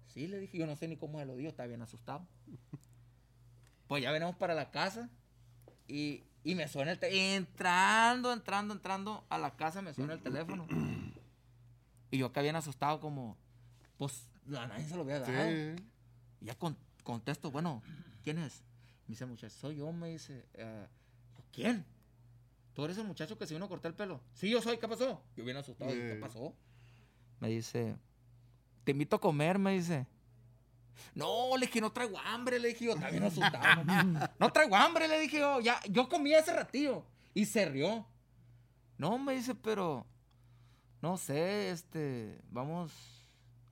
Sí, 0.09 0.27
le 0.27 0.39
dije, 0.41 0.59
yo 0.59 0.67
no 0.67 0.75
sé 0.75 0.89
ni 0.89 0.97
cómo 0.97 1.21
se 1.21 1.27
lo 1.27 1.37
dio, 1.37 1.49
estaba 1.49 1.69
bien 1.69 1.81
asustado. 1.81 2.27
Pues 3.87 4.03
ya 4.03 4.11
venimos 4.11 4.35
para 4.35 4.55
la 4.55 4.73
casa 4.73 5.09
y, 5.87 6.25
y 6.43 6.57
me 6.57 6.67
suena 6.67 6.91
el 6.91 6.99
teléfono. 6.99 7.23
Entrando, 7.37 8.33
entrando, 8.33 8.75
entrando 8.75 9.25
a 9.29 9.39
la 9.39 9.55
casa 9.55 9.81
me 9.81 9.95
suena 9.95 10.15
el 10.15 10.21
teléfono. 10.23 10.67
Y 12.11 12.19
yo 12.19 12.27
acá 12.27 12.43
bien 12.43 12.57
asustado 12.57 12.99
como, 12.99 13.37
pues 13.97 14.29
a 14.57 14.67
nadie 14.67 14.87
se 14.89 14.97
lo 14.97 15.03
había 15.03 15.21
dado. 15.21 15.33
Sí. 15.77 15.83
Y 16.41 16.47
ya 16.47 16.57
con- 16.57 16.77
contesto, 17.05 17.51
bueno, 17.53 17.81
¿quién 18.25 18.39
es? 18.39 18.65
Me 19.13 19.15
dice 19.15 19.25
el 19.25 19.31
muchacho, 19.31 19.55
soy 19.55 19.77
yo, 19.77 19.93
me 19.93 20.09
dice. 20.09 20.47
Yo, 20.57 20.65
¿Quién? 21.53 21.85
¿Tú 22.73 22.83
eres 22.87 22.97
el 22.97 23.05
muchacho 23.05 23.37
que 23.37 23.47
se 23.47 23.53
vino 23.53 23.67
a 23.67 23.69
cortar 23.69 23.91
el 23.91 23.95
pelo? 23.95 24.23
Sí, 24.33 24.49
yo 24.49 24.63
soy, 24.63 24.79
¿qué 24.79 24.89
pasó? 24.89 25.23
Yo 25.37 25.45
bien 25.45 25.59
asustado, 25.59 25.91
¿qué 25.91 26.13
Eh. 26.15 26.19
pasó? 26.19 26.55
Me 27.39 27.49
dice, 27.51 27.95
te 28.85 28.93
invito 28.93 29.17
a 29.17 29.21
comer, 29.21 29.59
me 29.59 29.73
dice. 29.75 30.07
No, 31.15 31.59
le 31.59 31.67
dije, 31.67 31.83
no 31.83 31.93
traigo 31.93 32.19
hambre, 32.21 32.59
le 32.59 32.69
dije 32.69 32.87
yo, 32.87 32.93
está 32.95 33.11
bien 33.11 33.23
asustado. 33.25 33.85
no 34.39 34.51
traigo 34.55 34.77
hambre, 34.77 35.07
le 35.09 35.21
dije 35.21 35.41
yo, 35.41 35.61
ya, 35.61 35.79
yo 35.91 36.09
comí 36.09 36.33
ese 36.33 36.55
ratillo. 36.55 37.05
Y 37.35 37.45
se 37.45 37.67
rió. 37.67 38.07
No, 38.97 39.19
me 39.19 39.35
dice, 39.35 39.55
pero, 39.55 40.07
no 41.03 41.19
sé, 41.19 41.69
este, 41.71 42.41
vamos 42.51 42.91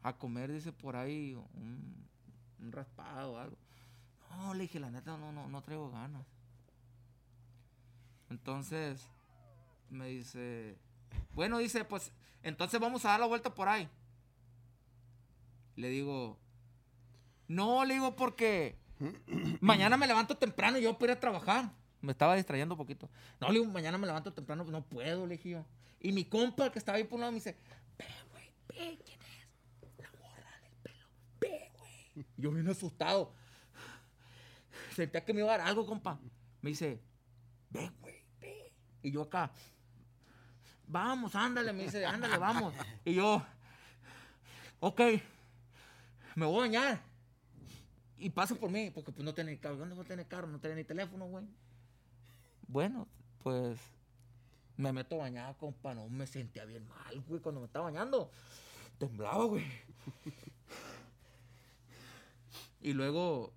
a 0.03 0.13
comer, 0.19 0.53
dice, 0.53 0.71
por 0.71 0.97
ahí 0.97 1.33
un, 1.55 2.07
un 2.59 2.73
raspado 2.73 3.33
o 3.33 3.39
algo. 3.39 3.57
No, 4.31 4.55
le 4.55 4.63
dije, 4.63 4.81
la 4.81 4.91
neta, 4.91 5.17
no, 5.17 5.33
no, 5.33 5.49
no 5.49 5.63
traigo 5.63 5.91
ganas. 5.91 6.27
Entonces, 8.31 9.07
me 9.91 10.09
dice, 10.09 10.79
Bueno, 11.35 11.59
dice, 11.59 11.85
pues, 11.85 12.13
entonces 12.43 12.81
vamos 12.81 13.05
a 13.05 13.11
dar 13.11 13.21
la 13.21 13.27
vuelta 13.27 13.55
por 13.55 13.69
ahí. 13.69 13.89
Le 15.77 15.89
digo, 15.89 16.39
no, 17.49 17.85
le 17.85 17.95
digo 17.95 18.15
porque 18.17 18.77
mañana 19.61 19.97
me 19.97 20.07
levanto 20.07 20.37
temprano 20.37 20.79
y 20.79 20.83
yo 20.83 20.97
puedo 20.97 21.13
ir 21.13 21.17
a 21.17 21.21
trabajar. 21.21 21.73
Me 22.01 22.13
estaba 22.13 22.37
distrayendo 22.37 22.75
un 22.75 22.79
poquito. 22.79 23.11
No, 23.41 23.49
le 23.49 23.59
digo, 23.61 23.71
mañana 23.71 23.99
me 23.99 24.07
levanto 24.07 24.33
temprano, 24.33 24.65
no 24.65 24.83
puedo, 24.83 25.27
le 25.27 25.37
dije 25.37 25.51
yo. 25.51 25.65
Y 26.01 26.13
mi 26.13 26.25
compa, 26.25 26.67
el 26.67 26.73
que 26.73 26.79
estaba 26.79 26.97
ahí 26.97 27.05
por 27.05 27.17
un 27.17 27.21
lado, 27.21 27.33
me 27.33 27.39
dice, 27.39 27.57
ve, 27.99 28.07
güey, 28.31 28.51
ve, 28.69 28.99
¿quién 29.05 29.19
es? 29.21 29.99
La 29.99 30.11
morra 30.13 30.61
del 30.63 30.73
pelo, 30.83 31.07
ve, 31.41 31.71
güey. 31.79 32.27
Yo 32.37 32.51
bien 32.53 32.69
asustado. 32.69 33.35
Sentía 34.95 35.25
que 35.25 35.33
me 35.33 35.41
iba 35.41 35.55
a 35.55 35.59
dar 35.59 35.69
algo, 35.69 35.87
compa. 35.87 36.19
Me 36.63 36.71
dice, 36.71 37.01
ve, 37.71 37.91
güey, 38.01 38.25
ve. 38.41 38.73
Y 39.03 39.11
yo 39.11 39.23
acá, 39.23 39.51
vamos, 40.87 41.35
ándale, 41.35 41.73
me 41.73 41.85
dice, 41.85 42.05
ándale, 42.05 42.37
vamos. 42.37 42.75
Y 43.05 43.15
yo, 43.15 43.43
ok, 44.81 45.01
me 46.35 46.47
voy 46.47 46.57
a 46.57 46.61
bañar. 46.61 47.01
Y 48.19 48.29
pasa 48.31 48.55
por 48.55 48.71
mí, 48.71 48.91
porque 48.91 49.13
pues 49.13 49.25
no 49.25 49.33
tiene 49.33 49.59
carro. 49.59 49.77
¿Dónde 49.77 49.95
no 49.97 50.05
tiene 50.05 50.27
carro? 50.27 50.47
No 50.47 50.59
tiene 50.59 50.77
ni 50.77 50.85
teléfono, 50.85 51.27
güey. 51.27 51.47
Bueno, 52.69 53.09
pues 53.43 53.79
me 54.77 54.93
meto 54.93 55.15
a 55.17 55.19
bañar, 55.19 55.57
compa. 55.57 55.95
No, 55.95 56.09
me 56.09 56.27
sentía 56.27 56.67
bien 56.67 56.87
mal, 56.87 57.21
güey, 57.27 57.41
cuando 57.41 57.61
me 57.63 57.67
estaba 57.67 57.87
bañando. 57.87 58.31
Temblaba, 58.99 59.45
güey. 59.45 59.65
Y 62.83 62.93
luego, 62.93 63.55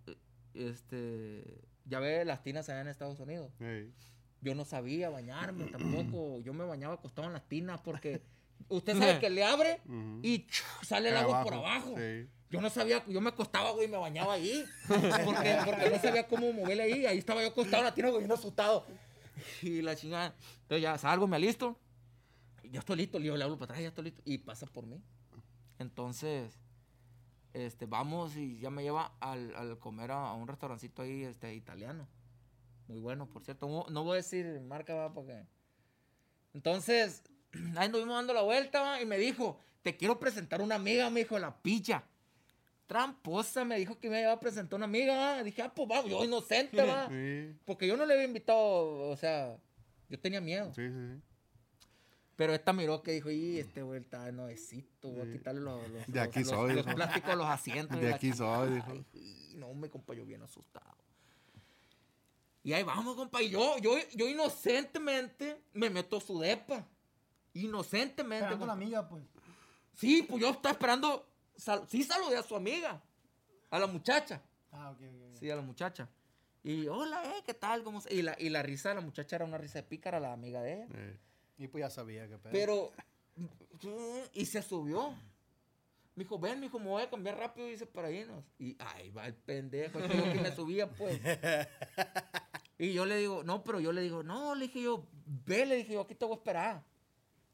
este, 0.53 1.61
ya 1.85 1.99
ve 1.99 2.25
las 2.25 2.43
tinas 2.43 2.69
allá 2.69 2.81
en 2.81 2.87
Estados 2.87 3.19
Unidos. 3.19 3.51
Ey. 3.59 3.93
Yo 4.41 4.55
no 4.55 4.65
sabía 4.65 5.09
bañarme 5.09 5.65
tampoco. 5.71 6.41
Yo 6.41 6.53
me 6.53 6.63
bañaba 6.65 6.95
acostado 6.95 7.27
en 7.27 7.33
las 7.33 7.47
tinas 7.47 7.79
porque 7.81 8.21
usted 8.69 8.97
sabe 8.97 9.19
que 9.19 9.29
le 9.29 9.43
abre 9.43 9.81
y 10.21 10.45
¡chu! 10.47 10.63
sale 10.83 11.09
el 11.09 11.17
agua 11.17 11.43
por 11.43 11.53
abajo, 11.53 11.89
abajo. 11.89 11.95
sí. 11.97 12.29
Yo 12.49 12.61
no 12.61 12.69
sabía, 12.69 13.03
yo 13.07 13.19
me 13.19 13.29
acostaba, 13.29 13.71
güey, 13.71 13.87
y 13.87 13.89
me 13.89 13.97
bañaba 13.97 14.33
ahí. 14.33 14.63
Porque, 14.87 15.57
porque 15.65 15.89
no 15.89 15.99
sabía 15.99 16.27
cómo 16.27 16.53
moverle 16.53 16.83
ahí. 16.83 17.05
Ahí 17.07 17.17
estaba 17.17 17.41
yo 17.41 17.47
acostado 17.47 17.79
en 17.79 17.85
la 17.85 17.95
tina, 17.95 18.09
güey, 18.09 18.19
bien 18.19 18.31
asustado. 18.31 18.85
Y 19.63 19.81
la 19.81 19.95
chingada. 19.95 20.35
Entonces 20.61 20.83
ya 20.83 20.95
salgo, 20.99 21.25
me 21.25 21.35
alisto. 21.37 21.79
Y 22.61 22.69
ya 22.69 22.81
estoy 22.81 22.97
listo, 22.97 23.17
le 23.17 23.23
digo, 23.23 23.37
le 23.37 23.43
hablo 23.43 23.57
para 23.57 23.71
atrás, 23.71 23.81
ya 23.81 23.87
estoy 23.87 24.03
listo. 24.03 24.21
Y 24.23 24.37
pasa 24.37 24.67
por 24.67 24.85
mí. 24.85 25.01
Entonces, 25.79 26.59
este, 27.53 27.85
vamos 27.85 28.35
y 28.35 28.57
ya 28.59 28.69
me 28.69 28.83
lleva 28.83 29.15
al, 29.19 29.55
al 29.55 29.79
comer 29.79 30.11
a, 30.11 30.29
a 30.29 30.33
un 30.33 30.47
restaurancito 30.47 31.01
ahí, 31.01 31.23
este, 31.23 31.53
italiano. 31.53 32.07
Muy 32.87 32.99
bueno, 32.99 33.27
por 33.29 33.43
cierto. 33.43 33.67
No, 33.67 33.85
no 33.89 34.03
voy 34.03 34.13
a 34.13 34.15
decir 34.17 34.59
marca, 34.61 34.93
va, 34.93 35.13
porque... 35.13 35.45
Entonces, 36.53 37.23
ahí 37.77 37.89
nos 37.89 38.01
vimos 38.01 38.15
dando 38.15 38.33
la 38.33 38.41
vuelta, 38.41 38.81
va, 38.81 39.01
y 39.01 39.05
me 39.05 39.17
dijo, 39.17 39.59
te 39.81 39.95
quiero 39.95 40.19
presentar 40.19 40.61
una 40.61 40.75
amiga, 40.75 41.09
me 41.09 41.21
dijo, 41.21 41.37
la 41.39 41.55
pilla. 41.61 42.03
Tramposa, 42.87 43.63
me 43.63 43.77
dijo 43.77 43.97
que 43.99 44.09
me 44.09 44.21
iba 44.21 44.31
a 44.31 44.39
presentar 44.39 44.77
una 44.77 44.85
amiga, 44.85 45.15
va. 45.15 45.43
Dije, 45.43 45.61
ah, 45.61 45.73
pues 45.73 45.87
vamos, 45.87 46.09
yo 46.09 46.23
inocente, 46.23 46.83
va. 46.83 47.07
Sí, 47.09 47.55
Porque 47.65 47.87
yo 47.87 47.95
no 47.95 48.05
le 48.05 48.13
había 48.13 48.25
invitado, 48.25 49.09
o 49.09 49.15
sea, 49.15 49.57
yo 50.09 50.19
tenía 50.19 50.41
miedo. 50.41 50.73
sí, 50.73 50.87
sí, 50.89 50.93
sí. 51.15 51.21
Pero 52.35 52.53
esta 52.53 52.73
miró 52.73 53.03
que 53.03 53.11
dijo, 53.11 53.29
y 53.29 53.59
este 53.59 53.83
güey 53.83 54.01
está 54.01 54.31
nuevecito, 54.31 55.09
voy 55.09 55.29
a 55.29 55.31
quitarle 55.31 55.61
los, 55.61 55.87
los, 55.89 56.07
De 56.07 56.19
aquí 56.19 56.39
los- 56.39 56.49
soy, 56.49 56.73
los 56.73 56.85
dijo. 56.85 56.95
plásticos 56.95 57.29
de 57.29 57.35
los 57.35 57.45
asientos. 57.47 57.97
y 57.97 58.01
De 58.01 58.09
la 58.09 58.15
aquí 58.15 58.33
soy, 58.33 58.73
dijo. 58.73 58.91
Ay, 58.91 59.53
no, 59.57 59.73
me 59.75 59.89
compa, 59.89 60.13
yo 60.15 60.25
bien 60.25 60.41
asustado. 60.41 60.97
Y 62.63 62.73
ahí 62.73 62.83
vamos, 62.83 63.15
compa. 63.15 63.41
Y 63.41 63.49
yo, 63.49 63.77
yo, 63.79 63.91
yo 64.15 64.27
inocentemente 64.27 65.61
me 65.73 65.89
meto 65.89 66.17
a 66.17 66.21
su 66.21 66.39
depa. 66.39 66.87
Inocentemente. 67.53 68.45
Esperando 68.45 68.65
la 68.65 68.73
amiga, 68.73 69.07
pues. 69.07 69.23
Sí, 69.93 70.23
pues 70.23 70.41
yo 70.41 70.49
estaba 70.49 70.71
esperando. 70.71 71.27
sal- 71.55 71.85
sí 71.87 72.03
saludé 72.03 72.37
a 72.37 72.43
su 72.43 72.55
amiga. 72.55 73.01
A 73.69 73.79
la 73.79 73.85
muchacha. 73.87 74.41
Ah, 74.71 74.89
ok, 74.91 75.01
ok. 75.01 75.37
Sí, 75.39 75.49
a 75.51 75.55
la 75.55 75.61
muchacha. 75.61 76.09
Y, 76.63 76.87
hola, 76.87 77.21
eh, 77.37 77.43
¿qué 77.45 77.53
tal? 77.53 77.83
¿Cómo 77.83 77.99
se-?" 78.01 78.13
y, 78.13 78.21
la, 78.21 78.35
y 78.39 78.49
la 78.49 78.63
risa 78.63 78.89
de 78.89 78.95
la 78.95 79.01
muchacha 79.01 79.35
era 79.35 79.45
una 79.45 79.57
risa 79.57 79.79
de 79.79 79.83
pícara, 79.83 80.19
la 80.19 80.31
amiga 80.33 80.61
de 80.61 80.73
ella. 80.73 80.87
Eh, 80.95 81.19
Y 81.63 81.67
pues 81.67 81.81
ya 81.81 81.89
sabía 81.89 82.27
que 82.27 82.37
pedo. 82.37 82.51
Pero, 82.51 82.91
y 84.33 84.45
se 84.45 84.61
subió. 84.61 85.11
Me 86.15 86.23
dijo, 86.23 86.37
ven, 86.37 86.59
me 86.59 86.67
dijo, 86.67 86.77
me 86.79 86.87
voy 86.87 87.01
a 87.01 87.09
cambiar 87.09 87.37
rápido, 87.37 87.67
dice, 87.67 87.87
para 87.87 88.11
irnos. 88.11 88.43
Y 88.59 88.75
ahí 88.79 89.09
va 89.09 89.25
el 89.25 89.33
pendejo, 89.33 89.97
el 89.97 90.09
que 90.09 90.39
me 90.41 90.55
subía, 90.55 90.89
pues. 90.89 91.19
Y 92.77 92.91
yo 92.91 93.05
le 93.05 93.15
digo, 93.15 93.43
no, 93.43 93.63
pero 93.63 93.79
yo 93.79 93.93
le 93.93 94.01
digo, 94.01 94.23
no, 94.23 94.55
le 94.55 94.65
dije 94.65 94.81
yo, 94.81 95.07
ve, 95.45 95.65
le 95.65 95.77
dije 95.77 95.93
yo, 95.93 96.01
aquí 96.01 96.15
te 96.15 96.25
voy 96.25 96.33
a 96.33 96.37
esperar. 96.37 96.83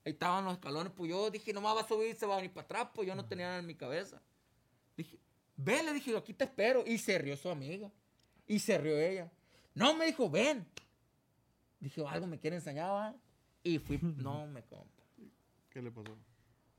Ahí 0.06 0.14
estaban 0.14 0.46
los 0.46 0.54
escalones, 0.54 0.92
pues 0.96 1.10
yo 1.10 1.30
dije, 1.30 1.54
no 1.54 1.62
me 1.62 1.68
va 1.68 1.82
a 1.82 1.88
subir, 1.88 2.16
se 2.16 2.26
va 2.26 2.34
a 2.34 2.38
venir 2.38 2.52
para 2.52 2.66
atrás, 2.66 2.88
pues 2.96 3.08
yo 3.08 3.14
no 3.14 3.26
tenía 3.28 3.48
nada 3.48 3.60
en 3.60 3.68
mi 3.68 3.76
cabeza. 3.76 4.22
Dije, 4.96 5.20
ve, 5.56 5.84
le 5.84 5.94
dije 5.94 6.12
yo, 6.12 6.18
aquí 6.18 6.34
te 6.34 6.46
espero. 6.46 6.84
Y 6.84 6.98
se 6.98 7.18
rió 7.18 7.38
su 7.38 7.50
amiga. 7.50 7.92
Y 8.48 8.60
se 8.60 8.78
rió 8.78 8.98
ella. 8.98 9.32
No, 9.76 9.94
me 9.94 10.06
dijo, 10.06 10.30
ven. 10.30 10.66
Dije, 11.80 12.04
algo 12.08 12.26
me 12.26 12.40
quiere 12.40 12.56
enseñar, 12.56 12.90
¿va?". 12.90 13.16
Y 13.74 13.80
fui, 13.80 14.00
no, 14.18 14.48
me 14.48 14.64
compra. 14.64 15.06
¿Qué 15.70 15.82
le 15.82 15.92
pasó? 15.92 16.18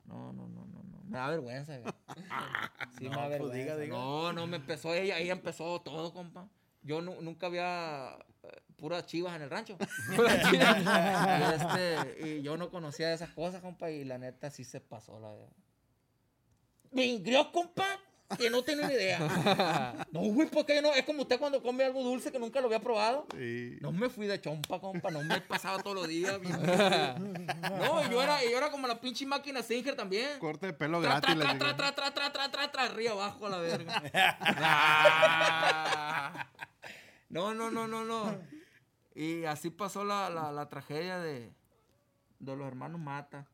No, 0.07 0.33
no, 0.33 0.49
no, 0.49 0.67
no, 0.67 0.83
no. 0.83 1.03
Me 1.05 1.19
da 1.19 1.29
vergüenza. 1.31 1.79
güey. 1.79 1.93
Sí, 2.99 3.05
me 3.09 3.11
No, 3.11 3.29
pues, 3.39 3.53
diga, 3.53 3.77
diga. 3.77 3.95
No, 3.97 4.33
no, 4.33 4.47
me 4.47 4.57
empezó 4.57 4.93
ella, 4.95 5.19
ella 5.19 5.33
empezó 5.33 5.81
todo, 5.81 6.13
compa. 6.13 6.49
Yo 6.83 7.01
nu- 7.01 7.21
nunca 7.23 7.47
había 7.47 8.17
eh, 8.43 8.63
puras 8.77 9.07
chivas 9.07 9.37
en 9.37 9.43
el 9.43 9.51
rancho. 9.51 9.77
y, 10.53 10.57
este, 11.55 12.29
y 12.29 12.43
yo 12.43 12.57
no 12.57 12.71
conocía 12.71 13.13
esas 13.13 13.31
cosas, 13.31 13.61
compa, 13.63 13.91
y 13.91 14.05
la 14.05 14.19
neta 14.19 14.51
sí 14.51 14.65
se 14.65 14.81
pasó, 14.81 15.21
la 15.21 15.31
verdad. 15.33 15.53
Me 16.91 17.07
ingrió, 17.07 17.53
compa, 17.53 17.87
que 18.39 18.51
no 18.51 18.63
tenía 18.63 18.87
ni 18.89 18.95
idea. 18.95 19.19
No, 20.13 20.21
güey, 20.23 20.49
porque 20.49 20.83
no? 20.83 20.93
Es 20.95 21.05
como 21.05 21.23
usted 21.23 21.39
cuando 21.39 21.63
come 21.63 21.85
algo 21.85 22.03
dulce 22.03 22.33
que 22.33 22.39
nunca 22.39 22.61
lo 22.61 22.67
había 22.67 22.81
probado. 22.81 23.27
Sí. 23.37 23.77
No 23.81 23.93
me 23.93 24.09
fui 24.09 24.27
de 24.27 24.41
chompa, 24.41 24.81
compa, 24.81 25.11
no 25.11 25.23
me 25.23 25.41
pasaba 25.41 25.83
todos 25.83 25.97
los 25.97 26.09
días. 26.09 26.39
no, 26.43 28.05
y 28.07 28.11
yo 28.11 28.23
era, 28.23 28.45
y 28.45 28.51
yo 28.51 28.59
era 28.59 28.71
como 28.71 28.87
la 28.89 29.01
pinche 29.01 29.25
máquina 29.27 29.63
Singer 29.63 29.95
también. 29.95 30.39
Corte 30.39 30.67
de 30.67 30.73
pelo 30.73 31.01
Tra, 31.01 31.21
gratis. 31.21 31.39
tra, 31.39 31.59
tra, 31.59 31.77
tra, 31.77 31.95
tra, 31.95 32.13
tra, 32.13 32.33
tra, 32.33 32.51
tra, 32.51 32.71
tra, 32.73 32.83
arriba, 32.85 33.13
abajo 33.13 33.47
a 33.47 33.51
la 33.51 33.59
verga. 33.59 34.03
No, 37.29 37.55
no, 37.55 37.71
no, 37.71 37.87
no, 37.87 38.05
no. 38.05 38.37
Y 39.15 39.45
así 39.45 39.71
pasó 39.71 40.05
la, 40.05 40.29
la, 40.31 40.51
la 40.51 40.69
tragedia 40.69 41.21
de, 41.21 41.53
de 42.41 42.57
los 42.57 42.67
hermanos 42.67 43.01
Mata. 43.01 43.47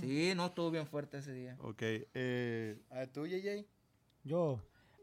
Sí, 0.00 0.32
no, 0.34 0.46
estuvo 0.46 0.70
bien 0.70 0.86
fuerte 0.86 1.18
ese 1.18 1.32
día. 1.34 1.56
Ok. 1.60 1.82
Eh, 1.82 2.78
A 2.90 3.06
tú, 3.06 3.26
JJ. 3.26 3.66
Yo. 4.28 4.60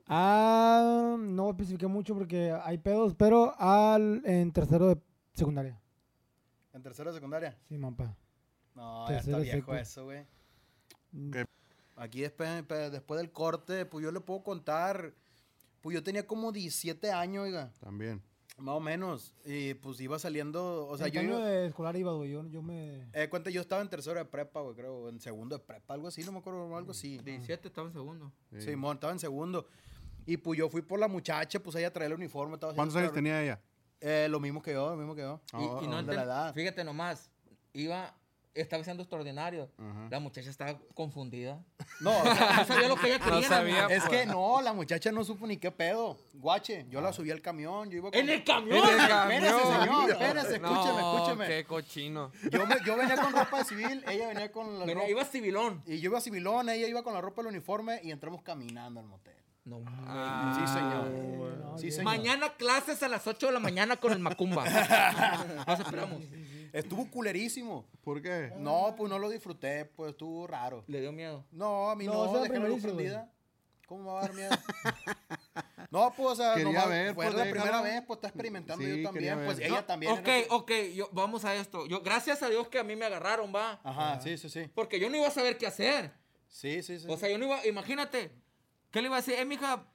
Ah, 0.08 1.16
no 1.20 1.50
especifiqué 1.50 1.88
mucho 1.88 2.14
porque 2.14 2.52
hay 2.64 2.78
pedos, 2.78 3.16
pero 3.16 3.56
al, 3.60 4.22
en 4.24 4.52
tercero 4.52 4.90
de 4.94 5.02
secundaria. 5.34 5.82
¿En 6.74 6.84
tercera 6.84 7.10
de 7.10 7.16
secundaria? 7.18 7.58
Sí, 7.68 7.76
mampa. 7.76 8.16
No, 8.76 9.08
ya 9.10 9.16
está 9.18 9.32
Tercero 9.32 9.40
viejo 9.42 9.58
secu. 9.72 9.74
eso, 9.74 10.04
güey. 10.04 10.28
¿Qué? 11.32 11.46
Aquí 11.96 12.22
después, 12.22 12.68
después 12.92 13.18
del 13.20 13.32
corte, 13.32 13.86
pues 13.88 14.04
yo 14.04 14.12
le 14.12 14.20
puedo 14.20 14.44
contar. 14.44 15.16
Pues 15.82 15.96
yo 15.96 16.04
tenía 16.04 16.28
como 16.28 16.52
17 16.52 17.12
años, 17.12 17.46
oiga. 17.46 17.72
también. 17.80 18.22
Más 18.58 18.76
o 18.76 18.80
menos. 18.80 19.34
Y 19.46 19.74
pues 19.76 20.00
iba 20.00 20.18
saliendo. 20.18 20.88
O 20.88 20.98
sea, 20.98 21.08
¿En 21.08 21.14
yo. 21.14 21.22
iba- 21.22 21.40
de 21.46 21.68
escolar 21.68 21.96
iba, 21.98 22.14
güey? 22.14 22.32
Yo, 22.32 22.46
yo 22.48 22.62
me... 22.62 23.08
Eh, 23.14 23.28
cuenta, 23.30 23.50
yo 23.50 23.60
estaba 23.62 23.82
en 23.82 23.90
tercero 23.90 24.18
de 24.18 24.26
prepa, 24.26 24.62
güey, 24.62 24.76
creo. 24.76 25.10
En 25.10 25.20
segundo 25.20 25.58
de 25.58 25.64
prepa, 25.64 25.94
algo 25.94 26.08
así, 26.08 26.24
no 26.24 26.32
me 26.32 26.40
acuerdo, 26.40 26.76
algo 26.76 26.92
así. 26.92 27.18
17 27.18 27.68
estaba 27.68 27.88
en 27.88 27.94
segundo. 27.94 28.32
Sí. 28.54 28.62
Simón, 28.62 28.96
estaba 28.96 29.12
en 29.14 29.20
segundo. 29.20 29.68
Y 30.26 30.38
pues 30.38 30.58
yo 30.58 30.70
fui 30.70 30.82
por 30.82 31.00
la 31.00 31.08
muchacha, 31.08 31.60
pues 31.60 31.76
ella 31.76 31.92
traía 31.92 32.08
el 32.08 32.14
uniforme. 32.14 32.56
estaba 32.56 32.74
¿Cuántos 32.74 32.96
años 32.96 33.12
tenía 33.14 33.44
ella? 33.44 33.62
Eh, 34.00 34.28
lo 34.30 34.40
mismo 34.40 34.62
que 34.62 34.72
yo, 34.74 34.90
lo 34.92 34.96
mismo 34.98 35.16
que 35.16 35.22
yo. 35.22 35.42
Y, 35.54 35.56
Ah, 35.56 35.80
y 35.84 35.88
no 35.88 35.98
ah, 35.98 36.04
de 36.04 36.14
la 36.16 36.24
edad. 36.24 36.54
Fíjate 36.54 36.84
nomás, 36.84 37.30
iba, 37.74 38.16
estaba 38.56 38.84
siendo 38.84 39.04
extraordinario. 39.04 39.70
La 40.10 40.20
muchacha 40.20 40.50
estaba 40.50 40.80
confundida. 40.94 41.60
No, 42.00 42.12
o 42.22 42.24
sea, 42.24 42.56
No 42.58 42.66
sabía 42.66 42.88
lo 42.88 42.96
que 42.96 43.08
ella 43.08 43.20
quería. 43.20 43.40
No 43.42 43.42
sabía, 43.44 43.86
es 43.88 44.04
que 44.06 44.26
no, 44.26 44.62
la 44.62 44.74
muchacha 44.74 45.12
no 45.12 45.24
supo 45.24 45.46
ni 45.46 45.58
qué 45.58 45.72
pedo. 45.72 46.18
Guache, 46.34 46.86
yo 46.90 47.02
la 47.02 47.14
subí 47.14 47.32
al 47.32 47.42
camión, 47.42 47.90
yo 47.90 47.98
iba 47.98 48.12
con... 48.12 48.20
¡En 48.20 48.30
el 48.30 48.44
camión! 48.44 48.78
En 48.78 48.84
el 48.84 49.00
Espérese, 49.02 49.58
camión. 49.58 49.80
señor, 50.06 50.10
espérese, 50.12 50.56
escúcheme, 50.56 51.02
No, 51.02 51.16
escúcheme. 51.18 51.48
Qué 51.48 51.66
cochino. 51.66 52.32
Yo, 52.52 52.66
me- 52.66 52.78
yo 52.86 52.98
venía 52.98 53.16
con 53.18 53.34
ropa 53.34 53.58
de 53.60 53.66
civil, 53.66 54.04
ella 54.08 54.28
venía 54.30 54.52
con 54.52 54.80
la 54.80 54.86
Venía- 54.86 54.96
ropa... 55.04 55.10
iba 55.10 55.26
civilón. 55.26 55.82
Y 55.86 56.00
yo 56.00 56.10
iba 56.10 56.22
civilón, 56.22 56.70
ella 56.70 56.88
iba 56.88 57.04
con 57.04 57.14
la 57.14 57.22
ropa 57.22 57.42
del 57.42 57.50
uniforme 57.52 58.00
y 58.04 58.12
entramos 58.12 58.42
caminando 58.42 59.00
al 59.00 59.06
motel. 59.08 59.34
No, 59.66 59.82
Ah, 59.88 60.54
Sí, 60.60 60.74
señor. 60.74 61.08
no, 61.58 61.78
Sí, 61.80 61.90
señor. 61.92 62.06
Mañana 62.06 62.54
clases 62.54 63.02
a 63.02 63.08
las 63.08 63.26
8 63.26 63.48
de 63.48 63.52
la 63.54 63.60
mañana 63.60 63.98
con 63.98 64.12
el 64.14 64.20
Macumba. 64.20 64.64
Nos 65.68 65.80
esperamos. 65.80 66.22
Estuvo 66.76 67.10
culerísimo. 67.12 67.86
¿Por 68.04 68.22
qué? 68.22 68.52
No, 68.58 68.94
pues 68.98 69.10
no 69.10 69.18
lo 69.18 69.30
disfruté, 69.30 69.86
pues 69.86 70.12
estuvo 70.12 70.46
raro. 70.46 70.84
Le 70.88 71.00
dio 71.00 71.12
miedo. 71.12 71.46
No, 71.52 71.90
a 71.90 71.96
mí 71.96 72.06
No, 72.06 72.14
no, 72.14 72.20
o 72.20 72.32
sea, 72.34 72.42
dejé 72.42 72.60
la 72.60 72.68
luz 72.68 72.82
prendida. 72.82 73.32
¿Cómo 73.88 74.04
me 74.04 74.12
va 74.12 74.20
a 74.20 74.22
dar 74.24 74.34
miedo? 74.34 74.50
No, 75.92 76.12
pues, 76.18 76.30
o 76.32 76.36
sea, 76.36 76.56
Quería 76.56 76.74
nomás 76.74 76.90
ver, 76.90 77.14
fue 77.14 77.24
pues, 77.26 77.36
la 77.36 77.44
déjalo. 77.44 77.62
primera 77.62 77.82
vez, 77.82 78.04
pues, 78.06 78.18
está 78.18 78.28
experimentando 78.28 78.84
Sí, 78.84 78.98
yo 79.02 79.04
también. 79.10 79.46
Pues, 79.46 79.58
ver. 79.58 79.68
ella 79.68 79.76
No, 79.78 79.86
también. 79.86 80.12
Ok, 80.12 80.28
ok, 80.50 80.72
yo, 80.94 81.10
vamos 81.14 81.46
a 81.46 81.56
esto. 81.56 81.86
Yo, 81.86 82.02
gracias 82.02 82.44
a 82.44 82.50
Dios 82.50 82.68
que 82.68 82.80
a 82.80 82.84
mí 82.84 82.98
me 82.98 83.06
agarraron, 83.06 83.54
va. 83.56 83.80
Ajá, 83.82 84.20
sí, 84.20 84.38
sí, 84.38 84.50
sí. 84.50 84.68
Porque 84.74 85.00
yo 85.00 85.10
no 85.10 85.16
iba 85.16 85.28
a 85.28 85.32
saber 85.32 85.58
qué 85.58 85.68
hacer. 85.68 86.12
Sí, 86.50 86.84
sí, 86.84 87.00
sí. 87.00 87.06
O 87.08 87.16
sea, 87.16 87.30
yo 87.30 87.38
no 87.38 87.46
iba, 87.46 87.66
imagínate, 87.66 88.32
¿qué 88.92 89.02
le 89.02 89.08
iba 89.08 89.16
a 89.16 89.22
decir? 89.22 89.36
Eh, 89.36 89.46
mija, 89.46 89.86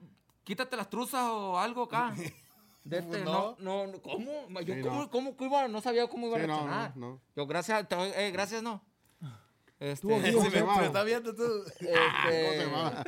quítate 0.43 0.75
las 0.75 0.89
truzas 0.89 1.23
o 1.25 1.59
algo 1.59 1.83
acá. 1.83 2.15
De 2.83 2.97
este, 2.99 3.19
no, 3.23 3.55
no, 3.59 3.85
no, 3.87 4.01
¿cómo? 4.01 4.47
Yo 4.61 4.73
Sí, 4.75 4.81
cómo, 4.81 5.01
no. 5.01 5.09
cómo, 5.11 5.37
cómo 5.37 5.49
iba, 5.51 5.67
no 5.67 5.81
sabía 5.81 6.07
cómo 6.07 6.27
iba 6.27 6.37
Sí, 6.37 6.43
a 6.43 6.47
reaccionar. 6.47 6.97
no, 6.97 7.09
no. 7.11 7.21
Yo, 7.35 7.45
gracias, 7.45 7.87
te 7.87 7.95
eh, 8.27 8.31
gracias, 8.31 8.63
no. 8.63 8.81
Este. 9.79 10.07
¿Cómo 10.07 10.21
se 10.21 10.31
Pero 10.31 10.65
llamaba? 10.67 10.85
está 10.85 11.03
viendo 11.03 11.35
tú. 11.35 11.43
este, 11.79 11.87
¿Cómo 11.87 12.51
se 12.51 12.65
llamaba? 12.65 13.03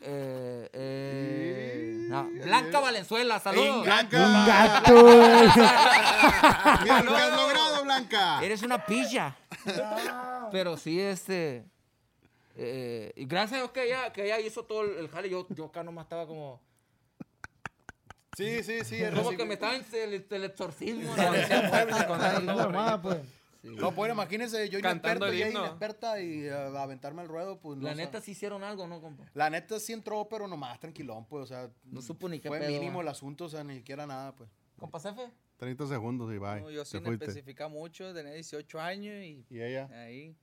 eh, 0.00 0.70
eh, 0.72 2.06
no, 2.08 2.24
Blanca. 2.44 2.80
Valenzuela, 2.80 3.38
saludos. 3.40 3.84
Blanca. 3.84 4.16
Un 4.26 4.46
gato. 4.46 4.94
Mira 6.82 7.02
lo 7.02 7.14
que 7.14 7.20
has 7.20 7.36
logrado, 7.36 7.84
Blanca. 7.84 8.42
Eres 8.44 8.62
una 8.62 8.84
pilla. 8.86 9.36
Pero 10.50 10.76
sí, 10.76 11.00
este. 11.00 11.64
eh, 12.56 13.12
y 13.16 13.24
gracias 13.26 13.52
a 13.52 13.56
Dios 13.62 13.70
que 13.72 13.84
ella, 13.84 14.12
que 14.12 14.24
ella 14.24 14.40
hizo 14.40 14.64
todo 14.64 14.82
el, 14.82 14.96
el 14.98 15.08
jale. 15.08 15.28
Yo, 15.28 15.46
yo 15.50 15.66
acá 15.66 15.82
nomás 15.82 16.04
estaba 16.04 16.26
como. 16.26 16.60
Sí, 18.36 18.62
sí, 18.62 18.84
sí. 18.84 18.98
Como 19.14 19.30
que 19.30 19.44
me 19.44 19.54
estaba 19.54 19.76
en 19.76 19.84
el, 19.92 20.26
el 20.28 20.44
exorcismo. 20.44 21.14
¿no? 21.16 21.32
Decía 21.32 21.62
muebles 21.68 22.04
con 22.04 22.18
la 22.20 22.40
no, 22.40 23.02
pues. 23.02 23.18
sí. 23.62 23.68
No, 23.76 23.94
pues 23.94 24.12
imagínense, 24.12 24.68
yo 24.68 24.80
Cantando 24.80 25.26
inexperto, 25.26 25.26
el 25.26 25.34
ella 25.34 25.58
inexperta 25.66 26.20
y 26.20 26.44
eh, 26.44 26.52
aventarme 26.52 27.22
al 27.22 27.28
ruedo, 27.28 27.58
pues 27.60 27.78
no 27.78 27.84
La 27.84 27.94
sé. 27.94 28.02
neta 28.02 28.20
sí 28.20 28.32
hicieron 28.32 28.62
algo, 28.62 28.86
¿no, 28.86 29.00
compa? 29.00 29.24
La 29.34 29.48
neta 29.48 29.80
sí 29.80 29.92
entró, 29.94 30.28
pero 30.28 30.46
nomás 30.46 30.78
tranquilón, 30.80 31.24
pues, 31.26 31.44
o 31.44 31.46
sea. 31.46 31.70
No 31.84 32.02
supo 32.02 32.28
ni 32.28 32.40
qué 32.40 32.48
Fue 32.48 32.58
pedo, 32.58 32.70
mínimo 32.70 32.98
va. 32.98 33.02
el 33.04 33.08
asunto, 33.08 33.44
o 33.46 33.48
sea, 33.48 33.64
ni 33.64 33.76
siquiera 33.76 34.06
nada, 34.06 34.34
pues. 34.34 34.50
Compa 34.78 35.00
Cefe. 35.00 35.30
30 35.56 35.86
segundos 35.86 36.34
y 36.34 36.38
bye. 36.38 36.60
No, 36.60 36.70
yo 36.70 36.82
Te 36.82 36.90
sin 36.90 37.02
fuiste. 37.04 37.24
especificar 37.26 37.70
mucho, 37.70 38.12
tenía 38.12 38.32
18 38.34 38.80
años 38.80 39.14
y 39.22 39.46
¿Y 39.48 39.62
ella? 39.62 39.88
ahí, 40.02 40.36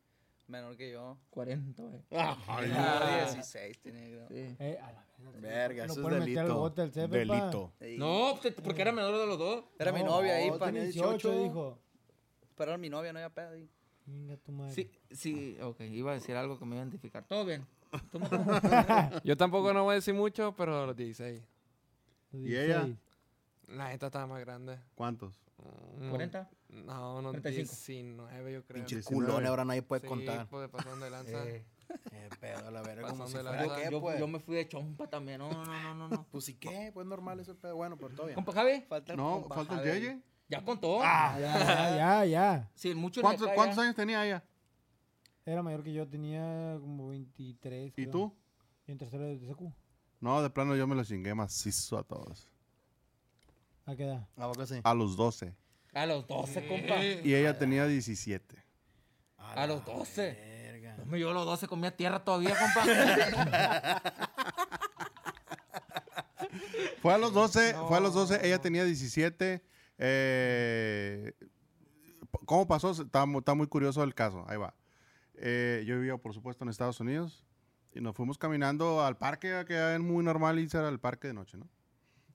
menor 0.48 0.76
que 0.78 0.90
yo. 0.92 1.18
40, 1.30 1.84
güey. 1.84 2.02
Ah, 2.12 3.28
16 3.32 3.80
tenía, 3.82 4.06
creo. 4.06 4.28
Sí. 4.30 4.56
Eh, 4.58 4.80
a 4.82 4.92
la 4.94 5.06
Verga, 5.42 5.88
No 5.88 5.94
eso 5.94 6.10
es 6.10 6.20
delito. 6.26 7.72
delito. 7.80 7.98
No, 7.98 8.40
porque 8.64 8.82
era 8.82 8.92
menor 8.92 9.18
de 9.18 9.26
los 9.28 9.38
dos. 9.40 9.64
Era 9.80 9.92
mi 9.92 10.02
No, 10.04 10.08
novia 10.18 10.36
ahí, 10.36 10.50
no, 10.52 10.58
pa. 10.60 10.66
tenía 10.68 10.84
18, 10.84 11.10
18, 11.32 11.44
dijo. 11.44 11.80
Pero 12.56 12.72
era 12.72 12.78
mi 12.78 12.90
novia, 12.90 13.12
no 13.14 13.20
había 13.20 13.30
pedo 13.30 13.50
ahí. 13.52 13.70
Venga 14.06 14.38
tu 14.38 14.52
madre. 14.52 14.74
Sí, 14.74 14.90
sí, 15.12 15.58
ok. 15.62 15.82
Iba 15.82 16.12
a 16.12 16.14
decir 16.16 16.36
algo 16.36 16.58
que 16.60 16.66
me 16.66 16.76
iba 16.76 16.84
a 16.84 16.86
identificar. 16.86 17.24
Todo 17.26 17.46
bien. 17.46 17.66
¿Tú 18.12 18.20
me- 18.20 18.28
Yo 19.24 19.36
tampoco 19.38 19.74
no 19.74 19.84
voy 19.84 19.94
a 19.94 19.96
decir 19.96 20.14
mucho, 20.14 20.54
pero 20.56 20.86
los 20.86 20.96
16. 20.96 21.42
Los 22.32 22.42
¿Y 22.42 22.56
ella? 22.56 22.86
16. 22.86 22.98
La 23.70 23.90
neta 23.90 24.08
estaba 24.08 24.28
más 24.28 24.40
grande. 24.42 24.78
¿Cuántos? 24.96 25.40
Mm, 26.00 26.12
¿40? 26.12 26.50
No, 26.70 27.22
no, 27.22 27.32
35. 27.32 27.72
19 27.88 28.54
yo 28.54 28.64
creo. 28.64 28.76
Pinche 28.78 28.96
19. 28.96 29.26
culón, 29.28 29.46
ahora 29.46 29.66
nadie 29.66 29.82
puede 29.82 30.02
Sí, 30.02 30.08
contar. 30.08 30.48
pues, 30.50 30.62
de 30.64 30.70
pasón 30.70 31.00
de 31.00 31.10
lanza. 31.10 31.48
Eh, 31.48 31.66
Eh, 32.12 32.30
pedo, 32.40 32.68
a 32.68 32.72
la 32.72 32.82
verga, 32.82 33.10
como 33.10 33.28
si 33.28 33.38
de 33.38 33.44
lanza. 33.44 33.76
qué, 33.76 33.92
yo, 33.92 34.02
pues. 34.02 34.20
yo 34.20 34.28
me 34.28 34.40
fui 34.40 34.56
de 34.56 34.68
chompa 34.68 35.08
también. 35.08 35.40
No, 35.40 35.50
no, 35.52 35.66
no, 35.66 35.94
no, 35.96 36.08
no. 36.08 36.26
Pues, 36.32 36.50
¿y 36.50 36.56
qué? 36.56 36.92
Pues 36.94 37.06
normal 37.06 37.40
ese 37.40 37.54
pedo. 37.56 37.76
Bueno, 37.76 37.98
pero 37.98 38.10
todo 38.16 38.26
bien. 38.28 38.36
Compa 38.36 38.52
Javi, 38.54 38.82
Falta 38.82 39.14
el 39.14 39.18
No, 39.18 39.42
compa 39.42 39.56
falta 39.56 39.74
el 39.76 39.80
Javi. 39.80 40.00
Yeye. 40.00 40.22
ya 40.50 40.64
contó. 40.64 41.00
Ya, 41.02 41.38
ya, 41.40 41.96
ya, 41.96 42.26
ya. 42.26 42.72
Sí, 42.76 42.94
mucho 42.96 43.22
¿Cuántos, 43.22 43.48
acá 43.48 43.56
cuántos 43.56 43.78
ya. 43.78 43.84
años 43.84 43.96
tenía 43.96 44.26
ella? 44.26 44.44
Era 45.46 45.64
mayor 45.64 45.84
que 45.84 45.92
yo, 45.94 46.08
tenía 46.08 46.78
como 46.80 47.10
23. 47.10 47.90
¿Y 47.90 47.92
creo. 47.92 48.12
tú? 48.12 48.36
Y 48.86 48.92
en 48.92 48.98
tercero 48.98 49.24
de 49.26 49.38
TCQ. 49.38 49.62
No, 50.20 50.42
de 50.44 50.50
plano 50.52 50.76
yo 50.76 50.86
me 50.88 50.96
los 50.96 51.08
chingué 51.08 51.34
macizo 51.34 51.98
a 51.98 52.04
todos. 52.04 52.48
¿A 53.86 53.96
qué 53.96 54.04
edad? 54.04 54.28
¿A 54.38 54.48
poco 54.52 54.66
sí? 54.68 54.80
A 54.84 54.94
los 54.94 55.16
12. 55.18 55.56
A 55.94 56.06
los 56.06 56.28
12, 56.28 56.68
compa. 56.68 57.04
Y 57.04 57.34
ella 57.34 57.58
tenía 57.58 57.86
17. 57.88 58.56
A 59.38 59.66
los 59.68 59.84
12. 59.84 60.51
Hombre, 61.02 61.20
yo 61.20 61.30
a 61.30 61.34
los 61.34 61.46
12 61.46 61.68
comía 61.68 61.96
tierra 61.96 62.24
todavía, 62.24 62.56
compa. 62.58 64.02
Fue 67.02 67.14
a 67.14 67.18
los 67.18 67.34
12, 67.34 67.76
fue 67.88 67.98
a 67.98 68.00
los 68.00 68.14
12, 68.14 68.46
ella 68.46 68.60
tenía 68.60 68.84
17. 68.84 69.64
Eh, 69.98 71.34
¿Cómo 72.46 72.68
pasó? 72.68 72.92
Está, 72.92 73.26
está 73.38 73.54
muy 73.56 73.68
curioso 73.68 74.04
el 74.04 74.14
caso. 74.14 74.46
Ahí 74.48 74.58
va. 74.58 74.76
Eh, 75.36 75.84
yo 75.88 75.96
vivía, 75.96 76.18
por 76.18 76.34
supuesto, 76.34 76.64
en 76.64 76.70
Estados 76.70 77.00
Unidos 77.00 77.44
y 77.94 78.02
nos 78.02 78.16
fuimos 78.16 78.38
caminando 78.38 79.04
al 79.04 79.18
parque, 79.18 79.64
que 79.68 79.96
es 79.96 80.00
muy 80.00 80.24
normal 80.24 80.60
irse 80.60 80.78
al 80.78 81.00
parque 81.00 81.28
de 81.30 81.34
noche, 81.34 81.58
¿no? 81.58 81.68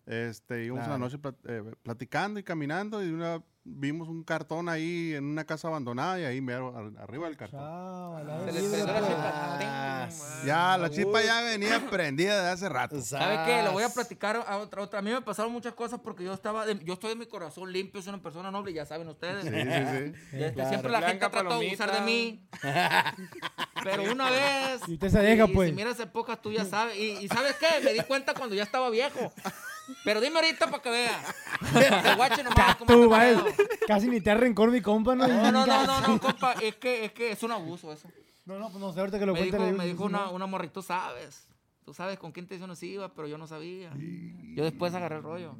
Este, 0.06 0.64
íbamos 0.64 0.84
Claro. 0.84 0.96
una 0.96 1.04
noche 1.06 1.18
plat- 1.18 1.38
eh, 1.48 1.62
platicando 1.82 2.40
y 2.40 2.42
caminando 2.42 3.02
y 3.02 3.06
de 3.06 3.14
una, 3.14 3.42
vimos 3.68 4.08
un 4.08 4.22
cartón 4.22 4.68
ahí 4.68 5.12
en 5.14 5.24
una 5.24 5.44
casa 5.44 5.66
abandonada 5.68 6.20
y 6.20 6.24
ahí 6.24 6.40
mero, 6.40 6.72
ar- 6.76 7.02
arriba 7.02 7.26
del 7.26 7.36
cartón. 7.36 7.58
Chao, 7.60 8.16
a 8.16 8.22
la 8.22 8.38
Se 8.44 8.52
le 8.52 8.60
vida, 8.60 8.70
prendió 8.70 8.92
la 8.94 9.00
chispa. 9.08 9.32
Ah, 9.34 10.08
Ya, 10.46 10.78
la 10.78 10.90
chispa 10.90 11.22
ya 11.22 11.40
venía 11.42 11.80
prendida 11.90 12.42
de 12.44 12.50
hace 12.50 12.68
rato. 12.68 13.00
¿Sabe 13.02 13.38
qué? 13.44 13.62
Le 13.64 13.68
voy 13.70 13.82
a 13.82 13.88
platicar 13.88 14.36
a 14.46 14.58
otra, 14.58 14.82
otra. 14.82 15.00
A 15.00 15.02
mí 15.02 15.10
me 15.10 15.20
pasaron 15.20 15.52
muchas 15.52 15.74
cosas 15.74 15.98
porque 16.02 16.22
yo 16.24 16.32
estaba, 16.32 16.64
de- 16.64 16.78
yo 16.84 16.94
estoy 16.94 17.10
de 17.10 17.16
mi 17.16 17.26
corazón 17.26 17.72
limpio, 17.72 18.00
soy 18.02 18.14
una 18.14 18.22
persona 18.22 18.50
noble, 18.50 18.72
ya 18.72 18.86
saben 18.86 19.08
ustedes. 19.08 19.44
Sí, 19.44 19.50
sí, 19.50 19.54
sí. 20.30 20.36
Y 20.36 20.42
este, 20.42 20.52
Claro. 20.54 20.68
Siempre 20.70 20.90
la 20.92 20.98
gente 21.02 21.18
Blanca 21.18 21.26
ha 21.26 21.30
tratado 21.30 21.60
de 21.60 21.66
abusar 21.66 21.92
de 21.92 22.00
mí. 22.02 22.48
Pero 23.84 24.12
una 24.12 24.30
vez. 24.30 24.80
Y 24.88 24.94
usted 24.94 25.08
se 25.10 25.18
deja, 25.20 25.44
y 25.44 25.52
pues. 25.54 25.68
Si 25.70 25.74
miras 25.74 25.98
épocas, 26.00 26.40
tú 26.40 26.52
ya 26.52 26.64
sabes. 26.64 26.96
Y, 26.96 27.10
y 27.24 27.28
¿sabes 27.28 27.56
qué? 27.56 27.82
Me 27.84 27.92
di 27.92 28.00
cuenta 28.00 28.34
cuando 28.34 28.54
ya 28.54 28.62
estaba 28.62 28.90
viejo. 28.90 29.32
Pero 30.04 30.20
dime 30.20 30.36
ahorita 30.36 30.70
para 30.70 30.82
que 30.82 30.90
vea. 30.90 31.22
El 32.10 32.16
guache 32.16 32.42
nomás 32.42 32.76
cómo 32.76 32.92
Tú, 32.92 33.00
te 33.02 33.06
vale, 33.06 33.34
pedo. 33.52 33.66
casi 33.86 34.08
ni 34.08 34.20
te 34.20 34.34
rencor 34.34 34.70
mi 34.70 34.80
compa, 34.80 35.14
¿no? 35.14 35.26
No, 35.26 35.52
no, 35.52 35.66
no, 35.66 35.86
no, 35.86 36.00
no, 36.00 36.20
compa. 36.20 36.52
Es 36.54 36.76
que, 36.76 37.04
es 37.04 37.12
que 37.12 37.32
es 37.32 37.42
un 37.42 37.52
abuso 37.52 37.92
eso. 37.92 38.08
No, 38.44 38.58
no, 38.58 38.68
pues 38.70 38.80
no 38.80 38.92
sé, 38.92 39.00
ahorita 39.00 39.18
que 39.18 39.26
lo 39.26 39.32
Me 39.32 39.40
cuente. 39.40 39.56
dijo, 39.58 39.70
le 39.70 39.76
me 39.78 39.86
dijo 39.86 40.04
una, 40.04 40.30
una 40.30 40.46
morrita, 40.46 40.72
tú 40.74 40.82
sabes. 40.82 41.46
Tú 41.84 41.94
sabes 41.94 42.18
con 42.18 42.32
qué 42.32 42.40
intención 42.40 42.74
se 42.74 42.86
iba, 42.86 43.12
pero 43.14 43.28
yo 43.28 43.38
no 43.38 43.46
sabía. 43.46 43.92
Yo 44.54 44.64
después 44.64 44.92
agarré 44.94 45.16
el 45.16 45.22
rollo. 45.22 45.54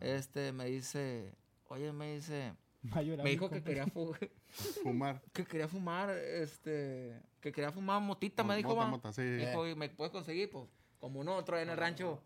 Este, 0.00 0.52
me 0.52 0.66
dice, 0.66 1.32
oye, 1.68 1.92
me 1.92 2.14
dice, 2.14 2.52
Va 2.94 2.98
a 2.98 3.02
llorar 3.02 3.18
me 3.18 3.24
mi 3.24 3.30
dijo 3.30 3.48
que 3.48 3.56
compa. 3.56 3.68
quería, 3.68 3.86
fu- 3.86 4.14
Fumar. 4.82 5.22
que 5.32 5.44
quería 5.44 5.68
fumar, 5.68 6.10
este, 6.10 7.20
que 7.40 7.52
quería 7.52 7.70
fumar 7.72 8.00
motita, 8.02 8.42
me 8.44 8.56
dijo, 8.56 8.70
Mota, 8.70 8.80
va. 8.80 8.86
mota, 8.90 9.12
sí. 9.12 9.22
Me 9.22 9.46
dijo, 9.46 9.66
¿y 9.68 9.74
me 9.74 9.88
puedes 9.88 10.12
conseguir? 10.12 10.50
Pues, 10.50 10.64
como 10.98 11.22
no, 11.24 11.36
otro 11.36 11.58
en 11.58 11.68
el 11.70 11.76
rancho. 11.76 12.20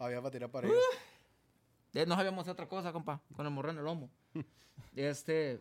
Había 0.00 0.18
para 0.20 0.30
tirar 0.32 0.50
para 0.50 0.66
arriba. 0.66 0.82
Eh, 1.94 2.06
No 2.06 2.16
sabíamos 2.16 2.48
otra 2.48 2.66
cosa, 2.66 2.92
compa, 2.92 3.20
con 3.36 3.46
el 3.46 3.52
morro 3.52 3.70
en 3.70 3.78
el 3.78 3.84
lomo. 3.84 4.10
Este, 4.96 5.60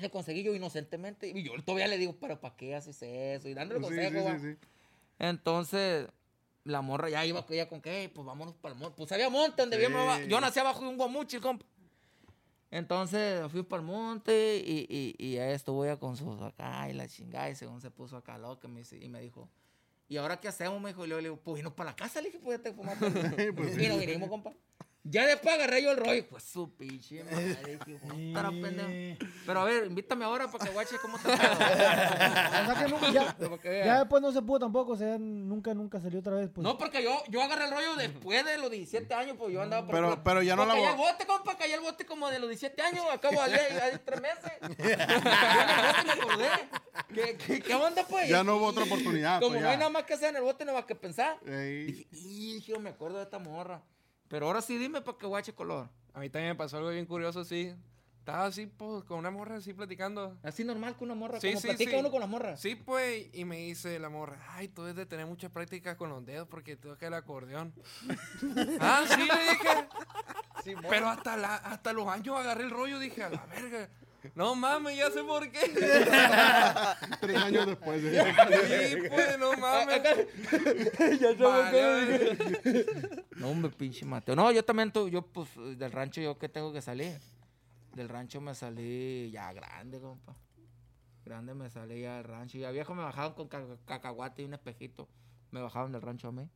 le 0.00 0.10
conseguí 0.10 0.42
yo 0.42 0.54
inocentemente. 0.54 1.28
Y 1.28 1.42
yo 1.42 1.52
todavía 1.62 1.86
le 1.88 1.98
digo, 1.98 2.16
pero 2.18 2.40
¿para 2.40 2.56
qué 2.56 2.74
haces 2.74 3.02
eso? 3.02 3.48
Y 3.48 3.54
dándole 3.54 3.80
Sí, 3.80 3.84
consejo, 3.86 4.30
sí, 4.38 4.52
sí. 4.52 4.68
Entonces, 5.18 6.08
la 6.64 6.80
morra 6.80 7.10
ya 7.10 7.26
iba 7.26 7.44
ella 7.50 7.68
con 7.68 7.82
que, 7.82 8.10
pues 8.14 8.24
vámonos 8.24 8.54
para 8.54 8.74
el 8.74 8.80
monte. 8.80 8.96
Pues 8.96 9.12
había 9.12 9.28
monte 9.28 9.60
donde 9.60 9.76
vivíamos. 9.76 10.26
Yo 10.28 10.40
nací 10.40 10.60
abajo 10.60 10.80
de 10.80 10.88
un 10.88 10.96
guamuchi, 10.96 11.40
compa. 11.40 11.66
Entonces 12.70 13.50
fui 13.52 13.62
para 13.64 13.82
el 13.82 13.86
monte 13.86 14.62
y, 14.64 14.86
y, 14.88 15.14
y 15.26 15.36
estuvo 15.36 15.84
ella 15.84 15.98
con 15.98 16.16
sus 16.16 16.40
acá 16.40 16.88
y 16.88 16.94
la 16.94 17.06
chingada 17.06 17.50
y 17.50 17.54
según 17.54 17.82
se 17.82 17.90
puso 17.90 18.16
acá 18.16 18.38
loca 18.38 18.66
me, 18.66 18.82
y 18.98 19.08
me 19.10 19.20
dijo, 19.20 19.46
¿y 20.12 20.18
ahora 20.18 20.38
qué 20.38 20.48
hacemos? 20.48 20.78
Me 20.78 20.90
dijo, 20.90 21.06
y 21.06 21.08
luego 21.08 21.22
le 21.22 21.28
digo, 21.30 21.40
pues 21.42 21.60
irnos 21.60 21.72
para 21.72 21.90
la 21.90 21.96
casa, 21.96 22.20
le 22.20 22.28
dije, 22.28 22.38
pues 22.38 22.58
ya 22.58 22.62
te 22.62 22.72
fumaste. 22.74 23.06
Pues 23.56 23.78
y 23.78 23.88
nos 23.88 23.98
vinimos, 23.98 24.28
compa. 24.28 24.52
Ya 25.04 25.26
después 25.26 25.52
agarré 25.56 25.82
yo 25.82 25.90
el 25.90 25.96
rollo, 25.96 26.28
pues 26.28 26.44
su 26.44 26.76
pinche 26.76 27.24
madre, 27.24 27.78
dije, 27.84 27.98
"Puta 28.06 28.42
la 28.44 28.50
pendeja". 28.50 29.26
Pero 29.44 29.60
a 29.60 29.64
ver, 29.64 29.86
invítame 29.86 30.24
ahora 30.24 30.48
para 30.48 30.64
que 30.64 30.70
guache 30.70 30.94
cómo 31.02 31.18
te 31.18 31.24
pedo. 31.24 31.34
O 31.42 32.64
sea 32.66 32.76
que 32.84 32.88
nunca, 32.88 33.10
ya, 33.10 33.36
ya 33.84 33.98
después 33.98 34.22
no 34.22 34.30
se 34.30 34.40
pudo 34.42 34.60
tampoco, 34.60 34.92
o 34.92 34.96
sea, 34.96 35.18
nunca, 35.18 35.74
nunca 35.74 36.00
salió 36.00 36.20
otra 36.20 36.36
vez. 36.36 36.50
Pues. 36.54 36.62
No, 36.62 36.78
porque 36.78 37.02
yo, 37.02 37.20
yo 37.28 37.42
agarré 37.42 37.64
el 37.64 37.72
rollo 37.72 37.96
después 37.96 38.44
de 38.44 38.58
los 38.58 38.70
17 38.70 39.12
años, 39.12 39.36
pues 39.36 39.52
yo 39.52 39.60
andaba 39.60 39.84
por 39.84 39.92
Pero- 39.96 40.06
ejemplo, 40.06 40.24
pero 40.24 40.42
ya 40.42 40.54
no 40.54 40.64
pues, 40.64 40.68
la 40.68 40.74
caía 40.74 40.88
vo- 40.90 40.92
el 40.92 41.12
bote, 41.12 41.26
compa, 41.26 41.56
caía 41.58 41.74
el 41.74 41.80
bote 41.80 42.06
como 42.06 42.30
de 42.30 42.38
los 42.38 42.48
17 42.48 42.80
años, 42.82 43.04
acabo 43.12 43.42
de 43.42 43.48
leer, 43.48 43.82
hace 43.82 43.98
tres 43.98 44.20
meses. 44.20 44.52
Yo 44.62 46.04
me 46.04 46.12
acordé. 46.12 46.48
¿Qué, 47.12 47.36
qué, 47.44 47.60
qué 47.60 47.74
onda, 47.74 48.06
pues? 48.08 48.28
Ya 48.28 48.44
no 48.44 48.56
hubo 48.56 48.66
otra 48.66 48.84
oportunidad, 48.84 49.40
Como 49.40 49.52
pues, 49.54 49.62
no 49.62 49.68
hay 49.68 49.76
nada 49.78 49.90
más 49.90 50.04
que 50.04 50.14
hacer 50.14 50.28
en 50.30 50.36
el 50.36 50.42
bote, 50.42 50.64
no 50.64 50.74
más 50.74 50.84
que 50.84 50.94
pensar. 50.94 51.38
Ey. 51.44 52.06
Dije, 52.10 52.70
hijo, 52.70 52.78
me 52.80 52.90
acuerdo 52.90 53.18
de 53.18 53.24
esta 53.24 53.40
morra. 53.40 53.82
Pero 54.32 54.46
ahora 54.46 54.62
sí 54.62 54.78
dime 54.78 55.02
para 55.02 55.18
que 55.18 55.26
guache 55.26 55.52
color. 55.52 55.90
A 56.14 56.18
mí 56.18 56.30
también 56.30 56.52
me 56.52 56.56
pasó 56.56 56.78
algo 56.78 56.88
bien 56.88 57.04
curioso, 57.04 57.44
sí. 57.44 57.70
Estaba 58.20 58.46
así, 58.46 58.64
pues, 58.64 59.04
con 59.04 59.18
una 59.18 59.30
morra 59.30 59.56
así 59.56 59.74
platicando. 59.74 60.38
Así 60.42 60.64
normal 60.64 60.96
que 60.96 61.04
una 61.04 61.14
morra, 61.14 61.38
Sí, 61.38 61.48
como 61.48 61.60
sí, 61.60 61.66
platica 61.68 61.90
sí. 61.90 61.96
uno 61.98 62.10
con 62.10 62.18
la 62.18 62.26
morra. 62.26 62.56
Sí, 62.56 62.74
pues, 62.74 63.28
y 63.34 63.44
me 63.44 63.58
dice 63.58 63.98
la 63.98 64.08
morra, 64.08 64.38
ay, 64.52 64.68
tú 64.68 64.84
debes 64.84 64.96
de 64.96 65.04
tener 65.04 65.26
mucha 65.26 65.50
práctica 65.50 65.98
con 65.98 66.08
los 66.08 66.24
dedos 66.24 66.48
porque 66.48 66.76
tú 66.76 66.96
que 66.96 67.08
el 67.08 67.12
acordeón. 67.12 67.74
ah, 68.80 69.04
sí, 69.06 69.20
le 69.20 70.70
dije. 70.70 70.78
Pero 70.88 71.10
hasta, 71.10 71.36
la, 71.36 71.56
hasta 71.56 71.92
los 71.92 72.08
años 72.08 72.34
agarré 72.38 72.64
el 72.64 72.70
rollo, 72.70 72.98
dije, 72.98 73.22
a 73.24 73.28
la 73.28 73.44
verga. 73.44 73.90
No 74.34 74.54
mames, 74.54 74.96
ya 74.96 75.10
sé 75.10 75.22
por 75.24 75.50
qué. 75.50 75.60
Tres 77.20 77.36
años 77.36 77.66
después. 77.66 78.02
¿eh? 78.04 78.24
Sí, 78.90 79.08
pues, 79.08 79.38
no 79.38 79.52
mames. 79.56 80.02
ya 81.20 81.32
Vale, 81.34 82.36
No, 83.36 83.48
hombre, 83.50 83.70
pinche 83.72 84.04
Mateo. 84.04 84.34
No, 84.36 84.50
yo 84.52 84.64
también, 84.64 84.92
tu- 84.92 85.08
yo, 85.08 85.22
pues, 85.22 85.48
del 85.78 85.90
rancho, 85.92 86.20
yo 86.20 86.38
que 86.38 86.48
tengo 86.48 86.72
que 86.72 86.80
salir. 86.82 87.18
Del 87.94 88.08
rancho 88.08 88.40
me 88.40 88.54
salí 88.54 89.30
ya 89.30 89.52
grande, 89.52 90.00
compa. 90.00 90.34
Grande 91.24 91.54
me 91.54 91.68
salí 91.70 92.00
ya 92.02 92.16
del 92.16 92.24
rancho. 92.24 92.58
Ya 92.58 92.70
viejo 92.70 92.94
me 92.94 93.02
bajaban 93.02 93.34
con 93.34 93.48
ca- 93.48 93.76
cacahuate 93.86 94.42
y 94.42 94.44
un 94.46 94.54
espejito. 94.54 95.08
Me 95.50 95.60
bajaban 95.60 95.92
del 95.92 96.00
rancho 96.02 96.28
a 96.28 96.32
mí. 96.32 96.48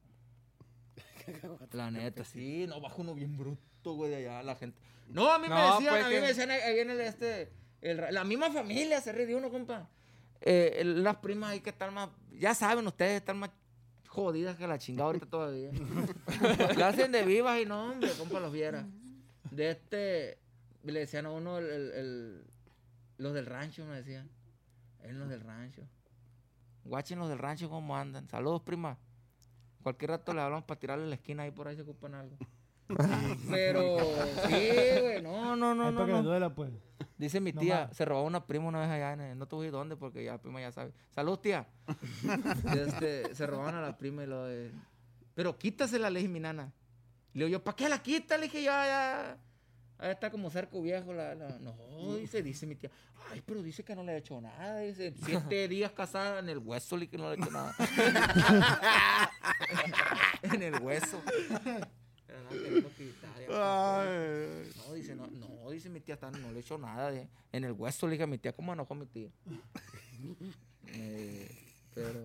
La 1.73 1.91
neta, 1.91 2.25
sí, 2.25 2.67
no, 2.69 2.81
bajo 2.81 3.03
uno 3.03 3.15
bien 3.15 3.37
bruto, 3.37 3.93
güey, 3.95 4.11
de 4.11 4.17
allá, 4.17 4.43
la 4.43 4.55
gente. 4.57 4.79
No, 5.09 5.31
a 5.31 5.39
mí 5.39 5.49
me 5.49 5.55
decían, 5.55 5.91
pues 5.95 6.05
a 6.05 6.09
mí 6.09 6.15
que- 6.15 6.21
me 6.21 6.27
decían, 6.29 6.51
ahí 6.51 6.75
viene 6.75 6.93
el, 6.95 7.01
este, 7.01 7.53
el 7.81 7.97
la 8.13 8.25
misma 8.25 8.51
familia 8.51 9.01
se 9.01 9.13
ríe 9.13 9.27
de 9.27 9.35
uno, 9.37 9.51
compa. 9.51 9.89
Eh, 10.41 10.77
el- 10.79 11.03
las 11.03 11.17
primas 11.17 11.51
ahí 11.51 11.61
que 11.61 11.71
están 11.71 11.93
más, 11.95 12.11
ya 12.33 12.55
saben 12.55 12.87
ustedes, 12.87 13.17
están 13.19 13.39
más 13.39 13.51
jodidas 14.09 14.57
que 14.57 14.67
la 14.67 14.79
chingada 14.79 15.07
ahorita 15.07 15.27
todavía. 15.27 15.71
La 16.77 16.89
hacen 16.89 17.13
de 17.13 17.23
vivas 17.25 17.61
y 17.61 17.67
no, 17.67 17.91
hombre, 17.93 18.11
compa, 18.19 18.41
los 18.41 18.53
viera. 18.53 18.87
De 19.51 19.71
este, 19.71 20.39
le 20.85 21.01
decían 21.01 21.27
a 21.27 21.31
uno, 21.31 21.59
el, 21.59 21.67
el- 21.67 21.93
el- 21.93 22.45
los 23.19 23.33
del 23.35 23.47
rancho, 23.47 23.85
me 23.87 23.97
decían. 23.97 24.29
En 25.03 25.19
los 25.19 25.29
del 25.29 25.41
rancho. 25.43 25.83
Guachen 26.85 27.19
los 27.19 27.29
del 27.29 27.39
rancho 27.39 27.69
cómo 27.71 27.97
andan. 27.97 28.29
Saludos, 28.29 28.63
prima. 28.63 28.99
Cualquier 29.87 30.11
rato 30.11 30.35
le 30.35 30.41
hablamos 30.41 30.65
para 30.65 30.81
tirarle 30.81 31.07
la 31.07 31.15
esquina 31.15 31.45
ahí 31.45 31.53
por 31.53 31.69
ahí 31.69 31.77
se 31.77 31.83
ocupan 31.83 32.13
algo. 32.17 32.37
Pero, 33.49 33.99
sí, 34.49 35.01
güey, 35.01 35.23
no, 35.23 35.55
no, 35.55 35.77
no, 35.77 35.93
no. 35.93 35.95
para 35.95 36.07
que 36.07 36.13
le 36.13 36.19
no. 36.19 36.25
duela, 36.25 36.53
pues. 36.53 36.73
Dice 37.17 37.39
mi 37.39 37.53
tía, 37.53 37.89
se 37.93 38.05
robó 38.05 38.25
una 38.25 38.45
prima 38.45 38.67
una 38.67 38.81
vez 38.81 38.91
allá, 38.91 39.13
en 39.13 39.21
el- 39.21 39.39
no 39.39 39.47
te 39.47 39.55
voy 39.55 39.67
a 39.67 39.69
ir 39.69 39.73
dónde 39.73 39.97
porque 39.97 40.25
ya 40.25 40.33
la 40.33 40.39
prima 40.43 40.61
ya 40.61 40.73
sabe. 40.73 40.93
Salud, 41.13 41.39
tía. 41.39 41.69
este, 42.77 43.33
se 43.33 43.47
robaron 43.47 43.77
a 43.77 43.81
la 43.81 43.97
prima 43.97 44.25
y 44.25 44.27
lo 44.27 44.43
de... 44.47 44.73
Pero 45.35 45.57
quítasela, 45.57 46.11
le 46.11 46.19
dije 46.19 46.33
mi 46.33 46.41
nana. 46.41 46.73
Le 47.33 47.45
digo 47.45 47.59
yo, 47.59 47.63
¿para 47.63 47.77
qué 47.77 47.89
la 47.89 48.03
quita? 48.03 48.37
Le 48.39 48.47
dije, 48.47 48.65
ya, 48.65 48.87
ya. 48.87 49.39
Ahí 49.99 50.11
está 50.11 50.31
como 50.31 50.51
cerco 50.51 50.83
viejo. 50.83 51.13
La, 51.13 51.35
la- 51.35 51.59
No, 51.59 52.17
dice, 52.17 52.43
dice 52.43 52.67
mi 52.67 52.75
tía. 52.77 52.91
Ay, 53.33 53.43
pero 53.45 53.63
dice 53.63 53.83
que 53.83 53.95
no 53.97 54.03
le 54.05 54.13
ha 54.13 54.17
hecho 54.19 54.41
nada. 54.41 54.81
Dice, 54.81 55.15
siete 55.25 55.69
días 55.69 55.91
casada 55.93 56.39
en 56.41 56.49
el 56.49 56.59
hueso, 56.59 56.97
le 56.97 57.01
dije 57.07 57.13
que 57.13 57.19
no 57.19 57.25
le 57.25 57.31
ha 57.31 57.35
hecho 57.43 57.51
nada. 57.51 57.75
en 60.43 60.63
el 60.63 60.83
hueso. 60.83 61.21
Pero 62.27 62.43
no, 62.43 62.49
queriendo 62.51 62.91
quitar, 62.95 63.31
ya, 63.49 64.01
Ay, 64.03 64.73
no, 64.77 64.95
dice, 64.95 65.15
no, 65.15 65.27
no, 65.29 65.71
dice 65.71 65.89
mi 65.89 66.01
tía, 66.01 66.15
está- 66.15 66.31
no 66.31 66.51
le 66.51 66.59
he 66.59 66.61
hecho 66.61 66.77
nada. 66.77 67.11
de- 67.11 67.29
en 67.53 67.65
el 67.65 67.73
hueso 67.73 68.07
le 68.07 68.13
dije 68.13 68.25
a 68.25 68.27
mi 68.27 68.39
tía, 68.39 68.53
¿cómo 68.55 68.73
enojó 68.73 68.95
mi 68.95 69.07
tía? 69.07 69.31
Eh, 70.89 71.51
pero. 71.95 72.21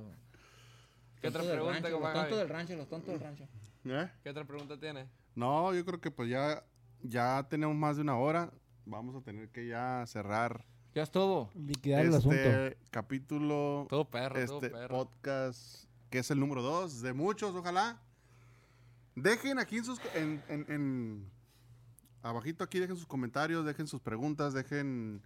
¿Qué 1.19 1.27
otra 1.29 1.41
pregunta, 1.41 1.79
rancho, 1.81 1.89
Los 1.99 2.13
tontos 2.13 2.37
del 2.37 2.49
rancho, 2.49 2.75
los 2.75 2.87
tontos 2.87 3.09
del 3.13 3.19
rancho. 3.19 3.47
¿eh? 3.85 4.09
¿Qué 4.23 4.29
otra 4.29 4.45
pregunta 4.45 4.79
tienes? 4.79 5.07
No, 5.35 5.73
yo 5.73 5.83
creo 5.83 5.99
que 5.99 6.11
pues 6.11 6.29
ya, 6.29 6.63
ya 7.03 7.45
tenemos 7.49 7.75
más 7.75 7.95
de 7.97 8.01
una 8.03 8.17
hora. 8.17 8.51
Vamos 8.85 9.15
a 9.15 9.21
tener 9.21 9.49
que 9.49 9.67
ya 9.67 10.03
cerrar 10.07 10.65
Ya 10.93 11.03
estuvo. 11.03 11.49
Liquidar 11.55 12.05
el 12.05 12.13
asunto. 12.13 12.35
este 12.35 12.77
capítulo, 12.89 13.85
Todo 13.89 14.05
perro, 14.09 14.43
todo 14.45 14.55
este 14.57 14.69
perro. 14.69 14.87
podcast, 15.05 15.85
que 16.09 16.19
es 16.19 16.31
el 16.31 16.39
número 16.39 16.61
dos 16.61 17.01
de 17.01 17.13
muchos, 17.13 17.55
ojalá. 17.55 18.01
Dejen 19.15 19.59
aquí 19.59 19.77
en 19.77 19.85
sus, 19.85 19.99
en, 20.15 20.41
en- 20.49 20.65
en- 20.69 21.31
abajito 22.23 22.63
aquí, 22.63 22.79
dejen 22.79 22.95
sus 22.97 23.05
comentarios, 23.07 23.65
dejen 23.65 23.87
sus 23.87 24.01
preguntas, 24.01 24.53
dejen 24.53 25.21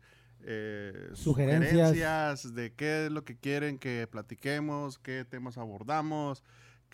eh, 0.48 1.10
Sugerencias. 1.14 1.90
sugerencias 1.90 2.56
de 2.56 2.74
qué 2.74 3.06
es 3.08 3.12
lo 3.12 3.24
que 3.26 3.36
quieren 3.38 3.78
que 3.80 4.08
platiquemos, 4.10 5.00
qué 5.00 5.26
temas 5.26 5.58
abordamos, 5.58 6.44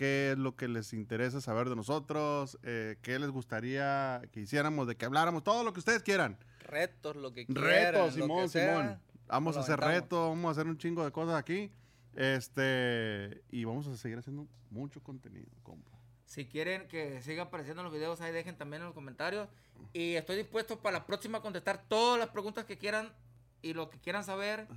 qué 0.01 0.31
es 0.31 0.37
lo 0.39 0.55
que 0.55 0.67
les 0.67 0.93
interesa 0.93 1.41
saber 1.41 1.69
de 1.69 1.75
nosotros, 1.75 2.57
eh, 2.63 2.97
qué 3.03 3.19
les 3.19 3.29
gustaría 3.29 4.19
que 4.31 4.39
hiciéramos, 4.39 4.87
de 4.87 4.95
que 4.97 5.05
habláramos, 5.05 5.43
todo 5.43 5.63
lo 5.63 5.73
que 5.73 5.79
ustedes 5.79 6.01
quieran. 6.01 6.39
Retos, 6.61 7.15
lo 7.15 7.31
que 7.31 7.45
quieran. 7.45 7.63
Retos, 7.63 8.15
Simón. 8.15 8.49
Simón. 8.49 8.99
Vamos 9.27 9.57
a 9.57 9.59
hacer 9.59 9.79
retos, 9.79 10.29
vamos 10.29 10.47
a 10.49 10.51
hacer 10.53 10.65
un 10.65 10.79
chingo 10.79 11.05
de 11.05 11.11
cosas 11.11 11.35
aquí. 11.35 11.71
Este, 12.15 13.43
y 13.51 13.63
vamos 13.63 13.85
a 13.85 13.95
seguir 13.95 14.17
haciendo 14.17 14.47
mucho 14.71 15.03
contenido, 15.03 15.51
compa. 15.61 15.91
Si 16.25 16.47
quieren 16.47 16.87
que 16.87 17.21
siga 17.21 17.43
apareciendo 17.43 17.81
en 17.81 17.85
los 17.85 17.93
videos, 17.93 18.21
ahí 18.21 18.31
dejen 18.31 18.57
también 18.57 18.81
en 18.81 18.87
los 18.87 18.95
comentarios. 18.95 19.49
Y 19.93 20.15
estoy 20.15 20.35
dispuesto 20.35 20.79
para 20.79 20.97
la 20.97 21.05
próxima 21.05 21.37
a 21.37 21.41
contestar 21.41 21.85
todas 21.87 22.17
las 22.17 22.29
preguntas 22.29 22.65
que 22.65 22.79
quieran 22.79 23.13
y 23.61 23.75
lo 23.75 23.91
que 23.91 23.99
quieran 23.99 24.23
saber. 24.23 24.67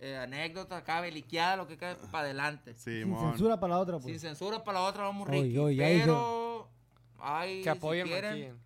Eh, 0.00 0.16
anécdotas, 0.16 0.82
acá, 0.82 1.00
beliqueada, 1.00 1.56
lo 1.56 1.66
que 1.66 1.78
quede 1.78 1.94
para 2.10 2.24
adelante. 2.24 2.74
Sin 2.74 3.04
Simón. 3.04 3.30
censura 3.30 3.58
para 3.58 3.74
la 3.74 3.80
otra, 3.80 3.98
Sin 4.00 4.10
pues. 4.10 4.20
censura 4.20 4.62
para 4.62 4.80
la 4.80 4.84
otra, 4.86 5.04
vamos 5.04 5.28
Ricky. 5.28 5.52
ya 5.52 5.66
dije- 5.88 6.00
pero, 6.00 6.68
ay, 7.18 7.62
Que 7.62 7.70
apoyen 7.70 8.06
si 8.06 8.12
quieren. 8.12 8.58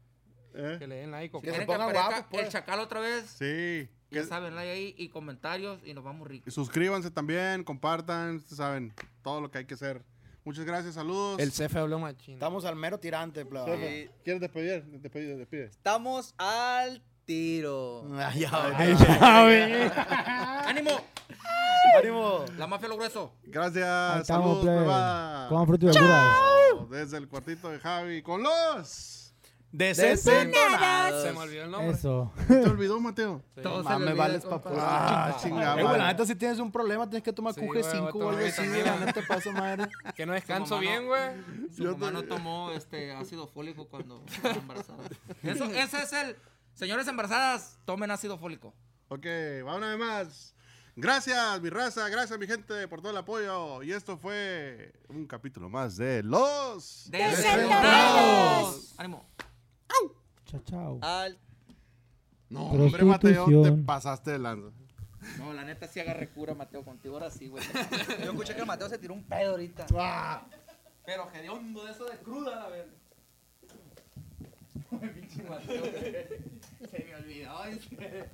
¿Eh? 0.54 0.76
Que 0.78 0.86
le 0.88 0.96
den 0.96 1.10
like. 1.12 1.36
o 1.36 1.40
si 1.40 1.44
Que 1.44 1.50
se 1.52 1.56
quieren 1.58 1.66
pongan 1.66 1.82
aparezca 1.82 2.08
guapos, 2.08 2.26
pues. 2.30 2.46
el 2.46 2.48
chacal 2.52 2.80
otra 2.80 3.00
vez, 3.00 3.26
Sí. 3.38 3.88
ya 4.10 4.22
que- 4.22 4.26
saben, 4.26 4.54
like 4.56 4.70
ahí 4.70 4.94
y 4.98 5.10
comentarios 5.10 5.80
y 5.84 5.94
nos 5.94 6.02
vamos 6.02 6.26
ricos. 6.26 6.52
suscríbanse 6.52 7.10
también, 7.12 7.62
compartan, 7.62 8.36
ustedes 8.36 8.56
saben, 8.56 8.92
todo 9.22 9.40
lo 9.40 9.50
que 9.50 9.58
hay 9.58 9.64
que 9.66 9.74
hacer. 9.74 10.02
Muchas 10.44 10.64
gracias, 10.64 10.94
saludos. 10.94 11.38
El 11.38 11.52
CF 11.52 11.76
habló 11.78 11.98
machín. 11.98 12.34
Estamos 12.34 12.64
al 12.64 12.74
mero 12.74 12.98
tirante, 12.98 13.44
plebe. 13.44 14.10
¿Quieres 14.24 14.40
despedir? 14.40 14.82
Despide, 14.84 15.36
despide. 15.36 15.64
Estamos 15.66 16.34
al 16.38 17.02
tiro. 17.32 18.04
Ah, 18.14 18.32
ya, 18.34 18.50
Ay, 18.74 18.96
ya. 18.96 19.06
ya, 19.20 19.42
güey. 19.44 19.90
¡Ánimo! 20.66 20.90
Ánimo. 21.98 22.44
La 22.56 22.66
mafia 22.66 22.88
lo 22.88 22.96
grueso. 22.96 23.32
Gracias, 23.44 24.20
estamos, 24.22 24.64
saludos. 24.64 25.48
Coman 25.48 25.66
fruta 25.66 25.84
y 25.84 25.88
verduras. 25.88 26.26
Desde 26.90 27.18
el 27.18 27.28
cuartito 27.28 27.68
de 27.68 27.78
Javi 27.78 28.22
con 28.22 28.42
los. 28.42 29.14
Desentonados. 29.70 31.22
Se 31.24 31.32
me 31.32 31.38
olvidó 31.40 31.64
el 31.64 31.70
nombre. 31.70 31.90
Eso. 31.90 32.32
¿Te 32.48 32.54
olvidó, 32.70 32.98
Mateo? 33.00 33.42
Sí. 33.54 33.60
Todo 33.62 33.82
se 33.82 33.92
olvida, 33.92 34.14
vales 34.14 34.42
compa. 34.42 34.62
pa' 34.62 34.70
puro. 34.70 34.82
Ah, 34.82 35.30
Eh, 35.30 35.40
chingada. 35.42 35.72
güey, 35.74 35.84
la 35.84 35.90
madre. 35.90 36.04
neta, 36.06 36.24
si 36.26 36.34
tienes 36.36 36.58
un 36.58 36.72
problema, 36.72 37.04
tienes 37.08 37.22
que 37.22 37.32
tomar 37.34 37.52
Sí, 37.52 37.60
QG5 37.60 38.12
güey, 38.12 38.12
voy 38.12 38.22
a 38.22 38.26
o 38.26 38.30
algo 38.30 38.46
así. 38.46 38.82
La 38.82 38.96
neta, 39.04 39.20
paso 39.28 39.52
madre. 39.52 39.86
Que 40.16 40.24
no 40.24 40.32
descanso 40.32 40.76
mamá 40.76 40.80
bien, 40.80 41.02
no- 41.02 41.08
güey. 41.08 41.70
Su 41.76 41.84
mamá 41.84 42.10
no 42.10 42.22
tomó 42.22 42.70
este 42.70 43.12
ácido 43.12 43.46
fólico 43.46 43.86
cuando 43.88 44.24
estaba 44.26 44.54
embarazada. 44.54 45.02
Eso, 45.42 45.64
ese 45.66 46.02
es 46.02 46.12
el. 46.14 46.36
Señores 46.78 47.08
embarazadas, 47.08 47.76
tomen 47.84 48.08
ácido 48.12 48.38
fólico. 48.38 48.72
Ok, 49.08 49.26
va 49.66 49.74
una 49.74 49.88
vez 49.88 49.98
más. 49.98 50.54
Gracias, 50.94 51.60
mi 51.60 51.70
raza, 51.70 52.08
gracias, 52.08 52.38
mi 52.38 52.46
gente, 52.46 52.86
por 52.86 53.00
todo 53.00 53.10
el 53.10 53.16
apoyo. 53.16 53.82
Y 53.82 53.90
esto 53.90 54.16
fue 54.16 54.92
un 55.08 55.26
capítulo 55.26 55.68
más 55.68 55.96
de 55.96 56.22
Los. 56.22 57.10
¡Desentonados! 57.10 58.94
¡Ánimo! 58.96 59.28
Chao, 60.44 60.62
chao. 60.64 61.00
Al 61.02 61.36
No, 62.48 62.66
hombre, 62.66 63.02
Mateo, 63.02 63.46
te 63.64 63.72
pasaste 63.72 64.30
de 64.30 64.38
lanza. 64.38 64.70
No, 65.36 65.52
la 65.52 65.64
neta 65.64 65.88
sí 65.88 65.98
agarré 65.98 66.28
cura, 66.28 66.54
Mateo, 66.54 66.84
contigo 66.84 67.14
ahora 67.14 67.32
sí, 67.32 67.48
güey. 67.48 67.64
Yo 68.24 68.30
escuché 68.30 68.54
que 68.54 68.60
el 68.60 68.66
Mateo 68.66 68.88
se 68.88 68.98
tiró 68.98 69.14
un 69.14 69.24
pedo 69.24 69.50
ahorita. 69.50 69.84
Pero 71.04 71.28
hediondo 71.34 71.84
de 71.84 71.90
eso 71.90 72.04
de 72.04 72.18
cruda, 72.18 72.54
la 72.54 72.68
verga. 72.68 72.92
Pinche 74.90 75.42
Mateo, 75.48 75.80
güey. 75.80 76.26
Se 76.90 77.04
me 77.04 77.14
olvidó. 77.16 77.64
dice. 77.70 78.30